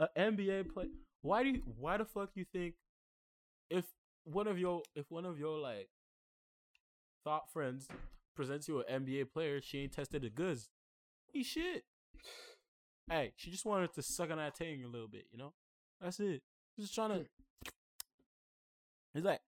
a 0.00 0.08
NBA 0.18 0.72
player. 0.72 0.88
Why 1.22 1.44
do 1.44 1.50
you? 1.50 1.62
Why 1.78 1.96
the 1.96 2.04
fuck 2.04 2.30
you 2.34 2.44
think 2.52 2.74
if 3.70 3.84
one 4.24 4.46
of 4.46 4.58
your 4.58 4.82
if 4.94 5.10
one 5.10 5.24
of 5.24 5.38
your 5.38 5.58
like 5.58 5.88
thought 7.24 7.50
friends 7.52 7.88
presents 8.34 8.68
you 8.68 8.82
an 8.86 9.04
NBA 9.04 9.32
player, 9.32 9.60
she 9.60 9.80
ain't 9.80 9.92
tested 9.92 10.22
the 10.22 10.30
goods. 10.30 10.70
He 11.32 11.42
shit. 11.42 11.84
Hey, 13.10 13.32
she 13.36 13.50
just 13.50 13.66
wanted 13.66 13.92
to 13.94 14.02
suck 14.02 14.30
on 14.30 14.38
that 14.38 14.56
thing 14.56 14.82
a 14.82 14.88
little 14.88 15.08
bit, 15.08 15.26
you 15.30 15.38
know? 15.38 15.52
That's 16.00 16.20
it. 16.20 16.42
Just 16.78 16.94
trying 16.94 17.10
to. 17.10 17.16
Hmm. 17.16 17.22
It's 19.14 19.24
like 19.24 19.40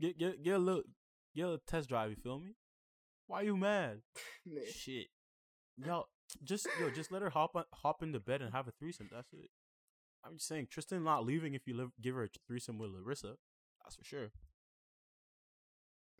get 0.00 0.18
get 0.18 0.42
get 0.42 0.54
a 0.54 0.58
little 0.58 0.82
get 1.34 1.42
a 1.42 1.46
little 1.46 1.62
test 1.66 1.88
drive. 1.88 2.10
You 2.10 2.16
feel 2.16 2.38
me? 2.38 2.54
Why 3.26 3.42
you 3.42 3.56
mad? 3.56 4.00
Shit. 4.74 5.08
Yo, 5.76 6.04
just 6.42 6.66
yo, 6.80 6.90
just 6.90 7.12
let 7.12 7.22
her 7.22 7.30
hop 7.30 7.54
on, 7.54 7.64
hop 7.74 8.02
into 8.02 8.18
bed 8.18 8.42
and 8.42 8.52
have 8.52 8.68
a 8.68 8.72
threesome. 8.72 9.08
That's 9.12 9.32
it. 9.32 9.50
I'm 10.24 10.34
just 10.34 10.48
saying, 10.48 10.68
Tristan 10.70 11.04
not 11.04 11.24
leaving 11.24 11.54
if 11.54 11.66
you 11.66 11.74
live, 11.76 11.90
give 12.00 12.14
her 12.14 12.24
a 12.24 12.28
threesome 12.46 12.78
with 12.78 12.90
Larissa. 12.90 13.36
That's 13.90 13.96
for 13.96 14.04
sure. 14.04 14.30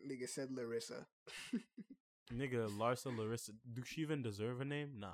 Nigga 0.05 0.27
said 0.27 0.51
Larissa. 0.51 1.05
Nigga, 2.33 2.67
Larsa 2.77 3.17
Larissa. 3.17 3.53
Do 3.71 3.81
she 3.85 4.01
even 4.01 4.21
deserve 4.21 4.59
a 4.59 4.65
name? 4.65 4.95
Nah. 4.99 5.13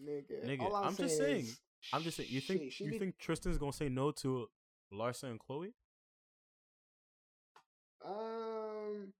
Nigga, 0.00 0.46
Nigga, 0.46 0.60
all 0.60 0.76
I'm 0.76 0.94
just 0.94 1.16
saying- 1.18 1.40
is, 1.46 1.58
I'm 1.92 2.02
just 2.02 2.16
saying. 2.16 2.28
You 2.30 2.40
think 2.40 2.60
shit, 2.62 2.72
she 2.74 2.84
you 2.84 2.90
be- 2.92 2.98
think 3.00 3.18
Tristan's 3.18 3.58
gonna 3.58 3.72
say 3.72 3.88
no 3.88 4.12
to 4.12 4.46
Larsa 4.94 5.24
and 5.24 5.40
Khloé? 5.40 5.72
Um, 8.06 9.12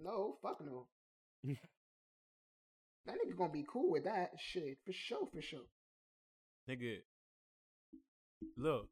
no, 0.00 0.36
fuck 0.40 0.60
no. 0.64 0.86
that 1.44 1.56
nigga 3.16 3.36
gonna 3.36 3.52
be 3.52 3.66
cool 3.68 3.90
with 3.90 4.04
that 4.04 4.30
shit 4.38 4.78
for 4.86 4.92
sure, 4.92 5.26
for 5.34 5.42
sure. 5.42 5.66
Nigga, 6.70 6.98
look, 8.56 8.86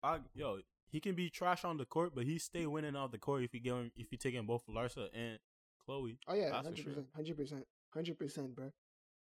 I 0.00 0.18
yo, 0.34 0.58
he 0.94 1.00
can 1.00 1.16
be 1.16 1.28
trash 1.28 1.64
on 1.64 1.76
the 1.76 1.84
court, 1.84 2.12
but 2.14 2.24
he 2.24 2.38
stay 2.38 2.66
winning 2.66 2.94
off 2.94 3.10
the 3.10 3.18
court 3.18 3.42
if 3.42 3.50
he 3.50 3.58
going 3.58 3.90
if 3.96 4.10
he 4.10 4.16
taking 4.16 4.46
both 4.46 4.62
Larsa 4.68 5.08
and 5.12 5.40
Khloé. 5.84 6.16
Oh 6.28 6.34
yeah, 6.34 6.52
hundred 6.52 6.84
percent, 6.84 7.06
hundred 7.16 7.36
percent, 7.36 7.66
hundred 7.92 8.16
percent, 8.16 8.54
bro, 8.54 8.70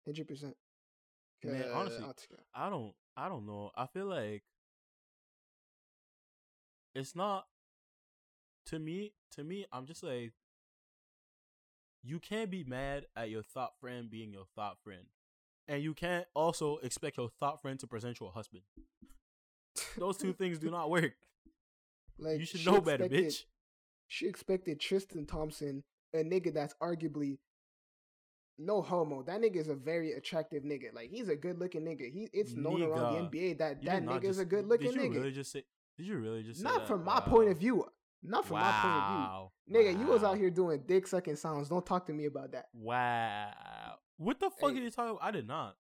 hundred 0.05 0.29
percent. 0.29 0.55
Man, 1.43 1.65
honestly, 1.73 2.05
I 2.55 2.69
don't 2.69 2.93
I 3.17 3.31
don't 3.31 3.47
know. 3.47 3.71
I 3.75 3.87
feel 3.87 4.05
like 4.05 4.43
it's 6.95 7.17
not 7.17 7.47
to 8.67 8.79
me 8.79 9.15
to 9.31 9.43
me 9.43 9.65
I'm 9.73 9.87
just 9.87 10.03
like 10.03 10.33
you 12.03 12.19
can't 12.19 12.51
be 12.51 12.65
mad 12.65 13.07
at 13.17 13.31
your 13.31 13.43
thought 13.43 13.81
friend 13.81 14.11
being 14.11 14.31
your 14.31 14.45
thought 14.55 14.77
friend. 14.85 15.07
And 15.67 15.83
you 15.83 15.95
can't 15.95 16.27
also 16.35 16.77
expect 16.83 17.17
your 17.17 17.31
thought 17.31 17.63
friend 17.63 17.81
to 17.81 17.87
present 17.87 18.21
you 18.21 18.27
a 18.27 18.31
husband. 18.31 18.63
Those 19.99 20.19
two 20.19 20.35
things 20.35 20.59
do 20.59 20.71
not 20.71 20.91
work. 20.91 21.15
Like 22.19 22.41
you 22.41 22.47
should 22.47 22.65
know 22.67 22.81
better, 22.81 23.09
bitch. 23.09 23.45
She 24.09 24.27
expected 24.27 24.81
Tristan 24.81 25.27
Thompson, 25.27 25.83
a 26.15 26.19
nigga 26.19 26.53
that's 26.55 26.75
arguably 26.83 27.39
no 28.59 28.81
homo. 28.81 29.23
That 29.23 29.41
nigga 29.43 29.57
is 29.57 29.69
a 29.69 29.75
very 29.75 30.13
attractive 30.13 30.63
nigga. 30.63 30.95
Like 30.95 31.11
he's 31.11 31.29
a 31.29 31.37
good 31.37 31.59
looking 31.59 31.83
nigga. 31.83 32.11
He 32.11 32.29
it's 32.33 32.55
known 32.55 32.83
around 32.83 33.31
the 33.31 33.39
NBA 33.39 33.59
that 33.59 33.83
You 33.83 33.91
that 33.91 34.05
nigga 34.05 34.25
is 34.25 34.39
a 34.39 34.45
good 34.45 34.67
looking 34.67 34.93
nigga. 34.93 34.95
Did 35.03 35.13
you 35.15 35.21
really 35.21 35.33
just 35.33 35.53
say 35.53 35.65
did 35.99 36.07
you 36.07 36.19
really 36.19 36.43
just 36.43 36.61
say 36.61 36.65
Not 36.65 36.81
that? 36.81 36.89
from 36.89 37.05
my 37.05 37.15
Wow. 37.19 37.21
point 37.27 37.51
of 37.51 37.59
view. 37.59 37.85
Not 38.23 38.45
from 38.47 38.59
my 38.59 38.73
point 38.73 38.95
of 38.95 39.09
view. 39.09 39.17
wow. 39.19 39.53
Nigga, 39.71 39.99
you 40.01 40.07
was 40.07 40.25
out 40.25 40.37
here 40.39 40.51
doing 40.51 40.83
dick 40.87 41.07
sucking 41.07 41.37
sounds. 41.37 41.69
Don't 41.69 41.85
talk 41.85 42.07
to 42.07 42.13
me 42.13 42.25
about 42.27 42.53
that. 42.53 42.67
Wow. 42.73 43.99
What 44.17 44.41
the 44.41 44.51
fuck 44.51 44.71
Hey. 44.73 44.79
are 44.79 44.83
you 44.83 44.91
talking 44.91 45.11
about? 45.17 45.23
I 45.23 45.31
did 45.33 45.47
not. 45.47 45.77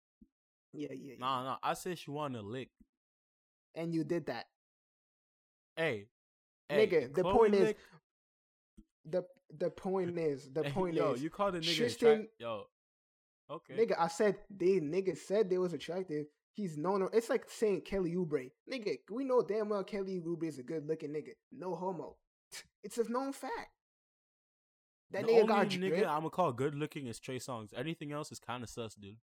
Yeah, 0.72 0.88
yeah, 0.92 0.96
yeah. 1.10 1.14
Nah, 1.18 1.44
nah. 1.44 1.56
I 1.62 1.74
said 1.74 1.98
she 1.98 2.10
wanted 2.10 2.38
to 2.40 2.46
lick. 2.46 2.70
And 3.74 3.92
you 3.94 4.02
did 4.04 4.26
that. 4.26 4.46
Hey. 5.76 6.06
Hey 6.72 6.86
Nigga, 6.86 7.14
the 7.14 7.22
Khloé 7.22 7.32
point 7.32 7.54
is- 7.54 7.74
The 9.04 9.24
the 9.58 9.70
point 9.70 10.18
is, 10.30 10.48
the 10.52 10.64
point 10.64 10.94
yo, 10.94 11.12
is, 11.12 11.22
you 11.22 11.30
called 11.30 11.54
a 11.56 11.60
nigga 11.60 11.76
Tristan- 11.76 12.08
attract- 12.12 12.30
Yo. 12.38 12.64
Okay. 13.50 13.74
nigga, 13.74 13.94
I 13.98 14.08
said 14.08 14.36
they 14.50 14.80
niggas 14.80 15.18
said 15.18 15.50
they 15.50 15.58
was 15.58 15.72
attractive. 15.74 16.26
He's 16.54 16.76
known. 16.76 17.08
It's 17.12 17.28
like 17.30 17.44
saying 17.50 17.82
Kelly 17.82 18.14
Oubre. 18.14 18.50
Nigga, 18.70 18.96
we 19.10 19.24
know 19.24 19.42
damn 19.42 19.68
well 19.70 19.84
Kelly 19.84 20.20
Oubre 20.26 20.44
is 20.44 20.58
a 20.58 20.62
good 20.62 20.86
looking 20.86 21.10
nigga. 21.10 21.32
No 21.50 21.74
homo. 21.74 22.16
It's 22.84 22.98
a 22.98 23.10
known 23.10 23.32
fact. 23.32 23.70
That 25.10 25.26
the 25.26 25.32
nigga 25.32 25.34
only 25.42 25.46
got 25.48 25.68
nigga 25.68 25.88
drip. 25.88 26.06
I'm 26.08 26.18
gonna 26.20 26.30
call 26.30 26.52
good 26.52 26.74
looking 26.74 27.06
is 27.06 27.18
Trey 27.20 27.38
Songz. 27.38 27.72
Anything 27.76 28.12
else 28.12 28.32
is 28.32 28.38
kind 28.38 28.62
of 28.62 28.70
sus, 28.70 28.94
dude. 28.94 29.16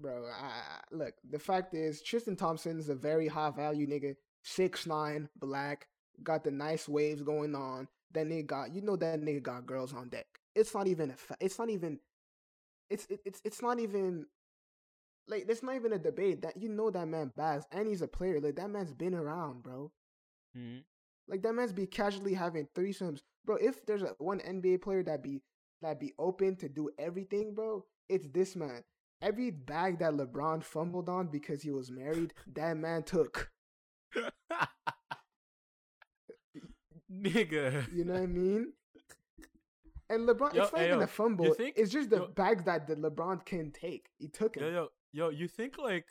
Bro, 0.00 0.26
I, 0.26 0.44
I- 0.44 0.80
look, 0.96 1.14
the 1.28 1.38
fact 1.38 1.74
is 1.74 2.02
Tristan 2.02 2.34
Thompson 2.36 2.78
is 2.78 2.88
a 2.88 2.94
very 2.94 3.28
high 3.28 3.50
value 3.50 3.86
nigga. 3.86 4.16
Six 4.42 4.86
nine, 4.86 5.28
black, 5.36 5.88
got 6.22 6.44
the 6.44 6.50
nice 6.50 6.88
waves 6.88 7.22
going 7.22 7.54
on. 7.54 7.88
That 8.12 8.26
nigga 8.26 8.46
got, 8.46 8.74
you 8.74 8.82
know, 8.82 8.96
that 8.96 9.14
nigga 9.14 9.34
got 9.34 9.60
girls 9.60 9.86
on 9.86 10.02
deck. 10.02 10.26
It's 10.48 10.68
not 10.68 10.80
even 10.80 11.10
a. 11.10 11.10
Fa- 11.10 11.36
it's 11.40 11.58
not 11.58 11.68
even. 11.70 11.98
It's 12.90 13.06
it, 13.08 13.20
it's 13.24 13.40
it's 13.44 13.62
not 13.62 13.78
even. 13.80 14.26
Like 15.28 15.46
it's 15.48 15.62
not 15.62 15.74
even 15.76 15.92
a 15.92 15.98
debate. 15.98 16.42
That 16.42 16.56
you 16.60 16.68
know 16.68 16.90
that 16.90 17.06
man 17.08 17.32
bags 17.36 17.66
and 17.72 17.86
he's 17.88 18.02
a 18.02 18.08
player. 18.08 18.40
Like 18.40 18.56
that 18.56 18.70
man's 18.70 18.92
been 18.92 19.14
around, 19.14 19.62
bro. 19.62 19.92
hmm 20.54 20.78
Like 21.28 21.42
that 21.42 21.54
man's 21.54 21.72
be 21.72 21.86
casually 21.86 22.34
having 22.34 22.66
threesomes, 22.74 23.22
bro. 23.44 23.56
If 23.56 23.84
there's 23.86 24.02
a 24.02 24.14
one 24.18 24.40
NBA 24.40 24.78
player 24.78 25.02
that 25.04 25.22
be 25.22 25.42
that 25.82 26.00
be 26.00 26.12
open 26.18 26.56
to 26.56 26.68
do 26.68 26.90
everything, 26.98 27.54
bro, 27.54 27.84
it's 28.08 28.26
this 28.28 28.56
man. 28.56 28.82
Every 29.22 29.50
bag 29.50 29.98
that 30.00 30.14
LeBron 30.14 30.62
fumbled 30.64 31.08
on 31.08 31.28
because 31.28 31.62
he 31.62 31.70
was 31.70 31.90
married, 31.90 32.34
that 32.54 32.76
man 32.76 33.02
took. 33.02 33.50
nigga. 37.12 37.92
You 37.92 38.04
know 38.04 38.14
what 38.14 38.22
I 38.22 38.26
mean? 38.26 38.72
And 40.08 40.28
LeBron, 40.28 40.54
Yo, 40.54 40.62
it's 40.64 40.72
not 40.72 40.80
hey, 40.80 40.88
even 40.88 41.02
a 41.02 41.06
fumble. 41.06 41.54
think- 41.54 41.74
it's 41.76 41.92
just 41.92 42.10
the 42.10 42.16
yo- 42.16 42.26
bags 42.28 42.64
that 42.64 42.86
the 42.88 42.96
LeBron 42.96 43.44
can 43.44 43.70
take. 43.70 44.08
He 44.18 44.26
took 44.28 44.56
Yo, 44.56 44.66
it. 44.66 44.72
yo, 44.72 44.88
yo, 45.12 45.28
you 45.28 45.46
think 45.48 45.78
like 45.78 46.06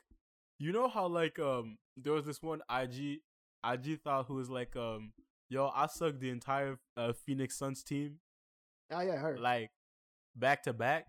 you 0.57 0.71
know 0.71 0.87
how 0.87 1.07
like 1.07 1.37
um 1.39 1.77
there 1.97 2.13
was 2.13 2.25
this 2.25 2.41
one 2.41 2.61
IG 2.69 3.19
IG 3.65 4.01
thought 4.03 4.25
who 4.27 4.35
was 4.35 4.49
like 4.49 4.75
um 4.77 5.11
yo 5.49 5.69
I 5.75 5.87
sucked 5.87 6.19
the 6.21 6.29
entire 6.29 6.79
uh, 6.95 7.11
Phoenix 7.25 7.57
Suns 7.57 7.83
team 7.83 8.19
Oh 8.91 9.01
yeah, 9.01 9.17
her. 9.17 9.37
like 9.37 9.71
back 10.35 10.63
to 10.63 10.73
back. 10.73 11.07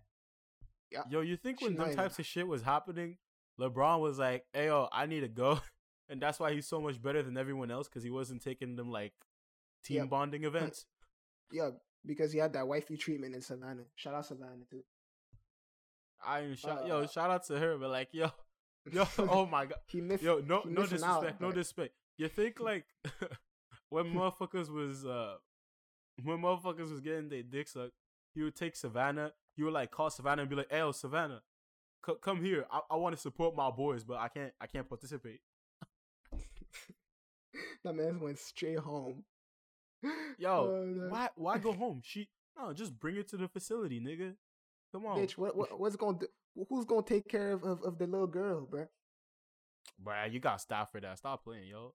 Yeah. 0.90 1.02
Yo, 1.08 1.20
you 1.20 1.36
think 1.36 1.60
when 1.62 1.76
them 1.76 1.94
types 1.94 2.18
of 2.18 2.26
shit 2.26 2.46
was 2.48 2.62
happening, 2.62 3.18
LeBron 3.60 4.00
was 4.00 4.18
like, 4.18 4.44
"Hey 4.52 4.66
yo, 4.66 4.88
I 4.90 5.06
need 5.06 5.20
to 5.20 5.28
go," 5.28 5.60
and 6.10 6.20
that's 6.20 6.38
why 6.40 6.52
he's 6.52 6.66
so 6.66 6.80
much 6.80 7.00
better 7.00 7.22
than 7.22 7.36
everyone 7.38 7.70
else 7.70 7.88
because 7.88 8.02
he 8.02 8.10
wasn't 8.10 8.42
taking 8.42 8.76
them 8.76 8.90
like 8.90 9.12
team 9.84 9.98
Yep. 9.98 10.10
bonding 10.10 10.44
events. 10.44 10.86
yeah, 11.52 11.70
because 12.04 12.32
he 12.32 12.38
had 12.38 12.52
that 12.54 12.66
wifey 12.68 12.96
treatment 12.96 13.34
in 13.34 13.40
Savannah. 13.40 13.84
Shout 13.96 14.14
out 14.14 14.26
Savannah 14.26 14.64
too. 14.70 14.82
I 16.24 16.40
ain't 16.40 16.58
shout, 16.58 16.86
yo 16.86 16.98
Uh, 17.00 17.06
shout 17.06 17.30
out 17.30 17.44
to 17.46 17.58
her, 17.58 17.78
but 17.78 17.90
like 17.90 18.08
yo, 18.12 18.30
yo, 18.92 19.06
oh 19.18 19.46
my 19.46 19.66
god. 19.66 19.78
he 19.86 20.00
missed. 20.00 20.22
Yo, 20.22 20.40
no, 20.46 20.62
no 20.66 20.82
missing 20.82 21.02
out, 21.02 21.20
disrespect, 21.22 21.40
no 21.40 21.48
but- 21.48 21.54
disrespect. 21.54 21.94
You 22.18 22.28
think 22.28 22.60
like 22.70 22.84
when 23.88 24.06
motherfuckers 24.12 24.68
was 24.68 25.06
uh 25.06 25.36
when 26.22 26.38
motherfuckers 26.38 26.90
was 26.90 27.00
getting 27.00 27.28
their 27.30 27.42
dick 27.42 27.68
sucked, 27.68 27.92
he 28.34 28.42
would 28.42 28.54
take 28.56 28.76
Savannah. 28.76 29.32
He 29.56 29.62
would 29.62 29.72
like 29.72 29.90
call 29.90 30.10
Savannah 30.10 30.42
and 30.42 30.50
be 30.50 30.56
like, 30.56 30.70
"Hey, 30.70 30.86
Savannah, 30.92 31.40
c- 32.04 32.12
come 32.20 32.42
here. 32.44 32.66
I, 32.70 32.80
I 32.90 32.96
want 32.96 33.14
to 33.16 33.20
support 33.20 33.56
my 33.56 33.70
boys, 33.70 34.04
but 34.04 34.18
I 34.18 34.28
can't. 34.28 34.52
I 34.60 34.66
can't 34.66 34.88
participate." 34.88 35.40
that 37.84 37.94
man 37.94 38.20
went 38.20 38.38
straight 38.38 38.78
home. 38.78 39.24
Yo, 40.38 40.84
no. 40.86 41.08
why 41.08 41.28
why 41.36 41.58
go 41.58 41.72
home? 41.84 42.00
She 42.04 42.28
no, 42.58 42.72
just 42.72 42.98
bring 42.98 43.16
her 43.16 43.22
to 43.22 43.36
the 43.36 43.48
facility, 43.48 44.00
nigga. 44.00 44.34
Come 44.92 45.06
on, 45.06 45.18
Bitch, 45.18 45.32
what, 45.32 45.56
what 45.56 45.78
what's 45.78 45.96
to 45.96 46.16
do? 46.20 46.26
who's 46.68 46.84
going 46.84 47.04
to 47.04 47.14
take 47.14 47.28
care 47.28 47.52
of, 47.52 47.62
of, 47.62 47.82
of 47.82 47.98
the 47.98 48.06
little 48.06 48.26
girl, 48.26 48.66
bruh? 48.66 48.88
Bruh, 50.04 50.32
you 50.32 50.40
got 50.40 50.60
staff 50.60 50.90
for 50.90 51.00
that. 51.00 51.18
Stop 51.18 51.44
playing, 51.44 51.68
yo. 51.68 51.94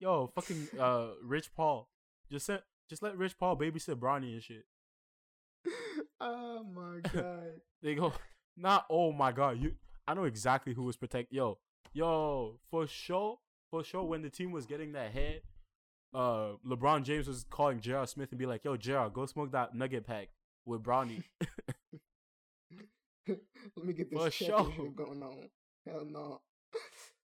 Yo, 0.00 0.30
fucking 0.34 0.68
uh 0.78 1.08
Rich 1.22 1.54
Paul. 1.54 1.88
Just 2.30 2.46
sent 2.46 2.62
just 2.88 3.02
let 3.02 3.16
Rich 3.16 3.38
Paul 3.38 3.56
babysit 3.56 3.94
Bronny 3.96 4.34
and 4.34 4.42
shit. 4.42 4.64
oh 6.20 6.64
my 6.64 7.00
god. 7.10 7.60
They 7.82 7.94
go, 7.94 8.12
not 8.56 8.86
oh 8.90 9.12
my 9.12 9.32
god, 9.32 9.60
you 9.60 9.74
I 10.06 10.14
know 10.14 10.24
exactly 10.24 10.74
who 10.74 10.82
was 10.82 10.96
protect 10.96 11.32
yo, 11.32 11.58
yo, 11.92 12.58
for 12.70 12.86
sure, 12.86 13.38
for 13.74 13.82
sure 13.82 14.04
when 14.04 14.22
the 14.22 14.30
team 14.30 14.52
was 14.52 14.66
getting 14.66 14.92
that 14.92 15.10
head, 15.10 15.40
uh 16.14 16.52
LeBron 16.64 17.02
James 17.02 17.26
was 17.26 17.44
calling 17.50 17.80
J.R. 17.80 18.06
Smith 18.06 18.30
and 18.30 18.38
be 18.38 18.46
like, 18.46 18.64
yo, 18.64 18.76
J.R., 18.76 19.10
go 19.10 19.26
smoke 19.26 19.50
that 19.50 19.74
nugget 19.74 20.06
pack 20.06 20.28
with 20.64 20.80
Bronny." 20.80 21.24
Let 23.26 23.84
me 23.84 23.92
get 23.94 24.10
this 24.10 24.22
For 24.22 24.30
sure. 24.30 24.72
going 24.94 25.22
on. 25.24 25.48
Hell 25.86 26.06
no. 26.08 26.40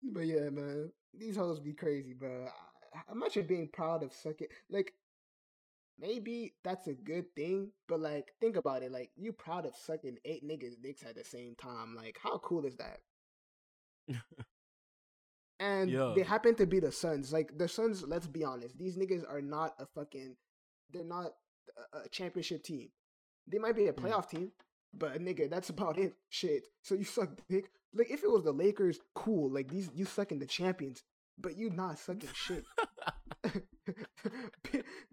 But 0.03 0.27
yeah, 0.27 0.49
man, 0.49 0.91
these 1.17 1.37
hoes 1.37 1.59
be 1.59 1.73
crazy, 1.73 2.13
bro. 2.13 2.47
i'm 3.09 3.17
imagine 3.17 3.47
being 3.47 3.67
proud 3.67 4.03
of 4.03 4.13
sucking. 4.13 4.47
Like, 4.69 4.93
maybe 5.97 6.53
that's 6.63 6.85
a 6.87 6.93
good 6.93 7.33
thing, 7.35 7.71
but 7.87 7.99
like, 7.99 8.33
think 8.39 8.57
about 8.57 8.83
it. 8.83 8.91
Like, 8.91 9.09
you 9.15 9.31
proud 9.33 9.65
of 9.65 9.75
sucking 9.75 10.19
eight 10.23 10.47
niggas' 10.47 10.79
dicks 10.81 11.03
at 11.03 11.15
the 11.15 11.23
same 11.23 11.55
time. 11.55 11.95
Like, 11.95 12.19
how 12.21 12.37
cool 12.37 12.65
is 12.65 12.75
that? 12.77 12.99
And 15.59 15.91
they 16.15 16.21
happen 16.23 16.55
to 16.55 16.65
be 16.67 16.79
the 16.79 16.91
Suns. 16.91 17.33
Like, 17.33 17.57
the 17.57 17.67
Suns, 17.67 18.03
let's 18.07 18.27
be 18.27 18.43
honest, 18.43 18.77
these 18.77 18.95
niggas 18.97 19.23
are 19.29 19.41
not 19.41 19.73
a 19.79 19.85
fucking. 19.85 20.35
They're 20.91 21.03
not 21.03 21.31
a, 21.93 21.99
a 22.05 22.09
championship 22.09 22.63
team. 22.63 22.89
They 23.47 23.57
might 23.57 23.75
be 23.75 23.87
a 23.87 23.93
Mm. 23.93 24.03
playoff 24.03 24.29
team, 24.29 24.51
but 24.93 25.19
nigga, 25.19 25.49
that's 25.49 25.69
about 25.69 25.97
it. 25.97 26.13
Shit. 26.29 26.63
So 26.83 26.95
you 26.95 27.03
suck 27.03 27.29
dick. 27.49 27.71
Like 27.93 28.11
if 28.11 28.23
it 28.23 28.29
was 28.31 28.43
the 28.43 28.51
Lakers, 28.51 28.99
cool. 29.15 29.49
Like 29.51 29.69
these, 29.69 29.89
you 29.95 30.05
sucking 30.05 30.39
the 30.39 30.45
champions, 30.45 31.03
but 31.39 31.57
you 31.57 31.69
not 31.71 31.97
sucking 31.97 32.29
shit. 32.33 32.63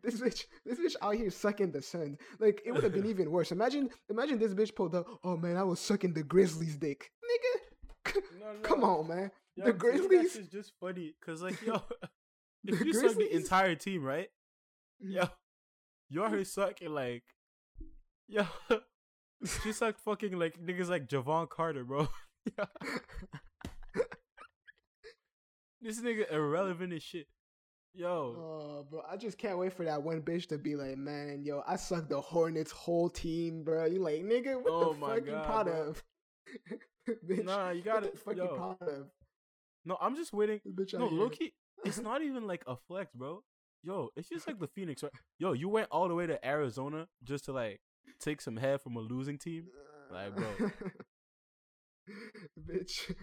this 0.03 0.20
bitch, 0.20 0.45
this 0.64 0.78
bitch 0.78 0.97
out 1.01 1.14
here 1.14 1.30
sucking 1.30 1.72
the 1.72 1.80
Suns. 1.82 2.18
Like 2.38 2.61
it 2.66 2.72
would 2.72 2.82
have 2.84 2.92
been 2.92 3.07
even 3.11 3.30
worse. 3.30 3.53
Imagine, 3.53 3.88
imagine 4.11 4.38
this 4.38 4.55
bitch 4.55 4.74
pulled 4.74 4.95
up. 4.95 5.07
Oh 5.22 5.36
man, 5.36 5.57
I 5.57 5.62
was 5.62 5.80
sucking 5.80 6.12
the 6.14 6.22
Grizzlies' 6.22 6.76
dick, 6.76 7.11
nigga. 7.24 7.61
No, 8.40 8.53
no. 8.53 8.59
Come 8.62 8.84
on, 8.84 9.09
man. 9.09 9.30
Yo, 9.57 9.64
the 9.66 9.72
to 9.72 9.84
me, 9.86 9.90
that 9.92 10.09
Grizzlies. 10.09 10.36
is 10.36 10.48
just 10.48 10.72
funny 10.80 11.14
because 11.20 11.42
like 11.42 11.61
yo, 11.62 11.74
The 12.64 12.72
if 12.74 12.80
you 12.84 12.92
suck 12.94 13.02
the 13.11 13.14
Grizzlies? 13.16 13.42
entire 13.42 13.74
team, 13.74 14.02
right? 14.02 14.28
Mm-hmm. 15.05 15.12
Yo, 15.12 15.24
you're 16.11 16.28
her 16.28 16.44
sucking 16.44 16.92
like, 16.94 17.22
yo, 18.28 18.46
she 19.62 19.72
sucked 19.72 20.00
fucking 20.00 20.38
like 20.38 20.59
niggas 20.64 20.88
like 20.88 21.07
Jevon 21.09 21.48
Carter, 21.48 21.84
bro. 21.84 22.09
This 25.80 26.00
nigga 26.00 26.30
irrelevant 26.32 26.92
as 26.94 27.02
shit. 27.02 27.26
Yo, 27.96 28.34
Oh, 28.36 28.86
bro, 28.90 29.02
I 29.09 29.16
just 29.16 29.38
can't 29.38 29.59
wait 29.59 29.72
for 29.72 29.84
that 29.84 30.02
one 30.02 30.20
bitch 30.22 30.48
to 30.48 30.59
be 30.59 30.74
like, 30.74 30.96
man, 30.96 31.44
yo, 31.44 31.62
I 31.66 31.76
sucked 31.76 32.09
the 32.09 32.20
Hornets 32.20 32.72
whole 32.72 33.09
team, 33.09 33.62
bro. 33.62 33.84
You 33.84 34.00
like, 34.00 34.22
nigga, 34.24 34.57
what 34.61 34.72
Oh 34.72 34.92
the 34.94 34.98
my 34.98 35.14
fuck 35.16 35.26
you 35.26 35.30
God, 35.32 35.44
proud 35.46 35.66
bro. 35.66 35.74
of? 35.90 36.02
bitch, 37.28 37.44
Nah, 37.44 37.70
you 37.70 37.82
gotta- 37.82 38.09
fucking 38.09 38.20
fuck 38.24 38.36
yo. 38.36 38.57
proud 38.57 38.82
of? 38.88 39.11
No, 39.85 39.97
I'm 40.01 40.16
just 40.16 40.32
waiting. 40.32 40.61
Bitch 40.66 40.99
No. 40.99 41.07
Loki, 41.07 41.55
it's 41.85 42.01
not 42.01 42.22
even 42.28 42.47
like 42.47 42.64
a 42.66 42.76
flex, 42.76 43.12
bro. 43.14 43.43
Yo, 43.82 44.09
it's 44.16 44.28
just 44.28 44.47
like 44.47 44.59
the 44.59 44.68
Phoenix, 44.68 45.03
right? 45.03 45.12
Yo, 45.39 45.53
you 45.53 45.68
went 45.68 45.89
all 45.91 46.09
the 46.09 46.14
way 46.14 46.26
to 46.26 46.45
Arizona 46.47 47.07
just 47.22 47.45
to 47.47 47.53
like 47.53 47.80
take 48.18 48.41
some 48.41 48.57
head 48.57 48.80
from 48.80 48.97
a 48.97 49.01
losing 49.01 49.39
team. 49.39 49.66
Like, 50.11 50.35
bro. 50.35 50.47
bitch, 52.66 53.14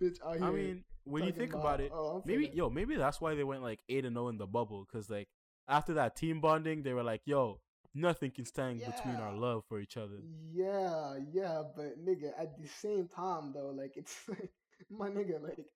bitch 0.00 0.16
out. 0.24 0.40
I 0.40 0.50
mean, 0.50 0.84
when 1.04 1.24
you 1.24 1.32
think 1.32 1.54
about 1.54 1.80
it, 1.80 1.90
oh, 1.92 2.22
maybe 2.24 2.50
yo, 2.54 2.70
maybe 2.70 2.96
that's 2.96 3.20
why 3.20 3.34
they 3.34 3.44
went 3.44 3.62
like 3.62 3.80
eight 3.88 4.04
and 4.04 4.16
zero 4.16 4.28
in 4.28 4.38
the 4.38 4.46
bubble, 4.46 4.86
cause 4.90 5.10
like 5.10 5.28
after 5.68 5.94
that 5.94 6.16
team 6.16 6.40
bonding, 6.40 6.82
they 6.82 6.92
were 6.92 7.02
like, 7.02 7.22
yo, 7.26 7.60
nothing 7.94 8.30
can 8.30 8.44
stand 8.44 8.80
between 8.80 9.16
our 9.16 9.34
love 9.34 9.64
for 9.68 9.80
each 9.80 9.96
other. 9.96 10.16
Yeah, 10.52 11.16
yeah, 11.32 11.62
but 11.74 12.04
nigga, 12.04 12.30
at 12.38 12.56
the 12.60 12.68
same 12.68 13.08
time 13.08 13.52
though, 13.54 13.72
like 13.76 13.96
it's 13.96 14.16
like 14.28 14.50
my 14.90 15.08
nigga, 15.08 15.42
like 15.42 15.66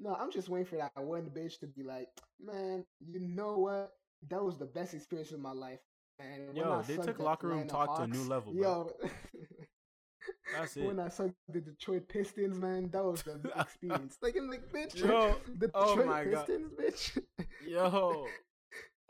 no, 0.00 0.14
I'm 0.14 0.32
just 0.32 0.48
waiting 0.48 0.66
for 0.66 0.76
that 0.76 0.92
one 0.96 1.30
bitch 1.36 1.58
to 1.60 1.66
be 1.66 1.82
like, 1.82 2.08
man, 2.42 2.84
you 3.06 3.20
know 3.20 3.58
what? 3.58 3.92
That 4.28 4.42
was 4.42 4.58
the 4.58 4.64
best 4.64 4.94
experience 4.94 5.32
of 5.32 5.40
my 5.40 5.52
life, 5.52 5.80
man. 6.18 6.46
When 6.46 6.56
Yo, 6.56 6.82
they 6.86 6.96
took 6.96 7.18
locker 7.18 7.48
room 7.48 7.60
Atlanta 7.60 7.86
talk 7.86 7.96
to 7.98 8.02
a 8.04 8.06
new 8.06 8.24
level, 8.24 8.52
bro. 8.52 8.62
Yo, 8.62 9.08
That's 10.56 10.76
it. 10.78 10.84
when 10.84 10.98
I 11.00 11.08
sucked 11.08 11.34
the 11.48 11.60
Detroit 11.60 12.08
Pistons, 12.08 12.58
man, 12.58 12.88
that 12.92 13.04
was 13.04 13.22
the 13.22 13.40
experience. 13.60 14.16
like, 14.22 14.36
I'm 14.36 14.48
like, 14.48 14.72
bitch, 14.72 14.96
Yo, 14.98 15.36
the 15.58 15.70
oh 15.74 15.96
Detroit 15.96 16.30
God. 16.32 16.46
Pistons, 16.46 16.72
bitch. 16.72 17.18
Yo, 17.68 18.26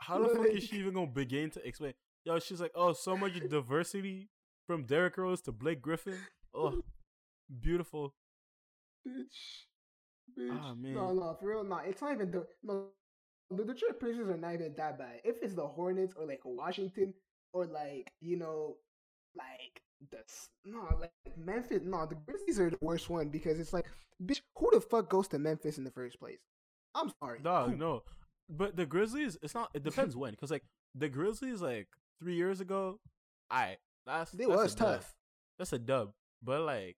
how 0.00 0.18
the 0.18 0.28
fuck 0.34 0.46
is 0.46 0.64
she 0.64 0.76
even 0.76 0.94
gonna 0.94 1.06
begin 1.06 1.50
to 1.50 1.66
explain? 1.66 1.94
Yo, 2.24 2.38
she's 2.40 2.60
like, 2.60 2.72
oh, 2.74 2.92
so 2.92 3.16
much 3.16 3.32
diversity 3.48 4.28
from 4.66 4.84
Derrick 4.84 5.16
Rose 5.16 5.40
to 5.42 5.52
Blake 5.52 5.80
Griffin. 5.80 6.18
Oh, 6.52 6.82
beautiful. 7.60 8.14
bitch. 9.06 9.69
Bitch. 10.38 10.58
Ah, 10.60 10.74
No, 10.80 11.12
no, 11.12 11.36
for 11.38 11.48
real, 11.48 11.64
no. 11.64 11.78
It's 11.78 12.00
not 12.02 12.12
even 12.14 12.30
the 12.30 12.46
no. 12.62 12.86
The 13.50 13.64
Detroit 13.64 13.98
Pistons 13.98 14.28
are 14.30 14.36
not 14.36 14.54
even 14.54 14.74
that 14.76 14.96
bad. 14.98 15.20
If 15.24 15.42
it's 15.42 15.54
the 15.54 15.66
Hornets 15.66 16.14
or 16.16 16.24
like 16.24 16.40
Washington 16.44 17.14
or 17.52 17.66
like 17.66 18.12
you 18.20 18.36
know, 18.36 18.76
like 19.36 19.82
the 20.10 20.18
no, 20.64 20.86
like 21.00 21.10
Memphis. 21.36 21.80
No, 21.84 22.06
the 22.06 22.14
Grizzlies 22.14 22.60
are 22.60 22.70
the 22.70 22.78
worst 22.80 23.10
one 23.10 23.28
because 23.28 23.58
it's 23.58 23.72
like, 23.72 23.86
bitch, 24.24 24.40
who 24.56 24.70
the 24.72 24.80
fuck 24.80 25.08
goes 25.10 25.26
to 25.28 25.38
Memphis 25.38 25.78
in 25.78 25.84
the 25.84 25.90
first 25.90 26.20
place? 26.20 26.38
I'm 26.94 27.10
sorry. 27.22 27.40
Dog, 27.42 27.70
Who? 27.72 27.76
no. 27.76 28.02
But 28.48 28.76
the 28.76 28.86
Grizzlies, 28.86 29.36
it's 29.42 29.54
not. 29.54 29.70
It 29.74 29.82
depends 29.82 30.16
when, 30.16 30.32
because 30.32 30.50
like 30.50 30.64
the 30.94 31.08
Grizzlies, 31.08 31.60
like 31.60 31.88
three 32.20 32.34
years 32.34 32.60
ago, 32.60 32.98
I 33.50 33.76
that's 34.06 34.32
It 34.34 34.38
that's 34.38 34.48
was 34.48 34.74
a 34.74 34.76
dub. 34.76 34.86
tough. 34.86 35.14
That's 35.58 35.72
a 35.72 35.78
dub. 35.78 36.12
But 36.42 36.62
like, 36.62 36.96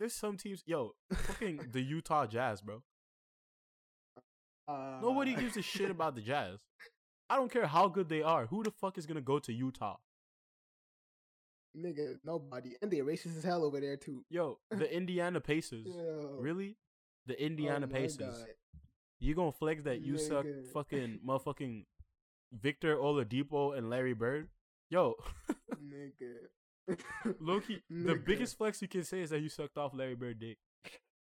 there's 0.00 0.14
some 0.14 0.36
teams. 0.36 0.64
Yo, 0.66 0.94
fucking 1.12 1.60
the 1.70 1.80
Utah 1.82 2.26
Jazz, 2.26 2.60
bro. 2.62 2.82
Uh, 4.66 4.98
Nobody 5.00 5.34
gives 5.36 5.56
a 5.56 5.62
shit 5.62 5.90
about 5.90 6.16
the 6.16 6.20
Jazz. 6.30 6.58
I 7.28 7.36
don't 7.36 7.52
care 7.52 7.66
how 7.66 7.86
good 7.86 8.08
they 8.08 8.22
are. 8.22 8.46
Who 8.46 8.64
the 8.64 8.72
fuck 8.72 8.98
is 8.98 9.06
gonna 9.06 9.20
go 9.20 9.38
to 9.38 9.52
Utah? 9.52 9.96
nigga. 11.76 12.16
Nobody, 12.24 12.74
and 12.82 12.90
they're 12.90 13.04
racist 13.04 13.36
as 13.38 13.44
hell 13.44 13.64
over 13.64 13.80
there 13.80 13.96
too. 13.96 14.24
Yo, 14.28 14.58
the 14.70 14.92
Indiana 14.96 15.40
Pacers. 15.40 15.86
Yo. 15.86 16.36
Really? 16.40 16.76
The 17.26 17.34
Oh 17.34 17.44
Indiana 17.46 17.86
my 17.86 17.92
Pacers. 17.92 18.18
God. 18.38 18.46
You 19.20 19.34
gonna 19.34 19.52
flex 19.52 19.84
that 19.84 20.00
you 20.00 20.18
suck 20.18 20.46
fucking 20.72 21.20
motherfucking 21.26 21.84
Victor 22.52 22.96
Oladipo 22.96 23.76
and 23.76 23.88
Larry 23.90 24.14
Bird? 24.14 24.48
Yo, 24.88 25.14
nigga. 25.80 26.34
Loki, 27.40 27.82
the 27.90 28.14
Nigga. 28.14 28.24
biggest 28.24 28.56
flex 28.58 28.80
you 28.82 28.88
can 28.88 29.04
say 29.04 29.20
is 29.20 29.30
that 29.30 29.40
you 29.40 29.48
sucked 29.48 29.78
off 29.78 29.94
Larry 29.94 30.14
Bird 30.14 30.38
dick. 30.40 30.58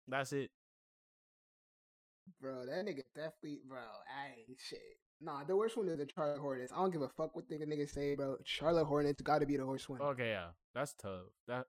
That's 0.08 0.34
it. 0.34 0.52
Bro, 2.42 2.66
that 2.68 2.86
nigga 2.86 3.02
definitely, 3.16 3.62
bro. 3.68 3.80
I 3.80 4.54
shit. 4.58 4.80
Nah, 5.22 5.44
the 5.44 5.56
worst 5.56 5.76
one 5.76 5.90
is 5.90 5.98
the 5.98 6.08
Charlotte 6.14 6.40
Hornets. 6.40 6.72
I 6.72 6.78
don't 6.78 6.92
give 6.92 7.02
a 7.02 7.10
fuck 7.10 7.36
what 7.36 7.50
the 7.50 7.56
niggas 7.58 7.90
say, 7.90 8.16
bro. 8.16 8.38
Charlotte 8.46 8.86
Hornets 8.86 9.22
got 9.22 9.40
to 9.40 9.46
be 9.46 9.58
the 9.58 9.66
worst 9.66 9.90
one. 9.90 10.02
Okay, 10.02 10.30
yeah, 10.30 10.48
that's 10.74 10.94
tough. 10.94 11.24
That 11.48 11.66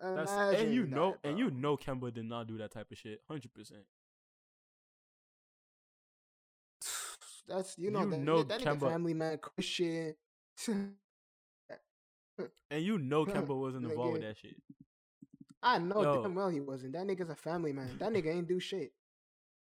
that's 0.00 0.32
and 0.32 0.72
you 0.72 0.86
know 0.86 1.16
that, 1.22 1.28
and 1.28 1.38
you 1.38 1.50
know 1.50 1.76
Kemba 1.76 2.12
did 2.12 2.24
not 2.24 2.46
do 2.46 2.58
that 2.58 2.72
type 2.72 2.90
of 2.90 2.98
shit. 2.98 3.20
Hundred 3.28 3.52
percent. 3.52 3.82
That's 7.46 7.76
you 7.76 7.90
know 7.90 8.00
you 8.00 8.10
that, 8.10 8.20
know 8.20 8.42
that 8.44 8.60
nigga 8.60 8.78
Kemba- 8.78 8.90
family 8.90 9.14
man 9.14 9.38
Christian. 9.38 10.14
And 12.70 12.82
you 12.82 12.98
know 12.98 13.26
Kemba 13.26 13.54
wasn't 13.58 13.84
involved 13.84 14.14
with 14.14 14.22
that 14.22 14.36
shit. 14.38 14.56
I 15.62 15.78
know 15.78 16.02
Yo. 16.02 16.22
damn 16.22 16.34
well 16.34 16.48
he 16.48 16.60
wasn't. 16.60 16.94
That 16.94 17.06
nigga's 17.06 17.30
a 17.30 17.36
family 17.36 17.72
man. 17.72 17.96
That 17.98 18.12
nigga 18.12 18.34
ain't 18.34 18.48
do 18.48 18.58
shit. 18.58 18.92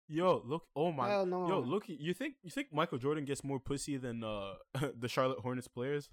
Yo, 0.07 0.41
look. 0.45 0.63
Oh 0.75 0.91
my. 0.91 1.09
Hell 1.09 1.25
no. 1.25 1.47
Yo, 1.47 1.59
look. 1.59 1.83
You 1.87 2.13
think 2.13 2.35
you 2.43 2.49
think 2.49 2.67
Michael 2.71 2.97
Jordan 2.97 3.25
gets 3.25 3.43
more 3.43 3.59
pussy 3.59 3.97
than 3.97 4.23
uh 4.23 4.53
the 4.99 5.07
Charlotte 5.07 5.39
Hornets 5.39 5.67
players? 5.67 6.09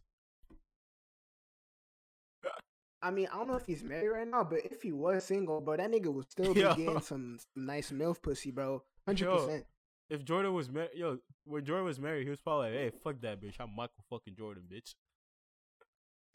I 3.05 3.11
mean, 3.11 3.29
I 3.33 3.37
don't 3.37 3.49
know 3.49 3.57
if 3.57 3.67
he's 3.67 3.83
married 3.83 4.09
right 4.09 4.29
now, 4.29 4.45
but 4.45 4.61
if 4.65 4.83
he 4.83 4.93
was 4.93 5.25
single, 5.25 5.61
bro, 5.61 5.77
that 5.77 5.91
nigga 5.91 6.07
would 6.13 6.31
still 6.31 6.55
be 6.55 6.61
Yo. 6.61 6.75
getting 6.75 7.01
some, 7.01 7.39
some 7.39 7.67
nice 7.67 7.91
milf 7.91 8.23
pussy, 8.23 8.51
bro. 8.53 8.83
Hundred 9.07 9.29
percent. 9.29 9.65
if 10.09 10.25
Jordan 10.25 10.55
was 10.55 10.71
married, 10.71 10.91
yo, 10.95 11.19
when 11.45 11.65
Jordan 11.65 11.85
was 11.85 11.99
married, 11.99 12.23
he 12.25 12.31
was 12.31 12.39
probably 12.41 12.71
like, 12.71 12.79
"Hey, 12.79 12.99
fuck 13.03 13.21
that 13.23 13.43
bitch. 13.43 13.57
I'm 13.59 13.75
Michael 13.75 14.05
fucking 14.09 14.37
Jordan, 14.37 14.65
bitch." 14.73 14.95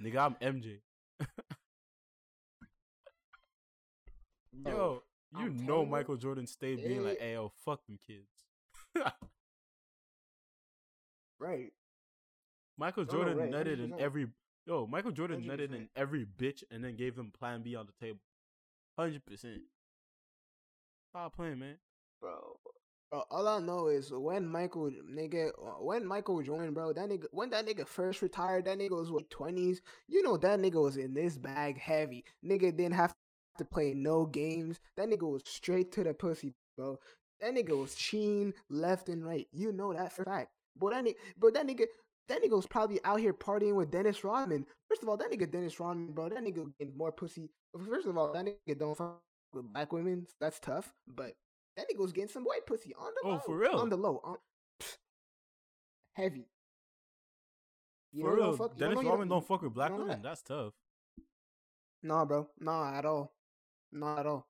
Nigga, 0.01 0.17
I'm 0.17 0.35
MJ. 0.35 0.79
Bro, 4.53 4.71
yo, 4.71 5.03
you 5.31 5.47
I'm 5.47 5.65
know 5.65 5.83
telling 5.83 5.91
you, 5.91 5.91
Michael 5.91 6.17
Jordan 6.17 6.47
stayed 6.47 6.83
being 6.83 7.03
like, 7.03 7.19
"Hey, 7.19 7.33
yo, 7.33 7.51
fuck 7.65 7.85
them 7.85 7.99
kids." 8.05 8.45
right. 11.39 11.71
Michael 12.77 13.05
No, 13.05 13.13
no, 13.13 13.17
Jordan 13.23 13.37
right, 13.37 13.51
nutted 13.51 13.83
in 13.83 13.91
100%. 13.93 13.99
every 13.99 14.27
yo. 14.65 14.87
Michael 14.87 15.11
Jordan 15.11 15.41
nutted 15.43 15.69
100%. 15.71 15.75
in 15.75 15.89
every 15.95 16.25
bitch 16.25 16.63
and 16.71 16.83
then 16.83 16.95
gave 16.95 17.15
them 17.15 17.31
Plan 17.37 17.61
B 17.63 17.75
on 17.75 17.85
the 17.87 17.93
table. 18.05 18.19
Hundred 18.97 19.25
percent. 19.25 19.61
Stop 21.09 21.35
playing, 21.35 21.59
man. 21.59 21.77
bro. 22.19 22.59
All 23.11 23.47
I 23.47 23.59
know 23.59 23.87
is 23.87 24.11
when 24.11 24.45
Michael 24.45 24.91
nigga 25.09 25.49
uh, 25.49 25.81
when 25.81 26.05
Michael 26.05 26.41
joined, 26.41 26.73
bro, 26.73 26.91
that 26.91 27.09
nigga 27.09 27.25
when 27.31 27.49
that 27.51 27.65
nigga 27.65 27.87
first 27.87 28.21
retired, 28.21 28.65
that 28.65 28.77
nigga 28.77 28.97
was 28.97 29.11
what 29.11 29.29
twenties. 29.29 29.81
You 30.07 30.23
know 30.23 30.35
that 30.37 30.59
nigga 30.59 30.81
was 30.81 30.97
in 30.97 31.13
this 31.13 31.37
bag 31.37 31.79
heavy. 31.79 32.25
Nigga 32.45 32.75
didn't 32.75 32.95
have 32.95 33.15
to 33.59 33.65
play 33.65 33.93
no 33.93 34.25
games. 34.25 34.79
That 34.97 35.07
nigga 35.09 35.29
was 35.29 35.41
straight 35.45 35.91
to 35.93 36.03
the 36.03 36.13
pussy, 36.13 36.53
bro. 36.77 36.99
That 37.39 37.53
nigga 37.53 37.79
was 37.79 37.95
cheating 37.95 38.53
left 38.69 39.07
and 39.09 39.25
right. 39.25 39.47
You 39.53 39.71
know 39.71 39.93
that 39.93 40.11
for 40.11 40.23
a 40.23 40.25
fact. 40.25 40.49
But 40.77 40.91
that 40.91 41.05
nigga, 41.05 41.15
bro, 41.37 41.51
that 41.51 41.65
nigga, 41.65 41.85
that 42.27 42.43
nigga 42.43 42.55
was 42.55 42.67
probably 42.67 42.99
out 43.05 43.19
here 43.19 43.33
partying 43.33 43.75
with 43.75 43.91
Dennis 43.91 44.23
Rodman. 44.23 44.65
First 44.89 45.03
of 45.03 45.09
all, 45.09 45.17
that 45.17 45.31
nigga 45.31 45.49
Dennis 45.49 45.79
Rodman, 45.79 46.11
bro, 46.11 46.29
that 46.29 46.43
nigga 46.43 46.71
getting 46.77 46.97
more 46.97 47.11
pussy. 47.11 47.49
First 47.87 48.07
of 48.07 48.17
all, 48.17 48.33
that 48.33 48.45
nigga 48.45 48.77
don't 48.77 48.97
fuck 48.97 49.21
with 49.53 49.71
black 49.71 49.93
women. 49.93 50.27
That's 50.41 50.59
tough. 50.59 50.91
But 51.07 51.33
that 51.77 51.85
nigga 51.89 51.99
was 51.99 52.11
getting 52.11 52.29
some 52.29 52.43
white 52.43 52.65
pussy 52.65 52.93
on 52.95 53.11
the 53.15 53.21
Oh, 53.27 53.31
low. 53.33 53.39
for 53.39 53.57
real? 53.57 53.75
On 53.75 53.89
the 53.89 53.95
low. 53.95 54.19
On, 54.23 54.37
pfft, 54.81 54.97
heavy. 56.13 56.49
You 58.11 58.23
For 58.23 58.35
real, 58.35 58.57
fuck- 58.57 58.77
Dennis 58.77 59.03
Rodman 59.03 59.27
don't 59.27 59.45
fuck 59.45 59.61
with 59.61 59.73
black 59.73 59.91
women. 59.91 60.07
that? 60.07 60.23
That's 60.23 60.41
tough. 60.41 60.73
Nah, 62.03 62.25
bro. 62.25 62.49
Nah, 62.59 62.93
at 62.97 63.05
all. 63.05 63.33
Not 63.91 64.19
at 64.19 64.25
all. 64.25 64.47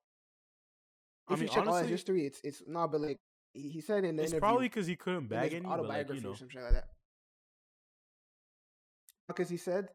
I 1.28 1.34
If 1.34 1.40
mean, 1.40 1.50
you 1.50 1.54
check 1.54 1.68
all 1.68 1.76
his 1.76 1.90
history, 1.90 2.26
it's 2.26 2.40
it's 2.44 2.64
nah, 2.68 2.88
but 2.88 3.02
like 3.02 3.18
he 3.54 3.82
said 3.82 4.06
in 4.06 4.16
the 4.16 4.24
It's 4.24 4.32
interview, 4.32 4.40
probably 4.40 4.66
because 4.70 4.88
he 4.88 4.96
couldn't 4.96 5.28
bag 5.28 5.54
any, 5.54 5.62
but 5.62 5.70
like 5.70 5.80
autobiography 5.80 6.20
you 6.20 6.24
know, 6.24 6.32
or 6.34 6.36
some 6.38 6.50
shit 6.50 6.62
like 6.64 6.74
that. 6.74 6.88
Because 9.28 9.50
he 9.50 9.58
said 9.58 9.90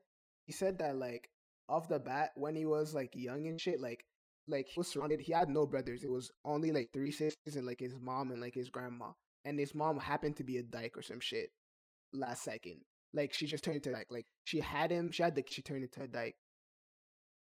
he 0.47 0.53
said 0.53 0.79
that 0.79 0.97
like 0.97 1.31
off 1.69 1.89
the 1.89 1.99
bat 1.99 2.33
when 2.35 2.55
he 2.55 2.67
was 2.67 2.93
like 2.95 3.15
young 3.15 3.47
and 3.47 3.61
shit, 3.61 3.81
like 3.81 4.05
like 4.49 4.69
he 4.69 4.79
was 4.81 4.89
surrounded. 4.89 5.21
He 5.21 5.33
had 5.33 5.49
no 5.49 5.67
brothers. 5.67 6.03
It 6.05 6.11
was 6.11 6.31
only 6.45 6.73
like 6.73 6.91
three 6.93 7.11
sisters 7.13 7.57
and 7.57 7.67
like 7.67 7.81
his 7.81 7.99
mom 8.01 8.31
and 8.31 8.41
like 8.41 8.55
his 8.55 8.71
grandma. 8.71 9.13
And 9.45 9.59
his 9.59 9.75
mom 9.75 9.99
happened 9.99 10.37
to 10.37 10.45
be 10.45 10.59
a 10.59 10.63
dyke 10.63 10.97
or 10.97 11.03
some 11.03 11.21
shit. 11.21 11.51
Last 12.13 12.45
second, 12.45 12.83
like 13.15 13.33
she 13.33 13.47
just 13.47 13.65
turned 13.65 13.77
into 13.77 13.91
like 13.91 14.07
like 14.11 14.27
she 14.45 14.61
had 14.61 14.91
him. 14.91 15.11
She 15.11 15.23
had 15.23 15.35
the 15.35 15.45
she 15.49 15.63
turned 15.63 15.83
into 15.85 16.03
a 16.03 16.07
dyke. 16.09 16.37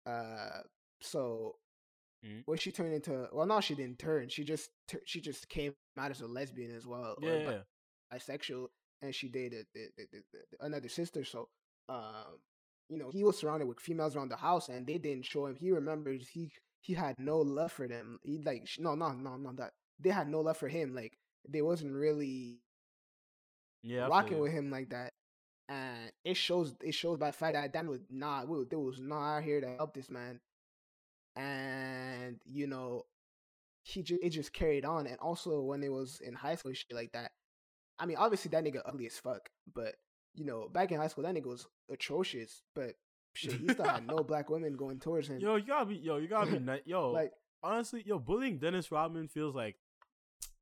Uh, 0.05 0.61
so 1.01 1.55
Mhm. 2.25 2.43
when 2.45 2.57
she 2.57 2.71
turned 2.71 2.93
into 2.93 3.27
well, 3.31 3.45
no, 3.45 3.59
she 3.61 3.75
didn't 3.75 3.99
turn. 3.99 4.29
She 4.29 4.43
just 4.43 4.69
tur- 4.87 5.01
she 5.05 5.21
just 5.21 5.47
came 5.49 5.75
out 5.97 6.11
as 6.11 6.21
a 6.21 6.27
lesbian 6.27 6.75
as 6.75 6.85
well. 6.85 7.15
yeah, 7.21 7.45
bi- 7.45 7.51
yeah. 7.51 7.61
bisexual 8.13 8.67
and 9.01 9.13
she 9.13 9.27
dated 9.29 9.67
the, 9.73 9.89
the, 9.97 10.05
the, 10.31 10.39
another 10.65 10.89
sister. 10.89 11.23
So, 11.23 11.49
um, 11.89 12.39
you 12.89 12.97
know, 12.97 13.09
he 13.11 13.23
was 13.23 13.37
surrounded 13.37 13.65
with 13.67 13.79
females 13.79 14.15
around 14.15 14.29
the 14.29 14.37
house, 14.37 14.69
and 14.69 14.87
they 14.87 14.97
didn't 14.97 15.25
show 15.25 15.45
him. 15.47 15.55
He 15.55 15.71
remembers 15.71 16.29
he 16.29 16.51
he 16.85 16.93
had 16.93 17.17
no 17.17 17.39
love 17.39 17.71
for 17.71 17.87
them. 17.87 18.19
He 18.23 18.37
like 18.37 18.67
no 18.77 18.93
no 18.93 19.11
no 19.11 19.37
no 19.37 19.51
that 19.53 19.71
they 19.99 20.11
had 20.11 20.29
no 20.29 20.41
love 20.41 20.57
for 20.57 20.67
him. 20.67 20.93
Like 20.93 21.17
they 21.49 21.63
wasn't 21.63 21.95
really 21.95 22.59
yeah, 23.81 24.05
rocking 24.05 24.39
with 24.39 24.51
him 24.51 24.69
like 24.69 24.91
that. 24.91 25.13
And 25.67 26.11
it 26.23 26.37
shows 26.37 26.75
it 26.83 26.93
shows 26.93 27.17
by 27.17 27.27
the 27.27 27.37
fact 27.37 27.55
that 27.55 27.73
Dan 27.73 27.89
was 27.89 28.01
not 28.11 28.47
we, 28.47 28.63
they 28.69 28.75
was 28.75 28.99
not 28.99 29.37
out 29.37 29.43
here 29.43 29.61
to 29.61 29.75
help 29.77 29.95
this 29.95 30.11
man. 30.11 30.39
And 31.35 32.39
you 32.45 32.67
know, 32.67 33.05
he 33.81 34.03
just 34.03 34.21
it 34.21 34.29
just 34.29 34.53
carried 34.53 34.85
on. 34.85 35.07
And 35.07 35.17
also 35.17 35.61
when 35.61 35.81
it 35.81 35.91
was 35.91 36.21
in 36.23 36.35
high 36.35 36.55
school, 36.55 36.73
shit 36.73 36.93
like 36.93 37.13
that. 37.13 37.31
I 37.97 38.05
mean, 38.05 38.17
obviously 38.17 38.49
that 38.49 38.63
nigga 38.63 38.81
ugly 38.85 39.07
as 39.07 39.17
fuck, 39.17 39.49
but 39.73 39.95
you 40.35 40.45
know, 40.45 40.69
back 40.71 40.91
in 40.91 40.99
high 40.99 41.07
school, 41.07 41.23
that 41.23 41.33
nigga 41.33 41.47
was 41.47 41.65
atrocious. 41.89 42.61
But 42.75 42.93
shit, 43.35 43.53
he 43.59 43.69
still 43.69 43.85
had 43.85 44.07
no 44.07 44.17
black 44.27 44.49
women 44.49 44.75
going 44.75 44.99
towards 44.99 45.27
him. 45.27 45.39
Yo, 45.39 45.55
you 45.55 45.65
gotta 45.65 45.85
be, 45.85 45.95
yo, 45.95 46.17
you 46.17 46.27
gotta 46.27 46.51
be, 46.51 46.59
ni- 46.71 46.81
yo. 46.85 47.11
like, 47.11 47.31
honestly, 47.63 48.03
yo, 48.05 48.19
bullying 48.19 48.57
Dennis 48.57 48.91
Rodman 48.91 49.27
feels 49.27 49.55
like, 49.55 49.75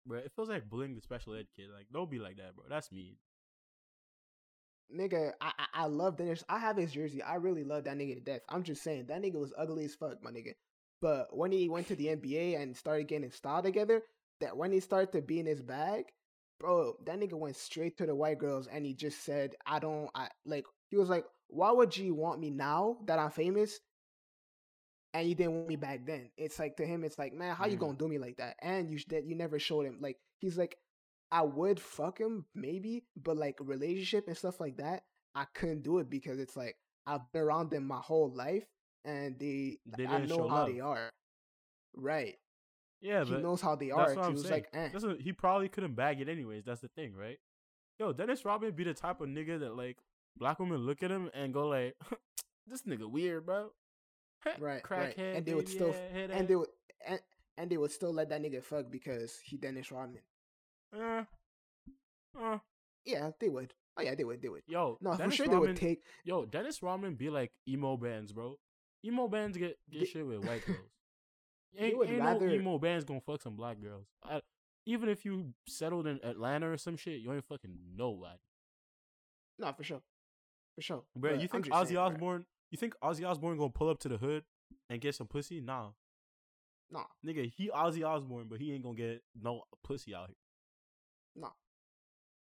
bro, 0.06 0.20
it 0.20 0.32
feels 0.36 0.50
like 0.50 0.70
bullying 0.70 0.96
the 0.96 1.02
special 1.02 1.34
ed 1.36 1.48
kid. 1.56 1.68
Like, 1.76 1.88
don't 1.94 2.10
be 2.10 2.20
like 2.20 2.38
that, 2.38 2.56
bro. 2.56 2.66
That's 2.70 2.92
mean. 2.92 3.16
nigga, 4.96 5.32
I, 5.42 5.52
I 5.58 5.66
I 5.84 5.86
love 5.88 6.18
Dennis. 6.18 6.44
I 6.50 6.60
have 6.60 6.78
his 6.78 6.92
jersey. 6.92 7.22
I 7.22 7.36
really 7.36 7.64
love 7.64 7.86
that 7.86 7.98
nigga 7.98 8.16
to 8.16 8.22
death. 8.22 8.42
I'm 8.50 8.64
just 8.64 8.84
saying 8.84 9.06
that 9.08 9.22
nigga 9.22 9.36
was 9.40 9.54
ugly 9.58 9.86
as 9.86 9.96
fuck, 9.96 10.24
my 10.24 10.32
nigga. 10.32 10.54
But 11.02 11.36
when 11.36 11.52
he 11.52 11.68
went 11.70 11.88
to 11.88 11.96
the 11.96 12.08
NBA 12.08 12.62
and 12.62 12.76
started 12.78 13.08
getting 13.08 13.24
his 13.26 13.36
style 13.36 13.62
together, 13.62 14.04
that 14.40 14.56
when 14.56 14.72
he 14.72 14.80
started 14.80 15.12
to 15.14 15.22
be 15.22 15.40
in 15.40 15.46
his 15.46 15.62
bag, 15.62 16.06
bro, 16.60 16.96
that 17.06 17.20
nigga 17.20 17.34
went 17.34 17.56
straight 17.58 17.98
to 17.98 18.06
the 18.06 18.16
white 18.16 18.38
girls 18.38 18.68
and 18.68 18.86
he 18.86 18.94
just 18.94 19.24
said, 19.24 19.56
"I 19.66 19.80
don't, 19.80 20.10
I 20.16 20.30
like." 20.46 20.66
He 20.90 20.98
was 20.98 21.10
like, 21.10 21.26
"Why 21.48 21.72
would 21.72 21.96
you 21.98 22.14
want 22.16 22.40
me 22.40 22.50
now 22.50 22.98
that 23.06 23.20
I'm 23.20 23.32
famous?" 23.32 23.80
And 25.14 25.30
you 25.30 25.36
didn't 25.36 25.54
want 25.56 25.68
me 25.68 25.76
back 25.76 26.06
then. 26.06 26.32
It's 26.38 26.58
like 26.58 26.76
to 26.78 26.86
him, 26.86 27.04
it's 27.04 27.20
like, 27.20 27.34
man, 27.34 27.56
how 27.56 27.68
you 27.68 27.78
Mhm. 27.78 27.82
gonna 27.82 27.98
do 27.98 28.08
me 28.08 28.18
like 28.18 28.38
that? 28.38 28.56
And 28.60 28.90
you 28.90 29.00
that 29.10 29.26
you 29.26 29.36
never 29.36 29.60
showed 29.60 29.86
him. 29.86 30.00
Like 30.02 30.20
he's 30.40 30.58
like, 30.58 30.78
I 31.32 31.44
would 31.44 31.80
fuck 31.80 32.20
him 32.20 32.46
maybe, 32.56 33.06
but 33.16 33.38
like 33.38 33.58
relationship 33.60 34.28
and 34.28 34.38
stuff 34.38 34.60
like 34.60 34.78
that, 34.78 35.04
I 35.36 35.46
couldn't 35.46 35.84
do 35.84 36.00
it 36.00 36.10
because 36.10 36.40
it's 36.40 36.56
like 36.58 36.78
I've 37.06 37.32
been 37.32 37.42
around 37.44 37.70
them 37.70 37.86
my 37.86 38.00
whole 38.00 38.30
life, 38.34 38.66
and 39.06 39.38
they, 39.38 39.78
They 39.86 40.08
I 40.08 40.26
know 40.26 40.48
how 40.48 40.56
love. 40.62 40.70
they 40.70 40.80
are. 40.80 41.10
Right. 41.96 42.40
Yeah, 43.02 43.26
he 43.26 43.36
knows 43.38 43.60
how 43.62 43.76
they 43.76 43.92
are. 43.92 44.16
what 44.16 44.26
He 44.28 44.32
was 44.34 44.42
saying. 44.44 44.54
like, 44.54 44.70
eh. 44.74 44.90
That's 44.90 45.04
what- 45.04 45.20
he 45.20 45.34
probably 45.34 45.68
couldn't 45.68 45.96
bag 45.96 46.22
it 46.22 46.30
anyways. 46.30 46.64
That's 46.64 46.80
the 46.82 46.88
thing, 46.88 47.14
right? 47.14 47.38
Yo, 48.00 48.14
Dennis 48.14 48.46
Rodman 48.46 48.72
be 48.74 48.86
the 48.86 48.94
type 48.94 49.20
of 49.22 49.28
nigga 49.28 49.60
that 49.60 49.76
like 49.76 50.02
black 50.38 50.60
women 50.60 50.78
look 50.78 51.04
at 51.04 51.12
him 51.12 51.30
and 51.34 51.54
go 51.54 51.68
like, 51.68 51.96
"This 52.68 52.84
nigga 52.84 53.10
weird, 53.10 53.46
bro." 53.46 53.70
right, 54.60 54.82
right. 54.90 55.18
And 55.18 55.46
they 55.46 55.54
would 55.54 55.70
still, 55.70 55.90
ass, 55.90 55.96
head 56.12 56.32
and 56.32 56.48
they 56.48 56.56
would, 56.56 56.68
and, 57.08 57.20
and 57.58 57.70
they 57.70 57.78
would 57.78 57.92
still 57.92 58.14
let 58.14 58.30
that 58.30 58.42
nigga 58.42 58.62
fuck 58.64 58.92
because 58.92 59.40
he 59.44 59.58
Dennis 59.58 59.92
Rodman. 59.92 60.22
Uh, 60.96 61.24
uh, 62.40 62.58
Yeah, 63.06 63.32
they 63.40 63.50
would. 63.50 63.74
Oh 63.98 64.02
yeah, 64.02 64.16
they 64.16 64.24
would. 64.24 64.42
They 64.42 64.50
would. 64.50 64.64
yo, 64.68 64.98
No, 65.02 65.16
Dennis 65.16 65.38
for 65.38 65.44
sure 65.44 65.54
Rodman, 65.54 65.62
they 65.62 65.68
would 65.70 65.78
take. 65.80 66.02
Yo, 66.26 66.46
Dennis 66.46 66.82
Rodman 66.84 67.16
be 67.16 67.30
like 67.30 67.52
emo 67.68 67.96
bands, 67.96 68.32
bro. 68.34 68.58
Emo 69.06 69.28
bands 69.28 69.58
get 69.58 69.78
get 69.90 70.00
They- 70.02 70.06
shit 70.06 70.26
with 70.26 70.46
white 70.46 70.66
girls. 70.66 70.80
Ain't, 71.78 71.94
ain't 72.10 72.22
rather- 72.22 72.48
no 72.48 72.54
emo 72.54 72.78
bands 72.80 73.06
gonna 73.06 73.22
fuck 73.22 73.42
some 73.42 73.56
black 73.56 73.80
girls. 73.82 74.06
I, 74.24 74.42
even 74.86 75.10
if 75.10 75.24
you 75.26 75.54
settled 75.68 76.06
in 76.08 76.20
Atlanta 76.24 76.70
or 76.72 76.78
some 76.78 76.98
shit, 76.98 77.22
you 77.22 77.32
ain't 77.34 77.46
fucking 77.46 77.76
nobody. 77.96 78.38
No, 79.60 79.72
for 79.72 79.84
sure, 79.84 80.02
for 80.76 80.82
sure. 80.82 81.04
Bro, 81.16 81.32
But 81.32 81.42
you 81.42 81.48
think 81.48 81.68
Ozzy 81.68 81.88
saying. 81.88 81.98
Osbourne? 81.98 82.46
You 82.72 82.78
think 82.78 82.96
Ozzy 83.04 83.28
Osbourne 83.28 83.58
gonna 83.58 83.70
pull 83.70 83.90
up 83.90 84.00
to 84.00 84.10
the 84.10 84.18
hood 84.18 84.44
and 84.90 85.00
get 85.02 85.16
some 85.16 85.28
pussy? 85.28 85.62
Nah, 85.62 85.90
Nah, 86.92 87.06
nigga, 87.26 87.52
he 87.56 87.70
Ozzy 87.70 88.06
Osbourne, 88.08 88.46
but 88.50 88.60
he 88.60 88.72
ain't 88.74 88.84
gonna 88.84 88.96
get 88.96 89.24
no 89.42 89.64
pussy 89.84 90.14
out 90.14 90.28
here. 90.28 90.36
nah. 91.36 91.50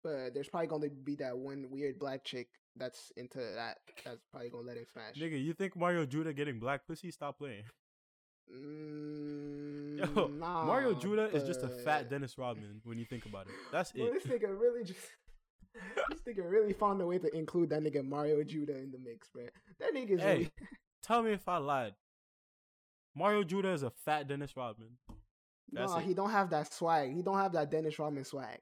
But 0.03 0.33
there's 0.33 0.49
probably 0.49 0.67
gonna 0.67 0.89
be 0.89 1.15
that 1.17 1.37
one 1.37 1.67
weird 1.69 1.97
black 1.97 2.25
chick 2.25 2.49
that's 2.75 3.11
into 3.15 3.37
that. 3.39 3.77
That's 4.03 4.19
probably 4.31 4.49
gonna 4.49 4.67
let 4.67 4.75
it 4.77 4.89
smash. 4.91 5.15
Nigga, 5.15 5.41
you 5.41 5.53
think 5.53 5.77
Mario 5.77 6.05
Judah 6.05 6.33
getting 6.33 6.59
black 6.59 6.85
pussy? 6.87 7.11
Stop 7.11 7.37
playing. 7.37 7.63
Mm, 8.53 10.15
Yo, 10.15 10.27
Mario 10.27 10.91
nah, 10.91 10.99
Judah 10.99 11.25
is 11.33 11.43
just 11.43 11.63
a 11.63 11.69
fat 11.69 12.09
Dennis 12.09 12.37
Rodman 12.37 12.81
when 12.83 12.97
you 12.97 13.05
think 13.05 13.25
about 13.25 13.47
it. 13.47 13.53
That's 13.71 13.91
Bro, 13.93 14.07
it. 14.07 14.13
this 14.13 14.23
nigga 14.25 14.49
really 14.59 14.83
just. 14.83 14.99
This 16.09 16.19
nigga 16.27 16.49
really 16.49 16.73
found 16.73 17.01
a 17.01 17.05
way 17.05 17.17
to 17.19 17.35
include 17.35 17.69
that 17.69 17.81
nigga 17.83 18.05
Mario 18.07 18.43
Judah 18.43 18.77
in 18.77 18.91
the 18.91 18.99
mix, 18.99 19.27
bro. 19.29 19.45
That 19.79 19.93
nigga's 19.93 20.21
Hey. 20.21 20.33
really. 20.37 20.51
Tell 21.01 21.21
me 21.23 21.31
if 21.33 21.47
I 21.47 21.57
lied. 21.57 21.93
Mario 23.15 23.43
Judah 23.43 23.71
is 23.71 23.83
a 23.83 23.89
fat 23.91 24.27
Dennis 24.27 24.55
Rodman. 24.55 24.97
That's 25.71 25.91
nah, 25.91 25.99
it. 25.99 26.05
he 26.05 26.13
don't 26.13 26.29
have 26.29 26.49
that 26.51 26.71
swag. 26.73 27.13
He 27.13 27.21
don't 27.21 27.37
have 27.37 27.53
that 27.53 27.69
Dennis 27.71 27.97
Rodman 27.99 28.23
swag. 28.23 28.59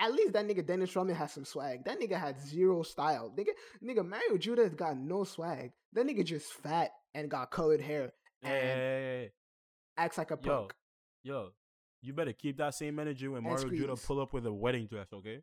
At 0.00 0.12
least 0.12 0.32
that 0.34 0.46
nigga 0.46 0.64
Dennis 0.64 0.94
Rodman 0.94 1.16
has 1.16 1.32
some 1.32 1.44
swag. 1.44 1.84
That 1.84 1.98
nigga 2.00 2.18
had 2.18 2.40
zero 2.40 2.82
style. 2.82 3.32
Nigga, 3.36 3.48
nigga 3.82 4.06
Mario 4.06 4.36
Judah 4.38 4.62
has 4.62 4.74
got 4.74 4.96
no 4.96 5.24
swag. 5.24 5.72
That 5.92 6.06
nigga 6.06 6.24
just 6.24 6.52
fat 6.52 6.92
and 7.14 7.30
got 7.30 7.50
colored 7.50 7.80
hair 7.80 8.12
Hey, 8.42 8.50
and 8.50 8.80
hey, 8.80 9.02
hey, 9.24 9.32
acts 9.96 10.18
like 10.18 10.30
a 10.30 10.36
hey. 10.36 10.42
yo, 10.44 10.58
punk. 10.60 10.74
yo, 11.24 11.48
you 12.02 12.12
better 12.12 12.32
keep 12.32 12.58
that 12.58 12.74
same 12.74 12.98
energy 13.00 13.26
when 13.26 13.38
And 13.38 13.46
Mario 13.46 13.70
Judah 13.70 13.96
pull 13.96 14.20
up 14.20 14.32
with 14.32 14.46
a 14.46 14.52
wedding 14.52 14.86
dress, 14.86 15.08
okay? 15.12 15.40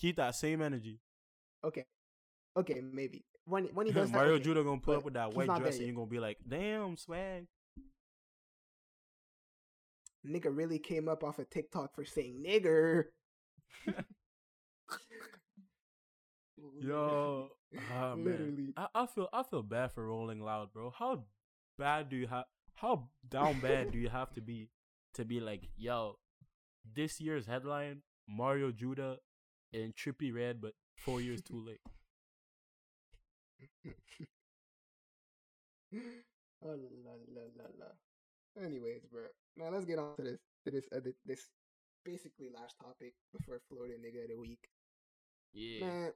Keep 0.00 0.16
that 0.16 0.34
same 0.34 0.60
energy. 0.60 1.00
Okay, 1.64 1.84
okay, 2.56 2.80
maybe 2.80 3.24
when 3.46 3.64
when 3.74 3.86
he 3.86 3.92
does 3.94 4.10
that, 4.10 4.16
Mario 4.16 4.34
okay. 4.34 4.44
Judah 4.44 4.64
gonna 4.64 4.80
pull 4.80 4.96
up 4.96 5.04
with 5.04 5.14
that 5.14 5.34
white 5.34 5.46
dress 5.46 5.76
and 5.76 5.86
you're 5.86 5.94
gonna 5.94 6.06
be 6.06 6.20
like, 6.20 6.38
damn, 6.48 6.96
swag. 6.96 7.46
nigga 10.26 10.54
really 10.54 10.78
came 10.78 11.08
up 11.08 11.22
off 11.22 11.38
of 11.38 11.50
TikTok 11.50 11.94
for 11.94 12.04
saying 12.04 12.42
nigger. 12.46 13.04
Yo, 16.80 17.48
ah, 17.92 18.14
man. 18.14 18.24
Literally. 18.24 18.74
I, 18.76 18.86
I 18.94 19.06
feel 19.06 19.28
I 19.32 19.42
feel 19.42 19.62
bad 19.62 19.92
for 19.92 20.06
Rolling 20.06 20.40
Loud, 20.40 20.72
bro. 20.72 20.92
How 20.96 21.24
bad 21.78 22.08
do 22.08 22.16
you 22.16 22.26
have? 22.26 22.44
How 22.76 23.08
down 23.28 23.60
bad 23.60 23.92
do 23.92 23.98
you 23.98 24.08
have 24.08 24.32
to 24.34 24.40
be 24.40 24.70
to 25.14 25.24
be 25.24 25.40
like, 25.40 25.68
yo, 25.76 26.16
this 26.94 27.20
year's 27.20 27.46
headline: 27.46 28.02
Mario 28.28 28.72
Judah 28.72 29.18
and 29.74 29.94
Trippie 29.94 30.34
Redd, 30.34 30.60
but 30.60 30.74
four 30.96 31.20
years 31.20 31.42
too 31.42 31.62
late. 31.64 31.80
oh, 35.94 36.68
la, 36.68 36.72
la, 36.72 37.42
la, 37.56 37.64
la. 37.78 38.64
Anyways, 38.64 39.04
bro. 39.10 39.22
Now 39.56 39.70
let's 39.70 39.84
get 39.84 39.98
on 39.98 40.16
to 40.16 40.22
this 40.22 40.40
to 40.64 40.70
this 40.70 40.84
uh, 40.94 41.00
this 41.26 41.48
basically 42.04 42.48
last 42.54 42.76
topic 42.78 43.14
before 43.36 43.60
Florida 43.68 43.94
nigga 43.94 44.24
of 44.24 44.30
the 44.30 44.38
week. 44.38 44.68
Yeah. 45.52 45.86
Man, 45.86 46.12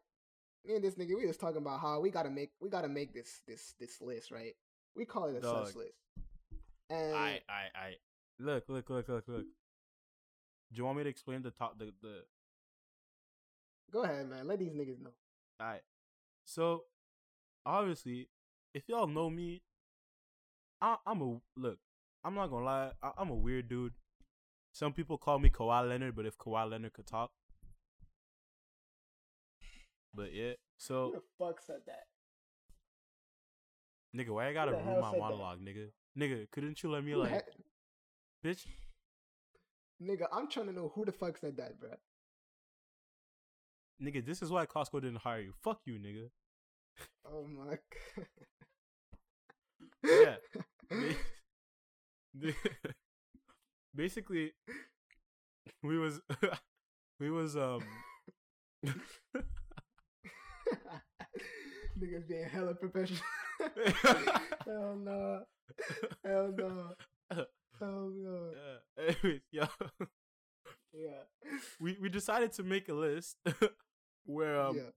me 0.65 0.75
and 0.77 0.85
this 0.85 0.95
nigga, 0.95 1.17
we 1.17 1.27
was 1.27 1.37
talking 1.37 1.59
about 1.59 1.81
how 1.81 2.01
we 2.01 2.11
gotta 2.11 2.31
make 2.31 2.51
we 2.61 2.69
gotta 2.69 2.89
make 2.89 3.13
this 3.13 3.43
this 3.47 3.75
this 3.81 4.01
list, 4.01 4.31
right? 4.31 4.55
We 4.95 5.05
call 5.05 5.27
it 5.27 5.37
a 5.37 5.41
Dog. 5.41 5.67
sus 5.67 5.77
list. 5.77 5.95
And 6.91 7.15
I 7.15 7.41
I 7.49 7.63
I 7.75 7.95
look 8.39 8.69
look 8.69 8.89
look 8.91 9.09
look 9.09 9.25
look. 9.27 9.45
Do 10.71 10.77
you 10.77 10.85
want 10.85 10.99
me 10.99 11.05
to 11.05 11.11
explain 11.11 11.43
the 11.43 11.51
top 11.51 11.79
the 11.79 11.93
the? 12.03 12.23
Go 13.93 14.03
ahead, 14.03 14.29
man. 14.29 14.47
Let 14.47 14.59
these 14.59 14.73
niggas 14.73 15.01
know. 15.03 15.11
Alright. 15.61 15.83
So, 16.45 16.85
obviously, 17.67 18.29
if 18.75 18.89
y'all 18.89 19.07
know 19.07 19.29
me, 19.31 19.63
I, 20.81 20.97
I'm 21.07 21.21
a 21.21 21.37
look. 21.57 21.79
I'm 22.25 22.35
not 22.35 22.49
gonna 22.49 22.65
lie. 22.65 22.91
I, 23.03 23.11
I'm 23.19 23.31
a 23.31 23.35
weird 23.35 23.69
dude. 23.69 23.95
Some 24.73 24.93
people 24.93 25.19
call 25.19 25.39
me 25.39 25.51
Kawhi 25.51 25.89
Leonard, 25.89 26.15
but 26.15 26.27
if 26.27 26.39
Kawhi 26.39 26.71
Leonard 26.71 26.93
could 26.93 27.07
talk, 27.07 27.31
but 30.15 30.33
yeah. 30.33 30.53
So, 30.77 31.07
Who 31.07 31.13
the 31.13 31.23
fuck 31.39 31.61
said 31.61 31.81
that? 31.87 32.05
nigga, 34.17 34.31
why 34.31 34.49
I 34.49 34.53
gotta 34.53 34.73
ruin 34.73 35.01
my 35.01 35.11
said 35.11 35.15
that? 35.15 35.19
monologue, 35.19 35.61
nigga? 35.61 35.89
Nigga, 36.19 36.51
couldn't 36.51 36.83
you 36.83 36.91
let 36.91 37.05
me 37.05 37.15
like, 37.15 37.45
bitch? 38.45 38.65
nigga, 40.03 40.27
I'm 40.33 40.49
trying 40.49 40.67
to 40.67 40.73
know 40.73 40.93
who 40.95 41.05
the 41.05 41.13
fuck 41.13 41.37
said 41.39 41.57
that, 41.57 41.79
bro. 41.81 41.91
Nigga, 44.03 44.25
this 44.25 44.43
is 44.43 44.51
why 44.51 44.67
Costco 44.67 45.01
didn't 45.01 45.17
hire 45.17 45.41
you. 45.41 45.53
Fuck 45.63 45.81
you, 45.85 45.95
nigga. 45.95 46.31
Oh 47.27 47.47
my 47.47 47.79
god. 48.17 48.27
Yeah. 50.05 50.37
Basically, 53.95 54.53
we 55.83 55.99
was 55.99 56.21
we 57.21 57.31
was 57.31 57.57
um 57.57 57.83
Niggas 61.99 62.29
being 62.29 62.49
hella 62.49 62.75
professional. 62.75 63.21
Hell 64.65 64.97
no. 64.97 65.41
Hell 66.25 66.55
no. 66.57 66.93
Hell 67.81 68.11
no. 68.15 68.51
yeah. 68.55 69.05
Anyways, 69.05 69.41
yeah. 69.53 69.67
Yeah. 70.93 71.23
We 71.81 71.97
we 72.01 72.09
decided 72.09 72.53
to 72.55 72.63
make 72.63 72.89
a 72.89 72.95
list 72.95 73.37
where 74.29 74.61
um 74.61 74.77
yeah. 74.77 74.91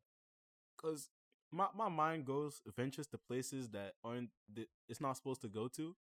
cuz 0.78 1.10
my 1.52 1.68
my 1.76 1.90
mind 1.90 2.26
goes 2.26 2.62
ventures 2.76 3.08
to 3.08 3.18
places 3.18 3.70
that 3.70 3.96
aren't 4.04 4.30
that 4.54 4.68
it's 4.90 5.02
not 5.02 5.16
supposed 5.18 5.42
to 5.42 5.48
go 5.50 5.68
to. 5.70 5.96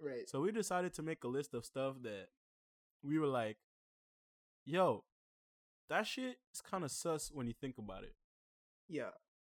Right. 0.00 0.28
So 0.28 0.40
we 0.40 0.50
decided 0.52 0.92
to 0.94 1.02
make 1.02 1.22
a 1.24 1.28
list 1.28 1.54
of 1.54 1.64
stuff 1.64 1.96
that 2.02 2.28
we 3.02 3.18
were 3.18 3.26
like, 3.28 3.58
yo, 4.64 5.04
that 5.88 6.06
shit 6.06 6.38
is 6.52 6.60
kind 6.60 6.84
of 6.84 6.90
sus 6.90 7.30
when 7.32 7.46
you 7.46 7.52
think 7.52 7.78
about 7.78 8.02
it. 8.04 8.14
Yeah. 8.88 9.10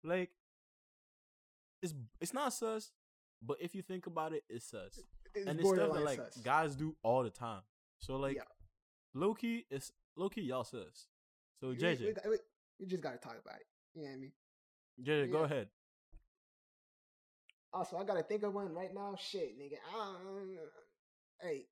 Like, 0.03 0.32
it's 1.82 1.94
it's 2.22 2.34
not 2.34 2.53
sus, 2.53 2.91
but 3.41 3.57
if 3.60 3.73
you 3.76 3.82
think 3.82 4.06
about 4.07 4.34
it, 4.34 4.44
it's 4.49 4.65
sus. 4.65 4.99
It's 5.34 5.48
and 5.48 5.60
it's 5.60 5.69
stuff 5.69 5.94
that 5.94 6.03
like 6.03 6.18
sus. 6.19 6.38
guys 6.38 6.76
do 6.76 6.95
all 7.03 7.23
the 7.23 7.30
time. 7.32 7.61
So 7.99 8.18
like, 8.18 8.36
Yeah. 8.36 8.44
low 9.14 9.34
key, 9.34 9.65
it's 9.69 9.91
low 10.15 10.30
key 10.30 10.41
y'all 10.41 10.64
sus. 10.64 11.07
So 11.60 11.73
JJ, 11.73 11.99
we, 12.07 12.14
got- 12.14 12.30
we, 12.30 12.38
we 12.80 12.85
just 12.88 13.03
gotta 13.03 13.18
talk 13.18 13.35
about 13.43 13.57
it. 13.60 13.65
You 13.95 14.03
know 14.03 14.10
what 14.10 14.15
I 14.15 14.19
mean? 14.19 14.31
JJ, 15.03 15.31
go 15.31 15.39
ahead. 15.43 15.68
Also, 17.73 17.97
I 17.97 18.03
gotta 18.03 18.23
think 18.23 18.43
of 18.43 18.53
one 18.53 18.73
right 18.73 18.93
now. 18.93 19.15
Shit, 19.19 19.60
nigga. 19.60 19.77
Um, 19.97 20.18
hey, 21.41 21.65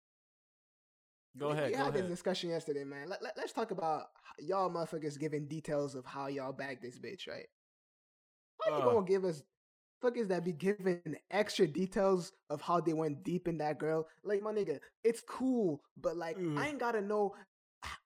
Go 1.37 1.49
ahead. 1.49 1.67
We 1.69 1.71
go 1.71 1.77
had 1.77 1.87
ahead. 1.95 2.03
this 2.03 2.09
discussion 2.11 2.49
yesterday, 2.51 2.83
man. 2.83 3.09
Let, 3.09 3.23
let, 3.23 3.37
us 3.39 3.51
talk 3.51 3.71
about 3.71 4.03
y'all 4.39 4.69
motherfuckers 4.69 5.19
giving 5.19 5.47
details 5.47 5.95
of 5.95 6.05
how 6.05 6.27
y'all 6.27 6.53
bag 6.53 6.79
this 6.81 6.99
bitch, 6.99 7.27
right? 7.27 7.47
How 8.63 8.77
you 8.77 8.83
Uh. 8.83 8.93
gonna 8.93 9.05
give 9.05 9.25
us 9.25 9.41
fuckers 10.03 10.27
that 10.27 10.43
be 10.43 10.51
giving 10.51 11.15
extra 11.31 11.65
details 11.65 12.33
of 12.49 12.61
how 12.61 12.81
they 12.81 12.93
went 12.93 13.23
deep 13.23 13.47
in 13.47 13.57
that 13.59 13.79
girl? 13.79 14.07
Like 14.23 14.43
my 14.43 14.51
nigga, 14.53 14.79
it's 15.03 15.21
cool, 15.21 15.81
but 15.97 16.17
like 16.17 16.37
Ugh. 16.37 16.57
I 16.57 16.67
ain't 16.67 16.79
gotta 16.79 17.01
know. 17.01 17.33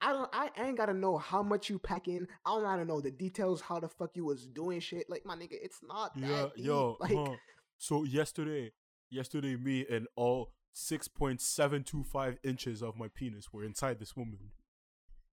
I 0.01 0.11
don't. 0.13 0.29
I 0.33 0.49
ain't 0.57 0.77
gotta 0.77 0.93
know 0.93 1.17
how 1.17 1.43
much 1.43 1.69
you 1.69 1.79
pack 1.79 2.07
in. 2.07 2.27
I 2.45 2.49
don't 2.51 2.63
gotta 2.63 2.85
know 2.85 3.01
the 3.01 3.11
details, 3.11 3.61
how 3.61 3.79
the 3.79 3.87
fuck 3.89 4.11
you 4.15 4.25
was 4.25 4.47
doing 4.47 4.79
shit. 4.79 5.09
Like 5.09 5.25
my 5.25 5.35
nigga, 5.35 5.53
it's 5.61 5.79
not 5.87 6.15
that 6.15 6.27
Yeah, 6.29 6.47
deep. 6.55 6.65
yo, 6.65 6.97
like 7.01 7.15
huh. 7.15 7.35
So 7.77 8.03
yesterday, 8.03 8.71
yesterday, 9.09 9.55
me 9.55 9.85
and 9.89 10.07
all 10.15 10.51
six 10.73 11.07
point 11.07 11.41
seven 11.41 11.83
two 11.83 12.03
five 12.03 12.37
inches 12.43 12.81
of 12.81 12.95
my 12.97 13.07
penis 13.07 13.51
were 13.53 13.63
inside 13.63 13.99
this 13.99 14.15
woman, 14.15 14.51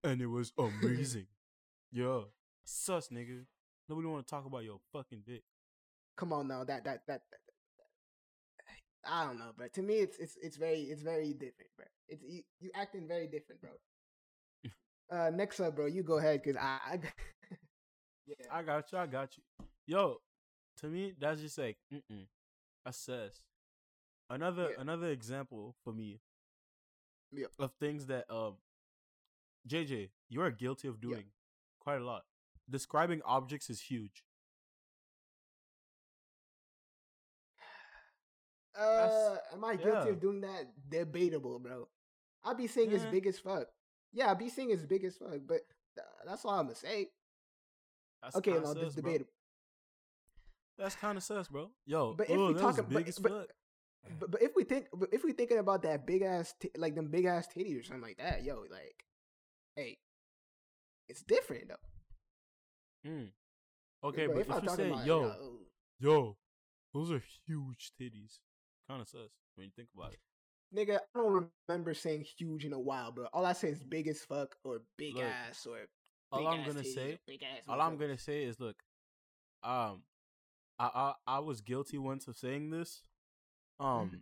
and 0.02 0.20
it 0.20 0.26
was 0.26 0.52
amazing. 0.58 1.26
yeah, 1.92 2.20
sus, 2.64 3.08
nigga. 3.08 3.44
Nobody 3.88 4.08
want 4.08 4.26
to 4.26 4.30
talk 4.30 4.46
about 4.46 4.64
your 4.64 4.78
fucking 4.92 5.22
dick. 5.26 5.42
come 6.16 6.32
on 6.32 6.48
now 6.48 6.64
that 6.64 6.84
that 6.84 7.02
that, 7.06 7.06
that, 7.06 7.20
that- 7.30 7.40
I 9.06 9.26
don't 9.26 9.38
know, 9.38 9.52
but 9.58 9.72
to 9.74 9.82
me 9.82 9.96
it's 9.96 10.16
it's 10.18 10.36
it's 10.42 10.56
very 10.56 10.80
it's 10.82 11.02
very 11.02 11.32
different, 11.34 11.70
bro. 11.76 11.84
It's 12.08 12.22
you, 12.22 12.42
you 12.60 12.70
acting 12.74 13.06
very 13.06 13.26
different, 13.26 13.60
bro. 13.60 13.70
Uh, 15.10 15.30
next 15.30 15.60
up, 15.60 15.76
bro, 15.76 15.86
you 15.86 16.02
go 16.02 16.18
ahead 16.18 16.42
because 16.42 16.60
I, 16.60 16.78
I 16.92 16.98
yeah, 18.26 18.34
I 18.50 18.62
got 18.62 18.90
you. 18.92 18.98
I 18.98 19.06
got 19.06 19.36
you. 19.36 19.42
Yo, 19.86 20.18
to 20.78 20.86
me, 20.86 21.12
that's 21.18 21.40
just 21.40 21.58
like, 21.58 21.76
mm-mm. 21.92 22.26
That's 22.84 22.98
sus. 22.98 23.40
Another 24.30 24.70
Yeah. 24.70 24.80
another 24.80 25.08
example 25.10 25.76
for 25.84 25.92
me 25.92 26.20
Yeah. 27.30 27.46
of 27.58 27.72
things 27.80 28.06
that 28.06 28.30
um, 28.30 28.58
JJ, 29.68 30.10
you 30.28 30.40
are 30.42 30.50
guilty 30.50 30.88
of 30.88 30.96
Yeah. 30.96 31.08
doing 31.10 31.24
quite 31.80 32.00
a 32.00 32.04
lot. 32.04 32.24
Describing 32.68 33.22
objects 33.24 33.68
is 33.70 33.80
huge. 33.82 34.24
uh, 38.78 39.36
am 39.52 39.64
I 39.64 39.76
guilty 39.76 40.06
yeah. 40.06 40.12
of 40.12 40.20
doing 40.20 40.40
that? 40.40 40.72
Debatable, 40.88 41.58
bro. 41.58 41.88
I 42.44 42.54
be 42.54 42.66
saying 42.66 42.92
it's 42.92 43.04
Yeah. 43.04 43.10
big 43.10 43.26
as 43.26 43.38
fuck. 43.38 43.68
Yeah, 44.14 44.30
I 44.30 44.34
be 44.34 44.48
saying 44.48 44.70
it's 44.70 44.82
big 44.82 45.04
as 45.04 45.16
fuck, 45.16 45.40
but 45.46 45.60
th- 45.96 46.06
that's 46.24 46.44
all 46.44 46.52
I'm 46.52 46.66
gonna 46.66 46.76
say. 46.76 47.08
That's 48.22 48.36
Okay, 48.36 48.52
no, 48.52 48.72
this 48.72 48.94
debatable. 48.94 49.30
That's 50.78 50.94
kind 50.94 51.18
of 51.18 51.22
sus, 51.24 51.48
bro. 51.48 51.70
Yo, 51.84 52.14
But 52.14 52.30
if 52.30 52.38
oh, 52.38 52.48
we 52.48 52.54
talk 52.54 52.62
was 52.76 52.78
ab- 52.78 52.88
big 52.88 53.06
but- 53.06 53.22
but- 53.22 53.50
But, 54.20 54.30
but 54.32 54.42
if 54.42 54.52
we 54.54 54.64
think, 54.64 54.88
but 54.92 55.08
if 55.12 55.24
we 55.24 55.32
thinking 55.32 55.58
about 55.58 55.82
that 55.82 56.06
big 56.06 56.20
ass, 56.22 56.54
t- 56.60 56.70
like 56.76 56.94
them 56.94 57.08
big 57.08 57.24
ass 57.24 57.48
titties 57.48 57.80
or 57.80 57.82
something 57.82 58.02
like 58.02 58.18
that, 58.18 58.44
yo, 58.44 58.64
like, 58.70 59.04
hey, 59.76 59.96
it's 61.08 61.22
different 61.22 61.68
though. 61.68 63.08
Mm. 63.10 63.30
Okay, 64.02 64.26
Bro, 64.26 64.34
but 64.34 64.40
if, 64.42 64.50
I'm 64.52 64.62
you 64.64 64.68
say, 64.76 64.90
about, 64.90 65.06
yo, 65.06 65.58
yo, 66.00 66.36
those 66.92 67.10
are 67.10 67.22
huge 67.46 67.92
titties, 67.98 68.40
kind 68.88 69.00
of 69.00 69.08
sus 69.08 69.30
when 69.54 69.64
you 69.66 69.72
think 69.74 69.88
about 69.94 70.12
it. 70.12 70.18
Nigga, 70.72 70.96
I 70.96 71.18
don't 71.18 71.50
remember 71.68 71.94
saying 71.94 72.24
huge 72.38 72.64
in 72.64 72.72
a 72.72 72.78
while, 72.78 73.12
bro. 73.12 73.26
All 73.32 73.46
I 73.46 73.52
say 73.52 73.68
is 73.68 73.82
big 73.82 74.08
as 74.08 74.24
fuck 74.24 74.56
or 74.64 74.82
big 74.96 75.14
Look, 75.14 75.24
ass 75.24 75.66
or 75.66 75.78
All 76.32 76.46
I'm 76.46 76.64
gonna 76.64 76.82
titties 76.82 76.94
say, 76.94 77.18
big 77.26 77.42
ass. 77.42 77.62
all 77.68 77.80
I'm 77.80 77.96
gonna 77.96 78.18
say 78.18 78.44
is, 78.44 78.58
look, 78.58 78.82
um, 79.62 80.02
I 80.78 80.90
I, 80.94 81.14
I 81.26 81.38
was 81.40 81.60
guilty 81.60 81.98
once 81.98 82.26
of 82.28 82.36
saying 82.36 82.70
this. 82.70 83.02
Um, 83.80 84.06
Mm-hmm. 84.06 84.16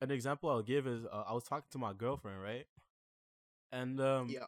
an 0.00 0.10
example 0.10 0.50
I'll 0.50 0.62
give 0.62 0.86
is 0.86 1.04
uh, 1.06 1.24
I 1.28 1.32
was 1.32 1.44
talking 1.44 1.68
to 1.72 1.78
my 1.78 1.92
girlfriend, 1.92 2.42
right? 2.42 2.66
And 3.72 4.00
um, 4.00 4.28
Yeah. 4.30 4.46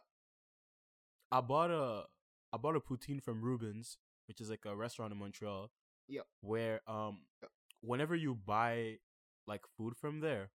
I 1.31 1.41
bought 1.41 1.71
a 1.71 2.05
I 2.53 2.57
bought 2.57 2.75
a 2.75 2.79
poutine 2.81 3.21
from 3.21 3.41
Reuben's, 3.41 3.97
which 4.27 4.41
is 4.41 4.49
like 4.49 4.65
a 4.65 4.75
restaurant 4.75 5.13
in 5.13 5.19
Montreal. 5.19 5.71
Yep. 6.07 6.25
Where 6.41 6.81
um, 6.87 7.19
Yep. 7.41 7.51
whenever 7.81 8.15
you 8.15 8.35
buy 8.35 8.99
like 9.47 9.65
food 9.77 9.95
from 9.95 10.19
there, 10.21 10.49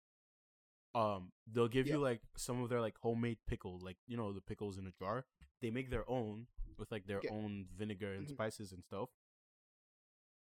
um, 0.94 1.32
they'll 1.50 1.68
give 1.68 1.86
you 1.86 1.98
like 1.98 2.20
some 2.36 2.62
of 2.62 2.68
their 2.68 2.80
like 2.80 2.96
homemade 3.02 3.38
pickle, 3.46 3.78
like 3.82 3.96
you 4.06 4.16
know 4.16 4.32
the 4.32 4.40
pickles 4.40 4.78
in 4.78 4.86
a 4.86 4.92
jar. 4.98 5.24
They 5.60 5.70
make 5.70 5.90
their 5.90 6.08
own 6.10 6.46
with 6.78 6.90
like 6.90 7.06
their 7.06 7.20
Yeah. 7.22 7.30
own 7.32 7.66
vinegar 7.76 8.12
and 8.14 8.26
Mhm. 8.26 8.30
spices 8.30 8.72
and 8.72 8.82
stuff. 8.84 9.08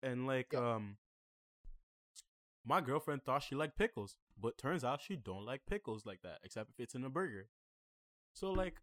And 0.01 0.27
like 0.27 0.53
Yep. 0.53 0.61
um, 0.61 0.97
my 2.63 2.81
girlfriend 2.81 3.23
thought 3.23 3.43
she 3.43 3.55
liked 3.55 3.77
pickles, 3.77 4.15
but 4.37 4.57
turns 4.57 4.83
out 4.83 5.01
she 5.01 5.15
don't 5.15 5.45
like 5.45 5.65
pickles 5.65 6.05
like 6.05 6.21
that, 6.21 6.39
except 6.43 6.69
if 6.71 6.79
it's 6.79 6.95
in 6.95 7.03
a 7.03 7.09
burger. 7.09 7.49
So 8.33 8.51
like 8.51 8.81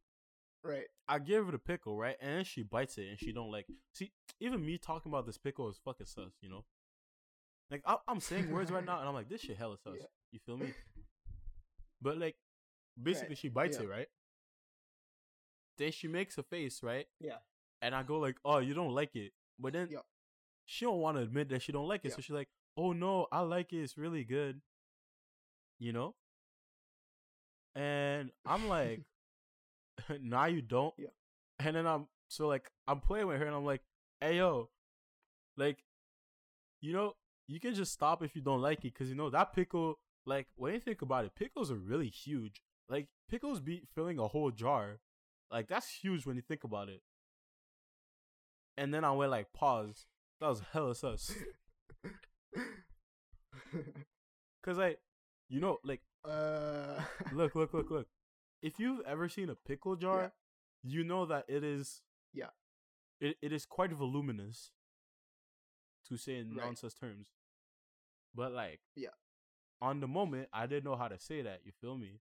Right. 0.62 0.88
I 1.06 1.20
give 1.20 1.46
her 1.46 1.52
the 1.52 1.58
pickle, 1.60 1.96
right? 1.96 2.16
And 2.20 2.44
she 2.46 2.62
bites 2.64 2.98
it 2.98 3.08
and 3.08 3.18
she 3.20 3.32
don't 3.32 3.52
like 3.52 3.66
see 3.92 4.12
even 4.40 4.64
me 4.64 4.78
talking 4.78 5.12
about 5.12 5.24
this 5.26 5.38
pickle 5.38 5.68
is 5.68 5.78
fucking 5.78 6.06
sus, 6.06 6.32
you 6.40 6.48
know? 6.48 6.64
Like 7.70 7.82
I, 7.86 7.98
I'm 8.08 8.20
saying 8.20 8.50
words 8.50 8.70
right 8.72 8.84
now 8.84 8.98
and 8.98 9.08
I'm 9.08 9.14
like, 9.14 9.28
this 9.28 9.42
shit 9.42 9.56
hella 9.56 9.76
sus. 9.78 9.94
Yeah. 10.00 10.06
You 10.32 10.40
feel 10.40 10.56
me? 10.56 10.74
But 12.00 12.18
like 12.18 12.36
basically 13.00 13.30
Right. 13.30 13.38
she 13.38 13.48
bites 13.48 13.78
Yeah. 13.78 13.84
it, 13.84 13.88
right? 13.88 14.08
Then 15.78 15.92
she 15.92 16.08
makes 16.08 16.38
a 16.38 16.42
face, 16.42 16.82
right? 16.82 17.06
Yeah. 17.20 17.38
And 17.82 17.94
I 17.94 18.02
go 18.02 18.18
like, 18.18 18.36
Oh, 18.44 18.58
you 18.58 18.74
don't 18.74 18.92
like 18.94 19.14
it. 19.16 19.32
But 19.58 19.72
then 19.72 19.88
Yeah. 19.90 20.00
she 20.64 20.84
don't 20.84 21.00
want 21.00 21.16
to 21.16 21.22
admit 21.22 21.48
that 21.50 21.62
she 21.62 21.72
don't 21.72 21.88
like 21.88 22.04
it. 22.04 22.08
Yeah. 22.08 22.16
So 22.16 22.22
she's 22.22 22.34
like, 22.34 22.48
Oh 22.76 22.92
no, 22.92 23.26
I 23.32 23.40
like 23.40 23.72
it, 23.72 23.82
it's 23.82 23.96
really 23.98 24.24
good. 24.24 24.60
You 25.78 25.92
know? 25.92 26.14
And 27.74 28.30
I'm 28.46 28.68
like, 28.68 29.02
nah, 30.20 30.46
you 30.46 30.62
don't. 30.62 30.94
Yeah. 30.98 31.08
And 31.58 31.76
then 31.76 31.86
I'm 31.86 32.08
so 32.28 32.48
like 32.48 32.70
I'm 32.86 33.00
playing 33.00 33.26
with 33.26 33.38
her 33.38 33.46
and 33.46 33.54
I'm 33.54 33.64
like, 33.64 33.82
hey 34.20 34.38
yo, 34.38 34.70
like, 35.56 35.82
you 36.80 36.92
know, 36.92 37.14
you 37.46 37.60
can 37.60 37.74
just 37.74 37.92
stop 37.92 38.22
if 38.22 38.34
you 38.34 38.42
don't 38.42 38.60
like 38.60 38.78
it 38.84 38.92
because 38.94 39.08
you 39.08 39.14
know 39.14 39.30
that 39.30 39.52
pickle. 39.52 39.98
Like 40.26 40.48
when 40.56 40.74
you 40.74 40.80
think 40.80 41.02
about 41.02 41.24
it, 41.24 41.34
pickles 41.36 41.70
are 41.70 41.76
really 41.76 42.08
huge. 42.08 42.60
Like 42.88 43.06
pickles 43.30 43.60
be 43.60 43.82
filling 43.94 44.18
a 44.18 44.26
whole 44.28 44.50
jar. 44.50 44.98
Like 45.50 45.68
that's 45.68 45.88
huge 46.02 46.26
when 46.26 46.36
you 46.36 46.42
think 46.42 46.64
about 46.64 46.88
it. 46.88 47.02
And 48.76 48.92
then 48.92 49.04
I 49.04 49.12
went 49.12 49.30
like 49.30 49.52
pause. 49.52 50.06
That 50.40 50.48
was 50.48 50.60
hella 50.72 50.94
sus. 50.94 51.32
Cause 54.62 54.78
like, 54.78 54.98
you 55.48 55.60
know, 55.60 55.78
like 55.84 56.00
uh. 56.24 57.00
look, 57.32 57.54
look, 57.54 57.72
look, 57.72 57.90
look. 57.90 58.06
If 58.62 58.78
you've 58.80 59.02
ever 59.06 59.28
seen 59.28 59.50
a 59.50 59.54
pickle 59.54 59.96
jar, 59.96 60.32
you 60.82 61.04
know 61.04 61.26
that 61.26 61.44
it 61.46 61.62
is 61.62 62.02
Yeah. 62.32 62.50
It 63.20 63.36
it 63.40 63.52
is 63.52 63.64
quite 63.66 63.92
voluminous 63.92 64.72
to 66.08 66.16
say 66.16 66.38
in 66.38 66.48
Right. 66.56 66.64
nonsense 66.64 66.94
terms. 66.94 67.28
But 68.34 68.52
like 68.52 68.80
Yeah. 68.96 69.10
On 69.80 70.00
the 70.00 70.08
moment, 70.08 70.48
I 70.52 70.66
didn't 70.66 70.84
know 70.84 70.96
how 70.96 71.08
to 71.08 71.18
say 71.18 71.42
that, 71.42 71.60
you 71.64 71.72
feel 71.72 71.96
me? 71.96 72.20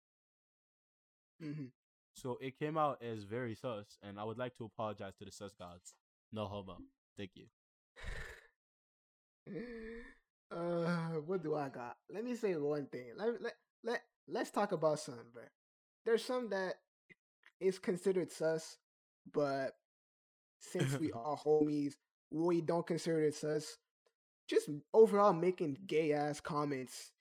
mhm. 1.39 1.71
So 2.13 2.37
it 2.41 2.57
came 2.57 2.77
out 2.77 3.01
as 3.03 3.23
very 3.23 3.55
sus, 3.55 3.97
and 4.01 4.19
I 4.19 4.23
would 4.23 4.37
like 4.37 4.55
to 4.57 4.65
apologize 4.65 5.15
to 5.17 5.25
the 5.25 5.31
sus 5.31 5.53
gods. 5.53 5.93
No 6.31 6.45
homo. 6.47 6.81
Thank 7.17 7.31
you. 7.35 7.47
Uh, 10.51 11.19
what 11.25 11.43
do 11.43 11.55
I 11.55 11.69
got? 11.69 11.95
Let 12.13 12.23
me 12.23 12.35
say 12.35 12.55
one 12.55 12.85
thing. 12.87 13.13
Let 13.17 13.41
let 13.41 13.53
let 13.83 14.01
let's 14.27 14.51
talk 14.51 14.71
about 14.71 14.99
some, 14.99 15.19
bro. 15.33 15.43
There's 16.05 16.23
some 16.23 16.49
that 16.49 16.75
is 17.59 17.79
considered 17.79 18.31
sus, 18.31 18.77
but 19.31 19.75
since 20.59 20.99
we 20.99 21.11
are 21.13 21.37
homies, 21.37 21.93
we 22.31 22.61
don't 22.61 22.85
consider 22.85 23.21
it 23.23 23.35
sus. 23.35 23.77
Just 24.47 24.69
overall 24.93 25.33
making 25.33 25.77
gay 25.87 26.13
ass 26.13 26.39
comments 26.39 27.11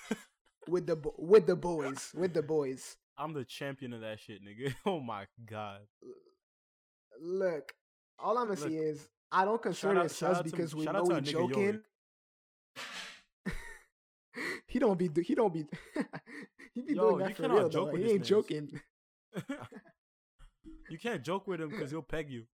with 0.68 0.86
the 0.86 0.96
bo- 0.96 1.14
with 1.18 1.46
the 1.46 1.56
boys, 1.56 2.12
with 2.14 2.34
the 2.34 2.42
boys. 2.42 2.96
I'm 3.16 3.32
the 3.32 3.44
champion 3.44 3.92
of 3.92 4.00
that 4.00 4.20
shit, 4.20 4.40
nigga. 4.42 4.74
Oh 4.86 5.00
my 5.00 5.26
god. 5.48 5.80
Look, 7.20 7.72
all 8.18 8.38
I'm 8.38 8.46
gonna 8.46 8.56
say 8.56 8.74
is 8.74 9.08
I 9.30 9.44
don't 9.44 9.62
consider 9.62 10.00
out- 10.00 10.06
it 10.06 10.10
sus 10.10 10.38
out 10.38 10.44
to- 10.44 10.50
because 10.50 10.74
we 10.74 10.84
know 10.84 11.04
we 11.04 11.20
joking. 11.20 11.80
He 14.66 14.80
don't 14.80 14.98
be 14.98 15.08
he 15.22 15.36
don't 15.36 15.54
be 15.54 15.64
he 16.74 16.82
be 16.82 16.94
Yo, 16.94 17.10
doing 17.12 17.18
that 17.18 17.36
for 17.36 17.48
real 17.48 17.68
joke 17.68 17.92
though. 17.92 17.96
He 17.96 18.10
ain't 18.10 18.24
joking. 18.24 18.80
you 20.90 20.98
can't 20.98 21.22
joke 21.22 21.46
with 21.46 21.60
him 21.60 21.68
because 21.68 21.92
he'll 21.92 22.02
peg 22.02 22.30
you. 22.30 22.44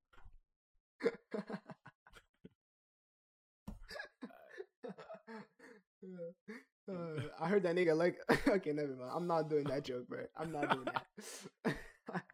Uh, 6.91 7.21
I 7.41 7.49
heard 7.49 7.63
that 7.63 7.77
nigga 7.77 7.97
like 7.97 8.17
okay, 8.49 8.73
never 8.73 8.97
mind. 8.97 9.11
I'm 9.15 9.27
not 9.27 9.49
doing 9.49 9.65
that 9.65 9.85
joke, 9.85 10.09
bro. 10.09 10.21
I'm 10.37 10.51
not 10.53 10.71
doing 10.71 10.87
that. 10.87 11.77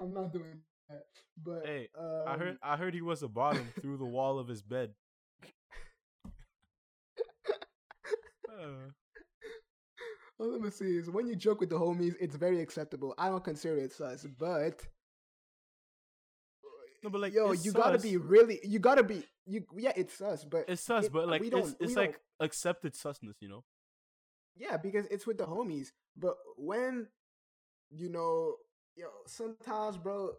I'm 0.00 0.12
not 0.12 0.32
doing 0.32 0.60
that. 0.88 1.04
But 1.42 1.64
Hey, 1.66 1.88
um, 1.98 2.24
I 2.26 2.36
heard 2.36 2.58
I 2.62 2.76
heard 2.76 2.94
he 2.94 3.00
was 3.02 3.22
a 3.22 3.28
bottom 3.28 3.66
through 3.80 3.96
the 3.98 4.04
wall 4.04 4.38
of 4.38 4.48
his 4.48 4.62
bed. 4.62 4.90
Uh, 8.50 8.90
all 10.38 10.52
I'm 10.54 10.58
gonna 10.60 10.70
say 10.70 10.86
is 10.86 11.10
when 11.10 11.26
you 11.26 11.36
joke 11.36 11.60
with 11.60 11.70
the 11.70 11.78
homies, 11.78 12.14
it's 12.20 12.36
very 12.36 12.60
acceptable. 12.60 13.14
I 13.18 13.28
don't 13.28 13.42
consider 13.44 13.76
it 13.78 13.92
sus, 13.92 14.26
but 14.38 14.86
no, 17.02 17.10
but 17.10 17.20
like 17.20 17.34
yo, 17.34 17.50
it's 17.52 17.64
you 17.64 17.72
gotta 17.72 17.98
be 17.98 18.16
really, 18.16 18.60
you 18.62 18.78
gotta 18.78 19.02
be, 19.02 19.22
you 19.46 19.64
yeah, 19.76 19.92
it's 19.96 20.14
sus, 20.16 20.44
but 20.44 20.64
It's 20.68 20.82
sus, 20.82 21.06
it- 21.06 21.12
but 21.12 21.28
like 21.28 21.40
we 21.40 21.48
it's 21.48 21.56
don't- 21.56 21.76
it's 21.80 21.94
don't- 21.94 22.04
like 22.06 22.20
accepted 22.40 22.94
susness, 22.94 23.34
you 23.40 23.48
know. 23.48 23.64
Yeah, 24.56 24.76
because 24.76 25.06
it's 25.06 25.26
with 25.26 25.38
the 25.38 25.46
homies. 25.46 25.88
But 26.16 26.36
when 26.56 27.08
you 27.90 28.08
know, 28.08 28.56
yo, 28.96 29.06
sometimes, 29.26 29.96
bro, 29.96 30.32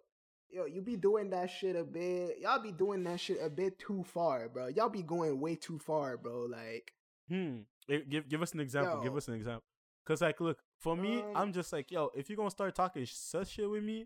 yo, 0.49 0.65
you 0.65 0.81
be 0.81 0.95
doing 0.95 1.29
that 1.31 1.49
shit 1.49 1.75
a 1.75 1.83
bit. 1.83 2.37
Y'all 2.41 2.61
be 2.61 2.71
doing 2.71 3.03
that 3.03 3.19
shit 3.19 3.37
a 3.41 3.49
bit 3.49 3.79
too 3.79 4.03
far, 4.03 4.49
bro. 4.49 4.67
Y'all 4.67 4.89
be 4.89 5.03
going 5.03 5.39
way 5.39 5.55
too 5.55 5.79
far, 5.79 6.17
bro. 6.17 6.45
Like, 6.49 6.93
Hmm. 7.29 7.61
Eh, 7.89 8.01
Give 8.07 8.27
give 8.29 8.41
us 8.41 8.53
an 8.53 8.59
example. 8.59 9.01
Give 9.03 9.15
us 9.15 9.27
an 9.27 9.33
example. 9.35 9.63
Cause 10.05 10.21
like, 10.21 10.39
look, 10.39 10.59
for 10.79 10.95
me, 10.95 11.21
Um, 11.21 11.31
I'm 11.35 11.53
just 11.53 11.73
like, 11.73 11.91
yo, 11.91 12.11
if 12.15 12.29
you're 12.29 12.37
gonna 12.37 12.51
start 12.51 12.75
talking 12.75 13.05
sus 13.07 13.49
shit 13.49 13.67
with 13.69 13.83
me, 13.83 14.05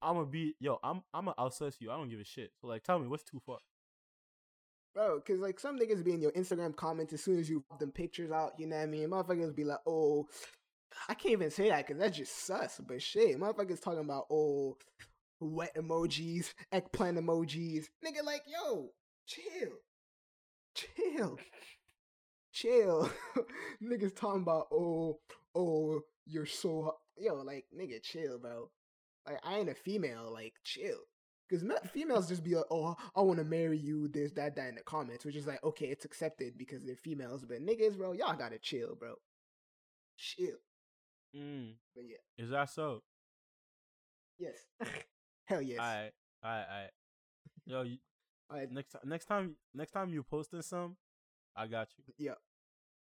I'm 0.00 0.14
gonna 0.14 0.26
be, 0.26 0.54
yo, 0.60 0.78
I'm 0.82 1.02
I'm 1.12 1.24
gonna 1.24 1.34
outsus 1.36 1.80
you. 1.80 1.90
I 1.90 1.96
don't 1.96 2.08
give 2.08 2.20
a 2.20 2.24
shit. 2.24 2.52
So 2.60 2.68
like, 2.68 2.84
tell 2.84 2.98
me 2.98 3.08
what's 3.08 3.24
too 3.24 3.40
far. 3.44 3.58
Bro, 4.94 5.18
because 5.18 5.40
like 5.40 5.60
some 5.60 5.78
niggas 5.78 6.04
be 6.04 6.12
in 6.12 6.20
your 6.20 6.32
Instagram 6.32 6.74
comments 6.74 7.12
as 7.12 7.22
soon 7.22 7.38
as 7.38 7.48
you 7.48 7.64
put 7.68 7.78
them 7.78 7.92
pictures 7.92 8.30
out. 8.30 8.52
You 8.58 8.66
know 8.66 8.76
what 8.76 8.82
I 8.82 8.86
mean? 8.86 9.08
Motherfuckers 9.08 9.54
be 9.54 9.64
like, 9.64 9.80
oh. 9.86 10.26
I 11.08 11.14
can't 11.14 11.32
even 11.32 11.50
say 11.50 11.68
that 11.68 11.86
because 11.86 12.00
that's 12.00 12.16
just 12.16 12.46
sus. 12.46 12.80
But 12.86 13.00
shit, 13.00 13.38
motherfuckers 13.38 13.80
talking 13.80 14.00
about 14.00 14.26
oh, 14.30 14.76
wet 15.40 15.74
emojis, 15.76 16.52
eggplant 16.72 17.18
emojis. 17.18 17.86
Nigga, 18.04 18.24
like 18.24 18.42
yo, 18.46 18.90
chill, 19.26 19.72
chill, 20.74 21.38
chill. 22.52 23.10
Niggas 23.82 24.16
talking 24.16 24.42
about 24.42 24.68
oh, 24.72 25.18
oh, 25.54 26.00
you're 26.26 26.46
so 26.46 26.82
hot. 26.82 26.96
yo, 27.16 27.34
like 27.36 27.66
nigga, 27.76 28.02
chill, 28.02 28.38
bro. 28.38 28.70
Like 29.26 29.40
I 29.44 29.58
ain't 29.58 29.68
a 29.68 29.74
female, 29.74 30.30
like 30.32 30.54
chill. 30.64 30.98
Because 31.50 31.64
females 31.90 32.28
just 32.28 32.44
be 32.44 32.54
like, 32.54 32.66
oh, 32.70 32.96
I 33.16 33.22
want 33.22 33.38
to 33.38 33.44
marry 33.44 33.76
you, 33.76 34.06
this, 34.06 34.30
that, 34.32 34.54
that 34.54 34.68
in 34.68 34.76
the 34.76 34.82
comments, 34.82 35.24
which 35.24 35.34
is 35.34 35.46
like, 35.46 35.62
okay, 35.64 35.86
it's 35.86 36.04
accepted 36.04 36.56
because 36.56 36.84
they're 36.84 36.94
females. 36.94 37.44
But 37.44 37.60
niggas, 37.66 37.96
bro, 37.96 38.12
y'all 38.12 38.36
gotta 38.36 38.58
chill, 38.58 38.94
bro. 38.94 39.14
Chill. 40.16 40.56
Mm. 41.36 41.72
But 41.94 42.04
yeah, 42.06 42.44
Is 42.44 42.50
that 42.50 42.70
so? 42.70 43.02
yes. 44.38 44.54
Hell 45.46 45.62
yes. 45.62 45.78
Alright, 45.80 46.12
alright, 46.44 46.66
alright. 46.68 46.90
Yo, 47.66 47.82
you, 47.82 47.98
Alright, 48.50 48.72
next 48.72 48.90
time, 48.90 49.02
next 49.04 49.26
time, 49.26 49.56
next 49.74 49.92
time 49.92 50.12
you 50.12 50.22
posting 50.24 50.62
some, 50.62 50.96
I 51.56 51.66
got 51.66 51.88
you. 51.96 52.14
Yeah. 52.18 52.34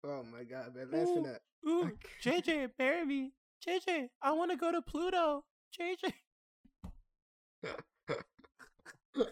Oh 0.05 0.23
my 0.23 0.45
god, 0.45 0.75
man. 0.75 0.89
That's 0.91 1.11
Ooh. 1.11 1.17
finna. 1.17 1.37
Ooh, 1.67 1.91
JJ, 2.23 2.71
marry 2.79 3.05
me. 3.05 3.33
JJ, 3.67 4.09
I 4.23 4.33
want 4.33 4.51
to 4.51 4.57
go 4.57 4.71
to 4.71 4.83
Pluto. 4.83 5.45
JJ. 5.79 6.13
Uh, 9.17 9.25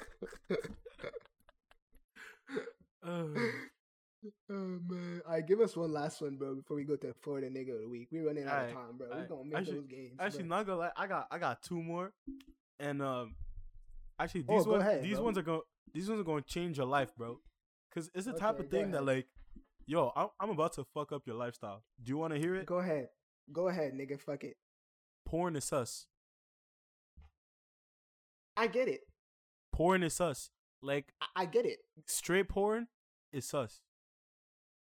oh 4.50 4.78
man. 4.88 5.22
Alright, 5.26 5.46
give 5.46 5.60
us 5.60 5.76
one 5.76 5.92
last 5.92 6.20
one, 6.20 6.36
bro, 6.36 6.54
before 6.56 6.76
we 6.76 6.84
go 6.84 6.96
to 6.96 7.14
Florida 7.22 7.48
nigga 7.48 7.74
of 7.74 7.80
the 7.82 7.88
week. 7.88 8.08
We 8.10 8.20
running 8.20 8.44
out 8.46 8.52
Alright, 8.54 8.68
of 8.70 8.74
time, 8.74 8.96
bro. 8.96 9.06
We 9.08 9.12
alright. 9.12 9.28
gonna 9.28 9.44
make 9.44 9.54
Actually- 9.58 9.74
those 9.74 9.86
games. 9.86 10.16
actually, 10.18 10.42
bro. 10.44 10.56
not 10.56 10.66
gonna 10.66 10.78
lie, 10.78 10.90
I 10.96 11.06
got 11.06 11.26
I 11.30 11.38
got 11.38 11.62
two 11.62 11.82
more, 11.82 12.12
and 12.80 13.02
um, 13.02 13.36
actually 14.18 14.44
Oh, 14.48 14.56
these 14.56 14.64
go 14.64 14.72
ones 14.72 14.82
ahead, 14.82 15.02
these 15.02 15.14
bro. 15.16 15.24
ones 15.24 15.38
are 15.38 15.42
going 15.42 15.60
these 15.94 16.08
ones 16.08 16.20
are 16.20 16.24
going 16.24 16.42
to 16.42 16.48
change 16.48 16.76
your 16.78 16.86
life, 16.86 17.14
bro. 17.16 17.38
Cause 17.94 18.10
it's 18.14 18.26
the 18.26 18.32
type 18.34 18.58
of 18.60 18.68
thing 18.68 18.90
that 18.90 19.04
like, 19.06 19.26
yo, 19.86 20.12
I'm 20.14 20.28
I'm 20.40 20.50
about 20.50 20.74
to 20.74 20.84
fuck 20.92 21.12
up 21.12 21.22
your 21.26 21.36
lifestyle. 21.36 21.82
Do 22.02 22.10
you 22.10 22.18
want 22.18 22.34
to 22.34 22.38
hear 22.40 22.54
it? 22.56 22.66
Go 22.66 22.78
ahead. 22.78 23.08
Go 23.52 23.68
ahead, 23.68 23.92
nigga. 23.94 24.20
Fuck 24.20 24.44
it. 24.44 24.56
Porn 25.24 25.56
is 25.56 25.64
sus. 25.64 26.06
I 28.56 28.66
get 28.66 28.88
it. 28.88 29.00
Porn 29.76 30.02
is 30.02 30.14
sus. 30.14 30.50
Like 30.82 31.12
I, 31.20 31.42
I 31.42 31.44
get 31.46 31.66
it. 31.66 31.78
straight 32.06 32.48
porn 32.48 32.88
is 33.32 33.44
sus. 33.46 33.80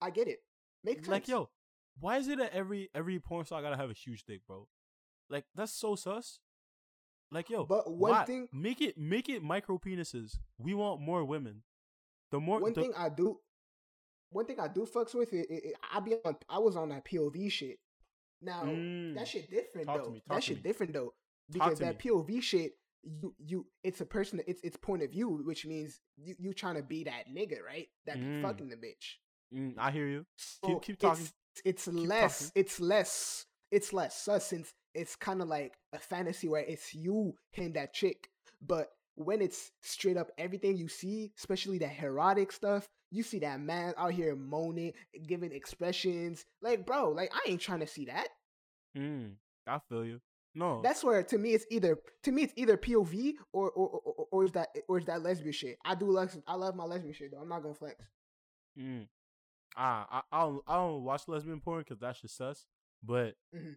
I 0.02 0.12
get 0.12 0.28
it. 0.28 0.40
Makes 0.84 1.00
sense. 1.00 1.08
Like 1.10 1.28
yo, 1.28 1.50
why 2.00 2.18
is 2.18 2.28
it 2.28 2.38
that 2.38 2.54
every 2.54 2.90
every 2.94 3.20
porn 3.20 3.46
star 3.46 3.62
gotta 3.62 3.76
have 3.78 3.90
a 3.90 3.94
huge 3.94 4.24
dick, 4.26 4.42
bro? 4.48 4.68
Like 5.30 5.46
that's 5.56 5.72
so 5.72 5.96
sus. 5.96 6.40
Like 7.32 7.50
yo, 7.50 7.66
But 7.66 7.92
one 7.92 8.12
why? 8.12 8.26
thing- 8.26 8.48
make 8.54 8.80
it 8.82 8.98
make 8.98 9.30
it 9.30 9.42
micro 9.44 9.78
penises. 9.80 10.38
We 10.60 10.74
want 10.76 11.02
more 11.02 11.26
women. 11.26 11.64
The 12.32 12.40
more 12.40 12.60
one 12.60 12.74
the, 12.74 12.82
thing 12.82 12.94
I 12.96 13.10
do 13.10 13.40
one 14.30 14.46
thing 14.46 14.60
I 14.60 14.68
do 14.68 14.86
fucks 14.86 15.16
with 15.16 15.34
it, 15.34 15.48
it, 15.50 15.64
it 15.66 15.76
I 15.92 16.00
be 16.02 16.16
on 16.24 16.36
I 16.50 16.60
was 16.60 16.76
on 16.76 16.90
that 16.90 17.04
POV 17.06 17.52
shit. 17.52 17.80
Now 18.42 18.64
Mm. 18.64 19.16
that 19.16 19.28
shit 19.28 19.50
different 19.50 19.88
Talk 19.88 20.04
though. 20.04 20.12
me, 20.12 20.24
that 20.28 20.44
shit 20.44 20.58
me. 20.58 20.62
different 20.64 20.94
though 20.94 21.14
because 21.52 21.80
that 21.80 21.98
POV 22.00 22.42
shit 22.44 22.74
you 23.22 23.34
you 23.38 23.66
it's 23.84 24.02
a 24.02 24.06
person 24.06 24.42
it's 24.48 24.62
it's 24.64 24.78
point 24.78 25.02
of 25.02 25.10
view 25.12 25.42
which 25.46 25.66
means 25.66 26.02
you 26.18 26.36
you 26.38 26.54
trying 26.54 26.76
to 26.76 26.84
be 26.84 27.04
that 27.06 27.30
nigga 27.34 27.64
right 27.66 27.88
that 28.06 28.20
be 28.20 28.28
Mm. 28.28 28.42
fucking 28.42 28.70
the 28.70 28.76
bitch. 28.76 29.16
Mm, 29.54 29.76
I 29.78 29.92
hear 29.92 30.08
you. 30.08 30.26
So 30.38 30.80
keep 30.80 31.00
talking. 31.00 31.24
It's, 31.24 31.62
it's 31.64 31.88
less 31.88 32.40
talking. 32.40 32.52
it's 32.62 32.80
less 32.80 33.46
it's 33.72 33.94
less 33.94 34.22
sus 34.22 34.46
since 34.46 34.74
it's 34.94 35.16
kind 35.16 35.42
of 35.42 35.48
like 35.48 35.74
a 35.94 36.00
fantasy 36.00 36.48
where 36.48 36.62
it's 36.64 36.94
you 36.94 37.36
hitting 37.52 37.74
that 37.74 37.94
chick, 37.94 38.30
but 38.66 38.90
when 39.16 39.42
it's 39.42 39.72
straight 39.82 40.18
up 40.18 40.30
everything 40.38 40.76
you 40.78 40.88
see, 40.88 41.32
especially 41.38 41.78
that 41.80 42.00
erotic 42.02 42.52
stuff, 42.52 42.88
you 43.12 43.24
see 43.24 43.40
that 43.40 43.60
man 43.60 43.94
out 43.98 44.12
here 44.12 44.36
moaning, 44.36 44.94
giving 45.28 45.52
expressions. 45.52 46.46
Like, 46.62 46.86
bro, 46.86 47.10
like 47.12 47.32
I 47.34 47.50
ain't 47.50 47.62
trying 47.62 47.80
to 47.80 47.88
see 47.88 48.06
that. 48.06 48.28
Mm, 48.98 49.34
I 49.66 49.80
feel 49.90 50.06
you. 50.06 50.20
No, 50.58 50.82
That's 50.82 51.04
where 51.04 51.22
to 51.22 51.38
me 51.38 51.54
it's 51.54 51.66
either 51.70 52.00
to 52.24 52.32
me 52.32 52.42
it's 52.44 52.54
either 52.56 52.78
POV 52.78 53.34
or 53.54 53.70
or 53.70 53.90
or, 53.90 54.28
or, 54.32 54.44
is 54.46 54.52
that 54.54 54.70
or 54.88 54.98
is 54.98 55.06
that 55.06 55.22
lesbian 55.22 55.52
shit. 55.54 55.78
I 55.86 55.94
do 55.94 56.10
like 56.10 56.32
I 56.48 56.56
love 56.56 56.76
my 56.76 56.84
lesbian 56.84 57.14
shit 57.14 57.32
though. 57.32 57.38
I'm 57.42 57.48
not 57.50 57.62
gonna 57.62 57.76
flex. 57.76 57.96
Mm. 58.78 59.08
Ah, 59.76 60.08
I, 60.32 60.38
I 60.38 60.42
don't 60.42 60.64
I 60.68 60.76
don't 60.78 61.04
watch 61.04 61.28
lesbian 61.28 61.60
porn 61.62 61.82
because 61.82 62.00
that's 62.00 62.22
just 62.22 62.36
sus. 62.38 62.66
But 63.04 63.36
Mhm. 63.56 63.76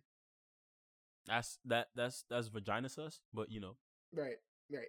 that's 1.27 1.59
that 1.67 1.89
that's 1.95 2.25
that's 2.31 2.49
vagina 2.49 2.89
sus. 2.89 3.21
But 3.35 3.51
you 3.51 3.61
know, 3.61 3.77
right, 4.15 4.37
Right, 4.73 4.89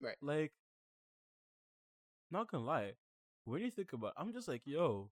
right. 0.00 0.16
like, 0.22 0.52
not 2.30 2.48
gonna 2.48 2.64
lie, 2.64 2.92
when 3.44 3.60
you 3.62 3.70
think 3.72 3.92
about, 3.92 4.08
it, 4.08 4.14
I'm 4.18 4.32
just 4.32 4.46
like, 4.46 4.62
yo, 4.66 5.10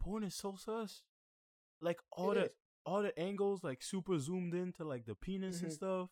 porn 0.00 0.24
is 0.24 0.34
so 0.34 0.56
sus. 0.56 1.02
Like 1.82 2.00
all 2.12 2.30
It 2.30 2.34
the 2.36 2.44
is. 2.46 2.50
All 2.86 3.02
the 3.02 3.18
angles 3.18 3.62
like 3.64 3.82
super 3.82 4.18
zoomed 4.18 4.54
into 4.54 4.84
like 4.84 5.04
the 5.04 5.14
penis 5.14 5.60
and 5.60 5.70
Mhm. 5.70 5.74
stuff, 5.74 6.08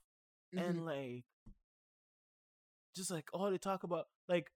Mhm. 0.55 0.61
and 0.69 0.85
like, 0.85 1.25
just 2.97 3.11
like 3.11 3.29
all 3.33 3.51
they 3.51 3.59
talk 3.59 3.83
about, 3.85 4.07
like, 4.29 4.51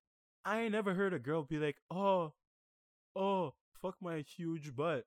I 0.45 0.61
ain't 0.63 0.73
never 0.73 0.95
heard 0.95 1.13
a 1.15 1.19
girl 1.19 1.43
be 1.43 1.59
like, 1.59 1.77
oh, 1.91 2.35
oh, 3.17 3.55
fuck 3.83 3.97
my 4.01 4.21
huge 4.21 4.75
butt. 4.75 5.05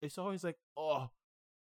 It's 0.00 0.18
always 0.18 0.44
like, 0.44 0.56
oh, 0.76 1.10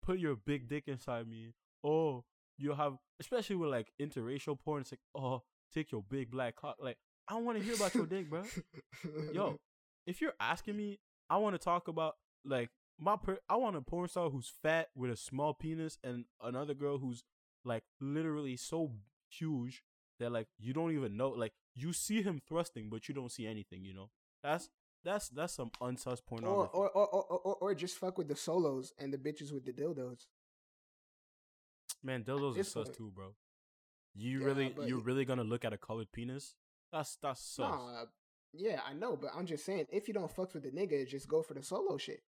put 0.03 0.19
your 0.19 0.35
big 0.35 0.67
dick 0.69 0.87
inside 0.87 1.27
me. 1.27 1.53
Oh, 1.83 2.25
you 2.57 2.73
have, 2.73 2.97
especially 3.19 3.55
with 3.55 3.69
like 3.71 3.91
interracial 3.99 4.59
porn. 4.59 4.81
It's 4.81 4.91
like, 4.91 5.01
oh, 5.15 5.43
take 5.73 5.91
your 5.91 6.03
big 6.03 6.29
black 6.31 6.55
cock. 6.55 6.77
Like, 6.79 6.97
I 7.27 7.33
don't 7.33 7.45
want 7.45 7.57
to 7.57 7.63
hear 7.63 7.75
about 7.75 7.93
your 7.95 8.05
dick, 8.05 8.29
bro. 8.29 8.43
Yo, 9.33 9.59
if 10.05 10.21
you're 10.21 10.33
asking 10.39 10.77
me, 10.77 10.99
I 11.29 11.37
want 11.37 11.55
to 11.55 11.59
talk 11.59 11.87
about 11.87 12.15
like 12.45 12.69
my. 12.99 13.15
Per- 13.15 13.39
I 13.49 13.55
want 13.55 13.75
a 13.75 13.81
porn 13.81 14.07
star 14.07 14.29
who's 14.29 14.51
fat 14.61 14.89
with 14.95 15.11
a 15.11 15.17
small 15.17 15.53
penis, 15.53 15.97
and 16.03 16.25
another 16.41 16.73
girl 16.73 16.97
who's 16.97 17.23
like 17.63 17.83
literally 17.99 18.55
so 18.57 18.91
huge 19.29 19.83
that 20.19 20.31
like 20.31 20.47
you 20.57 20.73
don't 20.73 20.91
even 20.91 21.17
know. 21.17 21.29
Like 21.29 21.53
you 21.75 21.93
see 21.93 22.21
him 22.21 22.41
thrusting, 22.47 22.89
but 22.89 23.07
you 23.07 23.15
don't 23.15 23.31
see 23.31 23.47
anything. 23.47 23.83
You 23.83 23.93
know, 23.93 24.09
that's 24.43 24.69
that's 25.03 25.29
that's 25.29 25.53
some 25.53 25.71
unsus 25.81 26.07
or, 26.07 26.17
pornography. 26.27 26.71
or, 26.73 26.89
or, 26.89 27.07
or, 27.07 27.23
or, 27.23 27.55
or 27.55 27.75
just 27.75 27.97
fuck 27.97 28.17
with 28.17 28.27
the 28.27 28.35
solos 28.35 28.93
and 28.99 29.13
the 29.13 29.17
bitches 29.17 29.51
with 29.51 29.65
the 29.65 29.73
dildos. 29.73 30.25
Man, 32.03 32.23
dildos 32.23 32.57
are 32.57 32.63
sus 32.63 32.89
too, 32.89 33.11
bro. 33.13 33.33
You 34.13 34.39
Yeah, 34.39 34.45
really, 34.45 34.75
you're 34.85 34.99
really 34.99 35.25
gonna 35.25 35.43
look 35.43 35.63
at 35.63 35.73
a 35.73 35.77
colored 35.77 36.11
penis? 36.11 36.55
That's 36.91 37.17
that's 37.21 37.41
sus. 37.41 37.69
Nah, 37.69 38.05
yeah, 38.53 38.79
I 38.87 38.93
know, 38.93 39.15
but 39.15 39.31
I'm 39.35 39.45
just 39.45 39.65
saying, 39.65 39.85
if 39.91 40.07
you 40.07 40.13
don't 40.13 40.31
fuck 40.31 40.53
with 40.53 40.63
the 40.63 40.71
nigga, 40.71 41.07
just 41.07 41.27
go 41.27 41.41
for 41.41 41.53
the 41.53 41.63
solo 41.63 41.97
shit. 41.97 42.21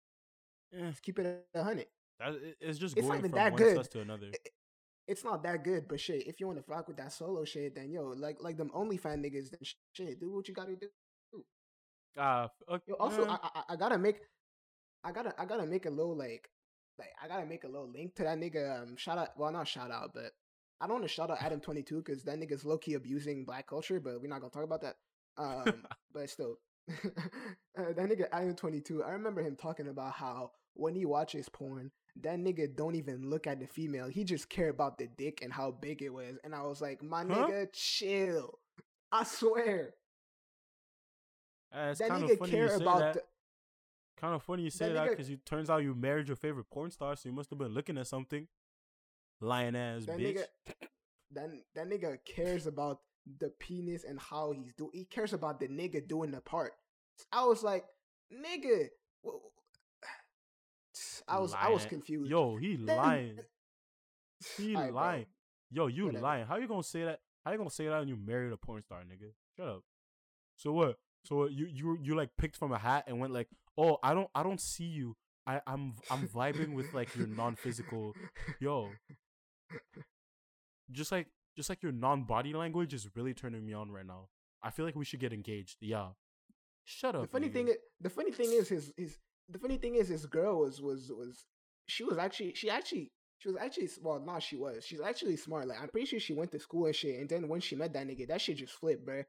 Eh, 0.74 0.92
keep 1.02 1.18
it 1.18 1.46
a 1.54 1.62
hundred. 1.62 1.86
that, 2.18 2.34
it's 2.60 2.78
just 2.78 2.96
It's 2.96 3.06
not 3.06 3.14
going 3.14 3.18
even 3.20 3.30
from 3.30 3.36
that 3.38 3.52
one 3.52 3.62
good. 3.62 3.76
sus 3.76 3.88
to 3.88 4.00
another. 4.00 4.28
It- 4.32 4.52
It's 5.06 5.24
not 5.24 5.42
that 5.44 5.64
good, 5.64 5.88
but 5.88 5.98
shit, 5.98 6.26
if 6.26 6.38
you 6.38 6.46
want 6.46 6.58
to 6.58 6.64
rock 6.70 6.86
with 6.86 6.98
that 6.98 7.12
solo 7.14 7.42
shit, 7.46 7.74
then 7.74 7.90
yo, 7.90 8.08
like 8.08 8.42
like 8.42 8.58
them 8.58 8.68
OnlyFans 8.74 9.24
niggas, 9.24 9.48
then 9.50 9.60
shit, 9.94 10.20
do 10.20 10.30
what 10.30 10.46
you 10.48 10.52
gotta 10.54 10.76
do. 10.76 10.88
Ah, 12.18 12.50
uh, 12.68 12.78
Yo, 12.86 12.94
also, 13.00 13.24
I, 13.24 13.38
I 13.42 13.62
I 13.70 13.76
gotta 13.76 13.96
make, 13.96 14.18
I 15.04 15.12
gotta 15.12 15.32
I 15.40 15.46
gotta 15.46 15.64
make 15.64 15.86
a 15.86 15.90
little 15.90 16.14
like, 16.14 16.50
like 16.98 17.08
I 17.22 17.26
gotta 17.28 17.46
make 17.46 17.64
a 17.64 17.68
little 17.68 17.88
link 17.90 18.16
to 18.16 18.24
that 18.24 18.36
nigga. 18.38 18.82
Um, 18.82 18.96
shout 18.98 19.16
out, 19.16 19.30
well 19.38 19.50
not 19.50 19.66
shout 19.66 19.90
out, 19.90 20.10
but 20.12 20.32
I 20.80 20.86
don't 20.86 20.96
want 21.00 21.04
to 21.04 21.08
shout 21.08 21.30
out 21.30 21.40
Adam 21.42 21.60
Twenty 21.60 21.82
Two 21.82 22.02
because 22.02 22.22
that 22.24 22.38
nigga's 22.38 22.66
low 22.66 22.76
key 22.76 22.92
abusing 22.94 23.46
black 23.46 23.66
culture, 23.66 24.00
but 24.00 24.20
we're 24.20 24.28
not 24.28 24.40
gonna 24.42 24.50
talk 24.50 24.64
about 24.64 24.82
that. 24.82 24.96
Um, 25.38 25.86
but 26.12 26.28
still, 26.28 26.58
Uh, 27.78 27.92
that 27.94 28.08
nigga 28.08 28.26
Adam 28.32 28.56
Twenty 28.56 28.80
Two. 28.80 29.04
I 29.04 29.10
remember 29.10 29.40
him 29.40 29.54
talking 29.54 29.86
about 29.86 30.12
how 30.14 30.50
when 30.74 30.96
he 30.96 31.04
watches 31.06 31.48
porn, 31.48 31.92
that 32.22 32.36
nigga 32.40 32.74
don't 32.74 32.96
even 32.96 33.30
look 33.30 33.46
at 33.46 33.60
the 33.60 33.68
female. 33.68 34.08
He 34.08 34.24
just 34.24 34.48
care 34.48 34.68
about 34.70 34.98
the 34.98 35.06
dick 35.06 35.42
and 35.42 35.52
how 35.52 35.70
big 35.70 36.02
it 36.02 36.08
was. 36.12 36.38
And 36.42 36.56
I 36.56 36.62
was 36.62 36.80
like, 36.80 37.04
my 37.04 37.20
Huh? 37.20 37.46
nigga, 37.48 37.68
chill. 37.72 38.58
I 39.12 39.22
swear. 39.22 39.94
Uh, 41.72 41.88
it's 41.90 42.00
that 42.00 42.10
nigga 42.10 42.32
of 42.32 42.38
funny 42.38 42.50
you 42.52 42.56
care 42.66 42.76
about 42.76 42.98
that. 42.98 43.14
the, 43.14 43.22
Kind 44.20 44.34
of 44.34 44.42
funny 44.42 44.64
you 44.64 44.70
say 44.70 44.92
that 44.92 45.06
nigga- 45.06 45.10
because 45.10 45.30
it 45.30 45.46
turns 45.46 45.70
out 45.70 45.84
you 45.84 45.94
married 45.94 46.26
your 46.26 46.36
favorite 46.36 46.68
porn 46.70 46.90
star, 46.90 47.14
so 47.14 47.28
you 47.28 47.32
must 47.34 47.50
have 47.50 47.58
been 47.60 47.72
looking 47.74 47.96
at 47.98 48.08
something. 48.08 48.48
Lion 49.40 49.76
ass 49.76 50.04
that 50.06 50.18
bitch. 50.18 50.38
nigga 50.38 50.44
that, 51.32 51.50
that 51.76 51.88
nigga 51.88 52.18
cares 52.24 52.66
about 52.66 52.98
the 53.38 53.50
penis 53.58 54.04
and 54.04 54.18
how 54.18 54.52
he's 54.52 54.72
doing 54.74 54.90
he 54.94 55.04
cares 55.04 55.32
about 55.32 55.60
the 55.60 55.68
nigga 55.68 56.06
doing 56.06 56.30
the 56.30 56.40
part 56.40 56.72
i 57.32 57.44
was 57.44 57.62
like 57.62 57.84
nigga 58.32 58.86
i 61.28 61.38
was 61.38 61.54
i 61.54 61.68
was 61.68 61.84
confused 61.86 62.30
Yo, 62.30 62.56
he 62.56 62.76
Then- 62.84 62.96
lying. 62.96 63.38
He 64.56 64.74
Alright, 64.76 64.92
bro. 64.92 65.00
lying. 65.00 65.26
Yo, 65.72 65.86
you 65.88 66.06
Whatever. 66.06 66.22
lying. 66.22 66.46
How 66.46 66.56
you 66.58 66.68
gonna 66.68 66.82
say 66.84 67.02
that? 67.02 67.18
How 67.44 67.50
you 67.50 67.58
gonna 67.58 67.70
say 67.70 67.86
that 67.88 67.98
when 67.98 68.06
you 68.06 68.16
married 68.16 68.52
a 68.52 68.56
porn 68.56 68.82
star, 68.84 69.00
nigga? 69.00 69.32
Shut 69.56 69.66
up. 69.66 69.82
So 70.56 70.70
what? 70.72 70.96
So 71.24 71.34
what, 71.36 71.50
you 71.52 71.66
you 71.66 71.98
you 72.00 72.14
like 72.14 72.30
picked 72.38 72.56
from 72.56 72.70
a 72.70 72.78
hat 72.78 73.04
and 73.08 73.18
went 73.18 73.32
like, 73.32 73.48
oh, 73.76 73.98
I 74.00 74.14
don't 74.14 74.30
I 74.36 74.44
don't 74.44 74.60
see 74.60 74.84
you. 74.84 75.16
I 75.44 75.60
I'm 75.66 75.94
I'm 76.08 76.28
vibing 76.28 76.74
with 76.74 76.94
like 76.94 77.16
your 77.16 77.26
non 77.26 77.56
physical. 77.56 78.14
Yo, 78.60 78.90
just 80.92 81.10
like 81.12 81.26
just 81.58 81.68
like 81.68 81.82
your 81.82 81.90
non 81.90 82.22
body 82.22 82.54
language 82.54 82.94
is 82.94 83.08
really 83.16 83.34
turning 83.34 83.66
me 83.66 83.72
on 83.72 83.90
right 83.90 84.06
now. 84.06 84.28
I 84.62 84.70
feel 84.70 84.84
like 84.84 84.94
we 84.94 85.04
should 85.04 85.18
get 85.18 85.32
engaged. 85.32 85.78
Yeah. 85.80 86.10
Shut 86.84 87.16
up. 87.16 87.22
the 87.22 87.26
funny 87.26 87.48
nigga. 87.48 87.52
thing 87.52 87.74
the 88.00 88.10
funny 88.10 88.30
thing 88.30 88.50
is 88.52 88.68
his 88.68 88.92
his 88.96 89.18
the 89.48 89.58
funny 89.58 89.76
thing 89.76 89.96
is 89.96 90.06
his 90.08 90.24
girl 90.24 90.60
was 90.60 90.80
was 90.80 91.10
was 91.10 91.46
she 91.88 92.04
was 92.04 92.16
actually 92.16 92.54
she 92.54 92.70
actually 92.70 93.10
she 93.38 93.48
was 93.48 93.56
actually 93.60 93.88
well 94.02 94.20
not 94.20 94.40
she 94.40 94.54
was 94.56 94.86
she's 94.86 95.00
actually 95.00 95.36
smart 95.36 95.66
like 95.66 95.80
i'm 95.82 95.88
pretty 95.88 96.06
sure 96.06 96.20
she 96.20 96.32
went 96.32 96.50
to 96.52 96.58
school 96.60 96.86
and 96.86 96.94
shit 96.94 97.18
and 97.18 97.28
then 97.28 97.48
when 97.48 97.60
she 97.60 97.74
met 97.76 97.92
that 97.92 98.06
nigga 98.06 98.26
that 98.28 98.40
shit 98.40 98.56
just 98.56 98.72
flipped 98.74 99.04
bro. 99.04 99.22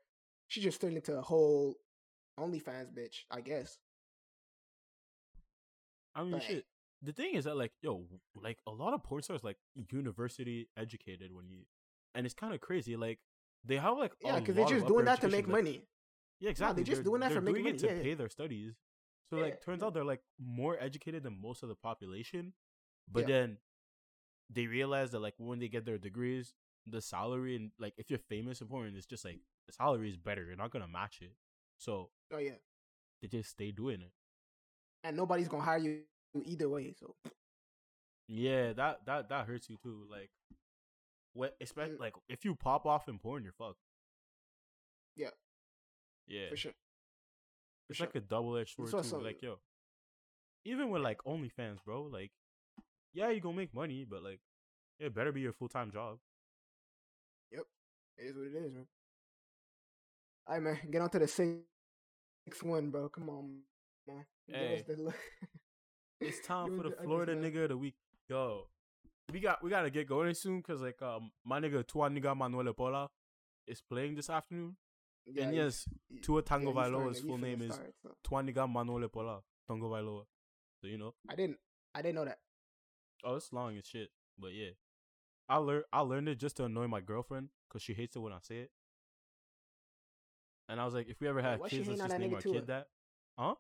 she 0.48 0.62
just 0.62 0.80
turned 0.80 0.96
into 0.96 1.18
a 1.18 1.22
whole 1.22 1.76
OnlyFans 2.40 2.94
bitch 2.98 3.18
i 3.32 3.42
guess 3.42 3.78
I 6.16 6.24
mean, 6.24 6.32
But- 6.34 6.44
shit. 6.44 6.66
The 7.02 7.14
thing 7.14 7.36
is 7.36 7.46
that, 7.46 7.56
like, 7.56 7.72
yo, 7.82 8.06
like 8.36 8.58
a 8.68 8.72
lot 8.72 8.94
of 8.94 9.04
porn 9.04 9.22
stars, 9.24 9.42
like, 9.42 9.56
university 9.90 10.68
educated 10.76 11.32
when 11.34 11.48
you, 11.50 11.60
and 12.16 12.26
it's 12.26 12.36
kind 12.36 12.54
of 12.54 12.62
crazy. 12.62 12.96
Like, 12.96 13.20
they 13.66 13.78
have 13.78 13.98
like, 13.98 14.14
yeah 14.22 14.40
because 14.40 14.56
they're 14.56 14.66
just 14.66 14.88
doing 14.88 15.06
that 15.06 15.22
to 15.22 15.28
make 15.30 15.48
money 15.48 15.84
Yeah, 16.40 16.50
exactly. 16.50 16.84
just 16.84 17.04
doing 17.04 17.22
that 17.22 17.30
they're 17.30 17.38
for 17.42 17.42
making 17.46 17.64
money, 17.64 17.78
to 17.80 17.88
yeah. 17.88 18.02
pay 18.02 18.14
their 18.14 18.30
studies. 18.30 18.76
So, 19.30 19.38
Yeah, 19.38 19.44
like, 19.44 19.64
turns 19.64 19.84
out 19.84 19.94
they're 19.94 20.04
like 20.04 20.22
more 20.40 20.78
educated 20.80 21.24
than 21.24 21.40
most 21.42 21.62
of 21.64 21.70
the 21.70 21.76
population, 21.76 22.54
but 23.12 23.22
Yeah. 23.22 23.28
then 23.28 23.58
they 24.50 24.68
realize 24.68 25.12
that 25.12 25.20
like 25.20 25.36
when 25.38 25.60
they 25.60 25.68
get 25.68 25.86
their 25.86 25.98
degrees, 25.98 26.54
the 26.88 27.02
salary 27.02 27.56
and 27.56 27.72
like 27.80 27.94
if 27.98 28.10
you're 28.10 28.20
famous 28.20 28.62
in 28.62 28.68
porn, 28.68 28.96
it's 28.96 29.06
just 29.06 29.26
like 29.26 29.40
the 29.68 29.74
salary 29.74 30.10
is 30.10 30.18
better. 30.18 30.44
You're 30.46 30.56
not 30.56 30.72
gonna 30.72 30.88
match 30.88 31.20
it, 31.22 31.34
so 31.78 32.10
oh 32.34 32.38
yeah 32.40 32.58
they 33.22 33.28
just 33.28 33.52
stay 33.52 33.72
doing 33.72 34.02
it. 34.02 34.12
and 35.04 35.16
nobody's 35.18 35.48
gonna 35.48 35.64
hire 35.64 35.78
you 35.78 36.02
either 36.46 36.68
way 36.70 36.94
so 37.00 37.16
Yeah, 38.28 38.74
that 38.74 39.06
that 39.06 39.30
that 39.30 39.46
hurts 39.48 39.70
you 39.70 39.78
too. 39.82 40.06
Like, 40.10 40.30
what? 41.40 41.56
Especially 41.62 41.96
Mm. 41.96 42.00
like 42.02 42.14
if 42.28 42.46
you 42.46 42.56
pop 42.56 42.86
off 42.86 43.08
in 43.08 43.18
porn, 43.20 43.44
you're 43.44 43.54
fucked. 43.54 43.80
Yeah. 45.16 45.32
Yeah, 46.28 46.50
for 46.50 46.56
sure 46.58 46.74
it's 47.90 47.98
sure. 47.98 48.06
like 48.08 48.16
a 48.16 48.20
double 48.22 48.56
edged 48.58 48.76
sword 48.76 48.92
too. 49.04 49.18
Like, 49.18 49.42
yo, 49.42 49.60
even 50.64 50.90
with 50.92 51.02
like 51.02 51.18
OnlyFans, 51.26 51.84
bro. 51.84 52.04
Like, 52.04 52.32
yeah, 53.14 53.30
you 53.32 53.42
gonna 53.42 53.58
make 53.58 53.74
money, 53.74 54.06
but 54.08 54.22
like, 54.24 54.40
it 55.00 55.14
better 55.16 55.32
be 55.32 55.42
your 55.42 55.54
full 55.54 55.70
time 55.70 55.92
job. 55.92 56.20
Yep. 57.52 57.64
It 58.18 58.24
is 58.26 58.36
what 58.38 58.46
it 58.48 58.54
is 58.66 58.72
man 58.74 58.88
all 60.48 60.54
right 60.56 60.64
man 60.64 60.78
get 60.92 61.02
on 61.02 61.10
to 61.10 61.20
the 61.20 61.28
six 61.28 61.62
one 62.64 62.90
bro 62.90 63.08
come 63.10 63.30
on 63.30 63.62
man 64.08 64.26
Hey. 64.48 64.84
the. 64.88 65.14
It's 66.22 66.40
time 66.48 66.76
for 66.78 66.84
the 66.84 66.90
the 66.90 67.04
Florida 67.04 67.36
nigga 67.36 67.64
of 67.64 67.70
the 67.70 67.78
week. 67.78 67.96
Yo, 68.28 68.68
we 69.32 69.40
got 69.40 69.64
we 69.64 69.70
gotta 69.70 69.90
get 69.90 70.08
going 70.08 70.34
soon 70.34 70.58
because 70.58 70.82
like 70.82 71.02
um 71.02 71.32
my 71.46 71.60
nigga 71.60 71.84
Tuanigamanuolepola 71.84 73.10
is 73.68 73.82
playing 73.82 74.16
this 74.16 74.30
afternoon. 74.30 74.76
Yeah, 75.26 75.44
and 75.44 75.56
yes, 75.56 75.88
Tua 76.24 76.42
Tango 76.42 76.72
starting 76.72 76.96
Vailoa's 76.96 77.20
full 77.20 77.38
name 77.38 77.62
is 77.62 77.76
start, 77.76 77.94
so. 78.02 78.16
Twaniga 78.28 78.68
Manuel 78.68 79.08
Pola 79.10 79.42
Tongo 79.70 79.90
Vailoa. 79.90 80.24
So 80.82 80.88
you 80.88 80.98
know, 80.98 81.14
I 81.30 81.36
didn't. 81.36 81.58
I 81.94 82.02
didn't 82.02 82.16
know 82.16 82.26
that. 82.26 82.40
oh, 83.24 83.36
it's 83.36 83.54
long 83.54 83.78
as 83.78 83.86
shit. 83.86 84.10
But 84.40 84.54
yeah, 84.54 84.72
I 85.48 85.58
learned 85.58 85.84
I 85.94 86.00
learned 86.02 86.30
it 86.30 86.40
just 86.40 86.58
to 86.58 86.66
annoy 86.66 86.88
my 86.88 87.02
girlfriend 87.02 87.50
because 87.68 87.84
she 87.84 87.94
hates 87.94 88.16
it 88.16 88.20
when 88.20 88.34
I 88.34 88.40
say 88.42 88.58
it. 88.60 88.72
And 90.68 90.80
I 90.80 90.86
was 90.86 90.94
like, 90.94 91.10
if 91.10 91.20
we 91.20 91.28
ever 91.28 91.42
have 91.42 91.64
kids, 91.66 91.88
let's 91.88 92.00
just 92.02 92.20
name 92.20 92.34
our 92.34 92.42
Tua? 92.42 92.54
kid 92.54 92.68
that. 92.68 92.88
Huh? 93.38 93.56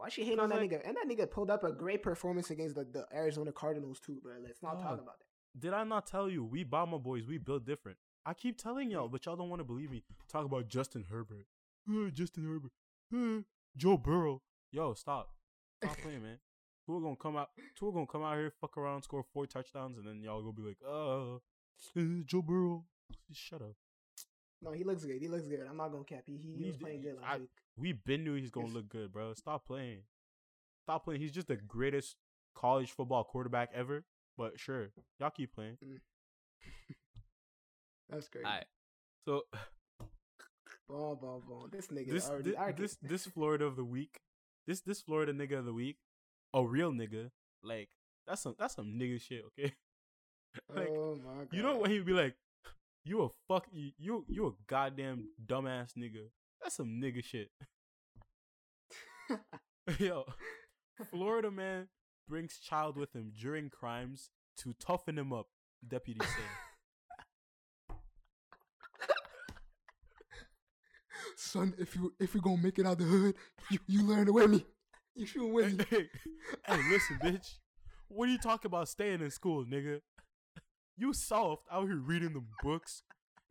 Why 0.00 0.08
she 0.08 0.24
hating 0.24 0.40
on 0.40 0.48
that 0.48 0.58
like- 0.58 0.70
nigga? 0.70 0.80
And 0.88 0.96
that 0.96 1.06
nigga 1.06 1.30
pulled 1.30 1.50
up 1.50 1.62
a 1.62 1.72
great 1.72 2.02
performance 2.02 2.50
against 2.50 2.74
the, 2.74 2.84
the 2.84 3.06
Arizona 3.14 3.52
Cardinals 3.52 4.00
too, 4.00 4.18
bro. 4.22 4.36
Let's 4.42 4.62
not 4.62 4.80
talk 4.80 4.94
about 4.94 5.18
that. 5.18 5.60
Did 5.60 5.74
I 5.74 5.84
not 5.84 6.06
tell 6.06 6.30
you 6.30 6.42
we 6.42 6.64
Bama 6.64 7.02
boys 7.02 7.26
we 7.26 7.36
build 7.36 7.66
different? 7.66 7.98
I 8.24 8.32
keep 8.32 8.56
telling 8.56 8.90
y'all, 8.90 9.08
but 9.08 9.26
y'all 9.26 9.36
don't 9.36 9.50
want 9.50 9.60
to 9.60 9.64
believe 9.64 9.90
me. 9.90 10.02
Talk 10.26 10.46
about 10.46 10.68
Justin 10.68 11.04
Herbert. 11.10 11.46
Uh, 11.90 12.08
Justin 12.10 12.44
Herbert. 12.44 12.70
Uh, 13.14 13.42
Joe 13.76 13.98
Burrow. 13.98 14.40
Yo, 14.72 14.94
stop. 14.94 15.34
Stop 15.82 15.98
playing, 16.02 16.22
man. 16.22 16.38
Tua 16.86 17.00
gonna 17.02 17.16
come 17.16 17.36
out. 17.36 17.50
Tua 17.78 17.92
gonna 17.92 18.06
come 18.06 18.22
out 18.22 18.36
here, 18.36 18.52
fuck 18.58 18.78
around, 18.78 19.02
score 19.02 19.22
four 19.34 19.46
touchdowns, 19.46 19.98
and 19.98 20.06
then 20.06 20.22
y'all 20.22 20.40
gonna 20.40 20.52
be 20.52 20.62
like, 20.62 20.78
uh, 20.86 21.34
uh 21.34 21.38
Joe 22.24 22.40
Burrow. 22.42 22.84
Shut 23.32 23.60
up. 23.60 23.74
No, 24.62 24.72
he 24.72 24.84
looks 24.84 25.04
good. 25.04 25.20
He 25.20 25.28
looks 25.28 25.46
good. 25.48 25.66
I'm 25.68 25.76
not 25.76 25.88
gonna 25.90 26.04
cap. 26.04 26.22
He 26.26 26.36
he, 26.36 26.54
he 26.58 26.66
was 26.68 26.76
playing 26.76 27.02
good 27.02 27.16
last 27.20 27.34
I- 27.34 27.38
week. 27.38 27.50
We 27.80 27.92
been 27.92 28.24
knew 28.24 28.34
he's 28.34 28.50
gonna 28.50 28.66
look 28.68 28.88
good, 28.88 29.12
bro. 29.12 29.32
Stop 29.34 29.66
playing. 29.66 30.02
Stop 30.84 31.04
playing. 31.04 31.20
He's 31.20 31.32
just 31.32 31.48
the 31.48 31.56
greatest 31.56 32.16
college 32.54 32.90
football 32.90 33.24
quarterback 33.24 33.70
ever. 33.74 34.04
But 34.36 34.60
sure, 34.60 34.90
y'all 35.18 35.30
keep 35.30 35.54
playing. 35.54 35.78
Mm. 35.84 35.98
That's 38.10 38.28
crazy. 38.28 38.46
Alright. 38.46 38.66
So 39.26 39.42
Boom, 40.90 41.18
boom, 41.20 41.42
boom. 41.46 41.68
This 41.70 41.86
nigga 41.86 42.10
this 42.10 42.28
already. 42.28 42.50
thi- 42.50 42.56
I 42.56 42.72
this 42.72 42.96
this 43.00 43.24
Florida 43.34 43.64
of 43.64 43.76
the 43.76 43.84
week, 43.84 44.20
this 44.66 44.80
this 44.80 45.00
Florida 45.00 45.32
nigga 45.32 45.58
of 45.58 45.64
the 45.64 45.72
week, 45.72 45.98
a 46.52 46.64
real 46.64 46.90
nigga, 46.90 47.30
like 47.62 47.88
that's 48.26 48.42
some 48.42 48.56
that's 48.58 48.74
some 48.74 48.98
nigga 48.98 49.20
shit, 49.20 49.44
okay? 49.46 49.72
like 50.74 50.88
oh 50.90 51.16
my 51.24 51.44
god. 51.44 51.48
you 51.52 51.62
know 51.62 51.78
when 51.78 51.90
he 51.90 51.98
would 51.98 52.06
be 52.06 52.12
like, 52.12 52.34
you 53.04 53.22
a 53.22 53.28
fuck 53.46 53.66
you 53.72 53.92
you 53.98 54.24
you 54.28 54.46
a 54.48 54.52
goddamn 54.66 55.28
dumbass 55.46 55.92
nigga. 55.96 56.26
That's 56.62 56.76
some 56.76 57.00
nigga 57.02 57.24
shit. 57.24 57.50
Yo, 59.98 60.24
Florida 61.10 61.50
man 61.50 61.88
brings 62.28 62.58
child 62.58 62.96
with 62.96 63.14
him 63.14 63.32
during 63.38 63.70
crimes 63.70 64.30
to 64.58 64.72
toughen 64.74 65.18
him 65.18 65.32
up. 65.32 65.46
Deputy 65.86 66.20
say. 66.20 67.96
Son, 71.36 71.74
if 71.78 71.96
you 71.96 72.12
if 72.20 72.34
you 72.34 72.40
gonna 72.40 72.60
make 72.62 72.78
it 72.78 72.86
out 72.86 72.98
the 72.98 73.04
hood, 73.04 73.34
you, 73.70 73.78
you 73.86 74.06
learn 74.06 74.26
to 74.26 74.32
with 74.32 74.50
me. 74.50 74.64
You 75.14 75.26
should 75.26 75.42
hey, 75.42 75.50
with 75.50 75.78
me. 75.78 75.84
hey, 75.88 76.08
hey, 76.66 76.80
listen, 76.90 77.18
bitch. 77.22 77.54
What 78.08 78.28
are 78.28 78.32
you 78.32 78.38
talking 78.38 78.68
about 78.68 78.88
staying 78.88 79.22
in 79.22 79.30
school, 79.30 79.64
nigga? 79.64 80.00
You 80.98 81.14
soft 81.14 81.64
out 81.72 81.86
here 81.86 81.96
reading 81.96 82.34
the 82.34 82.44
books. 82.62 83.02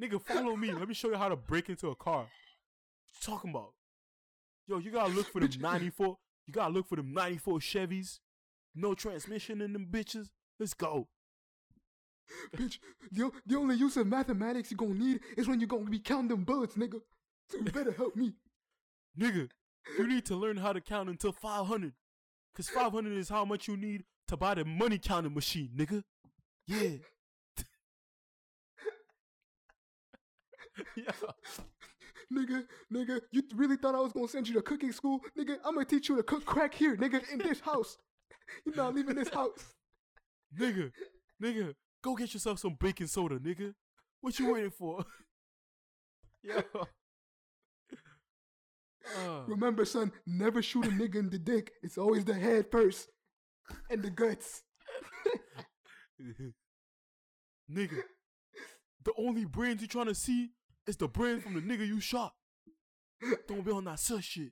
Nigga, 0.02 0.22
follow 0.22 0.56
me. 0.56 0.72
Let 0.72 0.88
me 0.88 0.94
show 0.94 1.10
you 1.10 1.18
how 1.18 1.30
to 1.30 1.36
break 1.36 1.68
into 1.68 1.90
a 1.90 1.95
car. 1.95 2.27
Talking 3.22 3.52
about? 3.52 3.73
Yo, 4.68 4.77
you 4.77 4.91
gotta 4.91 5.14
look 5.14 5.27
for 5.31 5.40
them 5.48 5.49
94. 5.60 6.18
You 6.48 6.53
gotta 6.53 6.73
look 6.73 6.88
for 6.88 6.95
them 6.95 7.14
94 7.14 7.60
Chevys. 7.60 8.19
No 8.76 8.94
transmission 8.94 9.61
in 9.61 9.73
them 9.73 9.88
bitches. 9.90 10.30
Let's 10.60 10.73
go. 10.73 11.07
Bitch, 12.56 12.77
the, 13.11 13.31
the 13.45 13.57
only 13.57 13.76
use 13.76 13.98
of 13.98 14.07
mathematics 14.07 14.72
you're 14.72 14.77
gonna 14.77 14.94
need 14.94 15.22
is 15.36 15.48
when 15.48 15.60
you're 15.60 15.68
gonna 15.68 15.90
be 15.90 15.99
counting 15.99 16.30
them 16.30 16.44
bullets, 16.44 16.76
nigga. 16.76 17.02
So 17.49 17.57
you 17.57 17.72
better 17.72 17.91
help 17.91 18.15
me. 18.15 18.34
Nigga, 19.19 19.49
you 19.98 20.07
need 20.14 20.26
to 20.26 20.36
learn 20.36 20.57
how 20.57 20.73
to 20.73 20.81
count 20.81 21.10
until 21.10 21.31
500. 21.31 21.94
Cause 22.56 22.69
500 22.69 23.18
is 23.18 23.30
how 23.30 23.45
much 23.45 23.68
you 23.68 23.77
need 23.77 24.03
to 24.27 24.38
buy 24.38 24.53
the 24.53 24.65
money 24.65 24.98
counting 24.98 25.34
machine, 25.34 25.69
nigga. 25.76 26.03
Yeah. 26.68 26.98
yeah. 30.95 31.11
Nigga, 32.32 32.64
nigga, 32.94 33.22
you 33.32 33.42
really 33.56 33.76
thought 33.76 33.96
I 33.96 34.00
was 34.00 34.14
gonna 34.14 34.28
send 34.28 34.48
you 34.48 34.54
to 34.56 34.62
cooking 34.62 34.92
school? 34.92 35.20
Nigga, 35.38 35.58
I'm 35.66 35.74
gonna 35.74 35.86
teach 35.86 36.10
you 36.10 36.16
to 36.18 36.24
cook 36.24 36.46
crack 36.46 36.74
here, 36.74 36.96
nigga, 36.96 37.22
in 37.32 37.40
this 37.40 37.60
house. 37.60 37.98
You're 38.66 38.76
not 38.76 38.94
leaving 38.94 39.16
this 39.16 39.30
house. 39.30 39.74
Nigga, 40.60 40.92
nigga, 41.42 41.74
go 42.04 42.16
get 42.16 42.34
yourself 42.34 42.60
some 42.60 42.76
baking 42.80 43.08
soda, 43.08 43.40
nigga. 43.40 43.74
What 44.22 44.38
you 44.38 44.54
waiting 44.54 44.72
for? 44.72 45.06
Yo. 46.44 46.62
Uh, 49.18 49.42
Remember, 49.48 49.86
son, 49.86 50.12
never 50.28 50.62
shoot 50.62 50.86
a 50.86 50.90
nigga 50.90 51.16
in 51.16 51.30
the 51.30 51.40
dick. 51.40 51.72
It's 51.82 51.98
always 51.98 52.26
the 52.26 52.34
head 52.34 52.66
first. 52.72 53.10
And 53.90 54.04
the 54.04 54.10
guts. 54.10 54.62
nigga, 57.72 58.02
the 59.04 59.14
only 59.18 59.46
brains 59.46 59.82
you 59.82 59.88
trying 59.88 60.08
to 60.08 60.16
see 60.16 60.50
is 60.90 60.98
the 60.98 61.07
brain 61.07 61.40
from 61.40 61.53
the 61.53 61.61
nigga 61.61 61.88
you 61.88 62.02
shot. 62.02 62.34
Don't 63.48 63.64
be 63.64 63.72
on 63.72 63.86
that 63.86 63.99
sus 63.99 64.24
shit. 64.24 64.52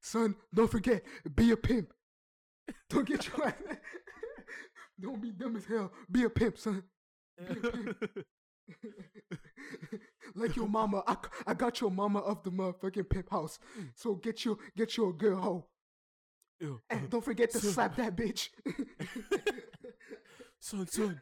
son, 0.00 0.34
don't 0.54 0.70
forget, 0.70 1.02
be 1.34 1.50
a 1.50 1.56
pimp. 1.56 1.92
Don't 2.88 3.06
get 3.06 3.26
your 3.28 3.46
ass. 3.46 3.54
Don't 5.00 5.22
be 5.22 5.30
dumb 5.30 5.54
as 5.56 5.64
hell. 5.64 5.92
Be 6.10 6.24
a 6.24 6.30
pimp, 6.30 6.58
son. 6.58 6.82
like 10.34 10.56
your 10.56 10.68
mama, 10.68 11.04
I, 11.06 11.16
I 11.46 11.54
got 11.54 11.80
your 11.80 11.90
mama 11.90 12.18
of 12.18 12.42
the 12.42 12.50
motherfucking 12.50 13.08
pimp 13.08 13.30
house. 13.30 13.60
So 13.94 14.14
get 14.14 14.44
you 14.44 14.58
get 14.76 14.96
you 14.96 15.08
a 15.10 15.12
good 15.12 15.34
hoe. 15.34 15.66
Ew. 16.60 16.80
And 16.90 17.08
don't 17.08 17.24
forget 17.24 17.50
to 17.52 17.60
slap 17.60 17.94
that 17.96 18.16
bitch. 18.16 18.48
son, 20.60 20.86
son, 20.86 21.20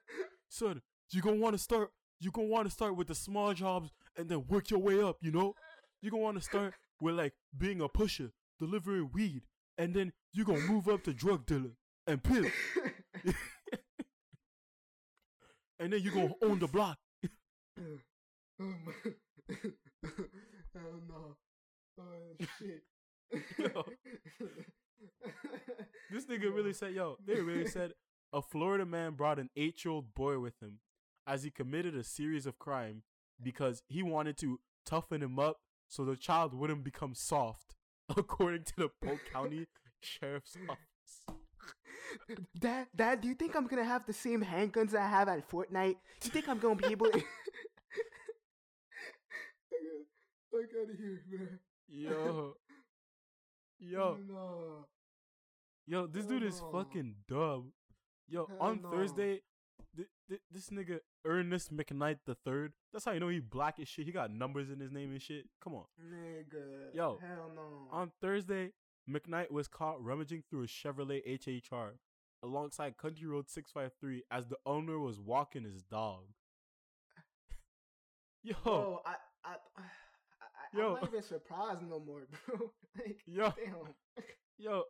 son, 0.49 0.83
you 1.11 1.21
gonna 1.23 1.37
want 1.37 1.55
to 1.55 1.59
start. 1.59 1.91
You 2.19 2.31
gonna 2.31 2.49
want 2.49 2.67
to 2.67 2.73
start 2.73 2.97
with 2.97 3.09
the 3.09 3.15
small 3.15 3.53
jobs 3.53 3.91
and 4.17 4.29
then 4.29 4.47
work 4.49 4.71
your 4.71 4.81
way 4.81 5.03
up. 5.03 5.19
You 5.21 5.33
know, 5.33 5.55
you 6.01 6.11
gonna 6.11 6.23
want 6.23 6.39
to 6.39 6.43
start 6.43 6.75
with 7.01 7.15
like 7.15 7.35
being 7.57 7.81
a 7.81 7.89
pusher, 7.89 8.31
delivering 8.59 9.11
weed, 9.13 9.43
and 9.79 9.95
then 9.95 10.13
you 10.33 10.45
gonna 10.45 10.61
move 10.61 10.89
up 10.89 11.05
to 11.05 11.13
drug 11.13 11.47
dealer 11.47 11.73
and 12.07 12.23
pimp, 12.23 12.51
and 15.79 15.93
then 15.93 16.01
you 16.01 16.11
gonna 16.11 16.33
own 16.43 16.59
the 16.59 16.69
block. 16.69 16.99
oh 17.79 17.83
my. 18.59 18.93
Hell 20.75 21.01
no. 21.09 21.37
Oh 21.99 22.47
shit. 22.59 22.83
Yo. 23.59 23.85
This 26.11 26.27
nigga 26.27 26.55
really 26.55 26.73
said, 26.73 26.95
yo, 26.95 27.17
they 27.27 27.41
really 27.41 27.67
said 27.67 27.93
a 28.33 28.43
Florida 28.43 28.85
man 28.87 29.13
brought 29.15 29.39
an 29.39 29.51
eight 29.57 29.85
year 29.85 29.93
old 29.93 30.15
boy 30.15 30.39
with 30.39 30.61
him 30.63 30.81
as 31.27 31.43
he 31.43 31.51
committed 31.51 31.95
a 31.97 32.05
series 32.05 32.47
of 32.47 32.59
crime 32.59 33.03
because 33.43 33.83
he 33.89 34.03
wanted 34.03 34.37
to 34.39 34.61
toughen 34.85 35.23
him 35.23 35.39
up 35.39 35.59
so 35.89 36.05
the 36.05 36.17
child 36.17 36.53
wouldn't 36.55 36.85
become 36.85 37.15
soft, 37.15 37.75
according 38.17 38.65
to 38.65 38.73
the 38.77 38.89
Polk 39.05 39.21
County 39.33 39.67
Sheriff's 40.01 40.57
Office. 40.69 41.37
Dad, 42.59 42.87
Dad, 42.95 43.21
do 43.21 43.29
you 43.29 43.35
think 43.35 43.55
I'm 43.57 43.67
gonna 43.67 43.85
have 43.85 44.07
the 44.07 44.13
same 44.13 44.43
handguns 44.45 44.95
I 44.95 45.07
have 45.09 45.29
at 45.29 45.49
Fortnite? 45.51 45.97
Do 46.21 46.25
you 46.27 46.31
think 46.31 46.49
I'm 46.49 46.59
gonna 46.59 46.77
be 46.77 46.87
able 46.87 47.11
to? 47.11 47.23
Out 50.55 50.91
of 50.91 50.97
here, 50.99 51.23
man. 51.31 51.59
Yo. 51.89 52.57
Yo, 53.79 54.19
No. 54.27 54.87
yo, 55.87 56.07
this 56.07 56.25
dude 56.25 56.43
is 56.43 56.63
fucking 56.73 57.15
dumb. 57.29 57.73
Yo, 58.29 58.47
Hell 58.47 58.57
on 58.61 58.83
no. 58.83 58.91
Thursday, 58.91 59.41
th- 59.97 60.09
th- 60.29 60.41
this 60.51 60.71
nigga 60.71 61.01
Ernest 61.25 61.75
McKnight 61.75 62.19
the 62.27 62.35
third. 62.35 62.73
That's 62.93 63.05
how 63.05 63.13
you 63.13 63.21
know 63.21 63.29
he 63.29 63.41
black 63.41 63.79
as 63.81 63.89
shit. 63.89 64.07
He 64.07 64.13
got 64.13 64.31
numbers 64.31 64.71
in 64.71 64.81
his 64.81 64.91
name 64.93 65.13
and 65.13 65.23
shit. 65.23 65.45
Come 65.63 65.75
on. 65.75 65.85
Nigga. 66.03 66.95
Yo, 66.95 67.19
Hell 67.21 67.51
no. 67.55 67.89
On 67.93 68.11
Thursday, 68.21 68.73
McKnight 69.09 69.51
was 69.51 69.69
caught 69.69 70.03
rummaging 70.03 70.43
through 70.51 70.65
a 70.65 70.67
Chevrolet 70.67 71.23
HHR 71.41 71.91
alongside 72.43 72.97
Country 72.97 73.27
Road 73.27 73.49
653 73.49 74.25
as 74.31 74.47
the 74.49 74.57
owner 74.67 74.99
was 74.99 75.21
walking 75.21 75.65
his 75.65 75.83
dog. 75.83 76.25
Yo, 78.43 78.55
Bro, 78.65 79.01
I, 79.07 79.15
I, 79.45 79.55
I, 79.77 79.85
I, 79.85 80.79
Yo. 80.79 80.87
I'm 80.89 81.01
not 81.01 81.09
even 81.09 81.23
surprised 81.23 81.83
no 81.89 82.01
more, 82.01 82.27
bro. 82.47 82.71
like, 82.97 83.21
yo, 83.27 83.53
damn. 83.57 84.25
yo. 84.59 84.83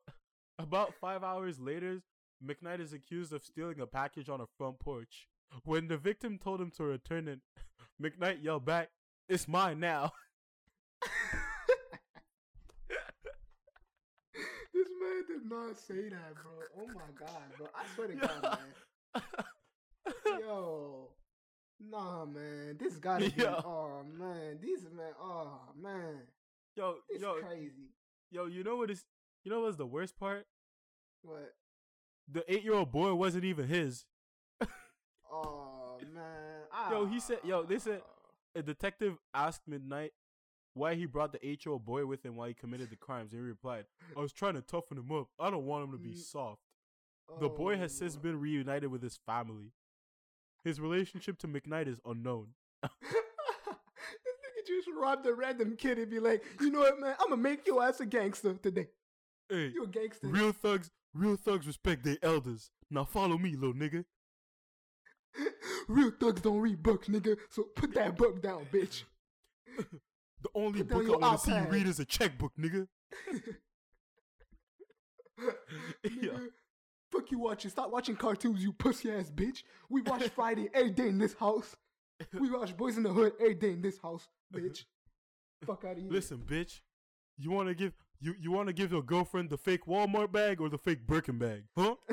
About 0.59 0.95
five 1.01 1.23
hours 1.23 1.61
later, 1.61 2.01
McKnight 2.45 2.81
is 2.81 2.93
accused 2.93 3.33
of 3.33 3.45
stealing 3.45 3.81
a 3.81 3.87
package 3.87 4.29
on 4.29 4.41
a 4.41 4.47
front 4.59 4.79
porch. 4.79 5.29
When 5.65 5.89
the 5.89 5.97
victim 5.97 6.39
told 6.39 6.61
him 6.61 6.71
to 6.73 6.85
return 6.85 7.29
it, 7.29 7.41
McKnight 8.03 8.43
yelled 8.43 8.65
back, 8.65 8.91
It's 9.29 9.49
mine 9.49 9.81
now. 9.81 10.13
this 14.75 14.89
man 15.01 15.25
did 15.29 15.49
not 15.51 15.77
say 15.79 16.09
that, 16.11 16.35
bro. 16.35 16.53
Oh 16.79 16.87
my 16.89 17.11
god, 17.19 17.43
bro. 17.57 17.67
I 17.75 17.85
swear 17.95 18.09
to 18.09 18.15
God, 18.17 18.59
man. 19.15 19.23
Yo, 20.41 21.09
nah, 21.81 22.25
man, 22.27 22.77
this 22.79 22.97
gotta 22.97 23.31
be. 23.31 23.43
Yo. 23.43 23.63
Oh 23.65 24.03
man, 24.19 24.59
these 24.61 24.85
man. 24.95 25.13
Oh 25.21 25.59
man, 25.81 26.19
Yo, 26.77 26.97
it's 27.09 27.23
yo, 27.23 27.35
crazy. 27.41 27.91
yo, 28.31 28.47
you 28.47 28.63
know 28.63 28.77
what 28.77 28.91
is 28.91 29.05
you 29.45 29.51
know 29.51 29.63
what's 29.63 29.77
the 29.77 29.87
worst 29.87 30.19
part? 30.19 30.47
What? 31.23 31.55
The 32.31 32.45
eight 32.53 32.63
year 32.65 32.75
old 32.75 32.91
boy 32.93 33.15
wasn't 33.15 33.45
even 33.45 33.69
his. 33.69 34.05
Oh 35.31 35.99
man. 36.13 36.63
Yo, 36.91 37.07
he 37.07 37.21
said- 37.21 37.41
yo, 37.45 37.65
they 37.65 37.79
said- 37.79 38.03
Ah. 38.05 38.13
A 38.55 38.63
detective 38.63 39.19
asked 39.35 39.69
McKnight 39.69 40.11
why 40.75 40.95
he 40.95 41.05
brought 41.07 41.33
the 41.33 41.47
eight 41.47 41.65
year 41.67 41.73
old 41.73 41.85
boy 41.85 42.07
with 42.07 42.25
him 42.25 42.37
while 42.37 42.49
he 42.49 42.55
committed 42.55 42.89
the 42.91 42.97
crimes, 42.97 43.33
and 43.33 43.41
he 43.43 43.47
replied, 43.47 43.85
I 44.17 44.21
was 44.21 44.33
trying 44.33 44.55
to 44.55 44.63
toughen 44.63 44.97
him 44.99 45.11
up. 45.13 45.29
I 45.39 45.51
don't 45.51 45.67
want 45.67 45.85
him 45.85 45.93
to 45.93 45.99
be 45.99 46.11
Mm. 46.15 46.19
soft. 46.19 46.63
The 47.41 47.49
boy 47.49 47.77
has 47.77 47.93
since 47.97 48.17
Oh. 48.17 48.21
been 48.21 48.41
reunited 48.41 48.91
with 48.91 49.03
his 49.03 49.17
family. 49.27 49.73
His 50.65 50.81
relationship 50.81 51.39
to 51.41 51.49
McKnight 51.49 51.87
is 51.89 51.99
unknown. 52.05 52.55
this 52.83 52.91
nigga 54.43 54.67
just 54.67 54.89
robbed 54.97 55.27
a 55.27 55.35
random 55.35 55.77
kid 55.77 55.99
and 55.99 56.11
be 56.11 56.19
like, 56.21 56.45
you 56.61 56.71
know 56.71 56.81
what, 56.81 56.99
man? 57.01 57.15
I'm 57.21 57.29
gonna 57.31 57.43
make 57.43 57.67
your 57.67 57.83
ass 57.83 58.01
a 58.01 58.07
gangster 58.07 58.55
today. 58.55 58.89
Hey, 59.49 59.69
You 59.69 59.85
a 59.85 59.87
gangster. 59.87 60.27
real 60.29 60.53
thugs, 60.53 60.91
real 61.17 61.37
thugs 61.37 61.67
respect 61.67 62.05
their 62.05 62.19
elders. 62.23 62.71
Now 62.91 63.05
follow 63.05 63.39
me, 63.39 63.57
little 63.57 63.75
nigga. 63.75 64.05
Real 65.89 66.13
thugs 66.19 66.41
don't 66.41 66.61
read 66.61 66.83
books, 66.83 67.09
nigga. 67.09 67.37
So 67.51 67.65
put 67.77 67.93
that 67.95 68.17
book 68.17 68.43
down, 68.43 68.67
bitch. 68.73 69.05
The 70.43 70.51
only 70.55 70.83
Put 70.85 71.07
book 71.07 71.23
I 71.23 71.29
want 71.29 71.41
to 71.41 71.47
see 71.47 71.57
you 71.57 71.65
read 71.65 71.87
is 71.87 71.99
a 71.99 72.05
checkbook, 72.05 72.53
nigga. 72.61 72.87
Nigga, 76.05 76.49
Fuck 77.11 77.31
you 77.31 77.39
watching. 77.39 77.71
Stop 77.71 77.91
watching 77.91 78.17
cartoons, 78.17 78.63
you 78.63 78.73
pussy 78.73 79.11
ass 79.11 79.31
bitch. 79.31 79.63
We 79.89 80.03
watch 80.03 80.29
Friday 80.29 80.69
every 80.75 80.91
day 80.91 81.09
in 81.09 81.19
this 81.19 81.35
house. 81.35 81.75
We 82.39 82.51
watch 82.51 82.77
Boyz 82.77 82.97
n 82.97 83.03
the 83.03 83.13
Hood 83.13 83.33
every 83.41 83.55
day 83.55 83.73
in 83.73 83.83
this 83.83 83.99
house, 83.99 84.29
bitch. 84.55 84.85
Fuck 85.65 85.85
out 85.85 85.93
of 85.93 85.99
here. 85.99 86.11
Listen, 86.11 86.39
bitch. 86.39 86.81
You 87.39 87.51
want 87.51 87.69
to 87.69 87.75
give 87.75 87.93
you 88.21 88.35
you 88.41 88.51
want 88.53 88.69
to 88.69 88.73
give 88.73 88.93
your 88.93 89.03
girlfriend 89.03 89.51
the 89.51 89.59
fake 89.59 89.87
Walmart 89.87 90.33
bag 90.33 90.61
or 90.61 90.69
the 90.69 90.79
fake 90.79 91.07
Birkin 91.07 91.39
bag, 91.39 91.65
huh? 91.77 91.95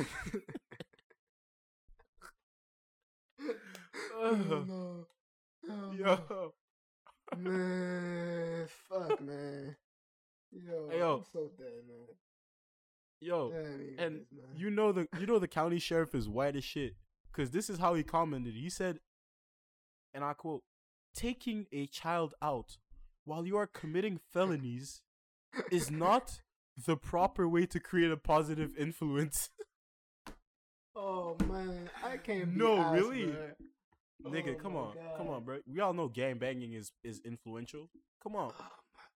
oh, 4.16 4.36
no. 4.36 5.06
Oh, 5.70 5.92
no. 5.92 5.92
Yo, 5.94 6.54
Man, 7.38 8.68
fuck, 8.90 9.22
man. 9.22 9.76
Yo, 10.52 10.90
Hey, 10.92 11.00
yo. 11.00 11.18
I'm 11.18 11.24
so 11.32 11.50
dead, 11.58 11.72
man. 11.88 12.08
yo, 13.22 13.52
Damn, 13.52 13.66
and 14.06 14.16
man. 14.32 14.56
you 14.56 14.70
know 14.70 14.92
the 14.92 15.08
you 15.20 15.26
know 15.26 15.40
the 15.40 15.48
county 15.48 15.80
sheriff 15.80 16.14
is 16.14 16.28
white 16.30 16.56
as 16.56 16.64
shit. 16.64 16.96
Cause 17.32 17.50
this 17.50 17.70
is 17.70 17.80
how 17.80 17.96
he 17.96 18.04
commented. 18.04 18.54
He 18.54 18.70
said, 18.70 19.00
and 20.14 20.24
I 20.24 20.34
quote, 20.34 20.64
"Taking 21.16 21.66
a 21.72 21.88
child 21.88 22.36
out 22.42 22.78
while 23.26 23.48
you 23.48 23.58
are 23.58 23.66
committing 23.68 24.20
felonies 24.32 25.02
is 25.72 25.92
not 25.92 26.40
the 26.86 26.98
proper 26.98 27.48
way 27.48 27.66
to 27.68 27.80
create 27.80 28.12
a 28.12 28.18
positive 28.18 28.76
influence." 28.78 29.50
Oh 30.96 31.36
man, 31.50 31.90
I 32.06 32.18
can't. 32.18 32.56
No, 32.56 32.78
asked, 32.78 32.94
really? 32.94 33.26
man. 33.26 33.56
Nigga, 34.26 34.56
Oh, 34.56 34.60
come 34.62 34.76
on, 34.76 34.94
come 35.18 35.28
on, 35.30 35.44
bro. 35.44 35.60
We 35.68 35.80
all 35.80 35.94
know 35.94 36.08
gang 36.08 36.38
banging 36.38 36.74
is 36.74 36.92
is 37.04 37.20
influential. 37.26 37.90
Come 38.22 38.36
on. 38.36 38.54
Oh, 38.58 38.66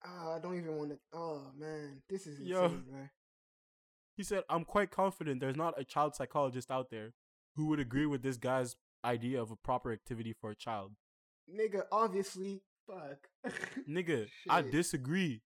ah, 0.06 0.36
I 0.36 0.40
don't 0.40 0.58
even 0.58 0.76
want 0.76 0.90
to. 0.92 0.98
Oh 1.14 1.44
man, 1.58 2.02
this 2.10 2.26
is 2.26 2.40
insane, 2.40 2.50
Yo. 2.50 2.70
man. 2.92 3.10
He 4.16 4.24
said, 4.24 4.44
I'm 4.50 4.66
quite 4.66 4.90
confident 4.90 5.40
there's 5.40 5.56
not 5.56 5.76
a 5.80 5.84
child 5.84 6.16
psychologist 6.16 6.72
out 6.72 6.90
there 6.90 7.14
who 7.56 7.68
would 7.68 7.80
agree 7.80 8.08
with 8.08 8.24
this 8.24 8.38
guy's 8.38 8.76
idea 9.06 9.40
of 9.40 9.52
a 9.52 9.56
proper 9.56 9.92
activity 9.94 10.34
for 10.34 10.50
a 10.50 10.56
child. 10.56 10.94
Nigga, 11.48 11.84
obviously, 11.92 12.64
fuck. 12.88 13.30
Nigga, 13.90 14.28
I 14.50 14.64
disagree. 14.64 15.42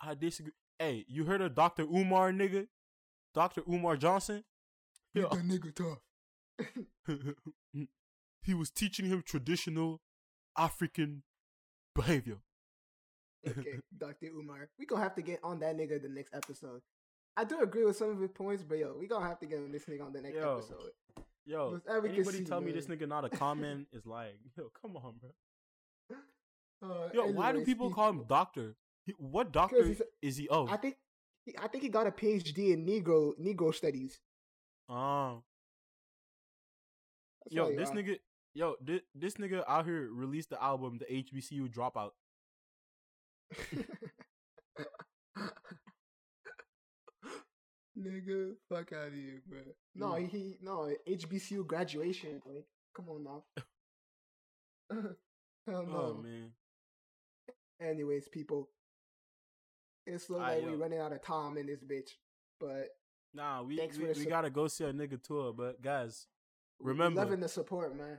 I 0.00 0.14
disagree. 0.14 0.52
Hey, 0.78 1.04
you 1.08 1.24
heard 1.24 1.40
of 1.40 1.54
Dr. 1.54 1.82
Umar, 1.84 2.32
nigga? 2.32 2.66
Dr. 3.34 3.62
Umar 3.68 3.96
Johnson? 3.96 4.44
Make 5.14 5.30
that 5.30 5.38
nigga 5.42 5.74
tough. 5.74 5.98
he 8.42 8.54
was 8.54 8.70
teaching 8.70 9.06
him 9.06 9.22
traditional 9.24 10.00
African 10.56 11.22
behavior. 11.94 12.38
okay, 13.46 13.78
Dr. 13.98 14.26
Umar. 14.26 14.68
We 14.78 14.86
gonna 14.86 15.02
have 15.02 15.14
to 15.16 15.22
get 15.22 15.40
on 15.42 15.60
that 15.60 15.76
nigga 15.76 16.00
the 16.00 16.08
next 16.08 16.34
episode. 16.34 16.82
I 17.36 17.44
do 17.44 17.60
agree 17.60 17.84
with 17.84 17.96
some 17.96 18.10
of 18.10 18.18
his 18.20 18.30
points, 18.30 18.62
but 18.62 18.78
yo, 18.78 18.96
we 18.98 19.06
gonna 19.06 19.26
have 19.26 19.38
to 19.40 19.46
get 19.46 19.58
on 19.58 19.70
this 19.72 19.84
nigga 19.84 20.04
on 20.06 20.12
the 20.12 20.22
next 20.22 20.36
Yo. 20.36 20.56
episode. 20.58 20.90
Yo, 21.44 21.80
anybody 21.88 22.44
tell 22.44 22.60
me 22.60 22.72
this 22.72 22.86
nigga 22.86 23.06
not 23.06 23.24
a 23.24 23.28
common 23.28 23.86
is 23.92 24.04
lying. 24.06 24.36
Yo, 24.56 24.70
come 24.82 24.96
on, 24.96 25.14
bro. 25.20 26.18
Uh, 26.82 27.08
Yo, 27.14 27.26
why 27.32 27.52
do 27.52 27.64
people 27.64 27.88
he- 27.88 27.94
call 27.94 28.10
him 28.10 28.24
doctor? 28.28 28.74
What 29.18 29.52
doctor 29.52 29.94
is 30.22 30.36
he 30.36 30.48
of? 30.48 30.70
I 30.70 30.76
think, 30.76 30.96
he- 31.44 31.56
I 31.58 31.68
think 31.68 31.82
he 31.84 31.88
got 31.88 32.06
a 32.06 32.10
PhD 32.10 32.72
in 32.72 32.84
Negro 32.84 33.32
Negro 33.38 33.74
studies. 33.74 34.18
Oh, 34.88 35.42
That's 37.44 37.54
yo, 37.54 37.76
this 37.76 37.90
are. 37.90 37.94
nigga, 37.94 38.18
yo, 38.54 38.76
this, 38.80 39.00
this 39.14 39.34
nigga 39.34 39.64
out 39.68 39.84
here 39.84 40.08
released 40.12 40.50
the 40.50 40.62
album, 40.62 40.98
the 40.98 41.06
HBCU 41.06 41.68
Dropout. 41.72 42.10
Nigga, 47.98 48.52
fuck 48.68 48.92
out 48.92 49.08
of 49.08 49.14
here, 49.14 49.40
bro. 49.48 49.60
No, 49.94 50.14
he, 50.14 50.26
he 50.26 50.56
no 50.60 50.92
HBCU 51.08 51.66
graduation. 51.66 52.42
Like, 52.44 52.66
come 52.94 53.08
on 53.08 53.24
now. 53.24 53.44
Hell 55.66 55.86
no. 55.86 55.96
Oh 55.96 56.20
man, 56.22 56.50
Anyways, 57.80 58.28
people, 58.28 58.68
it's 60.06 60.30
look 60.30 60.40
like 60.40 60.64
we 60.64 60.74
running 60.74 60.98
out 61.00 61.12
of 61.12 61.22
time 61.22 61.56
in 61.58 61.66
this 61.66 61.82
bitch. 61.82 62.10
But 62.60 62.88
nah, 63.34 63.62
we 63.62 63.76
we, 63.98 64.04
we 64.06 64.14
sup- 64.14 64.28
gotta 64.28 64.50
go 64.50 64.68
see 64.68 64.84
a 64.84 64.92
nigga 64.92 65.22
tour, 65.22 65.52
but 65.52 65.82
guys, 65.82 66.26
Remember- 66.80 67.20
loving 67.22 67.40
the 67.40 67.48
support, 67.48 67.96
man. 67.96 68.18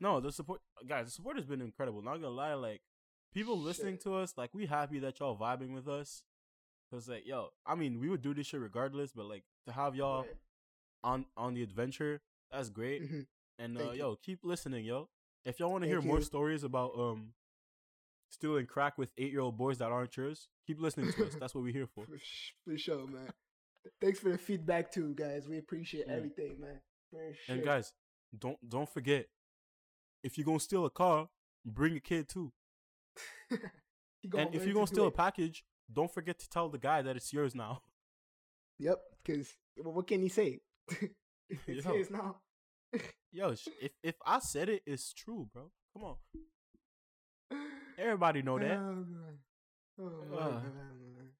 no, 0.00 0.20
the 0.20 0.30
support, 0.32 0.60
guys, 0.86 1.06
the 1.06 1.10
support 1.12 1.36
has 1.36 1.46
been 1.46 1.60
incredible. 1.60 2.02
Not 2.02 2.14
gonna 2.16 2.30
lie, 2.30 2.54
like 2.54 2.80
people 3.34 3.58
listening 3.58 3.98
to 3.98 4.14
us, 4.14 4.34
like 4.36 4.50
we 4.54 4.66
happy 4.66 4.98
that 5.00 5.18
y'all 5.20 5.36
vibing 5.38 5.74
with 5.74 5.88
us. 5.88 6.22
Cause 6.90 7.08
like, 7.08 7.26
yo, 7.26 7.48
I 7.66 7.74
mean, 7.74 8.00
we 8.00 8.08
would 8.08 8.22
do 8.22 8.32
this 8.32 8.46
shit 8.46 8.60
regardless, 8.60 9.12
but 9.12 9.26
like 9.26 9.44
to 9.66 9.72
have 9.72 9.94
y'all 9.94 10.22
Right. 10.22 10.36
on 11.04 11.26
on 11.36 11.54
the 11.54 11.62
adventure, 11.62 12.20
that's 12.50 12.70
great. 12.70 13.02
Mhm. 13.02 13.26
And 13.58 13.76
uh, 13.78 13.90
yo, 13.90 14.16
keep 14.16 14.44
listening, 14.44 14.84
yo. 14.86 15.08
If 15.44 15.58
y'all 15.60 15.70
want 15.70 15.82
to 15.82 15.88
hear 15.88 15.98
Thank 16.00 16.08
more 16.12 16.20
stories 16.22 16.62
about 16.64 16.98
um 16.98 17.32
stealing 18.30 18.66
crack 18.66 18.98
with 18.98 19.12
eight 19.18 19.30
year 19.32 19.40
old 19.40 19.56
boys 19.56 19.78
that 19.78 19.90
aren't 19.90 20.16
yours, 20.16 20.48
keep 20.66 20.80
listening 20.80 21.12
to 21.12 21.26
us. 21.26 21.34
That's 21.40 21.54
what 21.54 21.64
we're 21.64 21.72
here 21.72 21.86
for. 21.86 22.04
For, 22.64 22.78
sure, 22.78 23.06
man. 23.06 23.30
Thanks 24.00 24.18
for 24.20 24.30
the 24.30 24.38
feedback 24.38 24.92
too, 24.92 25.14
guys. 25.14 25.48
We 25.48 25.58
appreciate 25.58 26.06
Yeah. 26.08 26.14
everything, 26.14 26.60
man. 26.60 26.80
Sure. 27.10 27.32
And 27.48 27.64
guys, 27.64 27.92
don't 28.38 28.58
don't 28.68 28.88
forget, 28.88 29.26
if 30.22 30.36
you're 30.36 30.44
gonna 30.44 30.60
steal 30.60 30.84
a 30.84 30.90
car, 30.90 31.28
bring 31.64 31.96
a 31.96 32.00
kid 32.00 32.28
too. 32.28 32.52
And 34.36 34.52
if 34.54 34.64
you're 34.64 34.74
gonna 34.74 34.86
steal 34.88 35.06
a 35.06 35.12
package, 35.12 35.64
don't 35.90 36.12
forget 36.12 36.38
to 36.40 36.48
tell 36.50 36.68
the 36.68 36.76
guy 36.78 37.02
that 37.02 37.16
it's 37.16 37.32
yours 37.32 37.54
now. 37.54 37.82
Yep, 38.80 38.98
because 39.24 39.48
what 39.82 40.06
can 40.06 40.22
he 40.22 40.28
say? 40.28 40.60
it's 41.66 41.84
Yo. 41.84 41.94
his 41.94 42.10
now. 42.10 42.36
Yo, 43.32 43.48
if 43.80 43.92
if 44.04 44.14
I 44.24 44.38
said 44.38 44.68
it, 44.68 44.82
it's 44.86 45.12
true, 45.12 45.48
bro. 45.52 45.70
Come 45.92 46.04
on, 46.04 46.16
everybody 47.98 48.42
know 48.42 48.58
that. 48.58 48.78
Oh. 48.78 49.04
Oh, 50.00 50.10
my 50.30 50.36
Ugh. 50.36 50.52
God, 50.52 50.62
man. 50.62 51.30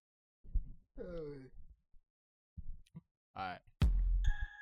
Oh, 1.01 1.35
All 3.37 3.45
right. 3.45 3.59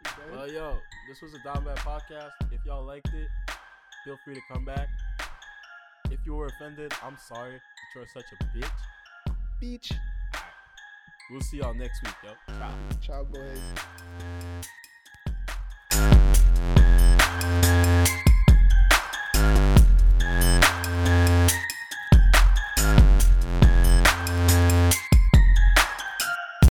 okay. 0.06 0.36
Well, 0.36 0.52
yo, 0.52 0.77
this 1.09 1.23
was 1.23 1.32
a 1.32 1.43
Down 1.43 1.64
Bad 1.64 1.78
podcast. 1.78 2.31
If 2.52 2.60
y'all 2.66 2.85
liked 2.85 3.09
it, 3.09 3.28
feel 4.05 4.18
free 4.24 4.35
to 4.35 4.40
come 4.52 4.64
back. 4.66 4.89
If 6.10 6.18
you 6.27 6.35
were 6.35 6.47
offended, 6.47 6.93
I'm 7.02 7.16
sorry 7.27 7.52
that 7.52 7.60
you're 7.94 8.06
such 8.12 8.27
a 8.39 8.44
bitch. 8.56 8.70
Beach. 9.60 9.93
We'll 11.31 11.40
see 11.40 11.56
y'all 11.56 11.74
next 11.74 12.02
week, 12.05 12.14
yo. 12.23 12.55
Ciao. 12.59 12.74
Ciao, 13.01 13.24
boys. 13.24 13.60